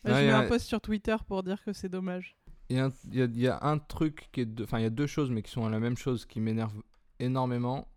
je 0.03 0.11
mets 0.11 0.31
un 0.31 0.43
post 0.47 0.65
sur 0.67 0.81
Twitter 0.81 1.15
pour 1.27 1.43
dire 1.43 1.63
que 1.63 1.71
c'est 1.73 1.89
dommage. 1.89 2.35
Il 2.69 2.77
y, 2.77 2.79
a 2.79 2.89
il 3.11 3.19
y 3.19 3.21
a- 3.21 3.25
il 3.25 3.39
y 3.39 3.47
a 3.47 3.59
un 3.61 3.77
truc 3.77 4.27
qui 4.31 4.41
est. 4.41 4.45
de- 4.45 4.63
Enfin, 4.63 4.79
il 4.79 4.83
y 4.83 4.87
a 4.87 4.89
deux 4.89 5.05
choses, 5.07 5.29
mais 5.29 5.41
qui 5.43 5.51
sont 5.51 5.69
la 5.69 5.79
même 5.79 5.95
chose, 5.97 6.25
qui 6.25 6.39
m'énerve 6.39 6.73
énormément. 7.19 7.87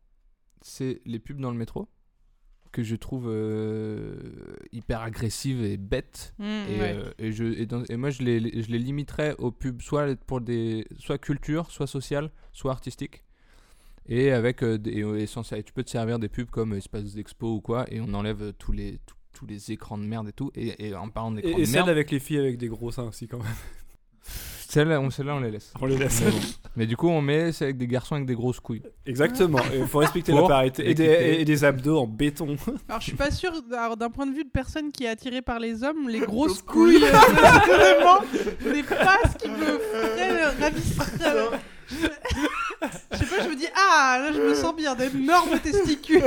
C'est 0.61 1.01
les 1.05 1.19
pubs 1.19 1.41
dans 1.41 1.51
le 1.51 1.57
métro. 1.57 1.89
Que 2.71 2.83
je 2.83 2.97
trouve 2.97 3.29
euh, 3.29 4.17
hyper 4.73 5.01
agressives 5.01 5.65
et 5.65 5.77
bêtes. 5.79 6.35
Mm, 6.39 6.43
Et, 6.45 6.81
ouais. 6.81 6.95
euh, 6.97 7.11
et 7.19 7.33
je, 7.33 7.45
et, 7.45 7.65
dans- 7.67 7.85
et 7.89 7.97
moi, 7.97 8.11
je 8.11 8.23
les, 8.23 8.63
je 8.63 8.71
les 8.71 8.79
limiterais 8.79 9.35
aux 9.39 9.51
pubs 9.51 9.81
soit 9.81 10.15
pour 10.27 10.41
des. 10.43 10.85
soit 10.99 11.17
culture, 11.19 11.71
soit 11.71 11.87
sociale, 11.87 12.31
soit 12.53 12.73
artistique. 12.73 13.25
Et 14.07 14.33
avec. 14.33 14.63
euh, 14.63 14.77
des, 14.79 14.91
et 15.01 15.27
sans- 15.27 15.51
et 15.53 15.63
tu 15.63 15.73
peux 15.73 15.83
te 15.83 15.91
servir 15.91 16.19
des 16.19 16.29
pubs 16.29 16.51
comme 16.51 16.75
Espace 16.75 17.15
d'Expo 17.15 17.55
ou 17.55 17.61
quoi, 17.63 17.91
et 17.93 18.01
on 18.03 18.13
enlève 18.13 18.53
tous 18.59 18.73
les, 18.73 18.99
tous, 19.07 19.17
tous 19.33 19.47
les 19.47 19.73
écrans 19.73 19.97
de 19.97 20.05
merde 20.05 20.29
et 20.29 20.33
tout. 20.33 20.51
Et, 20.55 20.89
et 20.89 20.95
en 20.95 21.09
parlant 21.09 21.33
d'écrans 21.33 21.51
Et, 21.51 21.55
et 21.55 21.61
de 21.61 21.65
celle 21.65 21.75
merde, 21.77 21.89
avec 21.89 22.11
les 22.11 22.19
filles 22.21 22.39
avec 22.39 22.59
des 22.59 22.69
gros 22.69 22.91
seins 22.91 23.05
aussi, 23.09 23.29
quand 23.29 23.39
même. 23.39 23.47
Celles-là, 24.69 25.01
on, 25.01 25.09
celles-là, 25.09 25.35
on 25.35 25.41
les 25.41 25.51
laisse. 25.51 25.73
On 25.81 25.87
les 25.87 25.97
laisse. 25.97 26.21
Mais, 26.23 26.31
bon. 26.31 26.39
Mais 26.77 26.87
du 26.87 26.95
coup, 26.95 27.09
on 27.09 27.23
met 27.23 27.53
c'est 27.53 27.65
avec 27.65 27.79
des 27.79 27.87
garçons 27.87 28.17
avec 28.17 28.27
des 28.27 28.35
grosses 28.35 28.61
couilles. 28.61 28.83
Exactement. 29.07 29.61
Il 29.75 29.87
faut 29.87 29.99
respecter 29.99 30.33
la 30.33 30.43
parité. 30.43 30.91
Et 30.91 30.95
des, 30.95 31.05
équiper. 31.05 31.41
et 31.41 31.45
des 31.47 31.65
abdos 31.65 31.99
en 31.99 32.07
béton. 32.07 32.57
Alors, 32.87 33.01
je 33.01 33.07
suis 33.07 33.17
pas 33.17 33.31
sûre, 33.31 33.53
alors, 33.73 33.97
d'un 33.97 34.11
point 34.11 34.27
de 34.27 34.35
vue 34.35 34.45
de 34.45 34.51
personne 34.51 34.93
qui 34.93 35.05
est 35.05 35.09
attirée 35.09 35.41
par 35.41 35.59
les 35.59 35.85
hommes, 35.85 36.11
les 36.11 36.21
grosses 36.21 36.61
couilles. 36.61 37.03
euh, 37.03 37.09
vraiment, 37.09 38.21
c'est 38.33 38.83
pas 38.83 39.19
ce 39.33 39.39
qui 39.39 39.49
me 39.49 39.79
ferait 39.79 40.51
ravir. 40.51 41.61
Je 43.13 43.17
sais 43.17 43.25
pas, 43.27 43.43
je 43.43 43.49
me 43.49 43.57
dis, 43.57 43.67
ah, 43.75 44.19
là, 44.23 44.33
je 44.33 44.41
me 44.41 44.55
sens 44.55 44.77
bien, 44.77 44.95
d'énormes 44.95 45.59
testicules. 45.59 46.23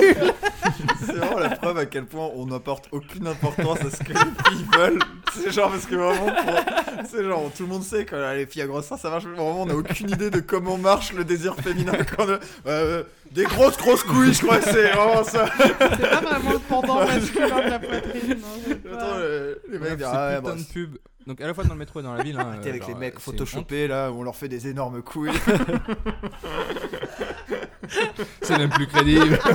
C'est 1.00 1.14
vraiment 1.14 1.40
la 1.40 1.52
preuve 1.52 1.78
à 1.78 1.86
quel 1.86 2.06
point 2.06 2.30
on 2.36 2.48
n'apporte 2.48 2.90
aucune 2.92 3.28
importance 3.28 3.80
à 3.82 3.90
ce 3.92 4.04
que 4.04 4.10
les 4.10 4.16
filles 4.16 4.66
veulent. 4.76 5.00
C'est 5.34 5.52
genre 5.52 5.70
parce 5.72 5.86
que 5.86 5.96
vraiment, 5.96 6.26
pour- 6.26 7.06
c'est 7.10 7.24
genre 7.24 7.52
tout 7.56 7.64
le 7.64 7.70
monde 7.70 7.84
sait 7.84 8.06
que 8.06 8.16
euh, 8.16 8.36
les 8.36 8.46
filles 8.46 8.62
à 8.64 8.68
gros 8.68 8.82
seins 8.82 8.98
ça 8.98 9.10
marche. 9.10 9.24
mais 9.26 9.32
Vraiment, 9.36 9.62
on 9.62 9.66
n'a 9.66 9.76
aucune 9.76 10.10
idée 10.10 10.30
de 10.30 10.40
comment 10.40 10.78
marche 10.78 11.14
le 11.14 11.24
désir 11.24 11.56
féminin. 11.56 11.94
Quand 12.18 12.26
euh, 12.68 13.04
des 13.32 13.44
grosses 13.46 13.78
grosses 13.78 14.04
couilles, 14.04 14.34
je 14.34 14.42
crois 14.44 14.58
que 14.60 14.66
c'est 14.70 14.90
vraiment 14.92 15.24
ça. 15.24 15.46
C'est 15.58 15.78
pas 16.10 16.22
vraiment 16.22 16.52
le 16.52 16.60
pendant 16.60 17.06
masculin 17.06 17.48
de 17.66 17.70
la 17.70 17.80
poitrine. 17.80 18.38
non, 18.86 18.98
Attends, 18.98 19.18
les, 19.20 19.56
les 19.74 19.80
mecs 19.80 19.98
disent, 19.98 20.08
ah 20.12 20.28
ouais, 20.30 20.38
putain 20.38 20.50
bah, 20.50 20.56
de 20.58 20.64
pubs. 20.74 20.98
Donc 21.28 21.40
à 21.40 21.46
la 21.48 21.54
fois 21.54 21.64
dans 21.64 21.74
le 21.74 21.80
métro 21.80 22.00
et 22.00 22.04
dans 22.04 22.14
la 22.16 22.24
ville. 22.24 22.38
Hein, 22.40 22.58
T'es 22.64 22.70
avec 22.70 22.88
les 22.88 22.96
mecs 22.96 23.16
euh, 23.16 23.20
photoshopés 23.20 23.88
là, 23.88 24.12
où 24.12 24.20
on 24.20 24.24
leur 24.24 24.36
fait 24.36 24.48
des 24.50 24.68
énormes 24.68 25.02
couilles. 25.04 25.30
C'est 28.42 28.58
même 28.58 28.70
plus 28.70 28.88
crédible. 28.88 29.38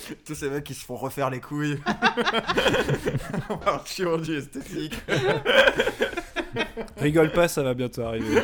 Tous 0.24 0.34
ces 0.34 0.50
mecs 0.50 0.64
qui 0.64 0.74
se 0.74 0.84
font 0.84 0.96
refaire 0.96 1.30
les 1.30 1.40
couilles. 1.40 1.78
Par 3.64 3.86
chirurgie 3.86 4.34
esthétique. 4.34 4.94
Rigole 6.96 7.32
pas, 7.32 7.48
ça 7.48 7.62
va 7.62 7.74
bientôt 7.74 8.02
arriver. 8.02 8.42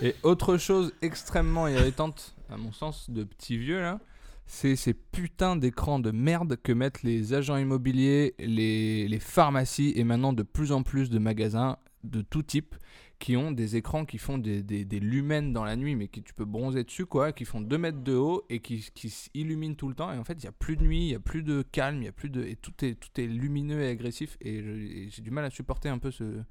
Et 0.00 0.14
autre 0.22 0.56
chose 0.56 0.92
extrêmement 1.02 1.68
irritante, 1.68 2.34
à 2.50 2.56
mon 2.56 2.72
sens, 2.72 3.10
de 3.10 3.24
petits 3.24 3.56
vieux 3.56 3.80
là, 3.80 4.00
c'est 4.46 4.76
ces 4.76 4.92
putains 4.92 5.56
d'écrans 5.56 5.98
de 5.98 6.10
merde 6.10 6.56
que 6.62 6.72
mettent 6.72 7.02
les 7.02 7.32
agents 7.32 7.56
immobiliers, 7.56 8.34
les, 8.38 9.06
les 9.08 9.20
pharmacies 9.20 9.92
et 9.96 10.04
maintenant 10.04 10.32
de 10.32 10.42
plus 10.42 10.72
en 10.72 10.82
plus 10.82 11.10
de 11.10 11.18
magasins. 11.18 11.78
de 12.04 12.20
tout 12.20 12.42
type 12.42 12.74
qui 13.22 13.36
ont 13.36 13.52
des 13.52 13.76
écrans 13.76 14.04
qui 14.04 14.18
font 14.18 14.36
des, 14.36 14.64
des, 14.64 14.98
lumens 14.98 15.52
dans 15.52 15.62
la 15.62 15.76
nuit, 15.76 15.94
mais 15.94 16.08
qui 16.08 16.24
tu 16.24 16.34
peux 16.34 16.44
bronzer 16.44 16.82
dessus, 16.82 17.06
quoi, 17.06 17.30
qui 17.30 17.44
font 17.44 17.60
2 17.60 17.78
mètres 17.78 18.02
de 18.02 18.14
haut 18.14 18.44
et 18.50 18.58
qui, 18.58 18.84
qui 18.94 19.10
s'illuminent 19.10 19.76
tout 19.76 19.86
le 19.88 19.94
temps. 19.94 20.12
Et 20.12 20.18
en 20.18 20.24
fait, 20.24 20.32
il 20.32 20.40
n'y 20.40 20.48
a 20.48 20.52
plus 20.52 20.76
de 20.76 20.82
nuit, 20.82 21.02
il 21.02 21.06
n'y 21.06 21.14
a 21.14 21.20
plus 21.20 21.44
de 21.44 21.62
calme, 21.62 22.02
y 22.02 22.08
a 22.08 22.12
plus 22.12 22.30
de. 22.30 22.42
Et 22.42 22.56
tout 22.56 22.84
est, 22.84 22.96
tout 22.96 23.20
est 23.20 23.28
lumineux 23.28 23.80
et 23.80 23.90
agressif. 23.90 24.36
Et 24.40 25.08
j'ai 25.08 25.22
du 25.22 25.30
mal 25.30 25.44
à 25.44 25.50
supporter 25.50 25.88
un 25.88 25.98
peu 25.98 26.10
ce, 26.10 26.42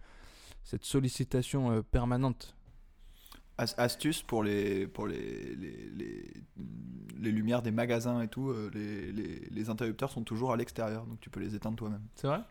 cette 0.63 0.85
sollicitation 0.85 1.73
euh, 1.73 1.81
permanente. 1.81 2.55
As- 3.61 3.75
Astuce 3.77 4.21
pour 4.23 4.43
les, 4.43 4.87
pour 4.87 5.07
les, 5.07 5.55
les, 5.55 5.89
les, 5.95 6.33
les 7.19 7.31
lumières 7.31 7.61
des 7.61 7.71
magasins 7.71 8.21
et 8.21 8.27
tout, 8.27 8.49
euh, 8.49 8.69
les, 8.73 9.11
les, 9.11 9.39
les 9.51 9.69
interrupteurs 9.69 10.11
sont 10.11 10.23
toujours 10.23 10.51
à 10.53 10.57
l'extérieur, 10.57 11.05
donc 11.05 11.19
tu 11.21 11.29
peux 11.29 11.39
les 11.39 11.55
éteindre 11.55 11.77
toi-même. 11.77 12.03
C'est 12.15 12.27
vrai? 12.27 12.41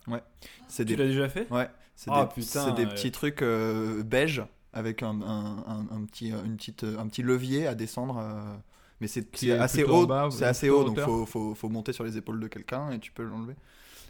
C'est 0.69 0.85
Tu 0.85 0.97
des, 0.97 0.97
l'as 0.97 1.07
déjà 1.07 1.29
fait? 1.29 1.49
Ouais, 1.51 1.69
c'est 1.97 2.11
Ah, 2.11 2.27
des, 2.27 2.29
putain, 2.35 2.41
c'est 2.41 2.73
des 2.73 2.87
ouais. 2.87 2.87
petits 2.87 3.11
trucs 3.13 3.43
euh, 3.43 4.03
beige 4.03 4.43
avec 4.73 5.03
un, 5.03 5.21
un, 5.23 5.59
un, 5.67 5.87
un 5.91 6.05
petit, 6.05 6.31
une 6.31 6.57
petite, 6.57 6.85
un 6.85 7.09
petit 7.09 7.23
levier 7.23 7.67
à 7.67 7.75
descendre. 7.75 8.19
euh, 8.19 8.57
mais 9.01 9.09
c'est 9.09 9.27
assez 9.59 9.85
haut, 9.85 10.07
bas, 10.07 10.29
c'est 10.31 10.45
assez 10.47 10.69
haut, 10.71 10.85
donc 10.85 10.99
faut, 11.01 11.27
faut, 11.27 11.55
faut 11.55 11.69
monter 11.69 11.93
sur 11.93 12.05
les 12.05 12.17
épaules 12.19 12.39
de 12.41 12.49
quelqu'un 12.49 12.91
et 12.91 13.01
tu 13.01 13.13
peux 13.13 13.25
l'enlever. 13.25 13.57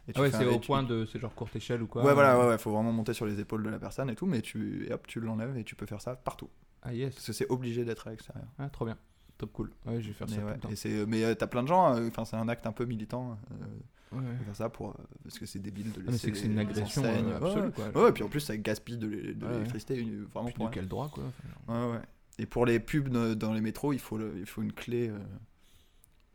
Et 0.08 0.12
tu 0.12 0.20
Ah 0.20 0.20
ouais, 0.22 0.30
c'est 0.32 0.44
un- 0.44 0.46
au 0.46 0.58
tu- 0.58 0.70
point 0.70 0.82
de. 0.82 1.04
C'est 1.06 1.18
genre 1.18 1.34
courte 1.34 1.56
échelle 1.56 1.82
ou 1.82 1.86
quoi 1.88 2.02
Ouais, 2.02 2.14
voilà, 2.14 2.36
euh, 2.38 2.40
ouais, 2.40 2.46
ouais, 2.48 2.58
faut 2.58 2.72
vraiment 2.72 2.92
monter 2.92 3.12
sur 3.12 3.26
les 3.26 3.38
épaules 3.40 3.62
de 3.62 3.68
la 3.68 3.78
personne 3.78 4.08
et 4.10 4.14
tout, 4.16 4.26
mais 4.26 4.40
tu, 4.42 4.86
et 4.88 4.92
hop, 4.92 5.06
tu 5.06 5.20
l'enlèves 5.20 5.56
et 5.58 5.64
tu 5.64 5.74
peux 5.76 5.86
faire 5.86 6.00
ça 6.00 6.16
partout. 6.16 6.48
Ah 6.82 6.92
yes. 6.94 7.14
Parce 7.14 7.26
que 7.26 7.32
c'est 7.32 7.50
obligé 7.50 7.84
d'être 7.84 8.06
à 8.06 8.10
l'extérieur. 8.10 8.46
Ah, 8.58 8.68
trop 8.70 8.84
bien. 8.84 8.96
Top 9.38 9.52
cool. 9.52 9.70
Ouais, 9.86 10.00
je 10.00 10.08
vais 10.08 10.12
faire 10.14 10.26
Mais 10.28 10.36
ça 10.36 10.44
ouais, 10.44 10.50
tout 10.52 10.54
le 10.56 10.60
temps. 10.60 10.68
et 10.70 10.76
c'est- 10.76 11.06
mais 11.06 11.24
euh, 11.24 11.34
t'as 11.34 11.46
plein 11.46 11.62
de 11.62 11.68
gens, 11.68 11.94
euh, 11.96 12.08
enfin 12.08 12.24
c'est 12.24 12.36
un 12.36 12.48
acte 12.48 12.66
un 12.66 12.72
peu 12.72 12.84
militant 12.84 13.38
euh, 13.52 14.16
Ouais, 14.18 14.22
de 14.38 14.44
faire 14.44 14.56
ça 14.56 14.68
pour, 14.68 14.90
euh, 14.90 14.94
parce 15.22 15.38
que 15.38 15.46
c'est 15.46 15.60
débile 15.60 15.92
de 15.92 16.00
Ah, 16.06 16.10
laisser 16.10 16.18
c'est 16.18 16.32
que 16.32 16.36
c'est 16.38 16.46
une 16.46 16.58
agression 16.58 17.02
euh, 17.04 17.36
absolue, 17.36 17.70
quoi. 17.70 17.88
Ouais, 17.90 18.02
ouais, 18.06 18.12
puis 18.12 18.22
en 18.24 18.28
plus 18.28 18.40
ça 18.40 18.56
gaspille 18.56 18.98
de 18.98 19.06
l'électricité 19.06 19.98
euh, 19.98 20.26
vraiment 20.32 20.46
Puis 20.46 20.54
pour 20.54 20.70
quel 20.70 20.88
droit, 20.88 21.08
quoi 21.08 21.24
enfin, 21.24 21.48
genre. 21.74 21.90
Ouais, 21.92 21.96
ouais. 21.96 22.02
Et 22.38 22.46
pour 22.46 22.66
les 22.66 22.80
pubs 22.80 23.08
dans 23.08 23.52
les 23.54 23.60
métros, 23.60 23.92
il 23.92 23.98
faut, 24.00 24.18
le- 24.18 24.34
il 24.38 24.46
faut 24.46 24.62
une 24.62 24.72
clé. 24.72 25.10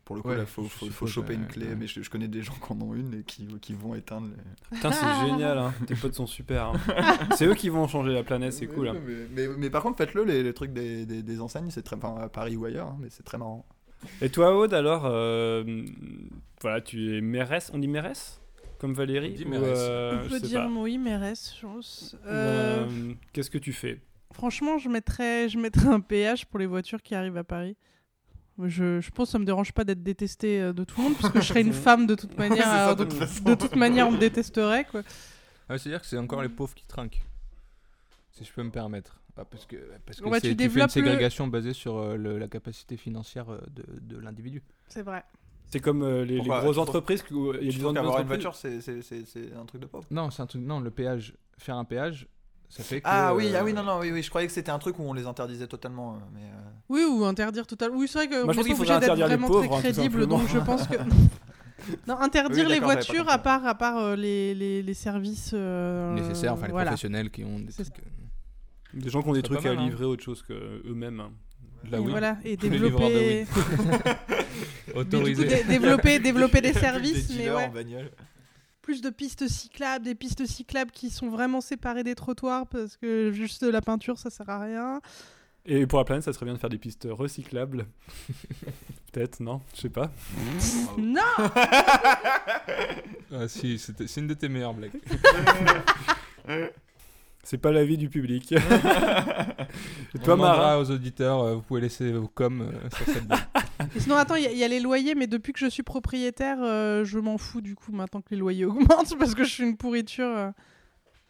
Pour 0.05 0.15
le 0.15 0.21
coup, 0.21 0.29
Ouais, 0.29 0.37
il 0.39 0.45
faut, 0.45 1.07
choper 1.07 1.33
une 1.33 1.47
clé. 1.47 1.65
ouais. 1.67 1.75
Mais 1.75 1.87
je, 1.87 2.01
je 2.01 2.09
connais 2.09 2.27
des 2.27 2.41
gens 2.43 2.53
qui 2.53 2.71
en 2.71 2.79
ont 2.81 2.93
une 2.93 3.13
et 3.15 3.23
qui, 3.23 3.47
qui 3.59 3.73
vont 3.73 3.95
éteindre 3.95 4.27
les. 4.27 4.75
Putain, 4.77 4.91
c'est 4.91 5.25
génial, 5.27 5.57
hein. 5.57 5.73
tes 5.87 5.95
potes 5.95 6.13
sont 6.13 6.27
super. 6.27 6.67
hein. 6.67 6.73
c'est 7.35 7.45
eux 7.47 7.55
qui 7.55 7.69
vont 7.69 7.87
changer 7.87 8.13
la 8.13 8.23
planète, 8.23 8.53
c'est 8.53 8.67
cool. 8.67 8.87
hein. 8.89 8.95
Mais, 9.05 9.47
mais, 9.47 9.47
mais 9.57 9.69
par 9.69 9.81
contre, 9.83 9.97
faites-le, 9.97 10.23
les, 10.23 10.43
les 10.43 10.53
trucs 10.53 10.71
des, 10.73 11.05
des, 11.05 11.21
des 11.23 11.41
enseignes, 11.41 11.69
c'est 11.71 11.81
très. 11.81 11.95
Enfin, 11.95 12.15
à 12.21 12.29
Paris 12.29 12.55
ou 12.55 12.65
ailleurs, 12.65 12.87
hein, 12.87 12.97
mais 13.01 13.07
c'est 13.09 13.23
très 13.23 13.37
marrant. 13.37 13.65
Et 14.21 14.29
toi, 14.29 14.55
Aude, 14.55 14.73
alors, 14.73 15.03
euh, 15.05 15.83
voilà, 16.61 16.81
tu 16.81 17.17
es 17.17 17.21
mairesse, 17.21 17.71
on 17.73 17.79
dit 17.79 17.87
mairesse? 17.87 18.39
Comme 18.77 18.93
Valérie? 18.93 19.31
On 19.33 19.37
dit 19.37 19.45
ou, 19.45 19.49
mairesse. 19.49 19.79
euh, 19.81 20.21
On 20.25 20.29
peut 20.29 20.39
dire 20.39 20.61
pas. 20.67 20.69
oui, 20.69 20.97
mais 20.99 21.15
reste, 21.17 21.55
je 21.59 21.65
pense. 21.65 22.15
Euh, 22.27 22.85
Euh, 22.85 23.13
Qu'est-ce 23.33 23.49
que 23.49 23.57
tu 23.57 23.73
fais? 23.73 24.01
Franchement, 24.33 24.77
je 24.77 24.89
mettrais, 24.89 25.47
je 25.49 25.57
mettrais 25.57 25.87
un 25.87 26.01
péage 26.01 26.45
pour 26.45 26.59
les 26.59 26.65
voitures 26.67 27.01
qui 27.01 27.15
arrivent 27.15 27.37
à 27.37 27.43
Paris. 27.45 27.77
Je, 28.63 29.01
je 29.01 29.11
pense 29.11 29.27
que 29.27 29.31
ça 29.33 29.39
me 29.39 29.45
dérange 29.45 29.73
pas 29.73 29.83
d'être 29.83 30.01
détestée 30.03 30.61
euh, 30.61 30.71
de 30.73 30.83
tout 30.85 30.95
le 30.99 31.03
monde, 31.03 31.15
puisque 31.15 31.35
je 31.41 31.45
serais 31.45 31.61
une 31.69 31.73
femme 31.73 32.07
de 32.07 32.15
toute 32.15 32.37
manière. 32.37 32.63
ça, 32.63 32.83
alors 32.85 32.95
de 32.95 33.03
de, 33.03 33.09
toute 33.09 33.19
façon. 33.19 33.43
de 33.43 33.55
toute 33.55 33.75
manière, 33.75 34.07
on 34.07 34.11
me 34.11 34.17
détesterait, 34.17 34.85
quoi. 34.85 35.01
Ah, 35.67 35.77
C'est-à-dire 35.77 35.99
que 36.01 36.07
c'est 36.07 36.17
encore 36.17 36.41
les 36.41 36.49
pauvres 36.49 36.73
qui 36.73 36.85
trinquent. 36.85 37.21
Si 38.31 38.43
je 38.45 38.51
peux 38.53 38.63
me 38.63 38.71
permettre. 38.71 39.19
Ah, 39.37 39.43
parce 39.43 39.65
que, 39.65 39.75
parce 40.05 40.21
que 40.21 40.29
Ouais, 40.29 40.39
c'est- 40.39 40.49
tu 40.49 40.55
tu, 40.55 40.69
fais 40.69 40.79
une 40.79 40.85
le- 40.85 40.89
ségrégation 40.89 41.47
basée 41.47 41.73
sur 41.73 41.97
euh, 41.97 42.15
le- 42.15 42.37
la 42.37 42.47
capacité 42.47 42.95
financière 42.95 43.49
euh, 43.51 43.59
de, 43.69 43.83
de 44.15 44.17
l'individu. 44.19 44.63
C'est 44.87 45.01
vrai. 45.01 45.23
C'est 45.65 45.79
comme 45.81 46.03
euh, 46.03 46.23
les, 46.23 46.39
grosses 46.39 46.77
entreprises 46.77 47.23
où 47.31 47.53
il 47.55 47.65
y 47.65 47.69
a 47.69 47.89
des 47.89 47.93
qu'avoir 47.93 48.21
une 48.21 48.27
voiture, 48.27 48.55
c'est- 48.55 48.79
c'est 48.79 49.01
c'est- 49.01 49.25
c'est 49.25 49.51
un 49.53 49.65
truc 49.65 49.81
de 49.81 49.87
pauvre? 49.87 50.05
Non, 50.11 50.29
c'est 50.31 50.41
un 50.41 50.45
truc. 50.45 50.61
Non, 50.61 50.79
le 50.79 50.91
péage. 50.91 51.35
Faire 51.57 51.75
un 51.75 51.83
péage, 51.85 52.27
ça 52.69 52.83
fait 52.83 53.01
que. 53.01 53.07
Ah 53.07 53.33
oui, 53.35 53.47
euh, 53.53 53.57
ah 53.59 53.63
oui, 53.63 53.73
non, 53.73 53.83
non, 53.83 53.99
oui, 53.99 54.11
oui, 54.11 54.21
je 54.23 54.29
croyais 54.29 54.47
que 54.47 54.53
c'était 54.53 54.71
un 54.71 54.79
truc 54.79 54.99
où 54.99 55.03
on 55.03 55.13
les 55.13 55.25
interdisait 55.25 55.67
totalement. 55.67 56.13
euh, 56.13 56.17
Mais, 56.33 56.41
euh, 56.41 56.69
Oui, 56.89 57.03
ou 57.09 57.23
interdire 57.25 57.65
totalement. 57.67 57.97
Oui, 57.97 58.07
c'est 58.07 58.17
vrai 58.19 58.27
que 58.27 58.43
Moi, 58.43 58.53
je 58.53 58.59
on 58.59 58.63
pense 58.63 58.65
qu'il 58.65 58.73
pas 58.73 58.77
faudrait 58.77 58.95
obligé 58.95 58.99
d'être 58.99 59.13
interdire 59.13 59.27
les 59.27 59.35
vraiment 59.35 59.47
pauvres, 59.47 59.67
très 59.67 59.75
hein, 59.89 59.91
crédible, 59.93 60.21
simplement. 60.21 60.37
donc 60.39 60.49
je 60.49 60.59
pense 60.59 60.87
que. 60.87 60.95
Non, 62.07 62.19
interdire 62.19 62.65
Oui, 62.65 62.71
les 62.73 62.79
voitures 62.79 63.29
à 63.29 63.37
part, 63.37 63.63
à 63.67 63.75
part 63.75 63.97
euh, 63.99 64.15
les, 64.15 64.55
les, 64.55 64.81
les 64.81 64.93
services 64.95 65.51
euh, 65.53 66.15
nécessaires, 66.15 66.53
enfin 66.53 66.65
les 66.65 66.71
voilà. 66.71 66.91
professionnels 66.91 67.29
qui 67.29 67.43
ont 67.43 67.59
des 67.59 67.71
trucs. 67.71 67.87
euh, 67.99 68.99
Des 68.99 69.09
gens 69.09 69.21
qui 69.21 69.29
ont 69.29 69.33
des 69.33 69.43
trucs 69.43 69.63
à 69.65 69.69
hein. 69.71 69.75
livrer 69.75 70.05
autre 70.05 70.23
chose 70.23 70.41
qu'eux-mêmes. 70.41 71.19
hein. 71.19 71.31
Là, 71.91 71.97
Et 71.99 72.01
oui. 72.01 72.09
voilà, 72.09 72.37
et 72.43 72.57
de 72.57 72.67
développer, 72.67 73.45
dé- 75.11 75.63
développer, 75.67 76.19
développer 76.19 76.61
des 76.61 76.73
services, 76.73 77.31
mais 77.37 77.51
ouais. 77.51 77.69
Plus 78.85 79.01
de 79.01 79.09
pistes 79.09 79.47
cyclables, 79.47 80.05
des 80.05 80.13
pistes 80.13 80.45
cyclables 80.45 80.91
qui 80.91 81.09
sont 81.09 81.27
vraiment 81.29 81.59
séparées 81.59 82.03
des 82.03 82.13
trottoirs 82.13 82.67
parce 82.67 82.97
que 82.97 83.31
juste 83.31 83.65
de 83.65 83.71
la 83.71 83.81
peinture 83.81 84.19
ça 84.19 84.29
sert 84.29 84.47
à 84.47 84.59
rien. 84.59 85.01
Et 85.65 85.87
pour 85.87 85.97
la 85.97 86.05
planète, 86.05 86.23
ça 86.23 86.31
serait 86.31 86.45
bien 86.45 86.53
de 86.53 86.59
faire 86.59 86.69
des 86.69 86.77
pistes 86.77 87.07
recyclables. 87.09 87.87
Peut-être, 89.11 89.39
non? 89.39 89.61
Je 89.73 89.81
sais 89.81 89.89
pas. 89.89 90.11
Non 90.99 91.21
Ah 93.33 93.47
si, 93.47 93.79
c'est 93.79 94.17
une 94.17 94.27
de 94.27 94.35
tes 94.35 94.49
meilleures 94.49 94.75
blagues. 94.75 95.01
C'est 97.43 97.57
pas 97.57 97.71
l'avis 97.71 97.97
du 97.97 98.09
public. 98.09 98.51
Et 98.53 100.19
toi, 100.23 100.35
Mara? 100.35 100.79
aux 100.79 100.89
auditeurs, 100.89 101.41
euh, 101.41 101.55
vous 101.55 101.61
pouvez 101.61 101.81
laisser 101.81 102.11
vos 102.11 102.27
coms 102.27 102.61
euh, 102.61 102.89
sur 102.95 103.05
cette 103.05 103.27
blague. 103.27 103.39
Et 103.95 103.99
Sinon 103.99 104.15
attends, 104.15 104.35
il 104.35 104.43
y, 104.43 104.47
a- 104.47 104.51
il 104.51 104.57
y 104.57 104.63
a 104.63 104.67
les 104.67 104.79
loyers, 104.79 105.15
mais 105.15 105.27
depuis 105.27 105.51
que 105.53 105.59
je 105.59 105.67
suis 105.67 105.83
propriétaire, 105.83 106.57
euh, 106.61 107.03
je 107.05 107.19
m'en 107.19 107.37
fous 107.37 107.61
du 107.61 107.75
coup 107.75 107.91
maintenant 107.91 108.21
que 108.21 108.29
les 108.31 108.37
loyers 108.37 108.65
augmentent 108.65 109.17
parce 109.19 109.35
que 109.35 109.43
je 109.43 109.49
suis 109.49 109.63
une 109.63 109.77
pourriture 109.77 110.25
euh, 110.27 110.51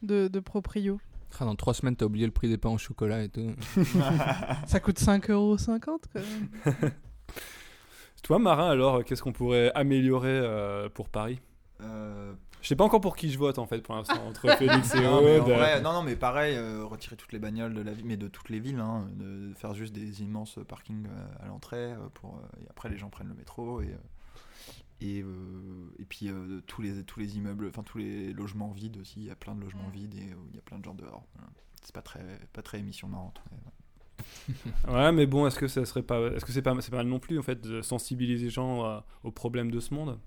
de, 0.02 0.28
de 0.28 0.40
proprio. 0.40 1.00
Ah, 1.40 1.44
dans 1.46 1.56
trois 1.56 1.74
semaines, 1.74 1.96
t'as 1.98 2.06
oublié 2.06 2.26
le 2.26 2.32
prix 2.32 2.48
des 2.48 2.58
pains 2.58 2.70
au 2.70 2.78
chocolat 2.78 3.24
et 3.24 3.30
tout. 3.30 3.52
Ça 4.68 4.80
coûte 4.80 5.00
5,50€ 5.00 5.80
quand 5.84 6.00
même. 6.16 6.92
Toi, 8.24 8.40
Marin, 8.40 8.70
alors, 8.72 9.04
qu'est-ce 9.04 9.22
qu'on 9.22 9.34
pourrait 9.34 9.72
améliorer 9.76 10.30
euh, 10.30 10.90
pour 10.90 11.10
Paris? 11.10 11.40
Euh, 11.82 12.34
Je 12.66 12.70
sais 12.70 12.76
pas 12.76 12.84
encore 12.84 13.00
pour 13.00 13.16
qui 13.16 13.30
je 13.30 13.38
vote 13.38 13.60
en 13.60 13.68
fait 13.68 13.82
pour 13.82 13.94
l'instant, 13.94 14.26
entre 14.28 14.50
Félix 14.58 14.96
et 14.96 15.02
non, 15.02 15.20
Aude. 15.20 15.44
vrai, 15.44 15.82
non, 15.82 15.94
non, 15.94 16.02
mais 16.02 16.16
pareil, 16.16 16.56
euh, 16.56 16.84
retirer 16.84 17.16
toutes 17.16 17.32
les 17.32 17.38
bagnoles 17.38 17.76
de 17.76 17.82
la 17.84 17.92
ville, 17.94 18.06
mais 18.06 18.18
de 18.18 18.28
toutes 18.28 18.50
les 18.50 18.60
villes, 18.60 18.80
hein, 18.80 19.08
de 19.14 19.54
faire 19.54 19.76
juste 19.76 19.94
des 19.94 20.24
immenses 20.24 20.58
parkings 20.68 21.06
euh, 21.06 21.44
à 21.46 21.48
l'entrée, 21.48 21.92
euh, 21.94 22.10
pour, 22.16 22.38
euh, 22.38 22.64
et 22.64 22.68
après 22.72 22.90
les 22.90 22.98
gens 22.98 23.12
prennent 23.12 23.28
le 23.28 23.36
métro, 23.36 23.84
et, 23.84 23.96
et, 25.00 25.22
euh, 25.22 25.94
et 26.00 26.06
puis 26.06 26.28
euh, 26.28 26.60
tous, 26.66 26.82
les, 26.82 27.04
tous 27.04 27.20
les 27.20 27.38
immeubles, 27.38 27.68
enfin 27.68 27.84
tous 27.84 28.00
les 28.00 28.34
logements 28.34 28.72
vides 28.72 28.98
aussi, 28.98 29.20
il 29.20 29.26
y 29.28 29.30
a 29.30 29.36
plein 29.36 29.54
de 29.54 29.62
logements 29.62 29.90
vides, 29.94 30.16
et 30.16 30.32
euh, 30.32 30.36
il 30.50 30.56
y 30.56 30.58
a 30.58 30.64
plein 30.64 30.80
de 30.80 30.86
gens 30.86 30.96
dehors. 30.96 31.24
Voilà. 31.36 31.52
C'est 31.84 31.94
pas 31.94 32.02
très, 32.02 32.26
pas 32.52 32.64
très 32.64 32.80
émission 32.80 33.08
marrante. 33.08 33.44
mais, 33.52 33.58
ouais. 33.58 34.92
Ouais, 34.92 35.12
mais 35.12 35.28
bon, 35.28 35.46
est-ce 35.46 35.60
que 35.60 35.68
ça 35.68 35.86
serait 35.86 36.02
pas, 36.02 36.20
est-ce 36.32 36.44
que 36.44 36.52
c'est 36.52 36.64
pas, 36.64 36.76
c'est 36.82 36.90
pas 36.90 36.98
mal 36.98 37.06
non 37.08 37.20
plus 37.20 37.38
en 37.38 37.44
fait 37.44 37.62
de 37.62 37.84
sensibiliser 37.84 38.46
les 38.46 38.50
gens 38.50 39.04
aux 39.24 39.32
problèmes 39.32 39.70
de 39.70 39.80
ce 39.80 39.94
monde? 39.94 40.18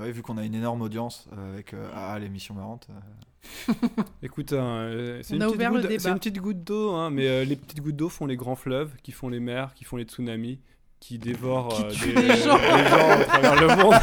Ouais, 0.00 0.10
vu 0.12 0.22
qu'on 0.22 0.38
a 0.38 0.44
une 0.44 0.54
énorme 0.54 0.80
audience 0.82 1.28
euh, 1.36 1.52
avec 1.54 1.74
euh, 1.74 1.90
ah, 1.94 2.18
l'émission 2.18 2.54
marrante. 2.54 2.86
euh, 2.90 3.72
Écoute, 4.22 4.52
hein, 4.54 4.90
c'est 5.22 5.36
une, 5.36 5.42
une 5.42 6.18
petite 6.18 6.38
goutte 6.38 6.62
d'eau, 6.64 6.92
hein, 6.94 7.10
mais 7.10 7.28
euh, 7.28 7.44
les 7.44 7.56
petites 7.56 7.80
gouttes 7.80 7.96
d'eau 7.96 8.08
font 8.08 8.26
les 8.26 8.36
grands 8.36 8.56
fleuves, 8.56 8.92
qui 9.02 9.12
font 9.12 9.28
les 9.28 9.40
mers, 9.40 9.74
qui 9.74 9.84
font 9.84 9.96
les 9.96 10.04
tsunamis, 10.04 10.60
qui 11.00 11.18
dévorent 11.18 11.86
Qui 11.88 12.10
euh, 12.10 12.14
des, 12.14 12.22
des 12.28 12.36
gens. 12.36 12.56
à 12.56 13.24
travers 13.24 13.60
le 13.60 13.66
monde. 13.76 13.94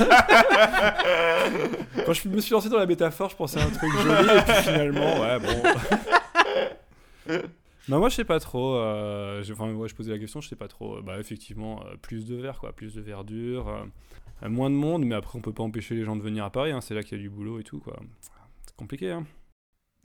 Quand 2.05 2.13
je 2.13 2.27
me 2.29 2.39
suis 2.41 2.51
lancé 2.53 2.69
dans 2.69 2.77
la 2.79 2.85
métaphore, 2.85 3.29
je 3.29 3.35
pensais 3.35 3.59
à 3.59 3.65
un 3.65 3.69
truc 3.69 3.91
joli, 3.91 4.29
et 4.37 4.41
puis 4.41 4.53
finalement, 4.63 5.19
ouais, 5.21 5.39
bon. 5.39 5.63
Non, 7.89 7.99
moi 7.99 8.09
je 8.09 8.15
sais 8.15 8.25
pas 8.25 8.39
trop. 8.39 8.75
euh, 8.75 9.43
enfin, 9.51 9.71
ouais, 9.73 9.87
je 9.87 9.95
posais 9.95 10.11
la 10.11 10.19
question, 10.19 10.41
je 10.41 10.49
sais 10.49 10.55
pas 10.57 10.67
trop. 10.67 11.01
Bah, 11.01 11.19
effectivement, 11.19 11.81
euh, 11.85 11.95
plus 12.01 12.25
de 12.25 12.35
verre, 12.35 12.59
quoi, 12.59 12.73
plus 12.73 12.95
de 12.95 13.01
verdure, 13.01 13.73
moins 14.41 14.69
de 14.69 14.75
monde, 14.75 15.03
mais 15.05 15.15
après 15.15 15.37
on 15.37 15.41
peut 15.41 15.53
pas 15.53 15.63
empêcher 15.63 15.95
les 15.95 16.03
gens 16.05 16.15
de 16.15 16.21
venir 16.21 16.45
à 16.45 16.49
Paris. 16.49 16.71
hein, 16.71 16.81
c'est 16.81 16.93
là 16.93 17.03
qu'il 17.03 17.17
y 17.17 17.19
a 17.19 17.23
du 17.23 17.29
boulot 17.29 17.59
et 17.59 17.63
tout, 17.63 17.79
quoi. 17.79 17.99
C'est 18.65 18.75
compliqué, 18.75 19.11
hein. 19.11 19.25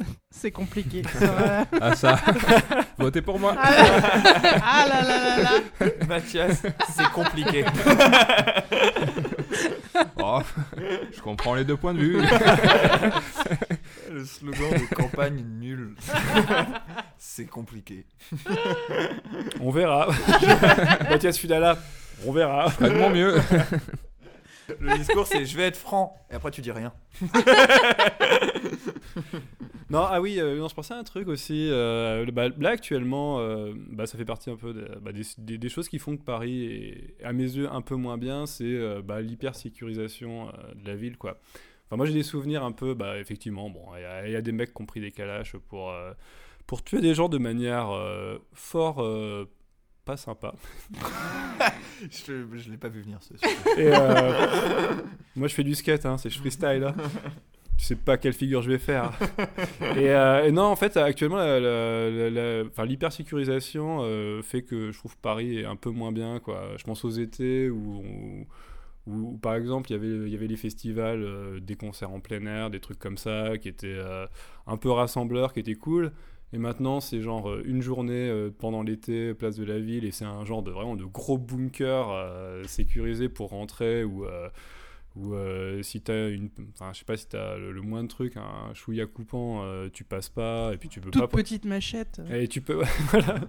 C'est 0.30 0.50
compliqué. 0.50 1.02
ça. 1.18 1.66
Ah 1.80 1.94
ça 1.94 2.18
Votez 2.98 3.22
pour 3.22 3.38
moi 3.38 3.54
ah, 3.58 3.70
là, 3.70 4.60
ah 4.64 4.86
là 4.88 5.02
là 5.02 5.36
là 5.36 5.42
là. 5.42 6.06
Mathias, 6.08 6.62
c'est 6.94 7.08
compliqué. 7.10 7.64
Oh, 10.18 10.40
Je 11.12 11.20
comprends 11.20 11.54
les 11.54 11.64
deux 11.64 11.76
points 11.76 11.94
de 11.94 11.98
vue. 11.98 12.20
Le 14.10 14.24
slogan 14.24 14.70
de 14.72 14.94
campagne 14.94 15.44
nul. 15.60 15.94
c'est 17.18 17.46
compliqué. 17.46 18.06
On 19.60 19.70
verra. 19.70 20.08
Mathias 21.10 21.38
Fudala, 21.38 21.78
on 22.26 22.32
verra. 22.32 22.72
De 22.80 22.88
mon 22.88 23.10
mieux. 23.10 23.34
Le 24.80 24.96
discours, 24.98 25.26
c'est 25.26 25.44
je 25.44 25.56
vais 25.56 25.64
être 25.64 25.76
franc. 25.76 26.16
Et 26.30 26.34
après, 26.34 26.50
tu 26.50 26.60
dis 26.60 26.72
rien. 26.72 26.92
Non, 29.92 30.06
ah 30.08 30.22
oui, 30.22 30.40
euh, 30.40 30.56
non, 30.56 30.68
je 30.68 30.74
pensais 30.74 30.94
à 30.94 30.96
un 30.96 31.04
truc 31.04 31.28
aussi. 31.28 31.68
euh, 31.70 32.24
bah, 32.32 32.48
là, 32.58 32.70
actuellement, 32.70 33.40
euh, 33.40 33.74
bah, 33.90 34.06
ça 34.06 34.16
fait 34.16 34.24
partie 34.24 34.48
un 34.48 34.56
peu 34.56 34.72
bah, 35.02 35.10
des, 35.12 35.68
choses 35.68 35.90
qui 35.90 35.98
font 35.98 36.16
que 36.16 36.22
Paris 36.22 36.64
est, 36.64 37.22
à 37.22 37.34
mes 37.34 37.42
yeux, 37.42 37.70
un 37.70 37.82
peu 37.82 37.94
moins 37.94 38.16
bien. 38.16 38.46
C'est 38.46 38.64
euh, 38.64 39.02
l'hyper-sécurisation 39.20 40.46
de 40.76 40.86
la 40.86 40.96
ville, 40.96 41.18
quoi. 41.18 41.38
Enfin, 41.86 41.96
moi 41.98 42.06
j'ai 42.06 42.14
des 42.14 42.22
souvenirs 42.22 42.64
un 42.64 42.72
peu, 42.72 42.96
effectivement, 43.18 43.68
bon, 43.68 43.82
il 44.26 44.32
y 44.32 44.36
a- 44.36 44.40
des 44.40 44.52
mecs 44.52 44.72
qui 44.72 44.80
ont 44.80 44.86
pris 44.86 45.02
des 45.02 45.10
calaches 45.10 45.56
pour, 45.68 45.92
pour 46.66 46.82
tuer 46.82 47.02
des 47.02 47.12
gens 47.12 47.28
de 47.28 47.36
manière 47.36 47.90
fort 48.54 49.04
pas 50.04 50.16
sympa. 50.16 50.54
je 52.10 52.44
je 52.54 52.70
l'ai 52.70 52.76
pas 52.76 52.88
vu 52.88 53.02
venir 53.02 53.18
ce 53.22 53.34
Et 53.80 53.94
euh, 53.94 54.96
moi 55.36 55.48
je 55.48 55.54
fais 55.54 55.64
du 55.64 55.74
skate, 55.74 56.06
hein, 56.06 56.18
c'est 56.18 56.30
je 56.30 56.38
freestyle. 56.38 56.84
Hein. 56.84 56.94
Je 57.78 57.84
sais 57.86 57.96
pas 57.96 58.16
quelle 58.16 58.32
figure 58.34 58.62
je 58.62 58.70
vais 58.70 58.78
faire. 58.78 59.12
Et, 59.96 60.10
euh, 60.10 60.44
et 60.44 60.52
non, 60.52 60.64
en 60.64 60.76
fait, 60.76 60.96
actuellement, 60.96 61.38
l'hypersécurisation 62.84 64.00
euh, 64.02 64.42
fait 64.42 64.62
que 64.62 64.92
je 64.92 64.98
trouve 64.98 65.16
Paris 65.18 65.58
est 65.58 65.64
un 65.64 65.76
peu 65.76 65.90
moins 65.90 66.12
bien. 66.12 66.38
Quoi. 66.38 66.62
Je 66.76 66.84
pense 66.84 67.04
aux 67.04 67.10
étés 67.10 67.70
où, 67.70 68.02
où- 68.04 68.46
où, 69.06 69.36
par 69.38 69.56
exemple, 69.56 69.90
il 69.90 69.94
y 69.94 69.96
avait- 69.96 70.26
il 70.28 70.32
y 70.32 70.36
avait 70.36 70.46
les 70.46 70.56
festivals, 70.56 71.22
euh, 71.24 71.58
des 71.58 71.74
concerts 71.74 72.12
en 72.12 72.20
plein 72.20 72.44
air, 72.46 72.70
des 72.70 72.78
trucs 72.78 73.00
comme 73.00 73.16
ça, 73.18 73.58
qui 73.58 73.68
étaient 73.68 73.88
euh, 73.88 74.26
un 74.68 74.76
peu 74.76 74.90
rassembleurs, 74.90 75.52
qui 75.52 75.58
étaient 75.60 75.74
cool. 75.74 76.12
Et 76.52 76.58
maintenant, 76.58 77.00
c'est 77.00 77.20
genre 77.22 77.48
euh, 77.50 77.62
une 77.64 77.80
journée 77.80 78.28
euh, 78.28 78.50
pendant 78.56 78.82
l'été, 78.82 79.32
place 79.34 79.56
de 79.56 79.64
la 79.64 79.78
ville, 79.78 80.04
et 80.04 80.10
c'est 80.10 80.24
un 80.26 80.44
genre 80.44 80.62
de 80.62 80.70
vraiment 80.70 80.96
de 80.96 81.04
gros 81.04 81.38
bunker 81.38 82.10
euh, 82.10 82.62
sécurisé 82.64 83.28
pour 83.28 83.50
rentrer 83.50 84.04
ou 84.04 84.26
ou 85.14 85.34
euh, 85.34 85.82
si 85.82 86.00
t'as 86.00 86.30
une, 86.30 86.48
enfin 86.72 86.90
je 86.94 87.00
sais 87.00 87.04
pas 87.04 87.18
si 87.18 87.28
t'as 87.28 87.58
le, 87.58 87.70
le 87.70 87.82
moins 87.82 88.02
de 88.02 88.08
trucs, 88.08 88.38
un 88.38 88.72
chouïa 88.72 89.04
coupant, 89.06 89.62
tu 89.92 90.04
passes 90.04 90.30
pas 90.30 90.72
et 90.72 90.78
puis 90.78 90.88
tu 90.88 91.00
peux 91.00 91.10
Toute 91.10 91.20
pas. 91.20 91.28
petite 91.28 91.66
machette. 91.66 92.20
Et 92.32 92.48
tu 92.48 92.62
peux, 92.62 92.82
voilà. 93.10 93.40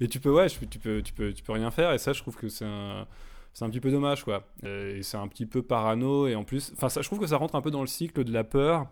Et 0.00 0.08
tu 0.08 0.18
peux, 0.18 0.30
ouais, 0.30 0.48
tu 0.48 0.78
peux, 0.80 1.00
tu 1.02 1.12
peux, 1.12 1.32
tu 1.32 1.42
peux 1.44 1.52
rien 1.52 1.70
faire. 1.70 1.92
Et 1.92 1.98
ça, 1.98 2.12
je 2.12 2.20
trouve 2.22 2.34
que 2.36 2.48
c'est 2.48 2.64
un, 2.64 3.06
c'est 3.52 3.64
un 3.64 3.70
petit 3.70 3.78
peu 3.80 3.92
dommage, 3.92 4.24
quoi. 4.24 4.48
Et 4.64 5.02
c'est 5.02 5.16
un 5.16 5.28
petit 5.28 5.46
peu 5.46 5.62
parano. 5.62 6.26
Et 6.26 6.34
en 6.34 6.42
plus, 6.42 6.72
enfin, 6.74 6.88
ça, 6.88 7.02
je 7.02 7.06
trouve 7.06 7.20
que 7.20 7.26
ça 7.28 7.36
rentre 7.36 7.54
un 7.54 7.60
peu 7.62 7.70
dans 7.70 7.82
le 7.82 7.86
cycle 7.86 8.24
de 8.24 8.32
la 8.32 8.42
peur. 8.42 8.88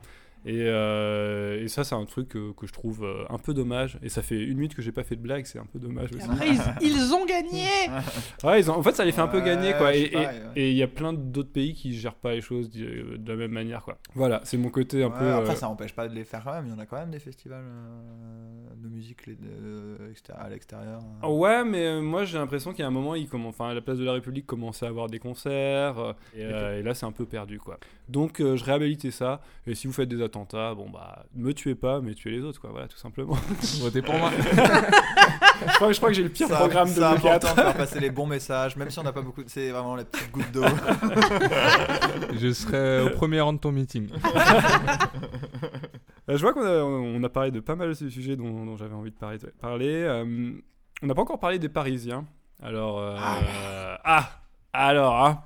Et, 0.47 0.63
euh, 0.65 1.63
et 1.63 1.69
ça, 1.69 1.85
c'est 1.85 1.95
un 1.95 2.05
truc 2.07 2.29
que, 2.31 2.53
que 2.53 2.67
je 2.67 2.73
trouve 2.73 3.05
euh, 3.05 3.25
un 3.29 3.39
peu 3.39 3.53
dommage. 3.55 3.99
Et 4.03 4.09
ça 4.09 4.23
fait 4.23 4.41
une 4.43 4.55
minute 4.57 4.75
que 4.75 4.83
j'ai 4.83 4.93
pas 4.93 5.05
fait 5.05 5.17
de 5.17 5.21
blague, 5.21 5.45
c'est 5.47 5.59
un 5.59 5.67
peu 5.67 5.79
dommage 5.79 6.11
aussi. 6.13 6.23
Après, 6.25 6.49
ils, 6.81 6.89
ils 6.89 7.13
ont 7.15 7.27
gagné 7.27 7.67
Ouais, 8.45 8.61
ils 8.61 8.71
ont- 8.71 8.75
en 8.77 8.83
fait, 8.83 8.95
ça 8.97 9.05
les 9.05 9.13
fait 9.13 9.21
un 9.21 9.29
peu 9.29 9.41
gagner, 9.41 9.73
quoi. 9.75 9.95
Et 9.95 10.11
ouais. 10.15 10.31
il 10.71 10.77
y 10.77 10.83
a 10.83 10.89
plein 10.89 11.13
d'autres 11.13 11.53
pays 11.53 11.75
qui 11.75 11.93
gèrent 11.95 12.15
pas 12.15 12.33
les 12.33 12.41
choses 12.41 12.71
de, 12.71 13.17
de 13.17 13.33
la 13.33 13.37
même 13.37 13.51
manière, 13.53 13.83
quoi. 13.83 13.99
Voilà, 14.15 14.41
c'est 14.45 14.57
mon 14.57 14.71
côté 14.71 15.03
un 15.03 15.09
Ouais, 15.09 15.19
peu. 15.19 15.31
Après, 15.33 15.53
euh, 15.53 15.57
ça 15.57 15.67
n'empêche 15.67 15.95
pas 15.95 16.09
de 16.09 16.15
les 16.15 16.25
faire 16.25 16.43
quand 16.45 16.53
même. 16.53 16.67
Il 16.67 16.71
y 16.71 16.75
en 16.75 16.79
a 16.79 16.87
quand 16.87 16.99
même 16.99 17.11
des 17.11 17.19
festivals 17.19 17.65
euh, 17.65 18.75
de 18.83 18.89
musique 18.89 19.27
les- 19.27 19.37
à 20.35 20.49
l'extérieur. 20.49 21.01
euh. 21.25 21.29
Ouais, 21.29 21.65
mais 21.65 21.85
euh, 21.87 22.01
moi 22.03 22.25
j'ai 22.25 22.39
l'impression 22.39 22.71
qu'il 22.73 22.81
y 22.81 22.85
a 22.85 22.87
un 22.87 22.91
moment, 22.93 23.15
il 23.15 23.29
commence, 23.29 23.55
enfin, 23.59 23.71
à 23.71 23.75
la 23.75 23.81
place 23.81 23.99
de 23.99 24.05
la 24.05 24.13
République 24.13 24.47
commençait 24.47 24.87
à 24.87 24.89
avoir 24.89 25.09
des 25.09 25.19
concerts, 25.19 25.99
euh, 25.99 26.13
et, 26.35 26.45
euh, 26.45 26.79
et 26.79 26.83
là 26.83 26.95
c'est 26.95 27.07
un 27.07 27.13
peu 27.13 27.25
perdu, 27.27 27.59
quoi. 27.59 27.79
Donc 28.09 28.41
euh, 28.41 28.57
je 28.57 28.65
réhabilitais 28.65 29.11
ça, 29.11 29.41
et 29.67 29.75
si 29.75 29.87
vous 29.87 29.93
faites 29.93 30.09
des 30.09 30.21
attentats, 30.31 30.75
bon 30.75 30.89
bah, 30.89 31.25
me 31.35 31.53
tuez 31.53 31.75
pas, 31.75 32.01
mais 32.01 32.15
tuez 32.15 32.31
les 32.31 32.43
autres, 32.43 32.61
quoi, 32.61 32.71
voilà, 32.71 32.89
tout 32.89 32.97
simplement. 32.97 33.37
Votez 33.81 34.01
pour 34.03 34.15
moi. 34.15 34.31
je, 34.39 35.75
crois, 35.75 35.93
je 35.93 35.97
crois 35.99 36.09
que 36.11 36.15
j'ai 36.15 36.23
le 36.23 36.29
pire 36.29 36.49
Ça- 36.49 36.57
programme 36.57 36.89
de 36.89 36.95
C'est 36.95 37.03
important 37.03 37.49
2004. 37.49 37.57
de 37.57 37.61
faire 37.63 37.77
passer 37.77 38.01
les 38.01 38.11
bons 38.11 38.27
messages, 38.27 38.77
même 38.77 38.91
si 38.91 38.99
on 38.99 39.03
n'a 39.03 39.13
pas 39.13 39.23
beaucoup. 39.23 39.43
C'est 39.47 39.71
vraiment 39.71 39.97
la 39.97 40.05
petite 40.05 40.31
goutte 40.31 40.51
d'eau. 40.53 40.65
Je 42.39 42.53
serai 42.53 43.03
au 43.03 43.11
premier 43.11 43.41
rang 43.41 43.53
de 43.53 43.59
ton 43.59 43.73
meeting. 43.73 44.09
Euh, 46.29 46.37
je 46.37 46.43
vois 46.43 46.53
qu'on 46.53 46.63
a, 46.65 46.83
on 46.83 47.23
a 47.25 47.29
parlé 47.29 47.51
de 47.51 47.61
pas 47.61 47.75
mal 47.75 47.89
de 47.89 47.95
sujets 47.95 48.37
dont, 48.37 48.65
dont 48.65 48.77
j'avais 48.77 48.95
envie 48.95 49.11
de 49.11 49.17
parler. 49.17 49.39
parler. 49.61 49.93
Euh, 50.07 50.53
on 51.03 51.07
n'a 51.07 51.15
pas 51.15 51.23
encore 51.23 51.41
parlé 51.41 51.59
des 51.59 51.69
Parisiens. 51.69 52.25
Alors, 52.63 53.01
euh, 53.01 53.17
ah, 53.19 54.31
alors, 54.73 55.25
hein. 55.27 55.41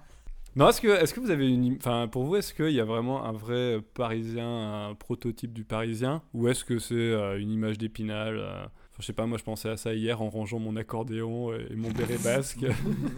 Non, 0.56 0.68
est-ce 0.68 0.80
que, 0.80 0.88
est-ce 0.88 1.12
que 1.12 1.18
vous 1.20 1.30
avez 1.30 1.48
une, 1.48 1.76
enfin, 1.76 2.06
pour 2.06 2.24
vous, 2.24 2.36
est-ce 2.36 2.54
qu'il 2.54 2.70
y 2.70 2.80
a 2.80 2.84
vraiment 2.84 3.24
un 3.24 3.32
vrai 3.32 3.80
Parisien, 3.94 4.88
un 4.88 4.94
prototype 4.94 5.52
du 5.52 5.64
Parisien, 5.64 6.22
ou 6.32 6.46
est-ce 6.46 6.64
que 6.64 6.78
c'est 6.78 6.94
euh, 6.94 7.40
une 7.40 7.50
image 7.50 7.76
d'épinal 7.76 8.38
euh, 8.38 8.64
enfin, 8.94 9.00
je 9.00 9.06
sais 9.06 9.12
pas, 9.12 9.26
moi 9.26 9.38
je 9.38 9.42
pensais 9.42 9.68
à 9.68 9.76
ça 9.76 9.92
hier 9.92 10.22
en 10.22 10.30
rangeant 10.30 10.60
mon 10.60 10.76
accordéon 10.76 11.52
et, 11.52 11.74
mon 11.74 11.90
béret 11.90 12.18
basque. 12.22 12.64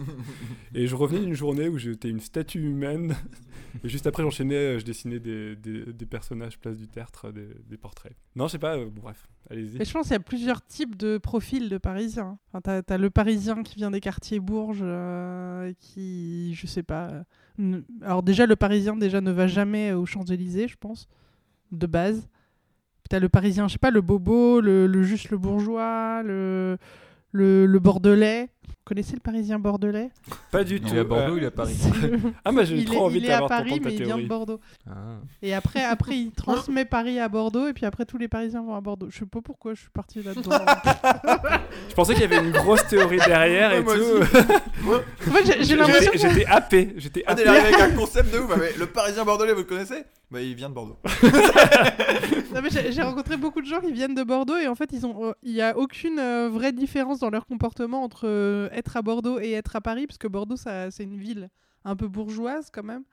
et 0.73 0.87
je 0.87 0.95
revenais 0.95 1.21
d'une 1.21 1.35
journée 1.35 1.69
où 1.69 1.77
j'étais 1.77 2.09
une 2.09 2.19
statue 2.19 2.59
humaine. 2.61 3.15
Et 3.83 3.89
juste 3.89 4.07
après, 4.07 4.23
j'enchaînais, 4.23 4.55
euh, 4.55 4.79
je 4.79 4.85
dessinais 4.85 5.19
des, 5.19 5.55
des, 5.55 5.85
des 5.93 6.05
personnages 6.07 6.57
place 6.57 6.77
du 6.77 6.87
tertre, 6.87 7.31
des, 7.31 7.47
des 7.69 7.77
portraits. 7.77 8.15
Non, 8.35 8.47
je 8.47 8.53
sais 8.53 8.59
pas, 8.59 8.75
euh, 8.75 8.85
bon, 8.89 9.01
bref, 9.03 9.27
allez-y. 9.51 9.77
Mais 9.77 9.85
je 9.85 9.93
pense 9.93 10.03
qu'il 10.07 10.13
y 10.13 10.15
a 10.15 10.19
plusieurs 10.19 10.65
types 10.65 10.95
de 10.95 11.19
profils 11.19 11.69
de 11.69 11.77
Parisiens. 11.77 12.39
Enfin, 12.49 12.61
t'as, 12.61 12.81
t'as 12.81 12.97
le 12.97 13.11
Parisien 13.11 13.61
qui 13.61 13.75
vient 13.75 13.91
des 13.91 13.99
quartiers 13.99 14.39
bourges, 14.39 14.79
euh, 14.81 15.71
qui, 15.79 16.55
je 16.55 16.65
sais 16.65 16.81
pas. 16.81 17.23
euh, 17.59 17.81
Alors 18.01 18.23
déjà, 18.23 18.47
le 18.47 18.55
Parisien 18.55 18.95
déjà 18.95 19.21
ne 19.21 19.31
va 19.31 19.45
jamais 19.45 19.93
aux 19.93 20.07
Champs-Élysées, 20.07 20.67
je 20.67 20.77
pense, 20.77 21.07
de 21.71 21.85
base. 21.85 22.27
T'as 23.09 23.19
le 23.19 23.29
Parisien, 23.29 23.67
je 23.67 23.73
sais 23.73 23.79
pas, 23.79 23.91
le 23.91 24.01
bobo, 24.01 24.59
le, 24.61 25.03
juste 25.03 25.29
le 25.29 25.37
bourgeois, 25.37 26.21
le, 26.23 26.77
le 27.31 27.79
bordelais. 27.79 28.49
Vous 28.67 28.73
connaissez 28.85 29.13
le 29.13 29.19
Parisien 29.19 29.59
bordelais? 29.59 30.09
Pas 30.51 30.63
du 30.63 30.79
tout. 30.79 30.87
Il 30.91 30.97
est 30.97 30.99
à 31.01 31.03
Bordeaux, 31.03 31.33
euh, 31.33 31.37
il 31.37 31.43
est 31.43 31.47
à 31.47 31.51
Paris. 31.51 31.77
Ah, 32.45 32.51
bah 32.53 32.63
j'ai 32.63 32.85
trop 32.85 32.95
est, 32.95 32.99
envie 32.99 33.17
il 33.19 33.25
est 33.25 33.31
à 33.33 33.41
Paris, 33.47 33.81
mais 33.83 33.93
il 33.93 34.03
vient 34.03 34.17
de. 34.17 34.27
Bordeaux. 34.27 34.59
Ah. 34.89 34.93
Et 35.41 35.53
après, 35.53 35.83
après, 35.83 36.15
il 36.17 36.31
transmet 36.35 36.85
Paris 36.85 37.19
à 37.19 37.27
Bordeaux, 37.27 37.67
et 37.67 37.73
puis 37.73 37.85
après, 37.85 38.05
tous 38.05 38.17
les 38.17 38.27
Parisiens 38.29 38.61
vont 38.61 38.75
à 38.75 38.81
Bordeaux. 38.81 39.07
Je 39.09 39.19
sais 39.19 39.25
pas 39.25 39.41
pourquoi 39.41 39.73
je 39.73 39.81
suis 39.81 39.89
partie 39.89 40.21
là-dedans. 40.23 40.51
Je 41.89 41.93
pensais 41.93 42.13
qu'il 42.13 42.21
y 42.23 42.25
avait 42.25 42.37
une 42.45 42.51
grosse 42.51 42.85
théorie 42.87 43.17
derrière 43.25 43.73
et 43.73 43.79
Ouais, 43.79 43.83
moi 43.83 43.95
tout. 43.95 44.91
en 45.29 45.31
fait, 45.31 45.63
j'ai- 45.63 45.75
l'impression 45.75 46.11
J'étais 46.13 46.27
que 46.27 46.33
j'étais 46.35 46.45
happé. 46.45 46.93
J'étais 46.97 47.23
Ah, 47.27 47.31
arrivé 47.33 47.49
avec 47.49 47.79
un 47.79 47.91
concept 47.91 48.33
de 48.33 48.39
ouf. 48.39 48.55
mais 48.57 48.71
le 48.77 48.85
Parisien 48.85 49.25
bordelais, 49.25 49.51
vous 49.53 49.59
le 49.59 49.65
connaissez? 49.65 50.03
Bah, 50.31 50.41
il 50.41 50.55
vient 50.55 50.69
de 50.69 50.73
Bordeaux. 50.73 50.97
Non, 52.53 52.61
mais 52.63 52.69
j'ai 52.91 53.01
rencontré 53.01 53.37
beaucoup 53.37 53.61
de 53.61 53.65
gens 53.67 53.79
qui 53.79 53.91
viennent 53.91 54.15
de 54.15 54.23
Bordeaux 54.23 54.57
et 54.57 54.67
en 54.67 54.75
fait, 54.75 54.89
ils 54.91 55.05
ont, 55.05 55.27
euh, 55.27 55.33
il 55.43 55.53
n'y 55.53 55.61
a 55.61 55.77
aucune 55.77 56.19
euh, 56.19 56.49
vraie 56.49 56.71
différence 56.71 57.19
dans 57.19 57.29
leur 57.29 57.45
comportement 57.45 58.03
entre 58.03 58.27
être 58.71 58.97
à 58.97 59.01
Bordeaux 59.01 59.39
et 59.39 59.51
être 59.53 59.75
à 59.75 59.81
Paris, 59.81 60.07
parce 60.07 60.17
que 60.17 60.27
Bordeaux, 60.27 60.57
ça- 60.57 60.91
c'est 60.91 61.03
une 61.03 61.17
ville 61.17 61.49
un 61.85 61.95
peu 61.95 62.07
bourgeoise 62.07 62.69
quand 62.71 62.83
même. 62.83 63.03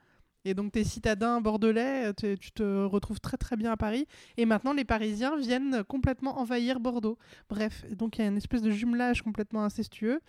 Et 0.47 0.53
donc, 0.53 0.73
tes 0.73 0.85
citadins 0.85 1.41
bordelais, 1.41 2.07
euh, 2.09 2.13
t'es- 2.13 2.37
tu 2.37 2.53
te 2.53 2.85
retrouves 2.85 3.19
très 3.19 3.39
très 3.39 3.57
bien 3.57 3.73
à 3.73 3.77
Paris. 3.79 4.07
Et 4.37 4.45
maintenant, 4.45 4.75
les 4.75 4.85
Parisiens 4.85 5.37
viennent 5.39 5.83
complètement 5.85 6.39
envahir 6.39 6.81
Bordeaux. 6.81 7.17
Bref, 7.49 7.83
donc 7.93 8.19
il 8.19 8.23
y 8.23 8.25
a 8.25 8.29
une 8.29 8.37
espèce 8.37 8.61
de 8.61 8.71
jumelage 8.71 9.23
complètement 9.23 9.65
incestueux. 9.65 10.21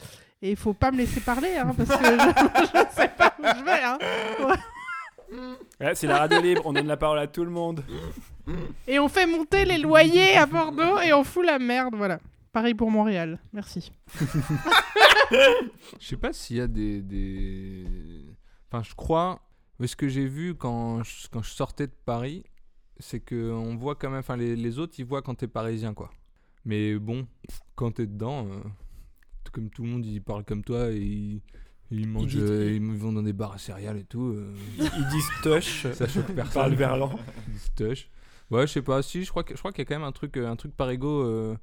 Et 0.41 0.51
il 0.51 0.55
faut 0.55 0.74
pas 0.74 0.91
me 0.91 0.97
laisser 0.97 1.20
parler, 1.20 1.57
hein, 1.57 1.74
parce 1.76 1.89
que 1.99 2.05
je 2.05 2.11
ne 2.86 2.91
sais 2.91 3.09
pas 3.18 3.36
où 3.39 3.43
je 3.43 3.63
vais. 3.66 3.84
Hein. 3.84 3.97
Ouais, 5.82 5.95
c'est 5.95 6.07
la 6.07 6.20
radio 6.20 6.39
libre, 6.39 6.61
on 6.66 6.72
donne 6.72 6.88
la 6.88 6.95
parole 6.97 7.20
à 7.20 7.28
tout 7.28 7.43
le 7.43 7.49
monde. 7.51 7.84
Et 8.88 8.99
on 8.99 9.09
fait 9.09 9.26
monter 9.26 9.66
les 9.66 9.80
loyers 9.80 10.38
à 10.38 10.45
Bordeaux 10.45 10.99
et 10.99 11.11
on 11.13 11.24
fout 11.24 11.43
la 11.45 11.57
merde, 11.59 11.95
voilà. 11.95 12.20
Pareil 12.56 12.74
pour 12.74 12.89
Montréal, 12.89 13.38
merci. 13.51 13.91
Je 15.99 16.06
sais 16.08 16.16
pas 16.16 16.32
s'il 16.32 16.56
y 16.56 16.62
a 16.62 16.68
des, 16.68 17.01
des- 17.01 17.86
Enfin, 18.72 18.82
je 18.82 18.95
crois. 18.95 19.41
mais 19.78 19.88
Ce 19.88 19.95
que 19.97 20.08
j'ai 20.08 20.26
vu 20.26 20.56
quand 20.56 21.03
je, 21.03 21.28
quand 21.30 21.41
je 21.41 21.49
sortais 21.51 21.88
de 21.88 21.91
Paris, 22.06 22.45
c'est 22.97 23.20
que 23.20 23.51
on 23.51 23.76
voit 23.76 23.95
quand 23.95 24.10
même. 24.10 24.20
Enfin, 24.20 24.38
les, 24.38 24.56
les 24.56 24.80
autres, 24.80 24.93
ils 24.99 25.03
voient 25.06 25.22
quand 25.22 25.36
t'es 25.36 25.47
parisien, 25.49 25.93
quoi. 25.93 26.12
Mais 26.64 26.95
bon, 26.97 27.28
quand 27.76 27.91
t'es 27.91 28.08
dedans, 28.08 28.47
euh, 28.47 28.62
comme 29.51 29.70
tout 29.70 29.84
le 29.84 29.89
monde, 29.89 30.06
ils 30.06 30.22
parlent 30.22 30.45
comme 30.45 30.64
toi 30.64 30.91
et 30.91 30.97
ils, 31.01 31.41
ils 31.91 32.08
mangent, 32.08 32.28
disent- 32.36 32.41
euh, 32.49 32.72
ils 32.74 32.82
vont 32.82 33.12
dans 33.12 33.22
des 33.24 33.34
bars 33.34 33.51
à 33.51 33.58
céréales 33.58 33.97
et 33.97 34.06
tout. 34.06 34.28
euh, 34.28 34.56
Ils 34.80 35.08
disent 35.10 35.30
tush. 35.43 35.88
ça 35.93 36.08
choque 36.08 36.32
personne. 36.34 36.74
verlan. 36.76 37.20
Ils 37.47 37.53
disent 37.53 37.74
tush. 37.76 38.10
Ouais, 38.49 38.66
je 38.66 38.72
sais 38.72 38.82
pas. 38.82 39.01
Si, 39.01 39.26
je 39.26 39.30
crois 39.30 39.43
que 39.43 39.53
je 39.56 39.60
crois 39.60 39.74
qu'il 39.74 39.80
y 39.80 39.82
a 39.82 39.86
quand 39.86 39.95
même 39.99 40.08
un 40.08 40.12
truc, 40.14 40.38
un 40.38 40.56
truc 40.56 40.74
parigo 40.74 41.55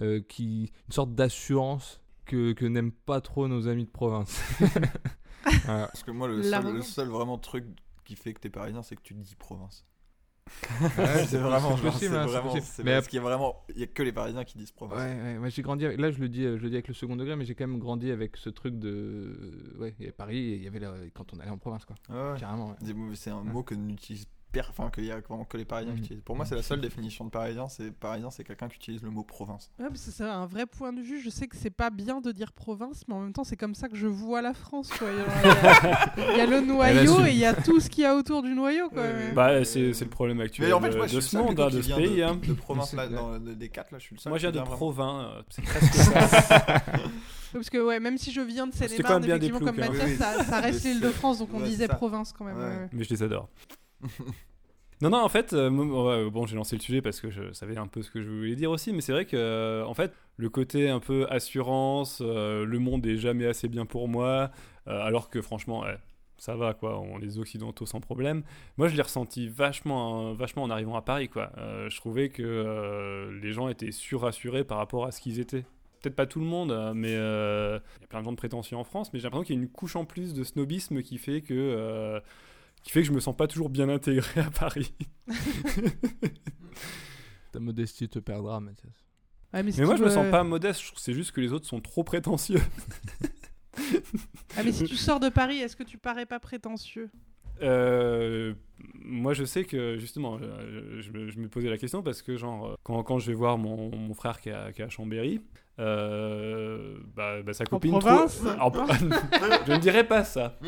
euh, 0.00 0.20
qui, 0.28 0.72
une 0.88 0.92
sorte 0.92 1.14
d'assurance 1.14 2.00
que, 2.24 2.52
que 2.52 2.64
n'aiment 2.66 2.92
pas 2.92 3.20
trop 3.20 3.48
nos 3.48 3.68
amis 3.68 3.84
de 3.86 3.90
province. 3.90 4.40
Voilà. 5.64 5.86
Parce 5.86 6.02
que 6.02 6.10
moi, 6.10 6.28
le 6.28 6.42
seul, 6.42 6.62
le 6.62 6.68
raison. 6.70 6.82
seul 6.82 7.08
vraiment 7.08 7.38
truc 7.38 7.64
qui 8.04 8.16
fait 8.16 8.34
que 8.34 8.40
t'es 8.40 8.50
parisien, 8.50 8.82
c'est 8.82 8.96
que 8.96 9.02
tu 9.02 9.14
dis 9.14 9.34
province. 9.36 9.84
Ouais, 10.70 10.88
c'est 11.26 11.36
vraiment, 11.38 11.76
genre, 11.76 11.92
possible, 11.92 12.16
hein, 12.16 12.26
vraiment, 12.26 12.54
Mais 12.84 12.94
parce 12.94 13.06
qu'il 13.08 13.16
y 13.18 13.20
a 13.20 13.22
vraiment, 13.22 13.64
il 13.74 13.80
y 13.80 13.82
a 13.82 13.86
que 13.86 14.02
les 14.02 14.12
parisiens 14.12 14.44
qui 14.44 14.56
disent 14.58 14.72
province. 14.72 14.98
Ouais, 14.98 15.22
ouais, 15.22 15.38
moi 15.38 15.48
j'ai 15.50 15.60
grandi 15.62 15.84
avec, 15.84 16.00
là 16.00 16.10
je 16.10 16.18
le 16.18 16.28
dis 16.30 16.44
euh, 16.44 16.56
je 16.56 16.62
le 16.62 16.70
dis 16.70 16.76
avec 16.76 16.88
le 16.88 16.94
second 16.94 17.16
degré 17.16 17.36
mais 17.36 17.44
j'ai 17.44 17.54
quand 17.54 17.66
même 17.66 17.78
grandi 17.78 18.10
avec 18.10 18.38
ce 18.38 18.48
truc 18.48 18.78
de 18.78 19.74
ouais 19.78 19.94
il 19.98 20.04
y 20.04 20.06
avait 20.06 20.12
Paris 20.12 20.38
et 20.38 20.56
il 20.56 20.62
y 20.62 20.66
avait 20.66 20.78
la- 20.78 20.94
quand 21.14 21.34
on 21.34 21.38
allait 21.40 21.50
en 21.50 21.58
province 21.58 21.84
quoi 21.84 21.96
Ouais, 22.08 22.32
ouais. 22.32 22.40
carrément 22.40 22.74
C'est 23.14 23.30
un 23.30 23.42
mot 23.42 23.62
que 23.62 23.74
n'utilise. 23.74 24.26
Enfin 24.68 24.90
qu'il 24.90 25.04
y 25.04 25.10
a 25.12 25.20
vraiment 25.20 25.44
que 25.44 25.56
les 25.56 25.64
Parisiens 25.64 25.92
qui 25.92 25.98
Mhm. 26.00 26.04
utilisent. 26.04 26.22
Pour 26.24 26.36
moi, 26.36 26.44
c'est 26.44 26.54
la 26.54 26.62
seule 26.62 26.80
définition 26.80 27.24
de 27.24 27.30
Parisien. 27.30 27.68
C'est 27.68 27.90
Parisien, 27.92 28.30
c'est 28.30 28.44
quelqu'un 28.44 28.68
qui 28.68 28.76
utilise 28.76 29.02
le 29.02 29.10
mot 29.10 29.22
province. 29.22 29.70
Ouais, 29.78 29.86
c'est 29.94 30.24
un 30.24 30.46
vrai 30.46 30.66
point 30.66 30.92
de 30.92 31.00
vue. 31.00 31.20
Je 31.20 31.30
sais 31.30 31.46
que 31.46 31.56
c'est 31.56 31.70
pas 31.70 31.90
bien 31.90 32.20
de 32.20 32.32
dire 32.32 32.52
province, 32.52 33.04
mais 33.08 33.14
en 33.14 33.20
même 33.20 33.32
temps, 33.32 33.44
c'est 33.44 33.56
comme 33.56 33.74
ça 33.74 33.88
que 33.88 33.96
je 33.96 34.06
vois 34.06 34.42
la 34.42 34.54
France. 34.54 34.90
quoi. 34.90 35.08
Il 35.10 35.18
y 35.18 35.20
a, 35.20 36.14
il 36.34 36.38
y 36.38 36.40
a 36.40 36.46
le 36.46 36.60
noyau 36.60 37.24
et 37.26 37.30
il 37.30 37.38
y 37.38 37.44
a 37.44 37.54
tout 37.54 37.80
ce 37.80 37.88
qu'il 37.88 38.02
y 38.02 38.06
a 38.06 38.14
autour 38.14 38.42
du 38.42 38.54
noyau. 38.54 38.88
Quoi. 38.88 39.02
Ouais, 39.02 39.32
Bah, 39.32 39.64
c'est 39.64 39.92
c'est 39.92 40.04
le 40.04 40.10
problème 40.10 40.40
actuel 40.40 40.66
Mais 40.68 40.72
en 40.72 40.80
fait, 40.80 40.90
de, 40.90 40.96
moi, 40.96 41.06
de 41.06 41.20
ce 41.20 41.36
monde, 41.36 41.54
coup, 41.56 41.62
hein, 41.62 41.70
de 41.70 41.82
ce 41.82 41.94
pays. 41.94 42.22
hein. 42.22 42.36
De 42.36 42.52
province, 42.54 42.92
là, 42.94 43.06
dans, 43.08 43.38
des 43.38 43.68
quatre, 43.68 43.92
là, 43.92 43.98
je 43.98 44.04
suis 44.04 44.14
le 44.16 44.20
seul. 44.20 44.30
Moi, 44.30 44.38
qui 44.38 44.46
de 44.50 44.58
euh, 44.58 45.42
C'est 45.50 45.62
presque 45.62 45.94
ça. 45.94 46.82
Parce 47.52 47.70
que 47.70 47.78
ouais, 47.78 47.98
même 47.98 48.18
si 48.18 48.30
je 48.30 48.40
viens 48.40 48.66
de 48.66 48.74
Seine-et-Marne, 48.74 49.24
effectivement, 49.24 49.58
comme 49.58 49.68
hein. 49.80 49.88
Mathias, 49.88 50.04
Oui, 50.06 50.44
ça, 50.44 50.60
reste 50.60 50.84
l'île 50.84 51.00
de 51.00 51.08
France, 51.10 51.38
donc 51.38 51.48
on 51.54 51.60
disait 51.60 51.88
province 51.88 52.32
quand 52.32 52.44
même. 52.44 52.88
Mais 52.92 53.04
je 53.04 53.10
les 53.10 53.22
adore. 53.22 53.48
Non, 55.00 55.10
non, 55.10 55.18
en 55.18 55.28
fait, 55.28 55.52
euh, 55.52 55.70
bon, 56.28 56.46
j'ai 56.46 56.56
lancé 56.56 56.74
le 56.74 56.82
sujet 56.82 57.00
parce 57.00 57.20
que 57.20 57.30
je 57.30 57.52
savais 57.52 57.76
un 57.76 57.86
peu 57.86 58.02
ce 58.02 58.10
que 58.10 58.20
je 58.20 58.28
voulais 58.28 58.56
dire 58.56 58.72
aussi, 58.72 58.92
mais 58.92 59.00
c'est 59.00 59.12
vrai 59.12 59.26
que, 59.26 59.36
euh, 59.36 59.84
en 59.84 59.94
fait, 59.94 60.12
le 60.36 60.50
côté 60.50 60.88
un 60.88 60.98
peu 60.98 61.24
assurance, 61.30 62.20
euh, 62.20 62.64
le 62.64 62.78
monde 62.80 63.06
est 63.06 63.16
jamais 63.16 63.46
assez 63.46 63.68
bien 63.68 63.86
pour 63.86 64.08
moi, 64.08 64.50
alors 64.86 65.30
que 65.30 65.40
franchement, 65.40 65.84
ça 66.36 66.56
va, 66.56 66.74
quoi, 66.74 66.98
on 66.98 67.18
les 67.18 67.38
occidentaux 67.38 67.86
sans 67.86 68.00
problème. 68.00 68.42
Moi, 68.76 68.88
je 68.88 68.96
l'ai 68.96 69.02
ressenti 69.02 69.48
vachement, 69.48 70.32
vachement 70.32 70.64
en 70.64 70.70
arrivant 70.70 70.96
à 70.96 71.02
Paris, 71.02 71.28
quoi. 71.28 71.52
Je 71.88 71.96
trouvais 71.96 72.30
que 72.30 73.38
les 73.40 73.52
gens 73.52 73.68
étaient 73.68 73.92
surassurés 73.92 74.64
par 74.64 74.78
rapport 74.78 75.04
à 75.04 75.12
ce 75.12 75.20
qu'ils 75.20 75.40
étaient. 75.40 75.64
Peut-être 76.00 76.16
pas 76.16 76.26
tout 76.26 76.40
le 76.40 76.46
monde, 76.46 76.92
mais 76.94 77.10
il 77.10 77.14
y 77.14 78.04
a 78.04 78.06
plein 78.08 78.20
de 78.20 78.24
gens 78.24 78.32
de 78.32 78.36
prétentieux 78.36 78.78
en 78.78 78.84
France, 78.84 79.12
mais 79.12 79.18
j'ai 79.18 79.24
l'impression 79.24 79.44
qu'il 79.44 79.56
y 79.56 79.58
a 79.58 79.62
une 79.62 79.68
couche 79.68 79.94
en 79.94 80.06
plus 80.06 80.32
de 80.32 80.42
snobisme 80.42 81.02
qui 81.02 81.18
fait 81.18 81.42
que, 81.42 82.20
qui 82.82 82.90
fait 82.90 83.00
que 83.02 83.06
je 83.08 83.12
me 83.12 83.20
sens 83.20 83.36
pas 83.36 83.46
toujours 83.46 83.68
bien 83.70 83.88
intégré 83.88 84.40
à 84.40 84.50
Paris. 84.50 84.92
Ta 87.52 87.60
modestie 87.60 88.08
te 88.08 88.18
perdra, 88.18 88.60
Mathias. 88.60 88.92
Ouais, 89.54 89.62
mais 89.62 89.72
si 89.72 89.80
Mais 89.80 89.86
moi, 89.86 89.94
tu 89.94 90.00
je 90.00 90.04
me 90.04 90.08
veux- 90.10 90.14
sens 90.14 90.30
pas 90.30 90.44
modeste, 90.44 90.80
je 90.80 90.86
trouve 90.86 90.96
que 90.98 91.02
c'est 91.02 91.14
juste 91.14 91.32
que 91.32 91.40
les 91.40 91.52
autres 91.52 91.66
sont 91.66 91.80
trop 91.80 92.04
prétentieux. 92.04 92.60
Ah, 94.56 94.64
mais 94.64 94.72
si 94.72 94.84
tu 94.84 94.96
sors 94.96 95.20
de 95.20 95.28
Paris, 95.28 95.58
est-ce 95.58 95.76
que 95.76 95.84
tu 95.84 95.98
parais 95.98 96.26
pas 96.26 96.40
prétentieux? 96.40 97.10
Euh, 97.62 98.54
moi, 98.94 99.34
je 99.34 99.44
sais 99.44 99.64
que 99.64 99.96
justement, 99.98 100.36
je, 100.38 101.00
je 101.00 101.10
me, 101.12 101.30
je 101.30 101.38
me 101.38 101.48
posais 101.48 101.70
la 101.70 101.78
question 101.78 102.02
parce 102.02 102.20
que, 102.22 102.36
genre, 102.36 102.66
euh, 102.66 102.74
quand, 102.82 103.00
quand 103.04 103.20
je 103.20 103.28
vais 103.28 103.34
voir 103.36 103.56
mon, 103.56 103.94
mon 103.96 104.14
frère 104.14 104.40
qui 104.40 104.48
est 104.48 104.52
à, 104.52 104.72
qui 104.72 104.82
est 104.82 104.84
à 104.84 104.88
Chambéry, 104.88 105.40
euh, 105.78 106.98
bah, 107.14 107.40
bah, 107.42 107.52
sa 107.52 107.64
copine. 107.66 107.92
trouve- 107.92 108.02
province 108.04 108.42
En- 108.60 108.72
je 109.66 109.72
ne 109.72 109.78
dirais 109.78 110.06
pas 110.06 110.24
ça. 110.24 110.58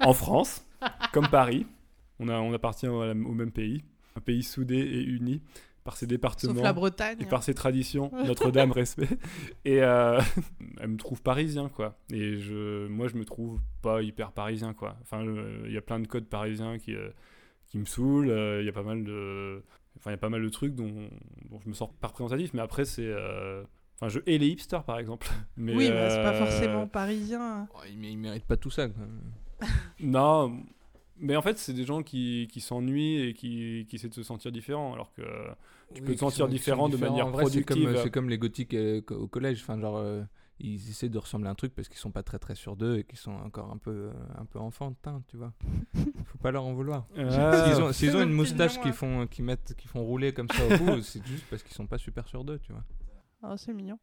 En 0.00 0.14
France, 0.14 0.64
comme 1.12 1.28
Paris, 1.28 1.66
on, 2.18 2.28
a, 2.28 2.38
on 2.38 2.52
appartient 2.52 2.88
au, 2.88 3.02
au 3.02 3.32
même 3.34 3.50
pays, 3.52 3.82
un 4.16 4.20
pays 4.20 4.42
soudé 4.42 4.76
et 4.76 5.02
uni 5.02 5.42
par 5.84 5.96
ses 5.96 6.06
départements. 6.06 6.54
Sauf 6.54 6.62
la 6.62 6.72
Bretagne. 6.72 7.18
Et 7.20 7.26
par 7.26 7.42
ses 7.42 7.54
traditions, 7.54 8.12
Notre-Dame, 8.24 8.70
respect. 8.72 9.08
Et 9.64 9.82
euh, 9.82 10.20
elle 10.80 10.88
me 10.88 10.96
trouve 10.96 11.20
parisien, 11.22 11.68
quoi. 11.68 11.98
Et 12.12 12.38
je, 12.38 12.86
moi, 12.86 13.08
je 13.08 13.16
me 13.16 13.24
trouve 13.24 13.60
pas 13.82 14.00
hyper 14.02 14.30
parisien, 14.32 14.74
quoi. 14.74 14.96
Enfin, 15.02 15.24
le- 15.24 15.62
il 15.66 15.72
y 15.72 15.76
a 15.76 15.82
plein 15.82 15.98
de 15.98 16.06
codes 16.06 16.26
parisiens 16.28 16.78
qui, 16.78 16.94
euh, 16.94 17.10
qui 17.66 17.78
me 17.78 17.84
saoulent. 17.84 18.30
euh, 18.30 18.60
Il 18.62 18.66
y 18.66 18.68
a 18.68 18.72
pas 18.72 18.84
mal 18.84 19.02
de, 19.02 19.62
enfin, 19.96 20.10
il 20.10 20.12
y 20.12 20.14
a 20.14 20.18
pas 20.18 20.28
mal 20.28 20.42
de 20.42 20.48
trucs 20.50 20.74
dont, 20.76 21.08
dont 21.50 21.58
je 21.64 21.68
me 21.68 21.74
sens 21.74 21.90
pas 22.00 22.06
représentatif. 22.08 22.54
Mais 22.54 22.62
après, 22.62 22.84
c'est, 22.84 23.02
euh, 23.04 23.64
enfin, 23.96 24.08
je 24.08 24.20
hais 24.26 24.38
les 24.38 24.46
hipsters, 24.48 24.84
par 24.84 25.00
exemple. 25.00 25.26
Mais, 25.56 25.74
Oui, 25.74 25.88
mais 25.90 26.10
c'est 26.10 26.22
pas 26.22 26.32
euh, 26.34 26.38
forcément 26.46 26.86
parisien. 26.86 27.66
Oh, 27.74 27.78
il, 27.90 27.98
mé- 27.98 28.10
il 28.12 28.18
mérite 28.18 28.44
pas 28.44 28.56
tout 28.56 28.70
ça. 28.70 28.86
quoi. 28.88 29.02
Non. 30.00 30.62
Mais 31.18 31.36
en 31.36 31.42
fait, 31.42 31.56
c'est 31.58 31.72
des 31.72 31.84
gens 31.84 32.02
qui, 32.02 32.48
qui 32.50 32.60
s'ennuient 32.60 33.28
et 33.28 33.34
qui, 33.34 33.86
qui 33.88 33.96
essaient 33.96 34.08
de 34.08 34.14
se 34.14 34.22
sentir 34.24 34.50
différents, 34.50 34.92
alors 34.92 35.12
que 35.14 35.22
Tu 35.94 36.02
peux 36.02 36.14
te 36.14 36.18
sentir 36.18 36.46
sont- 36.46 36.50
différent 36.50 36.88
de 36.88 36.96
manière 36.96 37.26
En 37.26 37.30
vrai, 37.30 37.44
c'est 37.46 37.62
comme, 37.62 37.76
productive. 37.78 38.02
C'est 38.02 38.10
comme 38.10 38.28
les 38.28 38.38
gothiques 38.38 38.74
euh, 38.74 39.00
au 39.10 39.28
collège. 39.28 39.60
Enfin, 39.62 39.78
genre, 39.78 39.98
euh, 39.98 40.22
ils 40.58 40.90
essaient 40.90 41.08
de 41.08 41.18
ressembler 41.18 41.46
à 41.48 41.52
un 41.52 41.54
truc 41.54 41.74
parce 41.74 41.88
qu'ils 41.88 41.98
sont 41.98 42.10
pas 42.10 42.22
très 42.24 42.38
très 42.40 42.54
sûrs 42.56 42.76
d'eux 42.76 42.98
et 42.98 43.04
qu'ils 43.04 43.18
sont 43.18 43.32
encore 43.32 43.70
un 43.70 43.76
peu, 43.76 43.90
euh, 43.90 44.12
un 44.36 44.44
peu 44.46 44.58
enfantins, 44.58 45.22
tu 45.28 45.36
vois. 45.36 45.52
Faut 46.24 46.38
pas 46.38 46.50
leur 46.50 46.64
en 46.64 46.72
vouloir. 46.72 47.06
Ah. 47.16 47.92
S'ils 47.92 48.16
ont, 48.16 48.22
une 48.22 48.32
moustache 48.32 48.72
film, 48.72 48.82
qui 48.82 48.88
ouais. 48.88 48.94
font, 48.94 49.26
qui 49.28 49.42
mettent, 49.42 49.74
qui 49.76 49.86
font 49.86 50.02
rouler 50.02 50.32
comme 50.32 50.48
ça 50.50 50.64
au 50.66 50.78
bout, 50.78 51.00
c'est 51.02 51.24
juste 51.24 51.44
parce 51.50 51.62
qu'ils 51.62 51.74
sont 51.74 51.86
pas 51.86 51.98
super 51.98 52.26
sûrs 52.26 52.42
d'eux, 52.42 52.58
tu 52.58 52.72
vois. 52.72 52.82
Oh, 53.44 53.54
c'est 53.56 53.72
mignon. 53.72 53.98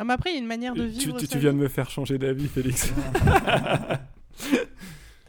Non, 0.00 0.04
mais 0.04 0.14
après, 0.14 0.30
il 0.30 0.34
y 0.34 0.36
a 0.36 0.40
une 0.40 0.46
manière 0.48 0.74
de 0.74 0.84
Tu, 0.88 1.06
vivre. 1.06 1.18
tu- 1.18 1.38
viens 1.38 1.50
vie. 1.52 1.56
de 1.58 1.62
me 1.62 1.68
faire 1.68 1.90
changer 1.90 2.18
d'avis, 2.18 2.48
Félix. 2.48 2.92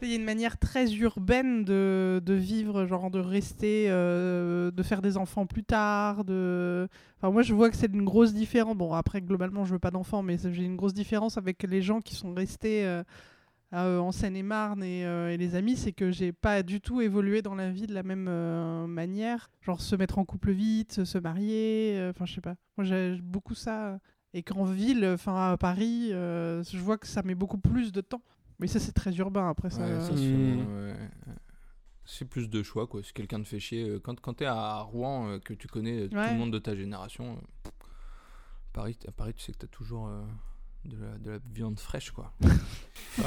Il 0.02 0.08
y 0.08 0.12
a 0.12 0.16
une 0.16 0.24
manière 0.24 0.58
très 0.58 0.92
urbaine 0.94 1.64
de, 1.64 2.20
vivre, 2.28 2.86
genre 2.86 3.10
de 3.10 3.18
rester, 3.18 3.86
euh, 3.88 4.70
de 4.70 4.82
faire 4.84 5.02
des 5.02 5.16
enfants 5.16 5.44
plus 5.46 5.64
tard. 5.64 6.24
De... 6.24 6.88
Moi, 7.22 7.42
je 7.42 7.52
vois 7.52 7.68
que 7.68 7.76
c'est 7.76 7.92
une 7.92 8.04
grosse 8.04 8.32
différence. 8.32 8.76
Bon, 8.76 8.92
après, 8.92 9.20
globalement, 9.20 9.64
je 9.64 9.72
veux 9.72 9.80
pas 9.80 9.90
d'enfants, 9.90 10.22
mais 10.22 10.36
j'ai 10.38 10.62
une 10.62 10.76
grosse 10.76 10.94
différence 10.94 11.36
avec 11.36 11.64
les 11.64 11.82
gens 11.82 12.00
qui 12.00 12.14
sont 12.14 12.32
restés 12.32 12.84
euh, 13.74 13.98
en 13.98 14.12
Seine-et-Marne 14.12 14.84
et, 14.84 15.04
euh, 15.04 15.30
et 15.30 15.36
les 15.36 15.56
amis. 15.56 15.76
C'est 15.76 15.92
que 15.92 16.12
j'ai 16.12 16.32
pas 16.32 16.62
du 16.62 16.80
tout 16.80 17.00
évolué 17.00 17.42
dans 17.42 17.56
la 17.56 17.70
vie 17.70 17.88
de 17.88 17.94
la 17.94 18.04
même 18.04 18.30
manière. 18.86 19.50
Genre 19.62 19.80
se 19.80 19.96
mettre 19.96 20.18
en 20.18 20.24
couple 20.24 20.52
vite, 20.52 21.04
se 21.04 21.18
marier. 21.18 22.06
Enfin, 22.10 22.24
je 22.24 22.34
sais 22.34 22.40
pas. 22.40 22.54
Moi, 22.76 22.84
j'ai 22.84 23.16
beaucoup 23.20 23.54
ça. 23.54 23.98
Et 24.32 24.44
qu'en 24.44 24.64
ville, 24.64 25.04
enfin 25.12 25.52
à 25.52 25.56
Paris, 25.56 26.10
je 26.10 26.78
vois 26.78 26.98
que 26.98 27.08
ça 27.08 27.22
met 27.24 27.34
beaucoup 27.34 27.58
plus 27.58 27.90
de 27.90 28.00
temps. 28.00 28.22
Mais 28.60 28.66
ça, 28.66 28.80
c'est 28.80 28.92
très 28.92 29.14
urbain 29.16 29.48
après 29.50 29.70
ça. 29.70 29.80
Ouais, 29.86 30.00
ça, 30.00 30.12
Hmm. 30.12 31.08
C'est 32.10 32.24
plus 32.24 32.48
de 32.48 32.62
choix, 32.62 32.86
quoi. 32.86 33.02
Si 33.02 33.12
quelqu'un 33.12 33.42
te 33.42 33.46
fait 33.46 33.60
chier, 33.60 33.86
euh, 33.86 34.00
quand, 34.00 34.18
quand 34.20 34.32
t'es 34.34 34.46
à 34.46 34.78
Rouen, 34.80 35.28
euh, 35.28 35.38
que 35.40 35.52
tu 35.52 35.68
connais 35.68 36.04
euh, 36.04 36.08
tout 36.08 36.14
le 36.16 36.38
monde 36.38 36.52
de 36.52 36.58
ta 36.58 36.74
génération, 36.74 37.32
euh, 37.34 37.40
pff, 37.64 37.72
Paris, 38.72 38.98
à 39.06 39.12
Paris, 39.12 39.34
tu 39.34 39.42
sais 39.42 39.52
que 39.52 39.58
t'as 39.58 39.66
toujours 39.66 40.06
euh, 40.08 40.22
de, 40.86 40.96
la, 40.96 41.18
de 41.18 41.30
la 41.32 41.38
viande 41.52 41.78
fraîche, 41.78 42.10
quoi. 42.10 42.32
ouais. 42.42 43.24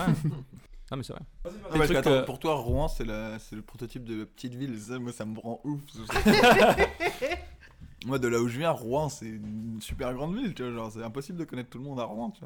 Non, 0.89 0.97
mais 0.97 1.03
c'est 1.03 1.13
vrai. 1.13 1.21
Ah, 1.45 1.49
Des 1.49 1.57
parce 1.59 1.73
que, 1.73 1.85
trucs, 1.85 1.97
attends, 1.97 2.09
euh, 2.11 2.23
Pour 2.23 2.39
toi, 2.39 2.55
Rouen, 2.55 2.87
c'est 2.87 3.05
la- 3.05 3.37
c'est 3.37 3.55
le 3.55 3.61
prototype 3.61 4.03
de 4.03 4.23
petite 4.23 4.55
ville. 4.55 4.77
Ça, 4.79 4.97
moi, 4.97 5.11
ça 5.11 5.25
me 5.25 5.39
rend 5.39 5.61
ouf. 5.63 5.79
moi, 8.07 8.17
de 8.19 8.27
là 8.27 8.39
où 8.41 8.47
je 8.47 8.57
viens, 8.57 8.71
Rouen, 8.71 9.09
c'est 9.09 9.27
une 9.29 9.79
super 9.79 10.11
grande 10.13 10.35
ville. 10.35 10.53
Tu 10.55 10.63
vois, 10.63 10.71
genre, 10.73 10.91
c'est 10.91 11.03
impossible 11.03 11.37
de 11.37 11.45
connaître 11.45 11.69
tout 11.69 11.77
le 11.77 11.83
monde 11.83 11.99
à 11.99 12.05
Rouen. 12.05 12.31
Tu 12.31 12.41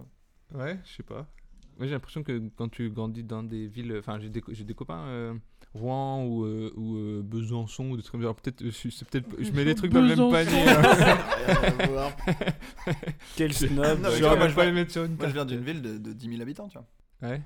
vois. 0.52 0.64
Ouais, 0.66 0.80
je 0.86 0.96
sais 0.98 1.04
pas. 1.04 1.26
Moi, 1.78 1.88
j'ai 1.88 1.94
l'impression 1.94 2.24
que 2.24 2.42
quand 2.56 2.70
tu 2.70 2.90
grandis 2.90 3.24
dans 3.24 3.44
des 3.44 3.68
villes. 3.68 3.96
Enfin, 4.00 4.18
j'ai 4.20 4.30
des, 4.30 4.42
co- 4.42 4.54
j'ai 4.54 4.64
des 4.64 4.74
copains. 4.74 5.06
euh, 5.08 5.34
Rouen 5.74 6.24
ou, 6.24 6.46
euh, 6.46 6.72
ou 6.78 6.96
euh, 6.96 7.22
Besançon 7.22 7.90
ou 7.90 7.98
des 7.98 8.02
trucs 8.02 8.14
comme 8.14 8.22
ça. 8.22 8.28
Alors, 8.28 8.36
peut-être, 8.38 8.64
je, 8.64 8.90
c'est 8.90 9.06
peut-être, 9.10 9.28
je 9.38 9.52
mets 9.52 9.66
les 9.66 9.76
trucs 9.76 9.92
dans 9.92 10.02
le 10.02 10.16
même 10.16 10.32
panier. 10.32 10.64
Quel 13.36 13.54
snob. 13.54 14.00
Non, 14.00 14.04
mais 14.04 14.12
Je 14.12 14.16
tu 14.16 14.22
vois, 14.22 14.32
vais 14.36 14.38
moi, 14.38 14.48
je 14.48 14.60
les 14.62 14.72
mettre 14.72 14.92
sur 14.92 15.04
une 15.04 15.16
Moi, 15.18 15.28
je 15.28 15.34
viens 15.34 15.44
d'une 15.46 15.64
ville 15.64 15.82
de, 15.82 15.98
de 15.98 16.14
10 16.14 16.30
000 16.30 16.42
habitants. 16.42 16.70
Tu 16.70 16.78
vois. 16.78 17.30
Ouais. 17.30 17.42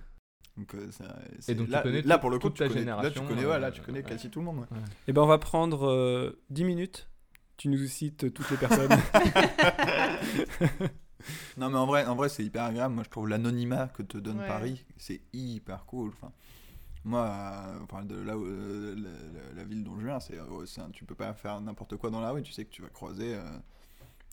Donc, 0.58 0.76
euh, 0.76 0.92
ça- 0.92 1.16
c'est- 1.40 1.56
donc, 1.56 1.66
tu 1.68 1.72
là, 1.72 1.82
connais 1.82 2.02
là, 2.04 2.18
pour 2.20 2.30
le 2.30 2.38
coup, 2.38 2.50
toute 2.50 2.58
tu 2.58 2.60
ta 2.60 2.68
connais, 2.68 2.86
là, 2.86 2.98
tu 2.98 3.02
génération, 3.02 3.26
connais, 3.28 3.46
euh, 3.46 3.50
ouais, 3.52 3.60
là, 3.60 3.72
tu 3.72 3.82
connais 3.82 4.00
ouais. 4.00 4.04
quasi 4.10 4.30
tout 4.30 4.40
le 4.40 4.46
monde. 4.46 4.60
ouais. 4.60 4.78
Eh 5.08 5.14
ben, 5.14 5.22
on 5.24 5.28
va 5.28 5.38
prendre 5.40 5.88
euh, 5.90 6.40
10 6.52 6.66
minutes. 6.66 7.10
Tu 7.58 7.68
nous 7.70 7.84
cites 7.88 8.32
toutes 8.32 8.52
les 8.52 8.58
personnes. 8.58 8.92
Non, 11.58 11.70
mais 11.70 11.78
en 11.78 11.86
vrai, 11.86 12.06
en 12.06 12.16
vrai 12.16 12.30
c'est 12.30 12.44
hyper 12.44 12.64
agréable. 12.64 12.96
Moi, 12.96 13.04
je 13.04 13.10
trouve 13.10 13.28
l'anonymat 13.28 13.88
que 13.88 14.04
te 14.04 14.18
donne 14.18 14.40
Ouais. 14.40 14.48
Paris, 14.48 14.86
c'est 14.98 15.22
hyper 15.34 15.86
cool. 15.86 16.10
Enfin, 16.10 16.32
moi, 17.04 17.26
euh, 17.28 17.80
on 17.82 17.86
parle 17.86 18.08
de 18.08 18.16
là 18.16 18.38
où, 18.38 18.46
euh, 18.46 18.96
la, 19.56 19.64
ville 19.64 19.84
dont 19.84 19.98
je 20.00 20.06
viens, 20.06 20.20
c'est, 20.20 20.38
euh, 20.38 20.66
tu 20.94 21.06
peux 21.06 21.16
pas 21.16 21.34
faire 21.34 21.60
n'importe 21.62 21.96
quoi 21.98 22.10
dans 22.10 22.22
la 22.22 22.32
rue. 22.32 22.44
Tu 22.44 22.52
sais 22.52 22.66
que 22.66 22.72
tu 22.72 22.82
vas 22.82 22.90
croiser 22.90 23.36
euh, 23.36 23.44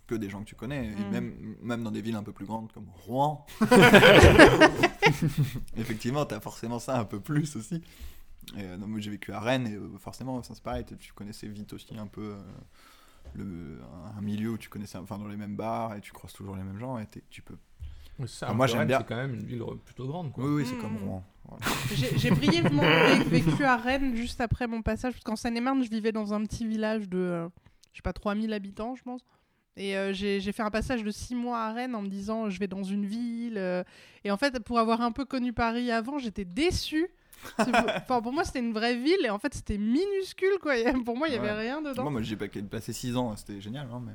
que 0.06 0.14
des 0.14 0.28
gens 0.28 0.40
que 0.40 0.48
tu 0.48 0.54
connais. 0.56 0.86
Et 0.86 0.90
Mm. 0.94 1.10
même, 1.10 1.56
même 1.62 1.82
dans 1.84 1.90
des 1.90 2.00
villes 2.02 2.16
un 2.16 2.22
peu 2.22 2.32
plus 2.32 2.46
grandes 2.46 2.72
comme 2.72 2.88
Rouen, 3.06 3.46
effectivement, 5.76 6.24
tu 6.26 6.34
as 6.34 6.40
forcément 6.40 6.78
ça 6.78 6.98
un 6.98 7.04
peu 7.04 7.20
plus 7.20 7.56
aussi. 7.56 7.82
Et, 8.56 8.62
euh, 8.62 8.76
non, 8.76 8.86
moi, 8.86 9.00
j'ai 9.00 9.10
vécu 9.10 9.32
à 9.32 9.40
Rennes 9.40 9.66
et 9.66 9.98
forcément, 9.98 10.42
ça 10.42 10.54
c'est 10.54 10.62
pareil. 10.62 10.84
Tu 10.84 10.96
tu 10.96 11.12
connaissais 11.12 11.48
vite 11.48 11.72
aussi 11.72 11.96
un 11.98 12.06
peu. 12.06 12.36
Le, 13.34 13.80
un 14.16 14.20
milieu 14.20 14.50
où 14.50 14.58
tu 14.58 14.68
connaissais 14.68 14.98
enfin 14.98 15.18
dans 15.18 15.28
les 15.28 15.36
mêmes 15.36 15.56
bars 15.56 15.94
et 15.94 16.00
tu 16.00 16.12
croises 16.12 16.32
toujours 16.32 16.56
les 16.56 16.62
mêmes 16.62 16.78
gens 16.78 16.98
et 16.98 17.06
tu 17.30 17.42
peux 17.42 17.56
ça, 18.26 18.50
moi, 18.54 18.66
j'aime 18.66 18.78
Rennes, 18.78 18.88
bien. 18.88 18.98
C'est 19.00 19.06
quand 19.08 19.16
même 19.16 19.34
une 19.34 19.44
ville 19.44 19.62
plutôt 19.84 20.06
grande, 20.06 20.32
quoi. 20.32 20.42
oui 20.44 20.50
oui 20.62 20.66
c'est 20.66 20.74
Mm. 20.76 20.80
comme 20.80 20.96
Rouen 20.96 21.22
Voilà. 21.44 21.66
J'ai 22.16 22.30
brièvement 22.30 22.82
vé- 22.82 23.24
vécu 23.24 23.62
à 23.64 23.76
Rennes 23.76 24.16
juste 24.16 24.40
après 24.40 24.66
mon 24.66 24.80
passage, 24.80 25.12
parce 25.12 25.22
qu'en 25.24 25.36
Seine-et-Marne, 25.36 25.84
je 25.84 25.90
vivais 25.90 26.12
dans 26.12 26.32
un 26.32 26.42
petit 26.46 26.66
village 26.66 27.10
de, 27.10 27.18
euh, 27.18 27.48
je 27.92 27.98
sais 27.98 28.02
pas, 28.02 28.14
3000 28.14 28.54
habitants, 28.54 28.94
je 28.96 29.02
pense. 29.02 29.20
Et 29.76 29.98
euh, 29.98 30.14
j'ai 30.14 30.40
j'ai 30.40 30.52
fait 30.52 30.62
un 30.62 30.70
passage 30.70 31.04
de 31.04 31.10
6 31.10 31.34
mois 31.34 31.58
à 31.60 31.72
Rennes 31.74 31.94
en 31.94 32.00
me 32.00 32.08
disant, 32.08 32.48
je 32.48 32.58
vais 32.58 32.68
dans 32.68 32.82
une 32.82 33.04
ville. 33.04 33.58
euh, 33.58 33.84
et 34.24 34.30
en 34.30 34.38
fait, 34.38 34.58
pour 34.60 34.78
avoir 34.78 35.02
un 35.02 35.12
peu 35.12 35.26
connu 35.26 35.52
Paris 35.52 35.90
avant, 35.90 36.18
j'étais 36.18 36.46
déçue. 36.46 37.08
Enfin, 37.58 38.20
pour 38.22 38.32
moi, 38.32 38.44
c'était 38.44 38.58
une 38.60 38.72
vraie 38.72 38.96
ville, 38.96 39.24
et 39.24 39.30
en 39.30 39.38
fait, 39.38 39.54
c'était 39.54 39.78
minuscule, 39.78 40.58
quoi. 40.60 40.76
Et 40.76 40.84
Pour 41.04 41.16
moi, 41.16 41.28
il 41.28 41.34
y 41.34 41.36
avait 41.36 41.48
Ouais. 41.48 41.60
rien 41.60 41.80
dedans. 41.82 42.02
moi, 42.02 42.12
moi 42.12 42.22
j'ai 42.22 42.36
pas 42.36 42.46
passé 42.70 42.92
6 42.92 43.16
ans 43.16 43.34
c'était 43.36 43.60
génial 43.60 43.86
hein, 43.92 44.02
mais 44.04 44.12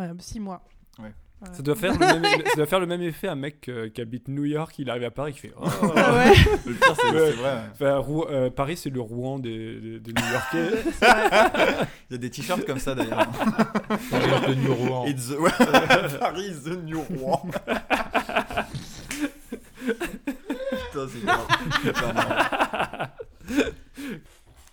Ouais, 0.00 0.10
6 0.18 0.40
mois. 0.40 0.62
Ouais. 0.98 1.12
Ouais. 1.42 1.48
ça, 1.52 1.62
doit 1.62 1.74
faire 1.74 1.92
le 1.92 1.98
même, 1.98 2.24
ça 2.46 2.54
doit 2.56 2.64
faire 2.66 2.80
le 2.80 2.86
même 2.86 3.02
effet 3.02 3.28
à 3.28 3.32
un 3.32 3.36
mec 3.36 3.68
euh, 3.68 3.90
qui 3.90 4.00
habite 4.00 4.26
New 4.28 4.44
York, 4.46 4.74
il 4.78 4.88
arrive 4.88 5.04
à 5.04 5.10
Paris, 5.10 5.34
qui 5.34 5.40
fait 5.40 5.52
Oh. 5.60 5.64
Ouais, 5.82 6.32
le 6.64 6.72
pire 6.72 6.94
c'est 6.96 7.10
Ouais. 7.10 7.30
c'est 7.30 7.32
vrai 7.32 7.52
ouais. 7.52 7.60
Enfin, 7.72 7.96
Rou- 7.98 8.24
euh, 8.30 8.48
Paris, 8.48 8.78
c'est 8.78 8.88
le 8.88 9.00
Rouen 9.02 9.38
des, 9.38 9.78
des- 9.78 10.00
des 10.00 10.12
New-Yorkais. 10.14 10.82
c'est 10.98 11.04
vrai. 11.06 11.86
il 12.08 12.12
y 12.12 12.14
a 12.14 12.18
des 12.18 12.30
t-shirts 12.30 12.64
comme 12.64 12.78
ça 12.78 12.94
d'ailleurs 12.94 13.30
Paris 14.10 14.54
de 14.56 14.60
New 14.62 14.74
Rouen. 14.74 15.04
The... 15.12 16.18
Paris 16.18 16.46
is 16.48 16.62
the 16.64 16.82
new 16.82 17.00
Rouen 17.02 17.42
putain 20.96 21.08
c'est 21.08 22.12
grave. 22.14 23.10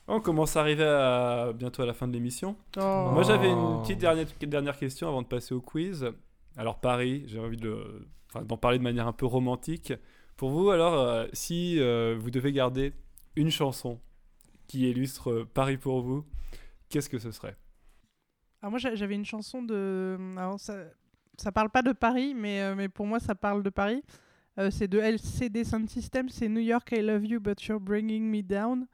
On 0.08 0.20
commence 0.20 0.58
à 0.58 0.62
arriver 0.62 0.84
à, 0.84 1.54
bientôt 1.54 1.82
à 1.82 1.86
la 1.86 1.94
fin 1.94 2.08
de 2.08 2.14
l'émission. 2.14 2.58
Oh. 2.78 3.10
Moi, 3.14 3.24
j'avais 3.24 3.50
une 3.50 3.82
petite 3.82 4.00
dernière, 4.00 4.28
dernière 4.42 4.78
question 4.78 5.08
avant 5.08 5.22
de 5.22 5.28
passer 5.28 5.54
au 5.54 5.62
quiz. 5.62 6.06
Alors, 6.58 6.80
Paris, 6.80 7.24
j'ai 7.28 7.40
envie 7.40 7.56
de, 7.58 7.70
le- 7.70 8.08
enfin, 8.30 8.44
d'en 8.44 8.58
parler 8.58 8.80
de 8.80 8.84
manière 8.84 9.08
un 9.08 9.14
peu 9.14 9.26
romantique. 9.26 9.94
Pour 10.36 10.50
vous, 10.50 10.72
alors, 10.72 10.96
euh, 10.96 11.26
si 11.32 11.80
euh, 11.80 12.18
vous 12.20 12.32
devez 12.32 12.52
garder 12.52 12.94
une 13.38 13.50
chanson 13.50 14.00
qui 14.68 14.90
illustre 14.90 15.32
euh, 15.32 15.46
Paris 15.54 15.78
pour 15.78 16.02
vous, 16.02 16.26
qu'est-ce 16.90 17.10
que 17.10 17.18
ce 17.20 17.32
serait? 17.32 17.56
Alors 18.62 18.72
moi 18.72 18.80
j'a- 18.80 18.96
j'avais 18.96 19.16
une 19.16 19.26
chanson 19.26 19.62
de. 19.62 20.18
Alors 20.38 20.60
ça, 20.60 20.76
ça 21.38 21.52
parle 21.52 21.70
pas 21.70 21.82
de 21.82 21.92
Paris, 21.92 22.34
mais, 22.34 22.62
euh, 22.62 22.76
mais 22.76 22.88
pour 22.90 23.06
moi 23.06 23.20
ça 23.20 23.36
parle 23.36 23.62
de 23.62 23.70
Paris. 23.70 24.04
Euh, 24.60 24.70
c'est 24.72 24.88
de 24.88 25.00
LCD 25.00 25.64
Sound 25.64 25.90
System, 25.90 26.30
c'est 26.30 26.48
New 26.48 26.62
York 26.62 26.92
I 26.92 27.02
love 27.02 27.26
you 27.26 27.40
but 27.40 27.62
you're 27.66 27.80
bringing 27.80 28.24
me 28.30 28.42
down. 28.44 28.86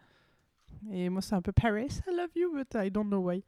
Et 0.91 1.09
moi 1.09 1.21
c'est 1.21 1.35
un 1.35 1.41
peu 1.41 1.51
Paris 1.51 1.99
I 2.07 2.15
love 2.15 2.29
you 2.35 2.53
but 2.55 2.67
I 2.75 2.89
don't 2.89 3.07
know 3.07 3.19
why. 3.19 3.43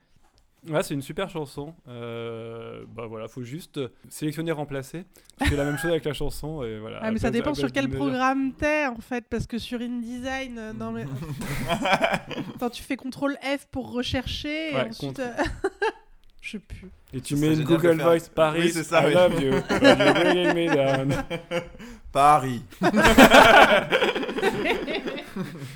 Ouais, 0.69 0.83
c'est 0.83 0.93
une 0.93 1.01
super 1.01 1.27
chanson. 1.27 1.73
Euh, 1.87 2.83
bah 2.95 3.07
voilà, 3.07 3.27
faut 3.27 3.41
juste 3.41 3.79
sélectionner, 4.09 4.51
remplacer. 4.51 5.05
Tu 5.41 5.47
fais 5.47 5.55
la 5.55 5.63
même 5.65 5.77
chose 5.77 5.89
avec 5.89 6.03
la 6.05 6.13
chanson 6.13 6.61
et 6.63 6.77
voilà. 6.77 6.99
Ah 7.01 7.11
mais 7.11 7.17
ça 7.17 7.31
dépend 7.31 7.55
sur 7.55 7.71
quel 7.71 7.89
programme 7.89 8.53
t'es 8.53 8.85
en 8.85 8.97
fait, 9.01 9.25
parce 9.27 9.47
que 9.47 9.57
sur 9.57 9.81
InDesign, 9.81 10.57
euh, 10.59 10.73
non 10.73 10.91
mais... 10.91 11.05
Quand 12.59 12.69
tu 12.69 12.83
fais 12.83 12.95
CTRL 12.95 13.37
F 13.41 13.65
pour 13.71 13.91
rechercher, 13.91 14.71
et 14.71 14.75
Ouais, 14.75 14.89
ensuite... 14.89 15.17
contre- 15.17 15.21
euh, 15.21 15.43
Je 16.41 16.51
sais 16.51 16.59
plus. 16.59 16.89
Et 17.13 17.21
tu 17.21 17.35
Ça 17.35 17.41
mets 17.41 17.53
une 17.55 17.63
Google 17.63 17.99
Voice 18.01 18.29
Paris. 18.33 18.61
Oui, 18.65 18.71
c'est 18.71 18.83
ça, 18.83 19.01
I 19.03 19.07
oui. 19.07 19.13
love 19.13 19.41
you. 19.41 19.51
but 19.51 19.81
you're 19.81 20.13
bringing 20.13 20.53
me 20.53 20.75
down. 20.75 21.23
Paris. 22.11 22.63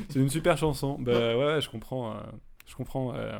C'est 0.10 0.20
une 0.20 0.30
super 0.30 0.58
chanson. 0.58 0.98
Bah 1.00 1.12
ouais, 1.14 1.36
ouais, 1.36 1.62
je 1.62 1.70
comprends. 1.70 2.12
euh, 2.12 2.16
je 2.68 2.76
comprends. 2.76 3.14
euh, 3.16 3.38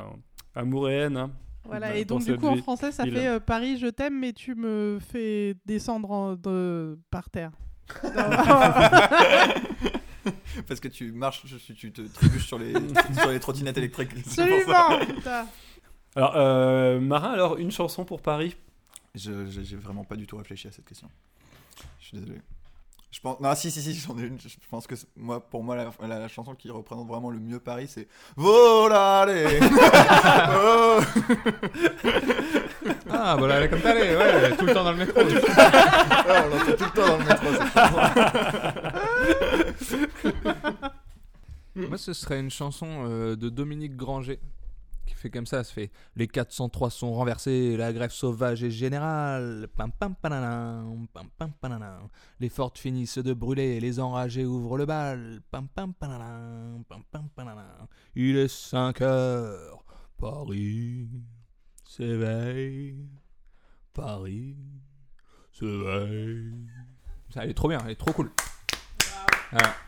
amour 0.54 0.88
et 0.88 0.94
haine. 0.94 1.16
hein. 1.16 1.30
Voilà, 1.64 1.88
Dans- 1.90 1.94
et 1.96 2.04
donc 2.04 2.24
du 2.24 2.36
coup 2.36 2.46
en 2.46 2.56
français 2.58 2.92
ça 2.92 3.02
fait 3.04 3.26
euh, 3.26 3.40
Paris 3.40 3.76
je 3.78 3.88
t'aime 3.88 4.20
mais 4.20 4.32
tu 4.32 4.54
me 4.54 5.00
fais 5.00 5.56
descendre 5.66 6.10
en- 6.12 6.36
de... 6.36 6.96
par 7.10 7.28
terre. 7.28 7.50
Parce 10.66 10.80
que 10.80 10.88
tu 10.88 11.12
marches, 11.12 11.42
tu, 11.76 11.92
te 11.92 12.02
trébuches 12.02 12.46
sur 12.46 12.58
les, 12.58 12.72
sur 13.20 13.30
les 13.30 13.38
trottinettes 13.40 13.78
électriques. 13.78 14.10
c'est 14.26 14.46
pour 14.48 14.60
ça. 14.72 14.86
Absolument 14.90 15.14
putain. 15.16 15.46
Alors, 16.16 16.32
euh, 16.36 16.98
Marin, 17.00 17.30
alors 17.32 17.58
une 17.58 17.70
chanson 17.70 18.04
pour 18.04 18.20
Paris? 18.22 18.56
Je- 19.14 19.46
j'ai 19.48 19.76
vraiment 19.76 20.04
pas 20.04 20.16
du 20.16 20.26
tout 20.26 20.36
réfléchi 20.36 20.66
à 20.68 20.72
cette 20.72 20.84
question. 20.86 21.08
Je 22.00 22.06
suis 22.06 22.16
désolé. 22.18 22.40
Je 23.12 23.20
pense, 23.20 23.40
non, 23.40 23.54
si, 23.54 23.70
si, 23.70 23.80
si, 23.80 23.94
j'en 23.94 24.18
ai 24.18 24.22
une. 24.26 24.38
Je 24.40 24.48
pense 24.70 24.86
que 24.86 24.94
moi, 25.16 25.40
pour 25.40 25.62
moi, 25.64 25.74
la, 25.76 25.90
la- 26.06 26.18
la 26.18 26.28
chanson 26.28 26.54
qui 26.54 26.70
représente 26.70 27.08
vraiment 27.08 27.30
le 27.30 27.38
mieux 27.38 27.60
Paris, 27.60 27.88
c'est 27.88 28.08
Volare. 28.36 29.28
Oh. 30.52 31.00
Ah, 33.08 33.34
voilà, 33.38 33.60
la 33.60 33.68
cantare, 33.68 33.94
ouais, 33.96 34.56
tout 34.56 34.66
le 34.66 34.74
temps 34.74 34.84
dans 34.84 34.92
le 34.92 34.98
métro. 34.98 35.20
Ah, 35.56 36.44
on 36.44 36.48
l'entend 36.50 36.72
tout 36.76 36.84
le 36.84 36.90
temps 36.90 37.06
dans 37.06 37.18
le 37.18 37.24
métro. 37.24 37.46
cette 39.78 40.12
chanson. 40.12 40.68
Moi, 41.76 41.98
ce 41.98 42.12
serait 42.12 42.40
une 42.40 42.50
chanson 42.50 42.86
euh, 43.08 43.36
de 43.36 43.48
Dominique 43.48 43.96
Granger 43.96 44.38
fait 45.14 45.30
comme 45.30 45.46
ça. 45.46 45.64
Ça 45.64 45.72
fait 45.72 45.90
Les 46.16 46.26
403 46.26 46.90
sont 46.90 47.12
renversés, 47.12 47.76
la 47.76 47.92
grève 47.92 48.10
sauvage 48.10 48.62
est 48.64 48.70
générale. 48.70 49.68
Pam, 49.76 49.92
pam, 49.92 50.14
pam, 50.14 50.32
pam. 50.38 52.08
Les 52.40 52.48
fortes 52.48 52.78
finissent 52.78 53.18
de 53.18 53.34
brûler, 53.34 53.80
les 53.80 54.00
enragés 54.00 54.44
ouvrent 54.44 54.78
le 54.78 54.86
bal. 54.86 55.40
Pam, 55.50 55.68
pam, 55.68 55.94
pam, 55.94 56.84
pam, 57.10 57.28
pananam. 57.34 57.86
Il 58.14 58.36
est 58.36 58.48
5 58.48 59.00
heures, 59.02 59.84
Paris 60.18 61.08
s'éveille. 61.84 63.08
Paris 63.92 64.56
s'éveille. 65.52 66.52
Ça, 67.30 67.44
Elle 67.44 67.50
est 67.50 67.54
trop 67.54 67.68
bien, 67.68 67.80
elle 67.84 67.92
est 67.92 67.96
trop 67.96 68.12
cool. 68.12 68.30
Voilà. 69.50 69.85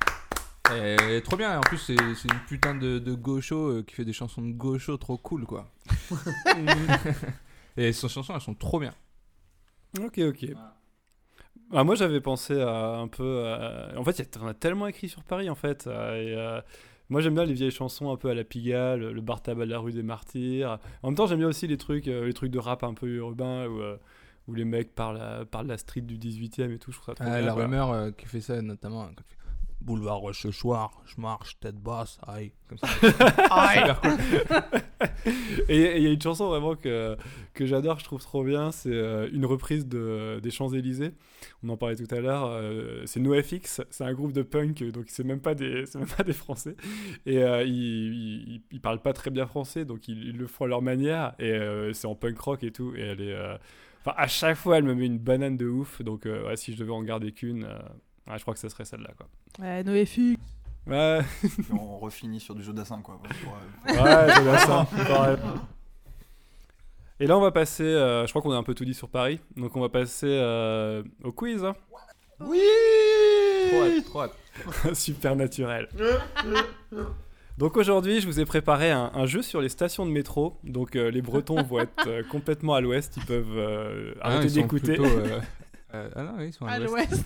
Elle 0.70 1.00
est 1.12 1.20
trop 1.22 1.36
bien, 1.36 1.54
et 1.54 1.56
en 1.56 1.60
plus 1.60 1.78
c'est 1.78 1.94
une 1.94 2.40
putain 2.46 2.74
de, 2.74 2.98
de 2.98 3.14
gaucho 3.14 3.68
euh, 3.70 3.82
qui 3.82 3.94
fait 3.94 4.04
des 4.04 4.12
chansons 4.12 4.42
de 4.42 4.52
gaucho 4.52 4.96
trop 4.96 5.16
cool 5.16 5.44
quoi. 5.46 5.70
et 7.76 7.92
ses 7.92 8.08
chansons 8.08 8.34
elles 8.34 8.40
sont 8.40 8.54
trop 8.54 8.78
bien. 8.80 8.92
ok, 10.00 10.18
ok. 10.18 10.46
Ah, 11.70 11.84
moi, 11.84 11.94
j'avais 11.96 12.20
pensé 12.22 12.58
à 12.62 12.96
un 12.96 13.08
peu. 13.08 13.46
à- 13.46 13.92
En 13.98 14.02
fait, 14.04 14.38
on 14.40 14.46
a 14.46 14.54
tellement 14.54 14.86
écrit 14.86 15.08
sur 15.10 15.22
Paris, 15.22 15.50
en 15.50 15.54
fait. 15.54 15.86
euh, 15.86 16.14
et, 16.16 16.34
euh, 16.34 16.60
Moi, 17.10 17.20
j'aime 17.20 17.34
bien 17.34 17.44
les 17.44 17.52
vieilles 17.52 17.70
chansons 17.70 18.10
un 18.10 18.16
peu 18.16 18.30
à 18.30 18.34
la 18.34 18.42
Pigalle, 18.44 19.00
le 19.00 19.20
bar 19.20 19.42
tabac 19.42 19.66
de 19.66 19.70
la 19.70 19.78
rue 19.78 19.92
des 19.92 20.02
Martyrs. 20.02 20.78
En 21.02 21.08
même 21.08 21.14
temps, 21.16 21.26
j'aime 21.26 21.38
bien 21.40 21.48
aussi 21.48 21.66
les 21.66 21.76
trucs, 21.76 22.08
euh, 22.08 22.24
les 22.24 22.32
trucs 22.32 22.50
de 22.50 22.58
rap 22.58 22.84
un 22.84 22.94
peu 22.94 23.06
urbain 23.08 23.66
où, 23.66 23.80
euh, 23.82 23.98
où 24.46 24.54
les 24.54 24.64
mecs 24.64 24.94
parlent, 24.94 25.44
parlent 25.50 25.66
de 25.66 25.72
la 25.72 25.76
street 25.78 26.00
du 26.02 26.16
18 26.16 26.58
e 26.60 26.72
et 26.72 26.78
tout. 26.78 26.90
Je 26.90 26.96
trouve 26.96 27.14
ça 27.14 27.14
trop 27.14 27.24
Ah, 27.30 27.36
bien. 27.36 27.46
la 27.46 27.52
rumeur 27.54 27.90
euh, 27.92 28.10
qui 28.12 28.24
fait 28.26 28.40
ça 28.40 28.62
notamment 28.62 29.04
quand 29.08 29.22
tu 29.28 29.36
fais 29.36 29.37
Boulevard 29.80 30.22
ce 30.34 30.50
soir, 30.50 30.90
je 31.06 31.20
marche 31.20 31.58
tête 31.60 31.76
basse, 31.76 32.18
aïe, 32.26 32.52
comme 32.68 32.78
ça. 32.78 32.88
Cool. 34.02 34.16
Et 35.68 35.96
il 35.96 36.02
y 36.02 36.06
a 36.06 36.10
une 36.12 36.20
chanson 36.20 36.48
vraiment 36.48 36.74
que, 36.74 37.16
que 37.54 37.66
j'adore, 37.66 37.98
je 37.98 38.04
trouve 38.04 38.20
trop 38.22 38.42
bien, 38.44 38.70
c'est 38.72 38.92
euh, 38.92 39.28
une 39.32 39.46
reprise 39.46 39.86
de, 39.86 40.40
des 40.42 40.50
Champs-Élysées. 40.50 41.12
On 41.62 41.68
en 41.68 41.76
parlait 41.76 41.96
tout 41.96 42.12
à 42.14 42.20
l'heure. 42.20 42.46
euh, 42.46 43.02
c'est 43.06 43.20
NoFX, 43.20 43.82
c'est 43.90 44.04
un 44.04 44.12
groupe 44.12 44.32
de 44.32 44.42
punk, 44.42 44.82
donc 44.90 45.06
c'est 45.08 45.24
même 45.24 45.40
pas 45.40 45.54
des, 45.54 45.86
c'est 45.86 45.98
même 45.98 46.08
pas 46.08 46.24
des 46.24 46.32
Français. 46.32 46.74
Et 47.26 47.38
euh, 47.42 47.62
ils, 47.64 47.72
ils, 48.54 48.62
ils 48.72 48.80
parlent 48.80 49.02
pas 49.02 49.12
très 49.12 49.30
bien 49.30 49.46
français, 49.46 49.84
donc 49.84 50.08
ils, 50.08 50.18
ils 50.28 50.36
le 50.36 50.46
font 50.46 50.64
à 50.64 50.68
leur 50.68 50.82
manière. 50.82 51.34
Et 51.38 51.52
euh, 51.52 51.92
c'est 51.92 52.06
en 52.06 52.14
punk 52.14 52.38
rock 52.38 52.64
et 52.64 52.72
tout. 52.72 52.94
Et 52.96 53.00
elle 53.02 53.20
est. 53.20 53.32
euh, 53.34 53.56
Enfin, 54.04 54.14
à 54.16 54.28
chaque 54.28 54.56
fois, 54.56 54.78
elle 54.78 54.84
me 54.84 54.94
met 54.94 55.06
une 55.06 55.18
banane 55.18 55.56
de 55.56 55.66
ouf. 55.66 56.02
Donc, 56.02 56.24
euh, 56.24 56.46
ouais, 56.46 56.56
si 56.56 56.72
je 56.72 56.78
devais 56.78 56.92
en 56.92 57.02
garder 57.02 57.32
qu'une, 57.32 57.64
euh, 57.64 57.78
ouais, 58.28 58.36
je 58.38 58.42
crois 58.42 58.54
que 58.54 58.60
ce 58.60 58.68
serait 58.68 58.84
celle-là, 58.84 59.10
quoi. 59.16 59.26
Ouais, 59.58 59.82
NoFX. 59.84 60.38
Ouais, 60.86 61.20
on 61.70 61.98
refinit 61.98 62.40
sur 62.40 62.54
du 62.54 62.62
jeu 62.62 62.72
d'assin, 62.72 63.00
quoi. 63.02 63.20
Ouais, 63.86 64.58
ça. 64.58 64.86
pareil. 65.06 65.36
Et 67.20 67.26
là, 67.26 67.36
on 67.36 67.40
va 67.40 67.50
passer. 67.50 67.82
euh, 67.82 68.24
je 68.26 68.30
crois 68.30 68.40
qu'on 68.42 68.52
a 68.52 68.56
un 68.56 68.62
peu 68.62 68.74
tout 68.74 68.84
dit 68.84 68.94
sur 68.94 69.08
Paris. 69.08 69.40
Donc, 69.56 69.76
on 69.76 69.80
va 69.80 69.88
passer 69.88 70.26
euh, 70.28 71.02
au 71.24 71.32
quiz. 71.32 71.64
hein. 71.64 71.74
Oui 72.40 72.60
Trop 73.70 73.82
hâte, 73.82 74.04
trop 74.04 74.20
hâte. 74.22 74.34
Super 74.94 75.34
naturel. 75.36 75.88
Donc, 77.58 77.76
aujourd'hui, 77.76 78.20
je 78.20 78.26
vous 78.26 78.38
ai 78.38 78.44
préparé 78.44 78.92
un, 78.92 79.10
un 79.14 79.26
jeu 79.26 79.42
sur 79.42 79.60
les 79.60 79.68
stations 79.68 80.06
de 80.06 80.12
métro. 80.12 80.56
Donc, 80.62 80.94
euh, 80.94 81.10
les 81.10 81.20
Bretons 81.22 81.60
vont 81.64 81.80
être 81.80 82.06
euh, 82.06 82.22
complètement 82.30 82.74
à 82.74 82.80
l'ouest. 82.80 83.14
Ils 83.16 83.24
peuvent 83.26 83.46
euh, 83.56 84.14
Ah, 84.20 84.34
arrêter 84.36 84.54
d'écouter. 84.54 84.96
Euh, 85.94 86.10
ah 86.14 86.22
non, 86.22 86.34
oui, 86.36 86.48
ils 86.48 86.52
sont 86.52 86.66
à, 86.66 86.72
À 86.72 86.78
l'ouest. 86.78 87.12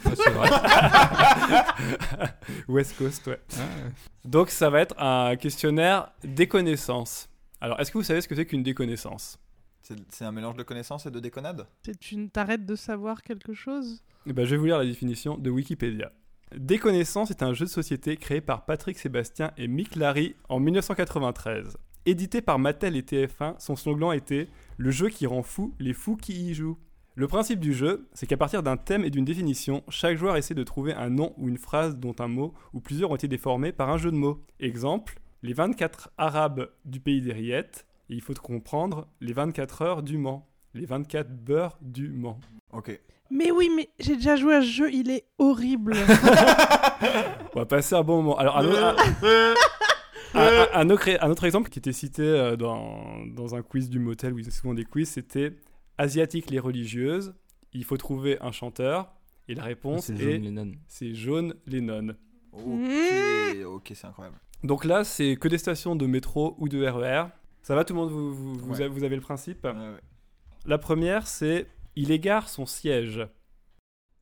West 2.68 2.96
Coast, 2.96 3.26
ouais. 3.26 3.40
Ah, 3.56 3.60
ouais. 3.60 3.92
Donc, 4.24 4.50
ça 4.50 4.70
va 4.70 4.80
être 4.80 4.94
un 5.00 5.34
questionnaire 5.36 6.12
des 6.22 6.46
connaissances. 6.46 7.28
Alors, 7.60 7.80
est-ce 7.80 7.90
que 7.90 7.98
vous 7.98 8.04
savez 8.04 8.20
ce 8.20 8.28
que 8.28 8.36
c'est 8.36 8.46
qu'une 8.46 8.62
déconnaissance? 8.62 9.38
C'est 9.80 10.24
un 10.24 10.30
mélange 10.32 10.56
de 10.56 10.62
connaissances 10.62 11.06
et 11.06 11.10
de 11.10 11.18
déconnades? 11.18 11.66
C'est 11.84 12.12
une... 12.12 12.30
T'arrêtes 12.30 12.64
de 12.64 12.76
savoir 12.76 13.22
quelque 13.22 13.52
chose? 13.52 14.02
Eh 14.26 14.32
ben, 14.32 14.44
je 14.44 14.52
vais 14.52 14.56
vous 14.56 14.66
lire 14.66 14.78
la 14.78 14.84
définition 14.84 15.36
de 15.36 15.50
Wikipédia. 15.50 16.12
Déconnaissance 16.56 17.30
est 17.30 17.42
un 17.42 17.54
jeu 17.54 17.64
de 17.64 17.70
société 17.70 18.16
créé 18.16 18.40
par 18.40 18.64
Patrick 18.64 18.96
Sébastien 18.98 19.52
et 19.56 19.66
Mick 19.66 19.96
Larry 19.96 20.36
en 20.48 20.60
1993. 20.60 21.76
Édité 22.04 22.42
par 22.42 22.58
Mattel 22.58 22.96
et 22.96 23.02
TF1, 23.02 23.56
son 23.58 23.74
slogan 23.74 24.12
était 24.12 24.48
Le 24.76 24.90
jeu 24.90 25.08
qui 25.08 25.26
rend 25.26 25.42
fou 25.42 25.74
les 25.78 25.92
fous 25.92 26.16
qui 26.16 26.50
y 26.50 26.54
jouent. 26.54 26.78
Le 27.14 27.26
principe 27.26 27.60
du 27.60 27.74
jeu, 27.74 28.08
c'est 28.14 28.26
qu'à 28.26 28.38
partir 28.38 28.62
d'un 28.62 28.76
thème 28.78 29.04
et 29.04 29.10
d'une 29.10 29.24
définition, 29.26 29.82
chaque 29.90 30.16
joueur 30.16 30.36
essaie 30.36 30.54
de 30.54 30.62
trouver 30.62 30.94
un 30.94 31.10
nom 31.10 31.34
ou 31.36 31.48
une 31.48 31.58
phrase 31.58 31.96
dont 31.98 32.14
un 32.20 32.28
mot 32.28 32.54
ou 32.72 32.80
plusieurs 32.80 33.10
ont 33.10 33.16
été 33.16 33.28
déformés 33.28 33.70
par 33.72 33.90
un 33.90 33.98
jeu 33.98 34.10
de 34.10 34.16
mots. 34.16 34.42
Exemple, 34.60 35.18
les 35.42 35.52
24 35.52 36.10
Arabes 36.16 36.68
du 36.86 37.00
pays 37.00 37.20
des 37.20 37.32
rillettes, 37.32 37.86
et 38.08 38.14
il 38.14 38.22
faut 38.22 38.32
comprendre 38.34 39.08
les 39.20 39.32
24 39.34 39.82
heures 39.82 40.02
du 40.02 40.16
Mans, 40.16 40.48
les 40.72 40.86
24 40.86 41.30
beurres 41.30 41.76
du 41.82 42.08
Mans. 42.08 42.40
Ok. 42.72 42.98
Mais 43.30 43.50
oui, 43.50 43.70
mais 43.74 43.90
j'ai 43.98 44.16
déjà 44.16 44.36
joué 44.36 44.54
à 44.54 44.60
ce 44.62 44.66
jeu, 44.66 44.90
il 44.92 45.10
est 45.10 45.24
horrible. 45.38 45.94
On 47.54 47.58
va 47.60 47.66
passer 47.66 47.94
un 47.94 48.02
bon 48.02 48.22
moment. 48.22 48.38
Alors, 48.38 48.56
un, 48.58 48.64
un- 48.66 48.96
un- 50.34 50.40
un- 50.40 50.66
un 50.72 50.90
autre, 50.90 51.08
un 51.20 51.30
autre 51.30 51.44
exemple 51.44 51.68
qui 51.70 51.78
était 51.78 51.92
cité 51.92 52.22
euh, 52.22 52.56
dans, 52.56 53.24
dans 53.26 53.54
un 53.54 53.62
quiz 53.62 53.90
du 53.90 53.98
motel 53.98 54.32
où 54.32 54.38
il 54.38 54.44
y 54.46 54.48
a 54.48 54.50
souvent 54.50 54.72
des 54.74 54.84
quiz, 54.84 55.08
c'était 55.10 55.52
Asiatique 56.02 56.50
les 56.50 56.58
religieuses. 56.58 57.34
Il 57.72 57.84
faut 57.84 57.96
trouver 57.96 58.36
un 58.40 58.50
chanteur. 58.52 59.12
Et 59.48 59.54
la 59.54 59.62
réponse 59.64 60.06
C'est 60.06 60.14
est 60.14 60.32
John 60.34 60.42
Lennon. 60.42 60.72
c'est 60.88 61.14
Jaune 61.14 61.54
Lennon. 61.66 62.14
Ok, 62.52 62.62
Mmh. 62.64 63.64
ok, 63.66 63.92
c'est 63.94 64.06
incroyable. 64.06 64.36
Donc 64.64 64.84
là, 64.84 65.04
c'est 65.04 65.36
que 65.36 65.48
des 65.48 65.58
stations 65.58 65.96
de 65.96 66.06
métro 66.06 66.54
ou 66.58 66.68
de 66.68 66.84
RER. 66.86 67.24
Ça 67.62 67.74
va 67.74 67.84
tout 67.84 67.94
le 67.94 68.00
monde 68.00 68.10
vous, 68.10 68.32
vous, 68.34 68.54
vous 68.54 68.70
Ouais. 68.74 68.82
avez, 68.82 68.88
vous 68.88 69.04
avez 69.04 69.16
le 69.16 69.22
principe 69.22 69.64
Ouais, 69.64 69.70
ouais. 69.72 70.00
La 70.66 70.78
première, 70.78 71.26
c'est 71.26 71.66
Il 71.96 72.10
égare 72.10 72.48
son 72.48 72.66
siège. 72.66 73.26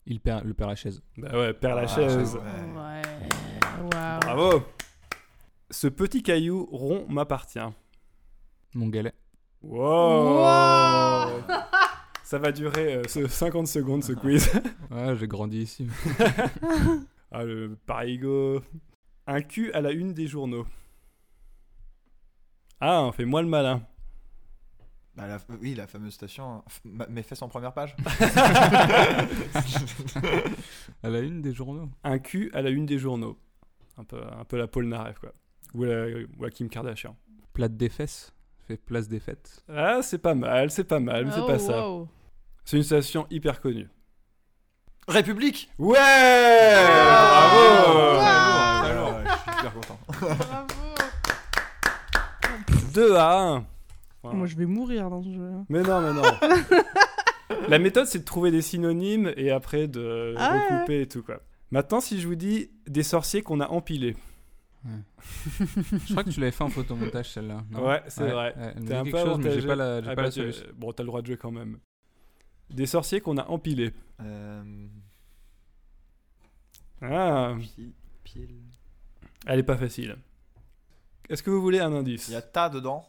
Il 0.07 0.21
perd 0.21 0.45
le 0.45 0.55
père 0.55 0.67
Lachaise. 0.69 1.03
Bah 1.19 1.31
ouais, 1.39 1.53
Père 1.55 1.77
Ah, 1.77 1.83
Lachaise. 1.83 2.35
ouais. 2.37 2.41
Ouais. 2.43 3.03
Waouh. 3.95 4.21
Bravo 4.21 4.63
Ce 5.71 5.87
petit 5.89 6.23
caillou 6.23 6.67
rond 6.73 7.07
m'appartient. 7.09 7.59
Mon 8.75 8.89
galet. 8.89 9.13
Wow, 9.63 10.39
Wow. 10.41 11.43
Ça 12.31 12.39
va 12.39 12.53
durer 12.53 12.95
euh, 12.95 13.03
ce 13.09 13.27
50 13.27 13.67
secondes 13.67 14.05
ce 14.05 14.13
quiz. 14.13 14.49
Ouais, 14.93 15.17
j'ai 15.17 15.27
grandi 15.27 15.63
ici. 15.63 15.89
ah, 17.33 17.43
le 17.43 17.77
parigo. 17.87 18.63
Un 19.27 19.43
cul 19.43 19.73
à 19.73 19.81
la 19.81 19.91
une 19.91 20.15
des 20.15 20.29
journaux. 20.29 20.65
Ah, 22.81 23.03
on 23.03 23.11
fait 23.11 23.25
moi 23.25 23.43
le 23.43 23.49
malin. 23.49 23.83
Bah, 25.17 25.27
la- 25.27 25.41
oui, 25.61 25.75
la 25.75 25.89
fameuse 25.89 26.13
station. 26.15 26.63
f- 26.69 26.81
ma- 26.85 27.09
Mes 27.09 27.25
fesses 27.25 27.43
en 27.43 27.49
première 27.49 27.73
page. 27.73 27.97
À 31.03 31.09
la 31.09 31.19
une 31.19 31.43
des 31.43 31.53
journaux. 31.53 31.89
Un 32.05 32.21
cul 32.21 32.51
à 32.55 32.63
la 32.63 32.71
une 32.71 32.87
des 32.87 32.99
journaux. 32.99 33.39
Un 33.99 34.05
peu, 34.05 34.21
un 34.39 34.45
peu 34.45 34.57
la 34.57 34.69
Paul 34.69 34.87
Narev, 34.87 35.19
quoi. 35.19 35.33
Ou 35.75 35.83
la, 35.83 36.07
ou 36.39 36.43
la 36.45 36.51
Kim 36.51 36.69
Kardashian. 36.69 37.17
Plate 37.55 37.77
des 37.77 37.89
fesses. 37.89 38.33
Fait 38.69 38.77
place 38.77 39.09
des 39.09 39.19
fêtes. 39.19 39.65
Ah, 39.69 40.01
c'est 40.03 40.19
pas 40.19 40.37
mal, 40.37 40.71
c'est 40.71 40.85
pas 40.85 41.01
mal, 41.01 41.25
mais 41.27 41.33
c'est 41.33 41.41
Oh, 41.41 41.47
pas 41.47 41.59
ça. 41.59 41.89
wow. 41.89 42.09
C'est 42.71 42.77
une 42.77 42.85
station 42.85 43.27
hyper 43.33 43.61
connue. 43.61 43.89
République 45.09 45.69
Ouais. 45.77 45.99
Bravo 47.19 47.59
Ouais, 48.23 49.25
Je 49.25 49.31
suis 49.33 49.51
super 49.57 49.75
content. 49.75 49.99
Bravo. 50.21 50.75
2 52.95 53.17
à 53.17 53.41
1. 53.41 53.67
Moi, 54.23 54.47
je 54.47 54.55
vais 54.55 54.67
mourir 54.67 55.11
dans 55.11 55.21
ce 55.21 55.33
jeu. 55.33 55.51
Mais 55.69 55.83
non, 55.83 56.01
mais 56.01 56.13
non. 56.13 56.23
La 57.69 57.81
méthode, 57.81 58.07
c'est 58.07 58.21
de 58.21 58.25
trouver 58.25 58.53
des 58.53 58.63
synonymes 58.63 59.33
et 59.37 59.51
après 59.51 59.89
de 59.89 60.37
Ah 60.39 60.53
ouais. 60.53 60.77
recouper 60.77 61.01
et 61.01 61.09
tout, 61.09 61.25
quoi. 61.25 61.41
Maintenant, 61.73 62.01
si 62.01 62.21
je 62.21 62.29
vous 62.29 62.37
dis 62.37 62.71
des 62.87 63.03
sorciers 63.03 63.43
qu'on 63.43 63.59
a 63.59 63.67
empilés. 63.67 64.15
Je 65.59 66.13
crois 66.13 66.23
que 66.23 66.31
tu 66.31 66.39
l'avais 66.39 66.53
fait 66.53 66.63
en 66.63 66.69
photomontage 66.69 67.31
celle-là. 67.33 67.65
Ouais, 67.75 68.01
c'est 68.07 68.29
vrai. 68.29 68.55
ouais, 68.57 68.75
T'es 68.87 68.95
un 68.95 69.03
peu 69.03 69.11
quelque 69.11 69.27
chose, 69.27 69.39
mais 69.39 69.61
j'ai 69.61 69.67
pas 69.67 69.75
la, 69.75 70.01
j'ai 70.03 70.07
Ah 70.07 70.11
pas 70.11 70.15
bah, 70.15 70.23
la 70.23 70.31
solution. 70.31 70.67
Bon, 70.77 70.93
t'as 70.93 71.03
le 71.03 71.09
droit 71.09 71.21
de 71.21 71.27
jouer 71.27 71.37
quand 71.37 71.51
même. 71.51 71.77
Des 72.71 72.87
sorciers 72.87 73.21
qu'on 73.21 73.37
a 73.39 73.47
empilés. 73.49 73.93
Euh, 74.21 74.87
Ah, 77.03 77.55
pile. 78.25 78.51
elle 79.47 79.59
est 79.59 79.63
pas 79.65 79.77
facile. 79.77 80.17
Est-ce 81.29 81.43
que 81.43 81.51
vous 81.51 81.61
voulez 81.63 81.81
un 81.81 81.93
indice? 81.93 82.29
Il 82.29 82.33
y 82.33 82.37
a 82.37 82.43
tas 82.43 82.69
dedans 82.69 83.09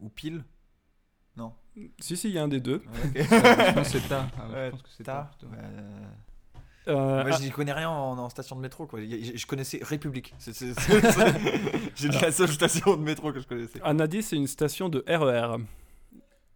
Ou 0.00 0.08
pile 0.08 0.44
Non. 1.36 1.52
Si, 1.98 2.16
si, 2.16 2.28
il 2.28 2.34
y 2.34 2.38
a 2.38 2.42
un 2.44 2.48
des 2.48 2.60
deux. 2.60 2.82
Ouais, 3.14 3.20
ok. 3.22 3.28
Je 3.30 3.72
pense 3.74 3.92
que 3.92 3.98
c'est 4.00 4.08
ta. 4.08 4.28
Ah, 4.38 4.48
Ouais, 4.48 4.66
je 4.66 4.70
pense 4.70 4.82
que 4.82 4.88
c'est 4.96 5.04
ta. 5.04 5.12
Tas. 5.12 5.30
plutôt. 5.38 5.52
Euh, 5.54 6.08
Euh, 6.88 7.24
Moi, 7.24 7.32
ah, 7.34 7.36
je 7.36 7.42
n'y 7.42 7.50
connais 7.50 7.72
rien 7.72 7.90
en, 7.90 8.16
en 8.16 8.28
station 8.28 8.54
de 8.54 8.60
métro. 8.60 8.86
Quoi. 8.86 9.00
Je, 9.00 9.36
je 9.36 9.46
connaissais 9.46 9.80
République. 9.82 10.32
J'ai 11.96 12.08
dit 12.08 12.18
la 12.22 12.30
seule 12.30 12.48
station 12.52 12.96
de 12.96 13.02
métro 13.02 13.32
que 13.32 13.40
je 13.40 13.46
connaissais. 13.48 13.80
un 13.82 13.98
indice, 13.98 14.28
c'est 14.28 14.36
une 14.36 14.46
station 14.46 14.88
de 14.88 15.04
RER. 15.08 15.56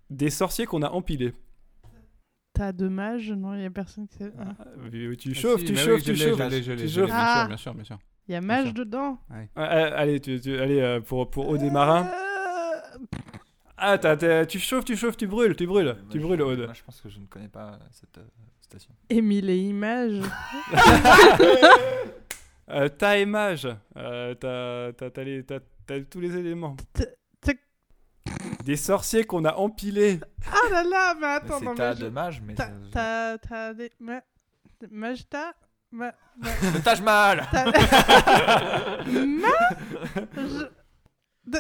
Des 0.09 0.31
sorciers 0.31 0.67
qu'on 0.67 0.83
a 0.83 0.91
empilés. 0.91 1.35
T'as 2.61 2.73
de 2.73 2.89
mage 2.89 3.31
Non, 3.33 3.55
il 3.55 3.63
y 3.63 3.65
a 3.65 3.71
personne 3.71 4.07
qui 4.07 4.19
sait. 4.19 4.31
Ah, 4.39 4.53
oui, 4.93 5.17
tu 5.17 5.31
Ah, 5.31 5.35
chauffes, 5.35 5.61
si, 5.61 5.65
tu 5.65 5.73
oui, 5.73 5.79
chauffes, 5.79 6.03
tu 6.03 6.15
chauffes. 6.15 6.37
je 6.39 6.45
l'ai, 6.45 6.63
je 6.63 6.73
l'ai, 6.73 6.77
tu 6.83 6.89
je 6.89 7.01
l'ai, 7.01 7.07
chauffes. 7.07 7.07
Bien 7.07 7.17
Ah. 7.19 7.39
sûr, 7.39 7.49
bien 7.49 7.57
sûr, 7.57 7.75
bien 7.75 7.85
sûr. 7.85 7.99
Il 8.29 8.33
y 8.33 8.35
a 8.35 8.43
mage 8.43 8.75
dedans. 8.75 9.17
Ah, 9.31 9.37
ah, 9.57 9.63
allez, 9.97 10.21
tu, 10.21 10.39
tu- 10.43 10.59
allez 10.59 10.79
euh, 10.79 11.01
pour, 11.01 11.31
pour 11.31 11.49
Aude 11.49 11.63
et 11.63 11.71
Marin. 11.71 12.05
Euh, 12.05 13.17
Ah, 13.79 13.97
t'as- 13.97 14.15
t'as- 14.19 14.45
tu 14.45 14.59
chauffes, 14.59 14.85
tu 14.85 14.95
chauffes, 14.95 15.17
tu 15.17 15.27
brûles, 15.27 15.57
tu 15.57 15.67
brûles. 15.67 15.87
Moi, 15.87 15.97
tu 16.11 16.19
je- 16.21 16.23
brûles, 16.23 16.43
Aude. 16.43 16.59
Moi, 16.65 16.75
je 16.75 16.83
pense 16.83 17.01
que 17.01 17.09
je 17.09 17.19
ne 17.19 17.25
connais 17.25 17.49
pas 17.49 17.79
cette 17.93 18.19
euh, 18.19 18.25
station. 18.61 18.91
Émile 19.09 19.49
et 19.49 19.57
Image. 19.57 20.21
Euh, 22.73 22.89
t'as 22.89 23.19
image. 23.19 23.67
Euh, 23.97 24.33
t'as, 24.35 24.93
t'as, 24.93 25.11
t'as 25.11 25.25
les- 25.25 25.43
t'as- 25.43 25.59
t'as 25.87 26.01
tous 26.03 26.21
les 26.21 26.37
éléments. 26.37 26.77
Des 28.65 28.77
sorciers 28.77 29.25
qu'on 29.25 29.45
a 29.45 29.55
empilés. 29.55 30.21
Ah 30.47 30.71
là 30.71 30.83
là, 30.85 31.15
mais 31.15 31.21
Mais 31.21 31.27
attends, 31.27 31.59
c'est 31.59 31.65
non, 31.65 31.75
tas 31.75 31.91
mais 31.91 31.97
je- 32.01 32.05
de 32.05 32.09
mages, 32.11 32.43
mais. 32.47 32.55
T'as, 32.55 32.71
t'as, 32.93 33.39
t'as 33.39 33.75
des. 33.75 33.91
Ma... 34.01 34.21
Mage, 34.91 35.29
t'as. 35.29 35.53
Ma. 35.93 36.13
ma... 36.37 36.49
Le 36.75 36.83
Taj 36.83 37.01
Mahal 37.03 37.47
Ma. 39.07 39.49
Je- 40.37 40.71
de- 41.47 41.59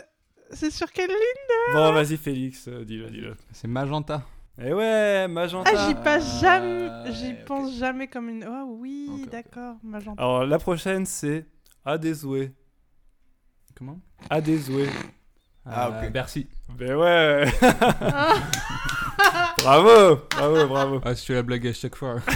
C'est 0.52 0.70
sur 0.70 0.90
quelle 0.93 1.09
ligne 1.10 1.74
Bon, 1.74 1.93
vas-y, 1.93 2.16
Félix, 2.16 2.68
euh, 2.68 2.85
dis-le, 2.85 3.10
dis-le. 3.10 3.36
C'est 3.52 3.68
Magenta. 3.68 4.22
Eh 4.62 4.72
ouais, 4.74 5.27
Magenta. 5.28 5.70
Ah, 5.74 5.89
j'y 5.89 5.94
passe 5.94 6.27
Ah, 6.36 6.40
jamais. 6.40 7.12
J'y 7.12 7.35
pense 7.47 7.74
jamais 7.77 8.09
comme 8.09 8.28
une. 8.28 8.44
Oh 8.47 8.77
oui, 8.78 9.27
d'accord. 9.31 9.77
Magenta. 9.82 10.20
Alors, 10.22 10.44
la 10.47 10.59
prochaine, 10.59 11.06
c'est 11.06 11.47
Adézoué. 11.85 12.52
Comment? 13.74 13.98
Adézoué. 14.28 14.86
Ah, 15.73 15.91
Euh, 15.93 16.07
ok. 16.07 16.13
Bercy. 16.13 16.47
Ben 16.79 16.95
ouais. 16.97 17.45
Ah. 18.03 18.35
bravo, 19.59 20.21
bravo, 20.31 20.67
bravo. 20.69 21.01
Ah, 21.05 21.15
si 21.15 21.23
tu 21.23 21.27
fais 21.29 21.35
la 21.35 21.43
blague 21.43 21.67
à 21.67 21.73
chaque 21.73 21.97
fois. 21.97 22.17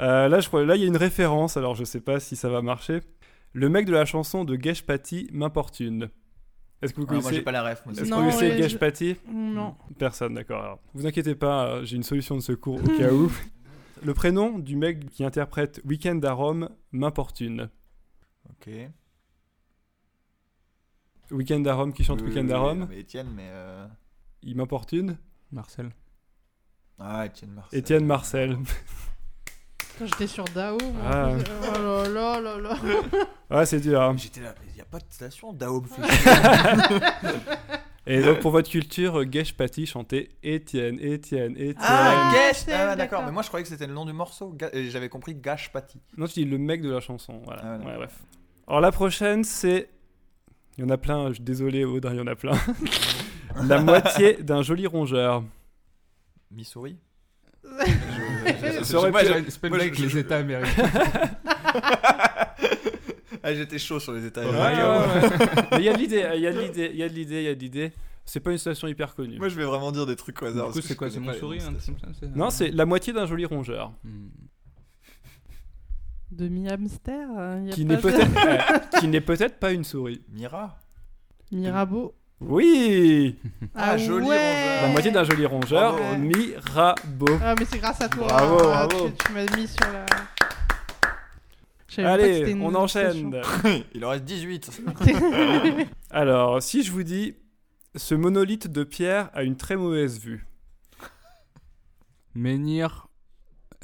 Euh, 0.00 0.28
là, 0.28 0.38
je 0.38 0.46
crois, 0.46 0.64
là, 0.64 0.76
il 0.76 0.82
y 0.82 0.84
a 0.84 0.86
une 0.86 0.96
référence. 0.96 1.56
Alors, 1.56 1.74
je 1.74 1.82
sais 1.84 2.00
pas 2.00 2.20
si 2.20 2.36
ça 2.36 2.48
va 2.48 2.62
marcher. 2.62 3.00
Le 3.52 3.68
mec 3.68 3.84
de 3.84 3.92
la 3.92 4.04
chanson 4.04 4.44
de 4.44 4.56
Gesh 4.60 4.82
Patti 4.86 5.28
m'importune. 5.32 6.08
Est-ce 6.80 6.94
que 6.94 7.00
vous 7.00 7.06
Ah, 7.08 7.14
Moi, 7.14 7.20
connaissez 7.22 7.34
j'ai 7.38 7.42
pas 7.42 7.50
la 7.50 7.64
ref. 7.64 7.82
moi, 7.84 7.92
Est-ce 7.94 8.02
que 8.04 8.08
Non, 8.08 8.18
vous 8.18 8.22
connaissez 8.30 8.50
ouais, 8.50 8.62
Gesh 8.62 8.72
je- 8.72 8.76
Patti 8.78 9.16
Non. 9.28 9.74
Personne, 9.98 10.34
d'accord. 10.34 10.62
Alors, 10.62 10.78
Vous 10.94 11.04
inquiétez 11.04 11.34
pas, 11.34 11.66
euh, 11.66 11.84
j'ai 11.84 11.96
une 11.96 12.04
solution 12.04 12.36
de 12.36 12.40
secours 12.42 12.76
au 12.76 12.86
cas 12.98 13.10
où. 13.12 13.28
Le 14.04 14.14
prénom 14.14 14.60
du 14.60 14.76
mec 14.76 15.10
qui 15.10 15.24
interprète 15.24 15.80
Weekend 15.84 16.24
à 16.24 16.30
Rome 16.32 16.68
m'importune. 16.92 17.68
Ok. 18.50 18.70
Weekend 21.30 21.66
à 21.68 21.74
Rome 21.74 21.92
qui 21.92 22.04
chante 22.04 22.22
Oui, 22.22 22.28
Weekend 22.28 22.46
oui, 22.48 22.54
à 22.54 22.58
Rome, 22.58 22.86
mais 22.88 23.00
Étienne, 23.00 23.28
mais. 23.34 23.48
euh, 23.50 23.86
il 24.42 24.56
m'importune. 24.56 25.18
Marcel. 25.52 25.90
Ah, 26.98 27.26
Étienne 27.26 27.50
Marcel. 27.52 27.78
Étienne 27.78 28.06
Marcel. 28.06 28.56
J'étais 30.04 30.26
sur 30.28 30.44
Dao. 30.46 30.78
Ah. 31.04 31.32
Oh 31.34 32.08
là 32.08 32.08
là 32.08 32.40
là 32.40 32.58
là. 32.58 32.76
Ah, 33.50 33.64
c'est 33.64 33.80
dur. 33.80 34.00
hein. 34.02 34.14
J'étais 34.18 34.42
là, 34.42 34.54
mais 34.60 34.66
il 34.70 34.74
n'y 34.74 34.80
a 34.82 34.84
pas 34.84 34.98
de 34.98 35.06
station 35.10 35.52
Dao 35.54 35.82
Et 38.06 38.22
donc, 38.22 38.40
pour 38.40 38.52
votre 38.52 38.70
culture, 38.70 39.22
Gesh 39.30 39.54
Patti 39.54 39.84
chantait 39.86 40.30
Étienne, 40.42 40.98
Étienne, 41.00 41.52
Étienne. 41.52 41.74
Ah, 41.78 42.32
Ah, 42.32 42.54
c'est- 42.54 42.72
Ah, 42.72 42.78
d'accord. 42.78 42.96
d'accord. 42.96 43.22
Mais 43.26 43.32
moi, 43.32 43.42
je 43.42 43.48
croyais 43.48 43.64
que 43.64 43.68
c'était 43.68 43.86
le 43.86 43.92
nom 43.94 44.06
du 44.06 44.12
morceau. 44.14 44.56
J'avais 44.74 45.08
compris 45.10 45.34
Gash 45.34 45.70
Patty. 45.72 46.00
Non, 46.16 46.26
je 46.26 46.32
dis 46.34 46.44
le 46.44 46.56
mec 46.58 46.80
de 46.82 46.90
la 46.90 47.00
chanson. 47.00 47.40
Voilà. 47.44 47.62
Ah, 47.64 47.76
ouais, 47.78 47.84
Ouais, 47.86 47.96
bref. 47.96 48.18
Alors, 48.66 48.80
la 48.80 48.92
prochaine, 48.92 49.44
c'est. 49.44 49.88
Il 50.78 50.82
y 50.82 50.84
en 50.84 50.90
a 50.90 50.96
plein, 50.96 51.28
je 51.30 51.34
suis 51.34 51.42
désolé, 51.42 51.84
Audrey, 51.84 52.14
il 52.14 52.18
y 52.18 52.20
en 52.20 52.26
a 52.28 52.36
plein. 52.36 52.52
la 53.66 53.80
moitié 53.82 54.34
d'un 54.34 54.62
joli 54.62 54.86
rongeur. 54.86 55.42
Missouri 56.52 56.96
Ça 58.84 58.96
aurait 58.98 59.10
Moi, 59.10 59.20
pu- 59.22 59.26
j'ai- 59.26 59.50
C'est 59.50 59.60
pas 59.60 59.68
moi, 59.68 59.78
le 59.78 59.84
mec 59.84 59.94
je- 59.94 60.02
les 60.02 60.08
je- 60.08 60.18
États 60.18 60.36
américains. 60.38 60.90
Ah, 63.42 63.54
J'étais 63.54 63.78
chaud 63.78 64.00
sur 64.00 64.12
les 64.12 64.24
états. 64.26 64.42
Mais 65.72 65.78
il 65.78 65.84
y 65.84 65.88
a 65.88 65.92
de 65.92 65.98
l'idée, 65.98 66.26
il 66.36 66.40
y 66.42 66.46
a 66.46 66.52
de 66.52 66.60
l'idée, 66.60 66.90
il 66.92 66.98
y 66.98 67.02
a 67.02 67.08
de 67.08 67.14
l'idée, 67.14 67.36
il 67.38 67.44
y 67.44 67.48
a 67.48 67.54
de 67.54 67.60
l'idée. 67.60 67.92
C'est 68.24 68.40
pas 68.40 68.50
une 68.52 68.58
station 68.58 68.88
hyper 68.88 69.14
connue. 69.14 69.38
Moi, 69.38 69.48
je 69.48 69.56
vais 69.56 69.64
vraiment 69.64 69.90
dire 69.90 70.04
des 70.06 70.16
trucs 70.16 70.40
au 70.42 70.46
hasard. 70.46 70.66
Du 70.68 70.72
coup, 70.74 70.80
c'est 70.82 70.94
je 70.94 70.98
quoi 70.98 71.08
C'est 71.10 71.18
c'est- 72.20 72.36
Non, 72.36 72.50
c'est 72.50 72.70
la 72.70 72.84
moitié 72.84 73.12
d'un 73.12 73.26
joli 73.26 73.44
rongeur. 73.46 73.92
Demi-hamster 76.30 77.28
euh, 77.38 77.62
y 77.66 77.70
a 77.70 77.72
Qui 77.72 77.84
pas 77.84 77.88
n'est 77.90 77.96
de- 77.96 78.02
peut-être 78.02 78.46
euh, 78.46 78.98
qui 79.00 79.08
n'est 79.08 79.20
peut-être 79.20 79.58
pas 79.58 79.72
une 79.72 79.84
souris. 79.84 80.22
Mira 80.30 80.78
Mirabeau. 81.50 82.14
Oui 82.40 83.36
Ah, 83.74 83.96
joli 83.96 84.26
rongeur. 84.26 84.82
La 84.82 84.88
moitié 84.92 85.10
d'un 85.10 85.24
joli 85.24 85.44
rongeur, 85.46 85.96
Bravo. 85.96 86.16
Mirabeau. 86.18 87.38
Ah, 87.42 87.54
mais 87.58 87.64
c'est 87.64 87.78
grâce 87.78 88.00
à 88.00 88.08
toi. 88.08 88.26
Bravo, 88.28 88.58
Ah, 88.72 88.86
bravo. 88.86 89.08
Tu, 89.10 89.14
tu 89.26 89.32
m'as 89.32 89.56
mis 89.56 89.66
sur 89.66 89.90
la. 89.92 90.06
Je 91.88 91.94
savais 91.96 92.08
pas 92.08 92.16
que 92.18 92.22
c'était 92.22 92.42
Allez, 92.44 92.50
une 92.52 92.62
on 92.62 92.74
enchaîne. 92.74 93.40
Il 93.94 94.04
en 94.04 94.10
reste 94.10 94.24
18. 94.24 94.64
station. 94.70 94.94
Alors, 96.10 96.62
si 96.62 96.82
je 96.84 96.92
vous 96.92 97.02
dis, 97.02 97.34
ce 97.96 98.14
monolithe 98.14 98.68
de 98.68 98.84
pierre 98.84 99.30
a 99.32 99.42
une 99.42 99.56
très 99.56 99.74
mauvaise 99.76 100.20
vue. 100.20 100.46
Menhir. 102.34 103.07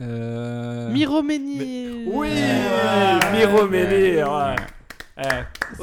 Euh... 0.01 0.91
Miroménir. 0.93 2.09
Oui 2.13 2.29
Ah. 2.33 3.21
Miroménir 3.33 4.33
ouais. 4.33 4.57
Eh, 5.17 5.23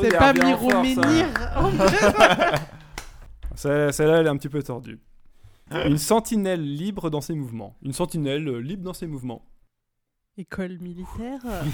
C'est 0.02 0.18
pas 0.18 0.30
hein. 0.32 0.34
Miroménir. 0.34 1.28
vrai. 1.30 2.56
Celle- 3.56 3.94
Celle-là, 3.94 4.18
elle 4.20 4.26
est 4.26 4.30
un 4.30 4.38
petit 4.38 4.50
peu 4.50 4.62
tordue. 4.62 5.00
Une 5.72 5.98
sentinelle 5.98 6.62
libre 6.62 7.10
dans 7.10 7.22
ses 7.22 7.34
mouvements. 7.34 7.78
Une 7.82 7.94
sentinelle 7.94 8.46
euh, 8.48 8.60
libre 8.60 8.84
dans 8.84 8.94
ses 8.94 9.08
mouvements. 9.08 9.46
École 10.38 10.80
militaire. 10.80 11.40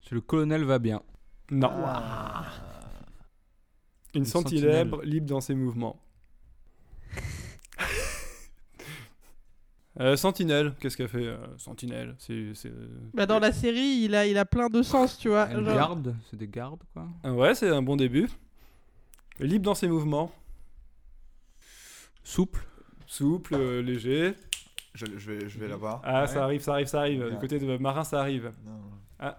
C'est 0.00 0.12
le 0.12 0.20
colonel 0.20 0.64
va 0.64 0.80
bien. 0.80 1.02
Non. 1.50 1.70
Ah. 1.72 2.44
Une, 4.14 4.24
sentinelle. 4.24 4.90
libre 5.04 5.26
dans 5.26 5.40
ses 5.40 5.54
mouvements. 5.54 6.00
Euh, 10.00 10.16
sentinelle, 10.16 10.72
qu'est-ce 10.80 10.96
qu'elle 10.96 11.08
fait 11.08 11.26
euh, 11.26 11.36
Sentinelle, 11.58 12.14
c'est... 12.18 12.54
c'est- 12.54 12.72
bah, 13.12 13.26
dans 13.26 13.38
la 13.38 13.52
série, 13.52 14.04
il 14.04 14.14
a, 14.14 14.26
il 14.26 14.38
a 14.38 14.46
plein 14.46 14.68
de 14.68 14.80
sens, 14.82 15.18
tu 15.18 15.28
vois. 15.28 15.50
Genre- 15.50 15.62
garde, 15.74 16.14
c'est 16.30 16.36
des 16.38 16.48
gardes 16.48 16.80
quoi. 16.94 17.06
Ah 17.22 17.32
Ouais, 17.32 17.54
c'est 17.54 17.68
un 17.68 17.82
bon 17.82 17.96
début. 17.96 18.26
Libre 19.38 19.64
dans 19.66 19.74
ses 19.74 19.88
mouvements. 19.88 20.32
Souple. 22.24 22.60
Souple, 23.06 23.54
euh, 23.54 23.82
léger. 23.82 24.34
Je, 24.94 25.04
je 25.16 25.30
vais, 25.32 25.48
je 25.48 25.58
vais 25.58 25.68
la 25.68 25.76
voir. 25.76 26.00
Ah, 26.04 26.22
Ouais. 26.22 26.26
ça 26.26 26.44
arrive, 26.44 26.60
ça 26.62 26.72
arrive, 26.72 26.86
ça 26.86 27.00
arrive. 27.00 27.28
Du 27.30 27.36
côté 27.38 27.58
de 27.58 27.76
Marin, 27.76 28.04
ça 28.04 28.20
arrive. 28.20 28.52
Non. 28.64 29.32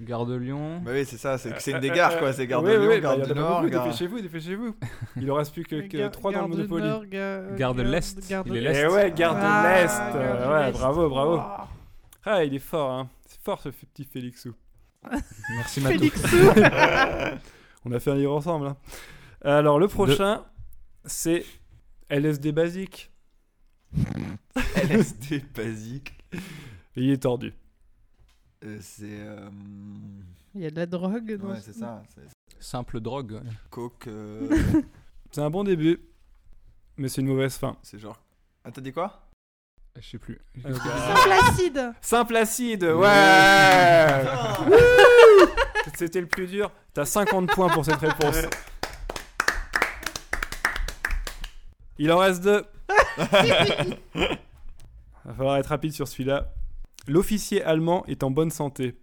Gare 0.00 0.24
de 0.26 0.34
Lyon. 0.34 0.80
Bah 0.84 0.92
oui, 0.94 1.04
c'est 1.04 1.16
ça, 1.18 1.36
c'est 1.38 1.60
c'est 1.60 1.72
une 1.72 1.80
des 1.80 1.90
gares 1.90 2.18
quoi, 2.18 2.32
c'est 2.32 2.46
Gare 2.46 2.62
de 2.62 2.68
Oui, 2.68 2.72
Lyon, 2.78 2.88
oui, 2.90 3.00
Gare 3.00 3.16
bah, 3.16 3.22
il 3.22 3.22
y 3.22 3.26
du 3.26 3.32
en 3.32 3.36
a 3.36 3.38
Nord, 3.48 3.60
beaucoup, 3.60 3.70
Gare- 3.72 3.84
Dépêchez-vous, 3.84 4.20
dépêchez-vous. 4.20 4.76
Il 5.16 5.30
en 5.30 5.34
reste 5.34 5.52
plus 5.52 5.64
que, 5.64 5.80
que 5.86 5.96
Gare- 5.98 6.10
3 6.10 6.32
dans 6.32 6.38
le 6.42 6.46
Gare 6.48 6.56
du 6.56 6.62
Monopoly. 6.72 6.88
Nord, 6.88 7.06
ga- 7.06 7.56
Gare 7.56 7.74
de 7.74 7.82
Gare- 7.82 7.90
l'Est. 7.92 8.28
Gare 8.30 8.44
de 8.44 8.50
Il 8.50 8.56
est 8.56 8.60
l'Est. 8.60 8.82
Eh 8.82 8.86
ouais, 8.92 9.12
Gare 9.12 9.34
de 9.34 9.40
Ah, 9.42 9.62
l'Est. 9.82 9.88
Gare 9.98 10.12
euh, 10.16 10.46
de 10.46 10.52
ouais, 10.52 10.66
l'Est. 10.66 10.72
bravo, 10.78 11.08
bravo. 11.08 11.40
Ah, 12.24 12.44
il 12.44 12.54
est 12.54 12.58
fort, 12.58 12.90
hein. 12.90 13.08
C'est 13.26 13.40
fort 13.42 13.60
ce 13.60 13.68
petit 13.68 14.04
Félixou. 14.04 14.54
Merci 15.56 15.80
Matou. 15.80 15.98
Félixou. 15.98 16.36
On 17.84 17.92
a 17.92 17.98
fait 18.00 18.10
un 18.10 18.14
livre 18.16 18.34
ensemble. 18.34 18.66
hein. 18.66 18.76
Alors, 19.42 19.78
le 19.78 19.88
prochain, 19.88 20.44
c'est 21.04 21.44
LSD 22.10 22.52
basique. 22.52 23.10
LSD 24.76 25.42
basique. 25.54 26.12
Et 26.96 27.02
il 27.02 27.10
est 27.10 27.22
tordu. 27.22 27.52
Euh, 28.64 28.78
c'est 28.80 29.06
euh, 29.20 29.48
Il 30.54 30.60
y 30.60 30.66
a 30.66 30.70
de 30.70 30.76
la 30.76 30.86
drogue 30.86 31.36
dans 31.36 31.48
ouais, 31.50 31.56
ce- 31.60 31.72
c'est 31.72 31.78
ça, 31.78 32.02
c'est 32.14 32.22
Simple 32.62 33.00
drogue. 33.00 33.32
ouais. 33.32 33.40
coke 33.70 34.06
euh, 34.06 34.48
C'est 35.32 35.40
un 35.40 35.48
bon 35.50 35.64
début, 35.64 35.98
mais 36.98 37.08
c'est 37.08 37.22
une 37.22 37.28
mauvaise 37.28 37.56
fin. 37.56 37.76
c'est 37.82 37.98
genre 37.98 38.20
Ah, 38.64 38.70
t'as 38.70 38.80
dit 38.82 38.92
quoi? 38.92 39.26
Je 39.98 40.08
sais 40.10 40.18
plus. 40.18 40.38
Simple 40.62 41.32
acide. 41.32 41.92
Simple 42.00 42.36
acide, 42.36 42.84
ouais 42.84 44.14
Wouh 44.68 45.48
C'était 45.96 46.20
le 46.20 46.28
plus 46.28 46.46
dur. 46.46 46.70
T'as 46.94 47.04
50 47.06 47.48
points 47.50 47.68
pour 47.70 47.84
cette 47.84 47.98
réponse. 48.00 48.36
Il 51.98 52.10
en 52.12 52.18
reste 52.18 52.42
deux. 52.44 52.64
Va 53.18 53.26
falloir 55.36 55.56
être 55.56 55.66
rapide 55.66 55.92
sur 55.92 56.06
celui-là. 56.08 56.52
L'officier 57.08 57.62
allemand 57.64 58.04
est 58.06 58.22
en 58.22 58.30
bonne 58.30 58.50
santé. 58.50 58.96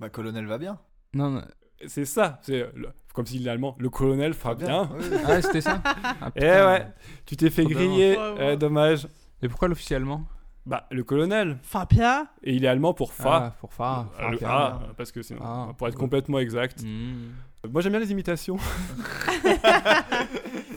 Bah 0.00 0.08
colonel 0.08 0.46
va 0.46 0.58
bien. 0.58 0.78
Non, 1.14 1.30
non. 1.30 1.42
C'est 1.86 2.04
ça. 2.04 2.38
C'est 2.42 2.70
le- 2.74 2.88
comme 3.14 3.26
s'il 3.26 3.46
est 3.46 3.50
allemand. 3.50 3.76
Le 3.78 3.90
colonel 3.90 4.34
fera 4.34 4.54
bien. 4.54 4.88
Oui, 4.96 5.04
oui. 5.10 5.18
Ah, 5.26 5.42
c'était 5.42 5.60
ça 5.60 5.80
Ah, 5.84 6.30
Eh 6.36 6.40
putain. 6.40 6.66
ouais, 6.66 6.86
tu 7.26 7.36
t'es 7.36 7.50
fait 7.50 7.62
Trop 7.64 7.72
griller. 7.72 8.14
dommage. 8.16 8.38
eh, 8.40 8.56
dommage. 8.56 9.08
Et 9.42 9.48
pourquoi 9.48 9.68
l'officiellement 9.68 10.24
Bah, 10.64 10.86
le 10.90 11.04
colonel. 11.04 11.58
Fabia. 11.62 12.26
Et 12.42 12.54
il 12.54 12.64
est 12.64 12.68
allemand 12.68 12.94
pour 12.94 13.12
fa. 13.12 13.34
Ah, 13.36 13.56
pour 13.60 13.72
Fa. 13.74 14.06
Ah, 14.18 14.30
le- 14.30 14.38
ah, 14.44 14.80
parce 14.96 15.12
que 15.12 15.22
c'est 15.22 15.36
Ah. 15.42 15.68
pour 15.76 15.88
être 15.88 15.98
complètement 15.98 16.38
exact. 16.38 16.82
Hmm. 16.82 17.32
Moi 17.70 17.80
j'aime 17.82 17.92
bien 17.92 18.00
les 18.00 18.10
imitations. 18.10 18.56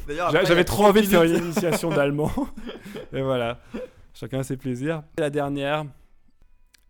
D'ailleurs, 0.07 0.30
J'a- 0.32 0.40
après, 0.40 0.40
il 0.41 0.44
y 0.44 0.48
J'avais 0.48 0.62
a 0.62 0.64
trop 0.66 0.86
envie 0.86 1.02
de 1.02 1.07
faire 1.07 1.24
une 1.24 1.36
initiation 1.36 1.90
d'allemand. 1.90 2.32
Et 3.14 3.22
voilà. 3.22 3.60
Chacun 4.14 4.44
ses 4.44 4.57
plaisirs. 4.57 5.03
La 5.18 5.30
dernière, 5.30 5.86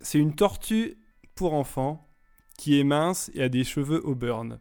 c'est 0.06 0.20
une 0.20 0.36
tortue 0.36 0.98
pour 1.34 1.54
enfants 1.54 2.08
qui 2.58 2.80
est 2.80 2.84
mince 2.84 3.32
et 3.34 3.42
a 3.42 3.50
des 3.50 3.64
cheveux 3.64 4.06
au 4.06 4.14
burn. 4.14 4.60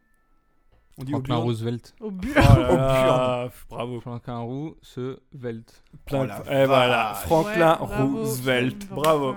On 0.97 1.05
dit 1.05 1.13
au 1.13 1.17
Franklin 1.17 1.35
burn. 1.37 1.47
Roosevelt. 1.47 1.95
Au. 2.01 2.11
Oh 2.11 2.11
là 2.35 2.77
là, 2.77 3.51
bravo. 3.69 4.01
Franklin 4.01 4.39
Roosevelt. 4.39 5.85
Plein 6.07 6.25
Oh 6.25 6.27
la 6.27 6.63
Et 6.63 6.67
voilà. 6.67 7.15
Franklin 7.15 7.79
Ouais, 7.81 7.87
bravo. 7.87 8.17
Roosevelt. 8.19 8.89
Bravo. 8.89 9.37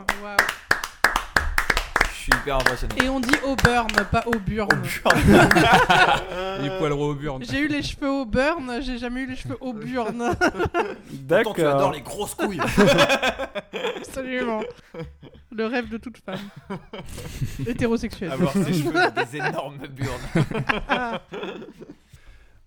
Suis 2.27 2.41
hyper 2.41 2.57
impressionné. 2.57 2.93
Et 3.05 3.07
on 3.07 3.21
dit 3.21 3.35
au 3.45 3.55
burn, 3.55 3.87
pas 4.11 4.23
au 4.25 4.37
burn. 4.37 4.67
Les 6.61 6.69
poils 6.77 6.91
au 6.91 7.13
burn. 7.13 7.41
J'ai 7.49 7.59
eu 7.59 7.67
les 7.69 7.81
cheveux 7.81 8.09
au 8.09 8.25
burn, 8.25 8.81
j'ai 8.81 8.97
jamais 8.97 9.21
eu 9.21 9.27
les 9.27 9.37
cheveux 9.37 9.55
au 9.61 9.71
burn. 9.71 10.35
Pourtant, 11.29 11.53
tu 11.53 11.61
adores 11.61 11.77
D'accord. 11.77 11.91
les 11.93 12.01
grosses 12.01 12.35
couilles. 12.35 12.59
Absolument. 13.95 14.61
Le 15.51 15.65
rêve 15.67 15.87
de 15.87 15.95
toute 15.95 16.17
femme. 16.17 16.49
Hétérosexuelle. 17.65 18.33
Avoir 18.33 18.51
ses 18.51 18.73
cheveux 18.73 19.11
des 19.15 19.37
énormes 19.37 19.87
burnes. 19.87 20.45
Ah. 20.89 21.21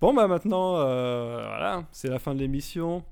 Bon 0.01 0.15
bah 0.15 0.27
maintenant, 0.27 0.77
euh, 0.79 1.45
voilà, 1.47 1.83
c'est 1.93 2.09
la 2.09 2.19
fin 2.19 2.35
de 2.35 2.39
l'émission. 2.39 3.05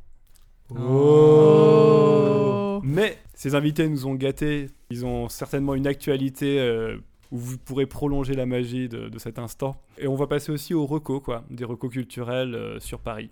Oh. 0.70 2.48
Mais 2.83 3.19
ces 3.35 3.55
invités 3.55 3.89
nous 3.89 4.07
ont 4.07 4.15
gâtés. 4.15 4.71
Ils 4.91 5.07
ont 5.07 5.29
certainement 5.29 5.75
une 5.75 5.87
actualité 5.87 6.59
euh, 6.61 6.97
où 7.31 7.39
vous 7.39 7.59
pourrez 7.59 7.87
prolonger 7.87 8.35
la 8.35 8.47
magie 8.47 8.89
de, 8.89 9.17
cet 9.19 9.39
instant. 9.39 9.77
Et 9.99 10.09
on 10.09 10.17
va 10.17 10.27
passer 10.27 10.51
aussi 10.51 10.75
aux 10.75 10.87
recos, 10.87 11.23
quoi, 11.23 11.45
des 11.51 11.65
recos 11.65 11.91
culturels 11.91 12.55
euh, 12.55 12.81
sur 12.81 13.01
Paris. 13.01 13.31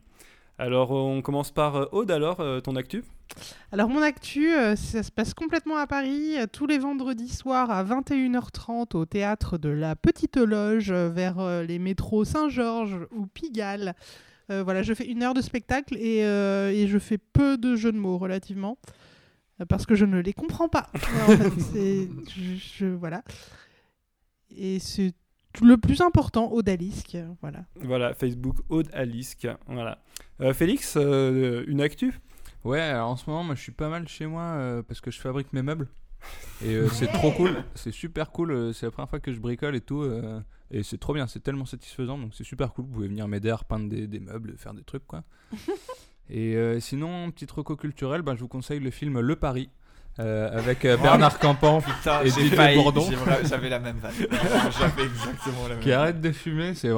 Alors 0.59 0.91
on 0.91 1.21
commence 1.21 1.51
par 1.51 1.77
euh, 1.77 1.85
Aude, 1.93 2.11
alors, 2.11 2.43
ton 2.63 2.77
actu? 2.77 3.05
Alors 3.73 3.89
mon 3.89 4.01
actu, 4.01 4.51
ça 4.77 5.03
se 5.03 5.11
passe 5.11 5.35
complètement 5.35 5.77
à 5.77 5.87
Paris, 5.87 6.37
tous 6.53 6.67
les 6.67 6.79
vendredis 6.79 7.29
soirs 7.29 7.71
à 7.71 7.85
21h30 7.85 8.97
au 8.97 9.05
théâtre 9.05 9.59
de 9.59 9.69
la 9.69 9.97
Petite 9.97 10.37
Loge 10.37 10.93
vers 10.93 11.63
les 11.63 11.79
métros 11.79 12.25
Saint-Georges 12.25 13.01
ou 13.11 13.27
Pigalle. 13.27 13.95
Voilà, 14.49 14.83
je 14.83 14.95
fais 14.95 15.07
une 15.07 15.25
heure 15.25 15.35
de 15.35 15.43
spectacle 15.43 15.97
et, 15.97 16.23
je 16.87 16.99
fais 16.99 17.19
peu 17.19 17.59
de 17.59 17.75
jeux 17.75 17.93
de 17.93 17.99
mots 17.99 18.17
relativement 18.17 18.79
parce 19.69 19.87
que 19.87 19.95
je 19.95 20.05
ne 20.05 20.19
les 20.21 20.33
comprends 20.33 20.69
pas. 20.69 20.89
Voilà, 21.27 21.47
en 21.47 21.51
fait, 21.51 21.61
c'est- 21.61 22.09
je- 22.31 22.57
je- 22.57 22.87
voilà. 22.87 23.23
Et 24.57 24.79
c'est 24.79 25.15
le 25.63 25.77
plus 25.77 26.01
important, 26.03 26.53
Odalisque. 26.53 27.17
Voilà. 27.41 27.65
Voilà, 27.77 28.15
Facebook 28.15 28.57
Aude 28.69 28.89
Alice. 28.93 29.37
Voilà. 29.67 29.99
Euh, 30.41 30.53
Félix, 30.53 30.95
euh, 30.97 31.65
une 31.67 31.81
actu? 31.81 32.13
Ouais, 32.65 32.81
alors 32.81 33.11
en 33.11 33.17
ce 33.17 33.29
moment, 33.31 33.45
moi 33.45 33.55
je 33.55 33.63
suis 33.63 33.73
pas 33.73 33.89
mal 33.89 34.07
chez 34.09 34.27
moi 34.27 34.43
euh, 34.43 34.83
parce 34.83 35.01
que 35.01 35.11
je 35.11 35.21
fabrique 35.21 35.53
mes 35.53 35.63
meubles. 35.63 35.89
Et 36.65 36.75
euh, 36.75 36.89
c'est 36.89 37.07
trop 37.07 37.31
cool, 37.31 37.63
c'est 37.77 37.93
super 37.93 38.33
cool. 38.33 38.75
c'est 38.75 38.87
la 38.87 38.91
première 38.91 39.09
fois 39.09 39.21
que 39.21 39.33
je 39.33 39.39
bricole 39.39 39.77
et 39.77 39.81
tout. 39.81 40.03
euh, 40.03 40.41
et 40.73 40.83
c'est 40.83 40.99
trop 40.99 41.15
bien, 41.15 41.27
c'est 41.29 41.41
tellement 41.41 41.65
satisfaisant. 41.67 42.19
Donc 42.19 42.35
c'est 42.35 42.43
super 42.45 42.73
cool. 42.73 42.85
Vous 42.87 42.93
pouvez 42.95 43.09
venir 43.09 43.29
m'aider 43.29 43.51
à 43.51 43.57
repeindre 43.57 43.89
des, 43.89 44.07
des 44.09 44.19
meubles, 44.21 44.57
faire 44.59 44.75
des 44.75 44.83
trucs 44.83 45.07
quoi. 45.07 45.23
et 46.29 46.55
euh, 46.57 46.81
sinon, 46.81 47.31
petite 47.31 47.51
reco 47.51 47.77
culturelle, 47.77 48.23
ben, 48.23 48.35
je 48.35 48.41
vous 48.41 48.49
conseille 48.49 48.81
le 48.81 48.91
film 48.91 49.21
Le 49.21 49.37
Paris 49.37 49.71
euh, 50.19 50.57
avec 50.57 50.85
euh, 50.85 50.97
Bernard 50.97 51.39
Campan 51.39 51.81
Putain, 51.81 52.23
Et 52.23 52.31
Didier. 52.31 52.75
Bourdon. 52.75 53.07
J'avais 53.45 53.69
la 53.69 53.79
même 53.79 53.99
vanne. 53.99 54.15
J'avais 54.79 55.05
exactement 55.05 55.65
la 55.69 55.75
même 55.75 55.81
qui 55.81 55.93
arrête 55.93 56.21
de 56.21 56.33
fumer. 56.33 56.75
C'est 56.75 56.91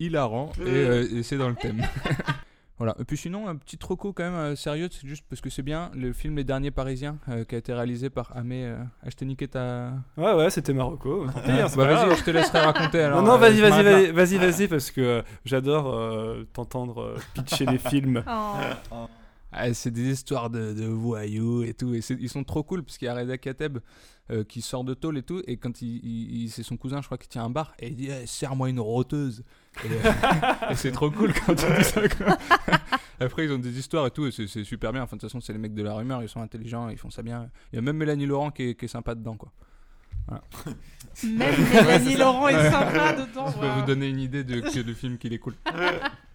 hilarant 0.00 0.52
et, 0.66 1.18
et 1.18 1.22
c'est 1.22 1.38
dans 1.38 1.48
le 1.48 1.54
thème. 1.54 1.82
Voilà. 2.78 2.94
Et 3.00 3.04
puis 3.04 3.16
sinon, 3.16 3.48
un 3.48 3.56
petit 3.56 3.76
troco 3.76 4.12
quand 4.12 4.22
même 4.22 4.34
euh, 4.34 4.56
sérieux, 4.56 4.88
c'est 4.90 5.06
juste 5.06 5.24
parce 5.28 5.40
que 5.40 5.50
c'est 5.50 5.62
bien. 5.62 5.90
Le 5.94 6.12
film 6.12 6.36
Les 6.36 6.44
Derniers 6.44 6.70
Parisiens, 6.70 7.18
euh, 7.28 7.44
qui 7.44 7.56
a 7.56 7.58
été 7.58 7.72
réalisé 7.72 8.08
par 8.08 8.36
Amé 8.36 8.64
euh, 8.64 8.76
Ashteniket 9.04 9.56
à... 9.56 9.92
Ouais, 10.16 10.32
ouais, 10.34 10.48
c'était 10.50 10.72
Marocco. 10.72 11.26
C'est 11.44 11.76
Bah 11.76 11.92
vas-y, 11.92 12.16
je 12.16 12.24
te 12.24 12.30
laisserai 12.30 12.60
raconter 12.60 13.00
alors. 13.00 13.20
Non, 13.20 13.28
non, 13.28 13.34
euh, 13.34 13.38
vas-y, 13.38 13.60
vas-y, 13.60 13.82
vas-y, 13.82 14.12
vas-y, 14.12 14.38
vas-y, 14.38 14.68
parce 14.68 14.90
que 14.90 15.00
euh, 15.00 15.22
j'adore 15.44 15.92
euh, 15.92 16.46
t'entendre 16.52 17.02
euh, 17.02 17.16
pitcher 17.34 17.66
des 17.66 17.78
films. 17.78 18.22
Ah, 19.52 19.72
c'est 19.72 19.90
des 19.90 20.10
histoires 20.12 20.50
de, 20.50 20.72
de 20.74 20.84
voyous 20.84 21.62
et 21.62 21.72
tout. 21.74 21.94
Et 21.94 22.00
ils 22.20 22.28
sont 22.28 22.44
trop 22.44 22.62
cool 22.62 22.82
parce 22.84 22.98
qu'il 22.98 23.06
y 23.06 23.08
a 23.08 23.14
Reda 23.14 23.38
Kateb 23.38 23.78
euh, 24.30 24.44
qui 24.44 24.60
sort 24.60 24.84
de 24.84 24.92
tôle 24.92 25.16
et 25.16 25.22
tout. 25.22 25.42
Et 25.46 25.56
quand 25.56 25.80
il, 25.80 25.96
il- 26.04 26.42
il- 26.42 26.50
c'est 26.50 26.62
son 26.62 26.76
cousin, 26.76 27.00
je 27.00 27.06
crois, 27.06 27.16
qui 27.16 27.28
tient 27.28 27.44
un 27.44 27.50
bar. 27.50 27.72
Et 27.78 27.88
il 27.88 27.96
dit 27.96 28.08
Eh, 28.10 28.26
Serre-moi 28.26 28.68
une 28.68 28.78
roteuse. 28.80 29.42
Et, 29.84 29.88
euh, 29.88 30.12
et 30.70 30.74
c'est 30.74 30.92
trop 30.92 31.10
cool 31.10 31.32
quand 31.32 31.54
tu 31.54 31.64
dis 31.78 31.84
ça. 31.84 32.06
quoi. 32.08 32.36
Après, 33.20 33.46
ils 33.46 33.52
ont 33.52 33.58
des 33.58 33.78
histoires 33.78 34.06
et 34.06 34.10
tout. 34.10 34.26
Et 34.26 34.30
c'est, 34.32 34.64
super 34.64 34.92
bien. 34.92 35.02
Enfin, 35.02 35.16
de 35.16 35.20
toute 35.22 35.30
façon, 35.30 35.40
c'est 35.40 35.52
les 35.54 35.58
mecs 35.58 35.74
de 35.74 35.82
la 35.82 35.94
rumeur. 35.94 36.22
Ils 36.22 36.28
sont 36.28 36.42
intelligents. 36.42 36.90
Ils 36.90 36.98
font 36.98 37.10
ça 37.10 37.22
bien. 37.22 37.48
Il 37.72 37.76
y 37.76 37.78
a 37.78 37.82
même 37.82 37.96
Mélanie 37.96 38.26
Laurent 38.26 38.50
qui 38.50 38.64
est, 38.64 38.74
qui 38.74 38.84
est 38.84 38.88
sympa 38.88 39.14
dedans. 39.14 39.36
Quoi. 39.36 39.50
Même 41.24 41.54
Mélanie 41.72 42.16
Laurent 42.16 42.48
est 42.48 42.70
sympa 42.70 43.14
dedans. 43.14 43.50
Je 43.50 43.58
peux 43.60 43.66
vous 43.80 43.86
donner 43.86 44.08
une 44.10 44.20
idée 44.20 44.44
de, 44.44 44.60
que 44.60 44.80
le 44.80 44.92
film 44.92 45.16
qu'il 45.16 45.32
est 45.32 45.38
cool. 45.38 45.54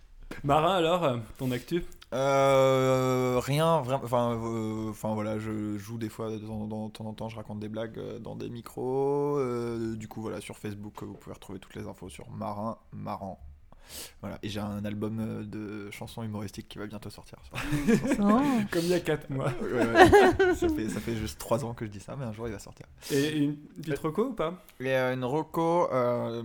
Marin, 0.44 0.76
alors, 0.76 1.04
euh, 1.04 1.18
ton 1.38 1.52
actu? 1.52 1.84
Euh, 2.14 3.40
rien, 3.44 3.82
vraiment. 3.82 4.04
Enfin, 4.04 4.40
euh, 4.40 4.90
enfin 4.92 5.14
voilà, 5.14 5.40
je 5.40 5.78
joue 5.78 5.98
des 5.98 6.10
fois 6.10 6.30
de 6.30 6.38
temps, 6.38 6.92
en 7.06 7.14
temps, 7.14 7.30
je 7.30 7.36
raconte 7.36 7.60
des 7.60 7.70
blagues 7.70 7.98
euh, 7.98 8.20
dans 8.20 8.36
des 8.36 8.50
micros. 8.50 9.40
du 9.96 10.08
coup, 10.08 10.22
voilà, 10.22 10.40
sur 10.40 10.58
Facebook, 10.58 11.04
vous 11.04 11.16
pouvez 11.16 11.34
retrouver 11.34 11.60
toutes 11.60 11.76
les 11.76 11.88
infos 11.88 12.10
sur 12.10 12.30
Marin, 12.30 12.78
Marrant. 12.92 13.40
Voilà, 14.22 14.40
et 14.44 14.50
j'ai 14.50 14.60
un 14.60 14.84
album 14.86 15.20
euh, 15.20 15.44
de 15.44 15.92
chansons 15.92 16.24
humoristiques 16.24 16.68
qui 16.68 16.78
va 16.78 16.88
bientôt 16.88 17.10
sortir. 17.10 17.38
Oh. 17.54 17.58
Comme 18.72 18.82
il 18.84 18.88
y 18.90 18.94
a 18.94 19.00
4 19.00 19.30
mois. 19.30 19.52
Ouais, 19.62 19.86
ouais. 19.86 20.56
ça, 20.56 20.70
fait, 20.70 20.90
ça 20.90 21.00
fait 21.00 21.16
juste 21.16 21.38
3 21.40 21.66
ans 21.66 21.74
que 21.74 21.86
je 21.86 21.92
dis 21.92 22.00
ça, 22.00 22.16
mais 22.18 22.26
un 22.26 22.34
jour 22.34 22.48
il 22.48 22.54
va 22.54 22.60
sortir. 22.60 22.86
Et 23.12 23.38
une 23.38 23.56
petite 23.58 24.00
reco 24.00 24.28
ou 24.28 24.34
pas? 24.34 24.64
Et 24.80 24.90
euh, 24.96 25.14
une 25.14 25.24
reco, 25.26 25.90
euh, 25.92 26.44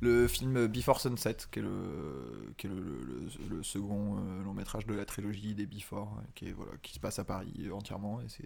le 0.00 0.26
film 0.28 0.66
Before 0.66 1.00
Sunset, 1.00 1.36
qui 1.50 1.58
est 1.58 1.62
le, 1.62 2.52
qui 2.56 2.66
est 2.66 2.70
le, 2.70 2.76
le- 2.76 3.56
le 3.56 3.62
second 3.62 4.16
euh, 4.18 4.42
long 4.44 4.54
métrage 4.54 4.86
de 4.86 4.94
la 4.94 5.04
trilogie 5.04 5.54
des 5.54 5.66
Before, 5.66 6.16
qui, 6.34 6.48
est, 6.48 6.52
voilà, 6.52 6.72
qui 6.82 6.94
se 6.94 7.00
passe 7.00 7.18
à 7.18 7.24
Paris 7.24 7.68
entièrement. 7.72 8.20
Et 8.20 8.28
c'est, 8.28 8.44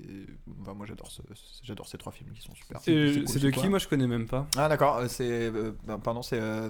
enfin, 0.62 0.74
moi 0.74 0.86
j'adore, 0.86 1.10
ce- 1.10 1.22
j'adore 1.62 1.86
ces 1.88 1.98
trois 1.98 2.12
films 2.12 2.30
qui 2.32 2.42
sont 2.42 2.54
super. 2.54 2.80
Cool, 2.82 3.28
C'est 3.28 3.38
de 3.40 3.50
quoi? 3.50 3.62
qui? 3.62 3.68
Moi, 3.68 3.78
je 3.78 3.88
connais 3.88 4.06
même 4.06 4.26
pas. 4.26 4.46
Ah 4.56 4.68
d'accord, 4.68 5.02
c'est, 5.08 5.50
euh, 5.52 5.72
ben, 5.86 5.98
pardon, 5.98 6.22
c'est, 6.22 6.40
euh, 6.40 6.68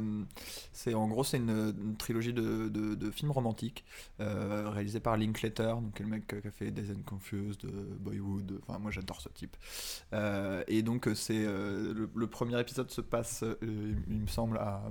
c'est 0.73 0.95
en 0.95 1.09
gros 1.09 1.25
c'est 1.25 1.37
une, 1.39 1.51
une, 1.55 1.75
une 1.91 1.97
trilogie 1.97 2.33
de, 2.33 2.69
de- 2.69 2.95
de 2.95 3.11
films 3.11 3.31
romantiques 3.31 3.85
euh, 4.21 4.69
réalisés 4.69 5.01
par 5.01 5.17
Linklater, 5.17 5.75
donc 5.81 5.99
le 6.01 6.07
mec 6.07 6.27
qui 6.27 6.35
a 6.49 6.51
fait 6.51 6.71
Days 6.71 6.91
and 6.93 7.03
Confused, 7.07 7.65
euh, 7.65 7.69
Boyhood. 8.01 8.61
Enfin, 8.67 8.79
moi 8.79 8.91
j'adore 8.91 9.21
ce 9.21 9.29
type. 9.29 9.57
Euh, 10.13 10.63
et 10.69 10.83
donc 10.83 11.09
euh, 11.09 11.15
c'est 11.15 11.45
le, 11.45 12.09
le 12.15 12.27
premier 12.27 12.61
épisode 12.61 12.91
se 12.91 13.01
passe, 13.01 13.45
il 13.63 14.21
me 14.21 14.27
semble, 14.27 14.59
à, 14.59 14.83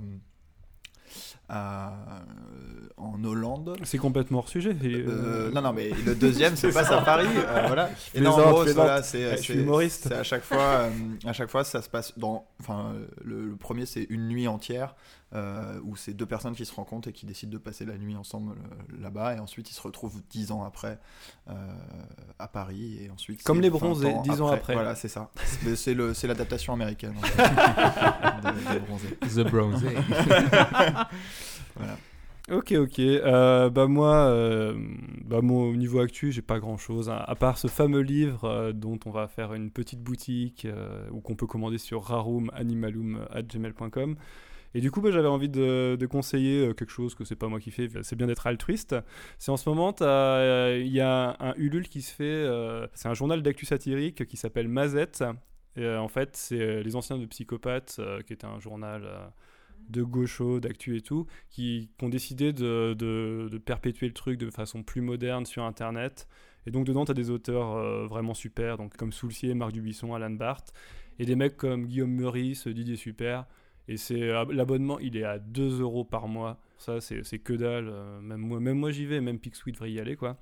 à, 1.48 1.92
euh, 1.92 2.88
en 2.96 3.22
Hollande. 3.22 3.76
C'est 3.84 3.98
complètement 3.98 4.38
hors 4.38 4.48
sujet. 4.48 4.76
et, 4.82 5.04
Euh, 5.06 5.50
non, 5.52 5.60
non, 5.62 5.72
mais 5.72 5.90
le 5.90 6.14
deuxième 6.14 6.56
se 6.64 6.66
passe 6.68 6.90
à 6.90 7.02
Paris. 7.02 7.26
euh, 7.36 7.64
voilà. 7.66 7.90
Et 8.14 8.20
non, 8.20 8.30
en 8.32 8.50
gros, 8.50 8.64
voilà, 8.72 9.02
c'est, 9.02 9.36
humoriste. 9.50 10.06
c'est 10.08 10.14
à 10.14 10.22
chaque 10.22 10.42
fois, 10.42 10.88
à 11.24 11.32
chaque 11.32 11.50
fois, 11.50 11.64
ça 11.64 11.82
se 11.82 11.88
passe 11.88 12.18
dans. 12.18 12.46
Enfin, 12.60 12.94
le, 13.22 13.48
le 13.48 13.56
premier, 13.56 13.86
c'est 13.86 14.04
une 14.10 14.28
nuit 14.28 14.48
entière 14.48 14.94
euh, 15.34 15.78
où 15.84 15.96
c'est 15.96 16.14
deux 16.14 16.26
personnes 16.26 16.54
qui 16.54 16.64
se 16.64 16.74
rencontrent 16.74 17.08
et 17.08 17.12
qui 17.12 17.26
décident 17.26 17.52
de 17.52 17.58
passer 17.58 17.84
la 17.84 17.98
nuit 17.98 18.16
ensemble 18.16 18.52
euh, 18.52 18.98
là-bas, 19.00 19.36
et 19.36 19.40
ensuite 19.40 19.70
ils 19.70 19.74
se 19.74 19.82
retrouvent 19.82 20.22
dix 20.30 20.52
ans 20.52 20.62
après 20.64 20.98
euh, 21.48 21.52
à 22.38 22.48
Paris, 22.48 22.98
et 23.02 23.10
ensuite 23.10 23.42
Comme 23.42 23.60
les 23.60 23.68
20 23.70 23.78
Bronzés, 23.78 24.14
10 24.24 24.40
ans 24.40 24.48
après. 24.48 24.72
Voilà, 24.74 24.94
c'est 24.94 25.08
ça. 25.08 25.30
C'est, 25.74 25.94
le, 25.94 26.14
c'est 26.14 26.26
l'adaptation 26.26 26.72
américaine. 26.72 27.14
en 27.18 27.22
fait, 27.22 27.42
de- 28.42 28.72
des 28.74 28.80
Bronzés. 28.80 29.16
The 29.20 29.50
Bronze. 29.50 29.84
Voilà. 31.76 31.96
Ok, 32.52 32.72
ok. 32.72 32.98
Euh, 33.00 33.70
bah 33.70 33.86
moi, 33.86 34.14
euh, 34.16 34.74
bah 35.24 35.40
moi, 35.40 35.66
au 35.66 35.74
niveau 35.74 36.00
actu, 36.00 36.30
j'ai 36.30 36.42
pas 36.42 36.60
grand 36.60 36.76
chose, 36.76 37.10
à 37.10 37.34
part 37.34 37.56
ce 37.58 37.68
fameux 37.68 38.00
livre 38.02 38.44
euh, 38.44 38.72
dont 38.72 38.98
on 39.06 39.10
va 39.10 39.28
faire 39.28 39.54
une 39.54 39.70
petite 39.70 40.02
boutique 40.02 40.66
euh, 40.66 41.08
ou 41.10 41.20
qu'on 41.20 41.36
peut 41.36 41.46
commander 41.46 41.78
sur 41.78 42.04
rarumanimalum.gmail.com. 42.04 44.16
Et 44.74 44.80
du 44.80 44.90
coup, 44.90 45.00
bah, 45.00 45.10
j'avais 45.12 45.28
envie 45.28 45.48
de, 45.48 46.06
conseiller 46.10 46.66
euh, 46.66 46.74
quelque 46.74 46.90
chose 46.90 47.14
que 47.14 47.24
c'est 47.24 47.36
pas 47.36 47.48
moi 47.48 47.60
qui 47.60 47.70
fais, 47.70 47.88
c'est 48.02 48.16
bien 48.16 48.26
d'être 48.26 48.46
altruiste. 48.46 48.96
C'est 49.38 49.52
en 49.52 49.56
ce 49.56 49.68
moment, 49.68 49.94
euh, 50.00 50.82
il 50.84 50.92
y 50.92 51.00
a 51.00 51.36
un 51.38 51.54
Ulule 51.56 51.88
qui 51.88 52.02
se 52.02 52.12
fait, 52.12 52.24
euh, 52.24 52.86
c'est 52.94 53.08
un 53.08 53.14
journal 53.14 53.42
d'actu 53.42 53.66
satirique 53.66 54.26
qui 54.26 54.36
s'appelle 54.36 54.68
Mazette. 54.68 55.24
Et, 55.76 55.88
en 55.88 56.08
fait, 56.08 56.36
c'est 56.36 56.82
les 56.82 56.96
anciens 56.96 57.18
de 57.18 57.26
Psychopathes, 57.26 58.00
qui 58.26 58.32
était 58.32 58.46
un 58.46 58.60
journal 58.60 59.08
de 59.88 60.02
gaucho, 60.02 60.60
d'actu 60.60 60.96
et 60.96 61.00
tout, 61.00 61.26
qui, 61.50 61.90
ont 62.02 62.08
décidé 62.08 62.52
de, 62.52 63.58
perpétuer 63.64 64.06
le 64.06 64.12
truc 64.12 64.38
de 64.38 64.50
façon 64.50 64.82
plus 64.82 65.00
moderne 65.00 65.46
sur 65.46 65.64
Internet. 65.64 66.28
Et 66.66 66.70
donc 66.70 66.86
dedans, 66.86 67.04
tu 67.04 67.10
as 67.10 67.14
des 67.14 67.30
auteurs 67.30 68.06
vraiment 68.06 68.34
super, 68.34 68.76
donc 68.76 68.96
comme 68.96 69.12
Soulcier, 69.12 69.54
Marc 69.54 69.72
Dubuisson, 69.72 70.14
Alan 70.14 70.30
Barth, 70.30 70.72
et 71.18 71.26
des 71.26 71.34
mecs 71.34 71.56
comme 71.56 71.86
Guillaume 71.86 72.12
Meurice, 72.12 72.68
Didier 72.68 72.96
Super. 72.96 73.46
Et 73.88 73.96
c'est 73.98 74.22
euh, 74.22 74.44
l'abonnement, 74.50 74.98
il 74.98 75.16
est 75.16 75.24
à 75.24 75.38
2 75.38 75.80
euros 75.80 76.04
par 76.04 76.26
mois. 76.28 76.58
Ça, 76.78 77.00
c'est 77.00 77.22
c'est 77.24 77.38
que 77.38 77.52
dalle. 77.52 77.88
euh, 77.88 78.20
même 78.20 78.40
moi, 78.40 78.60
même 78.60 78.78
moi 78.78 78.90
j'y 78.90 79.04
vais, 79.06 79.20
même 79.20 79.38
Pixweed 79.38 79.74
devrait 79.74 79.92
y 79.92 80.00
aller, 80.00 80.16
quoi. 80.16 80.36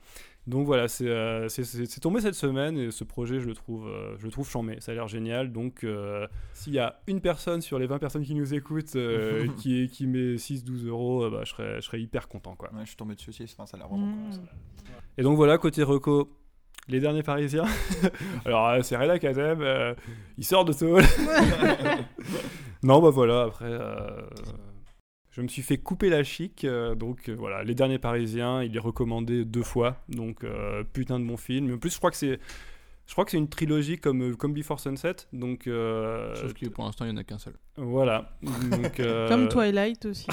Donc 0.48 0.66
voilà, 0.66 0.88
c'est 0.88 1.06
euh, 1.08 1.48
c'est- 1.48 1.62
c'est- 1.62 1.86
c'est 1.86 2.00
tombé 2.00 2.20
cette 2.20 2.34
semaine 2.34 2.76
et 2.78 2.90
ce 2.90 3.04
projet, 3.04 3.38
je 3.40 3.46
le 3.46 3.54
trouve, 3.54 3.86
euh, 3.86 4.16
je 4.18 4.24
le 4.24 4.30
trouve 4.32 4.48
chambé. 4.48 4.76
Ça 4.80 4.90
a 4.92 4.94
l'air 4.94 5.06
génial. 5.08 5.52
Donc 5.52 5.84
euh, 5.84 6.26
s'il 6.52 6.72
y 6.72 6.78
a 6.80 7.00
une 7.06 7.20
personne 7.20 7.60
sur 7.60 7.78
les 7.78 7.86
20 7.86 7.98
personnes 7.98 8.24
qui 8.24 8.34
nous 8.34 8.52
écoutent 8.54 8.96
euh, 8.96 9.46
qui, 9.58 9.88
qui 9.88 10.06
met 10.08 10.36
6-12 10.36 10.86
euros, 10.86 11.24
euh, 11.24 11.30
bah, 11.30 11.42
je, 11.44 11.50
serais, 11.50 11.76
je 11.76 11.80
serais 11.82 12.00
hyper 12.00 12.28
content, 12.28 12.56
quoi. 12.56 12.70
Ouais, 12.72 12.80
je 12.82 12.88
suis 12.88 12.96
tombé 12.96 13.14
dessus 13.14 13.30
aussi, 13.30 13.44
enfin, 13.44 13.66
ça 13.66 13.76
a 13.76 13.80
l'air 13.80 13.88
vraiment 13.88 14.10
cool. 14.12 14.28
Mm. 14.28 14.32
ça. 14.32 14.40
Et 15.18 15.22
donc 15.22 15.36
voilà, 15.36 15.58
côté 15.58 15.82
reco, 15.84 16.28
les 16.88 17.00
derniers 17.00 17.22
parisiens. 17.22 17.66
Alors 18.44 18.68
euh, 18.68 18.82
c'est 18.82 18.96
Reda 18.96 19.18
Kadem, 19.18 19.60
euh, 19.60 19.94
il 20.38 20.44
sort 20.44 20.64
de 20.64 20.72
Seoul. 20.72 21.02
non, 22.82 23.00
bah 23.00 23.10
voilà, 23.10 23.42
après. 23.44 23.66
euh, 23.66 24.22
je 25.30 25.40
me 25.40 25.48
suis 25.48 25.62
fait 25.62 25.78
couper 25.78 26.10
la 26.10 26.24
chic, 26.24 26.64
euh, 26.64 26.94
donc 26.94 27.30
voilà, 27.30 27.64
Les 27.64 27.74
Derniers 27.74 27.98
Parisiens, 27.98 28.62
il 28.62 28.76
est 28.76 28.80
recommandé 28.80 29.46
deux 29.46 29.62
fois, 29.62 29.96
donc 30.08 30.44
putain 30.92 31.18
de 31.18 31.24
bon 31.24 31.38
film. 31.38 31.72
En 31.72 31.78
plus, 31.78 31.90
je 31.90 31.96
crois 31.98 32.10
que 32.10 32.18
c'est, 32.18 32.38
je 33.06 33.12
crois 33.12 33.24
que 33.24 33.30
c'est 33.30 33.38
une 33.38 33.48
trilogie 33.48 33.98
comme, 33.98 34.36
comme 34.36 34.54
Before 34.54 34.80
Sunset, 34.80 35.16
donc 35.32 35.66
euh, 35.66 36.34
Sauf 36.34 36.54
que 36.54 36.66
pour 36.68 36.84
l'instant, 36.84 37.04
il 37.04 37.12
n'y 37.12 37.14
en 37.14 37.20
a 37.20 37.24
qu'un 37.24 37.38
seul. 37.38 37.54
voilà. 37.76 38.30
Donc, 38.42 39.00
euh, 39.00 39.28
Comme 39.30 39.48
Twilight 39.48 40.06
aussi. 40.06 40.26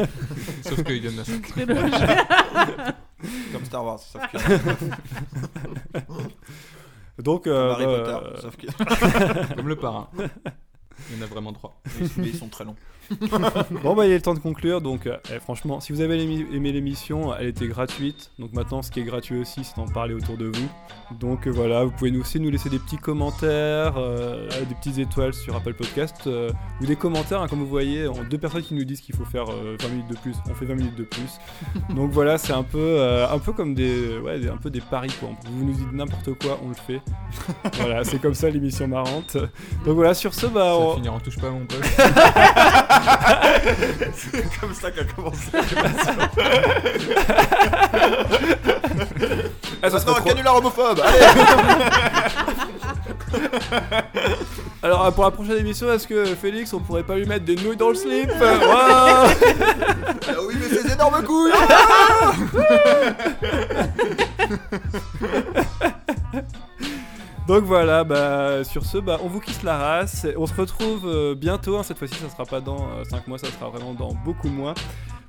Sauf 0.62 0.82
qu'il 0.82 1.04
y 1.04 1.08
en 1.08 1.18
a 1.18 1.24
cinq. 1.24 1.46
Trilogie. 1.48 1.92
Comme 3.52 3.64
Star 3.64 3.84
Wars, 3.84 4.00
sauf 4.00 4.22
que. 4.30 4.38
Donc, 7.22 7.44
Comme 7.44 7.52
euh, 7.52 7.72
Harry 7.72 7.86
bah, 7.86 7.98
Potter, 7.98 8.26
euh, 8.26 8.40
sauf 8.40 8.56
que. 8.56 9.54
Comme 9.54 9.68
le 9.68 9.76
parrain. 9.76 10.08
Il 11.10 11.16
y 11.16 11.20
en 11.20 11.22
a 11.22 11.26
vraiment 11.26 11.52
trois. 11.52 11.80
Mais 12.16 12.28
ils 12.28 12.36
sont 12.36 12.48
très 12.48 12.64
longs. 12.64 12.76
Bon 13.82 13.94
bah 13.94 14.06
il 14.06 14.12
est 14.12 14.20
temps 14.20 14.34
de 14.34 14.38
conclure 14.38 14.80
donc 14.80 15.06
euh, 15.06 15.16
eh, 15.34 15.38
franchement 15.40 15.80
si 15.80 15.92
vous 15.92 16.00
avez 16.00 16.20
aimé 16.22 16.72
l'émission 16.72 17.34
elle 17.34 17.48
était 17.48 17.66
gratuite. 17.68 18.30
Donc 18.38 18.52
maintenant 18.52 18.82
ce 18.82 18.90
qui 18.90 19.00
est 19.00 19.04
gratuit 19.04 19.38
aussi 19.40 19.64
c'est 19.64 19.76
d'en 19.76 19.86
parler 19.86 20.14
autour 20.14 20.36
de 20.36 20.46
vous. 20.46 20.68
Donc 21.20 21.46
euh, 21.46 21.50
voilà 21.50 21.84
vous 21.84 21.90
pouvez 21.92 22.10
nous 22.10 22.20
aussi 22.20 22.40
nous 22.40 22.50
laisser 22.50 22.68
des 22.68 22.78
petits 22.78 22.96
commentaires 22.98 23.94
euh, 23.96 24.48
des 24.68 24.74
petites 24.74 24.98
étoiles 24.98 25.34
sur 25.34 25.54
Apple 25.56 25.74
Podcast 25.74 26.16
euh, 26.26 26.50
ou 26.80 26.86
des 26.86 26.96
commentaires 26.96 27.40
hein, 27.42 27.48
comme 27.48 27.60
vous 27.60 27.66
voyez 27.66 28.06
en 28.08 28.24
deux 28.28 28.38
personnes 28.38 28.62
qui 28.62 28.74
nous 28.74 28.84
disent 28.84 29.00
qu'il 29.00 29.14
faut 29.14 29.24
faire 29.24 29.44
euh, 29.50 29.76
20 29.80 29.88
minutes 29.88 30.08
de 30.10 30.16
plus 30.16 30.34
on 30.50 30.54
fait 30.54 30.64
20 30.66 30.74
minutes 30.74 30.96
de 30.96 31.04
plus. 31.04 31.38
Donc 31.94 32.10
voilà 32.10 32.38
c'est 32.38 32.52
un 32.52 32.62
peu 32.64 32.78
euh, 32.78 33.28
un 33.28 33.38
peu 33.38 33.52
comme 33.52 33.74
des 33.74 34.18
ouais 34.18 34.38
des- 34.40 34.48
un 34.48 34.56
peu 34.56 34.70
des 34.70 34.80
paris 34.80 35.12
quoi. 35.20 35.28
Vous 35.50 35.64
nous 35.64 35.72
dites 35.74 35.92
n'importe 35.92 36.32
quoi 36.42 36.58
on 36.64 36.68
le 36.68 36.74
fait. 36.74 37.00
Voilà 37.80 38.04
c'est 38.04 38.18
comme 38.20 38.34
ça 38.34 38.48
l'émission 38.50 38.88
marrante. 38.88 39.36
Donc 39.84 39.94
voilà 39.94 40.14
sur 40.14 40.34
ce 40.34 40.46
bah 40.46 40.70
Ça 40.72 40.76
on- 40.76 41.06
en 41.08 41.20
touche 41.20 41.38
pas 41.38 41.50
mon 41.50 41.64
pote. 41.66 41.84
C'est 44.14 44.60
comme 44.60 44.74
ça 44.74 44.90
qu'a 44.90 45.04
commencé. 45.04 45.50
Ah, 49.82 49.90
ça 49.90 49.98
serait 49.98 49.98
Maintenant, 49.98 50.14
trop- 50.14 50.28
canular 50.28 50.56
homophobe 50.56 51.00
Allez. 51.04 51.26
Alors 54.82 55.06
euh, 55.06 55.10
pour 55.10 55.24
la 55.24 55.30
prochaine 55.30 55.58
émission, 55.58 55.92
est-ce 55.92 56.06
que 56.06 56.24
Félix, 56.34 56.72
on 56.72 56.80
pourrait 56.80 57.02
pas 57.02 57.16
lui 57.16 57.26
mettre 57.26 57.44
des 57.44 57.56
nouilles 57.56 57.76
dans 57.76 57.90
le 57.90 57.94
slip? 57.94 58.30
Waouh 58.40 58.60
Ah 58.68 59.26
Oui, 60.46 60.54
mais 60.60 60.68
ces 60.76 60.92
énormes 60.92 61.22
couilles 61.24 61.52
Donc 67.46 67.62
voilà, 67.64 68.02
bah 68.02 68.64
sur 68.64 68.84
ce, 68.84 68.98
bah 68.98 69.18
on 69.22 69.28
vous 69.28 69.38
kiss 69.40 69.62
la 69.62 69.76
race. 69.76 70.26
On 70.36 70.46
se 70.46 70.54
retrouve 70.54 71.06
euh, 71.06 71.34
bientôt. 71.36 71.78
hein, 71.78 71.82
cette 71.84 71.98
fois-ci, 71.98 72.14
ça 72.16 72.28
sera 72.28 72.44
pas 72.44 72.60
dans 72.60 72.88
5 73.08 73.28
mois, 73.28 73.38
ça 73.38 73.46
sera 73.46 73.68
vraiment 73.70 73.94
dans 73.94 74.12
beaucoup 74.24 74.48
moins. 74.48 74.74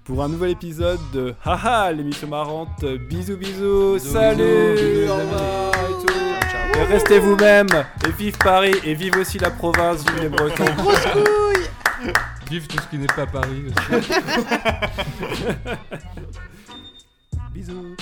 Pour 0.03 0.23
un 0.23 0.29
nouvel 0.29 0.49
épisode 0.51 0.99
de 1.13 1.35
Haha, 1.45 1.91
l'émission 1.91 2.27
marrante. 2.27 2.83
Bisous, 3.09 3.37
bisous, 3.37 3.99
salut, 3.99 4.73
bisous, 4.73 4.75
bisous, 4.75 5.01
les 5.01 5.09
au 5.09 5.15
revoir 5.15 5.71
et 5.73 6.05
tout. 6.05 6.13
Et 6.79 6.83
restez 6.85 7.19
vous-même. 7.19 7.67
Et 8.07 8.11
vive 8.17 8.37
Paris. 8.37 8.73
Et 8.83 8.93
vive 8.95 9.15
aussi 9.17 9.37
la 9.37 9.51
province, 9.51 10.03
vive 10.05 10.21
les 10.23 10.29
Bretons. 10.29 10.63
Grosse 10.77 11.05
couille 11.07 11.67
Vive 12.49 12.67
tout 12.67 12.77
ce 12.81 12.87
qui 12.87 12.97
n'est 12.97 13.07
pas 13.07 13.25
Paris 13.25 13.63
aussi. 13.67 14.11
bisous. 17.53 17.95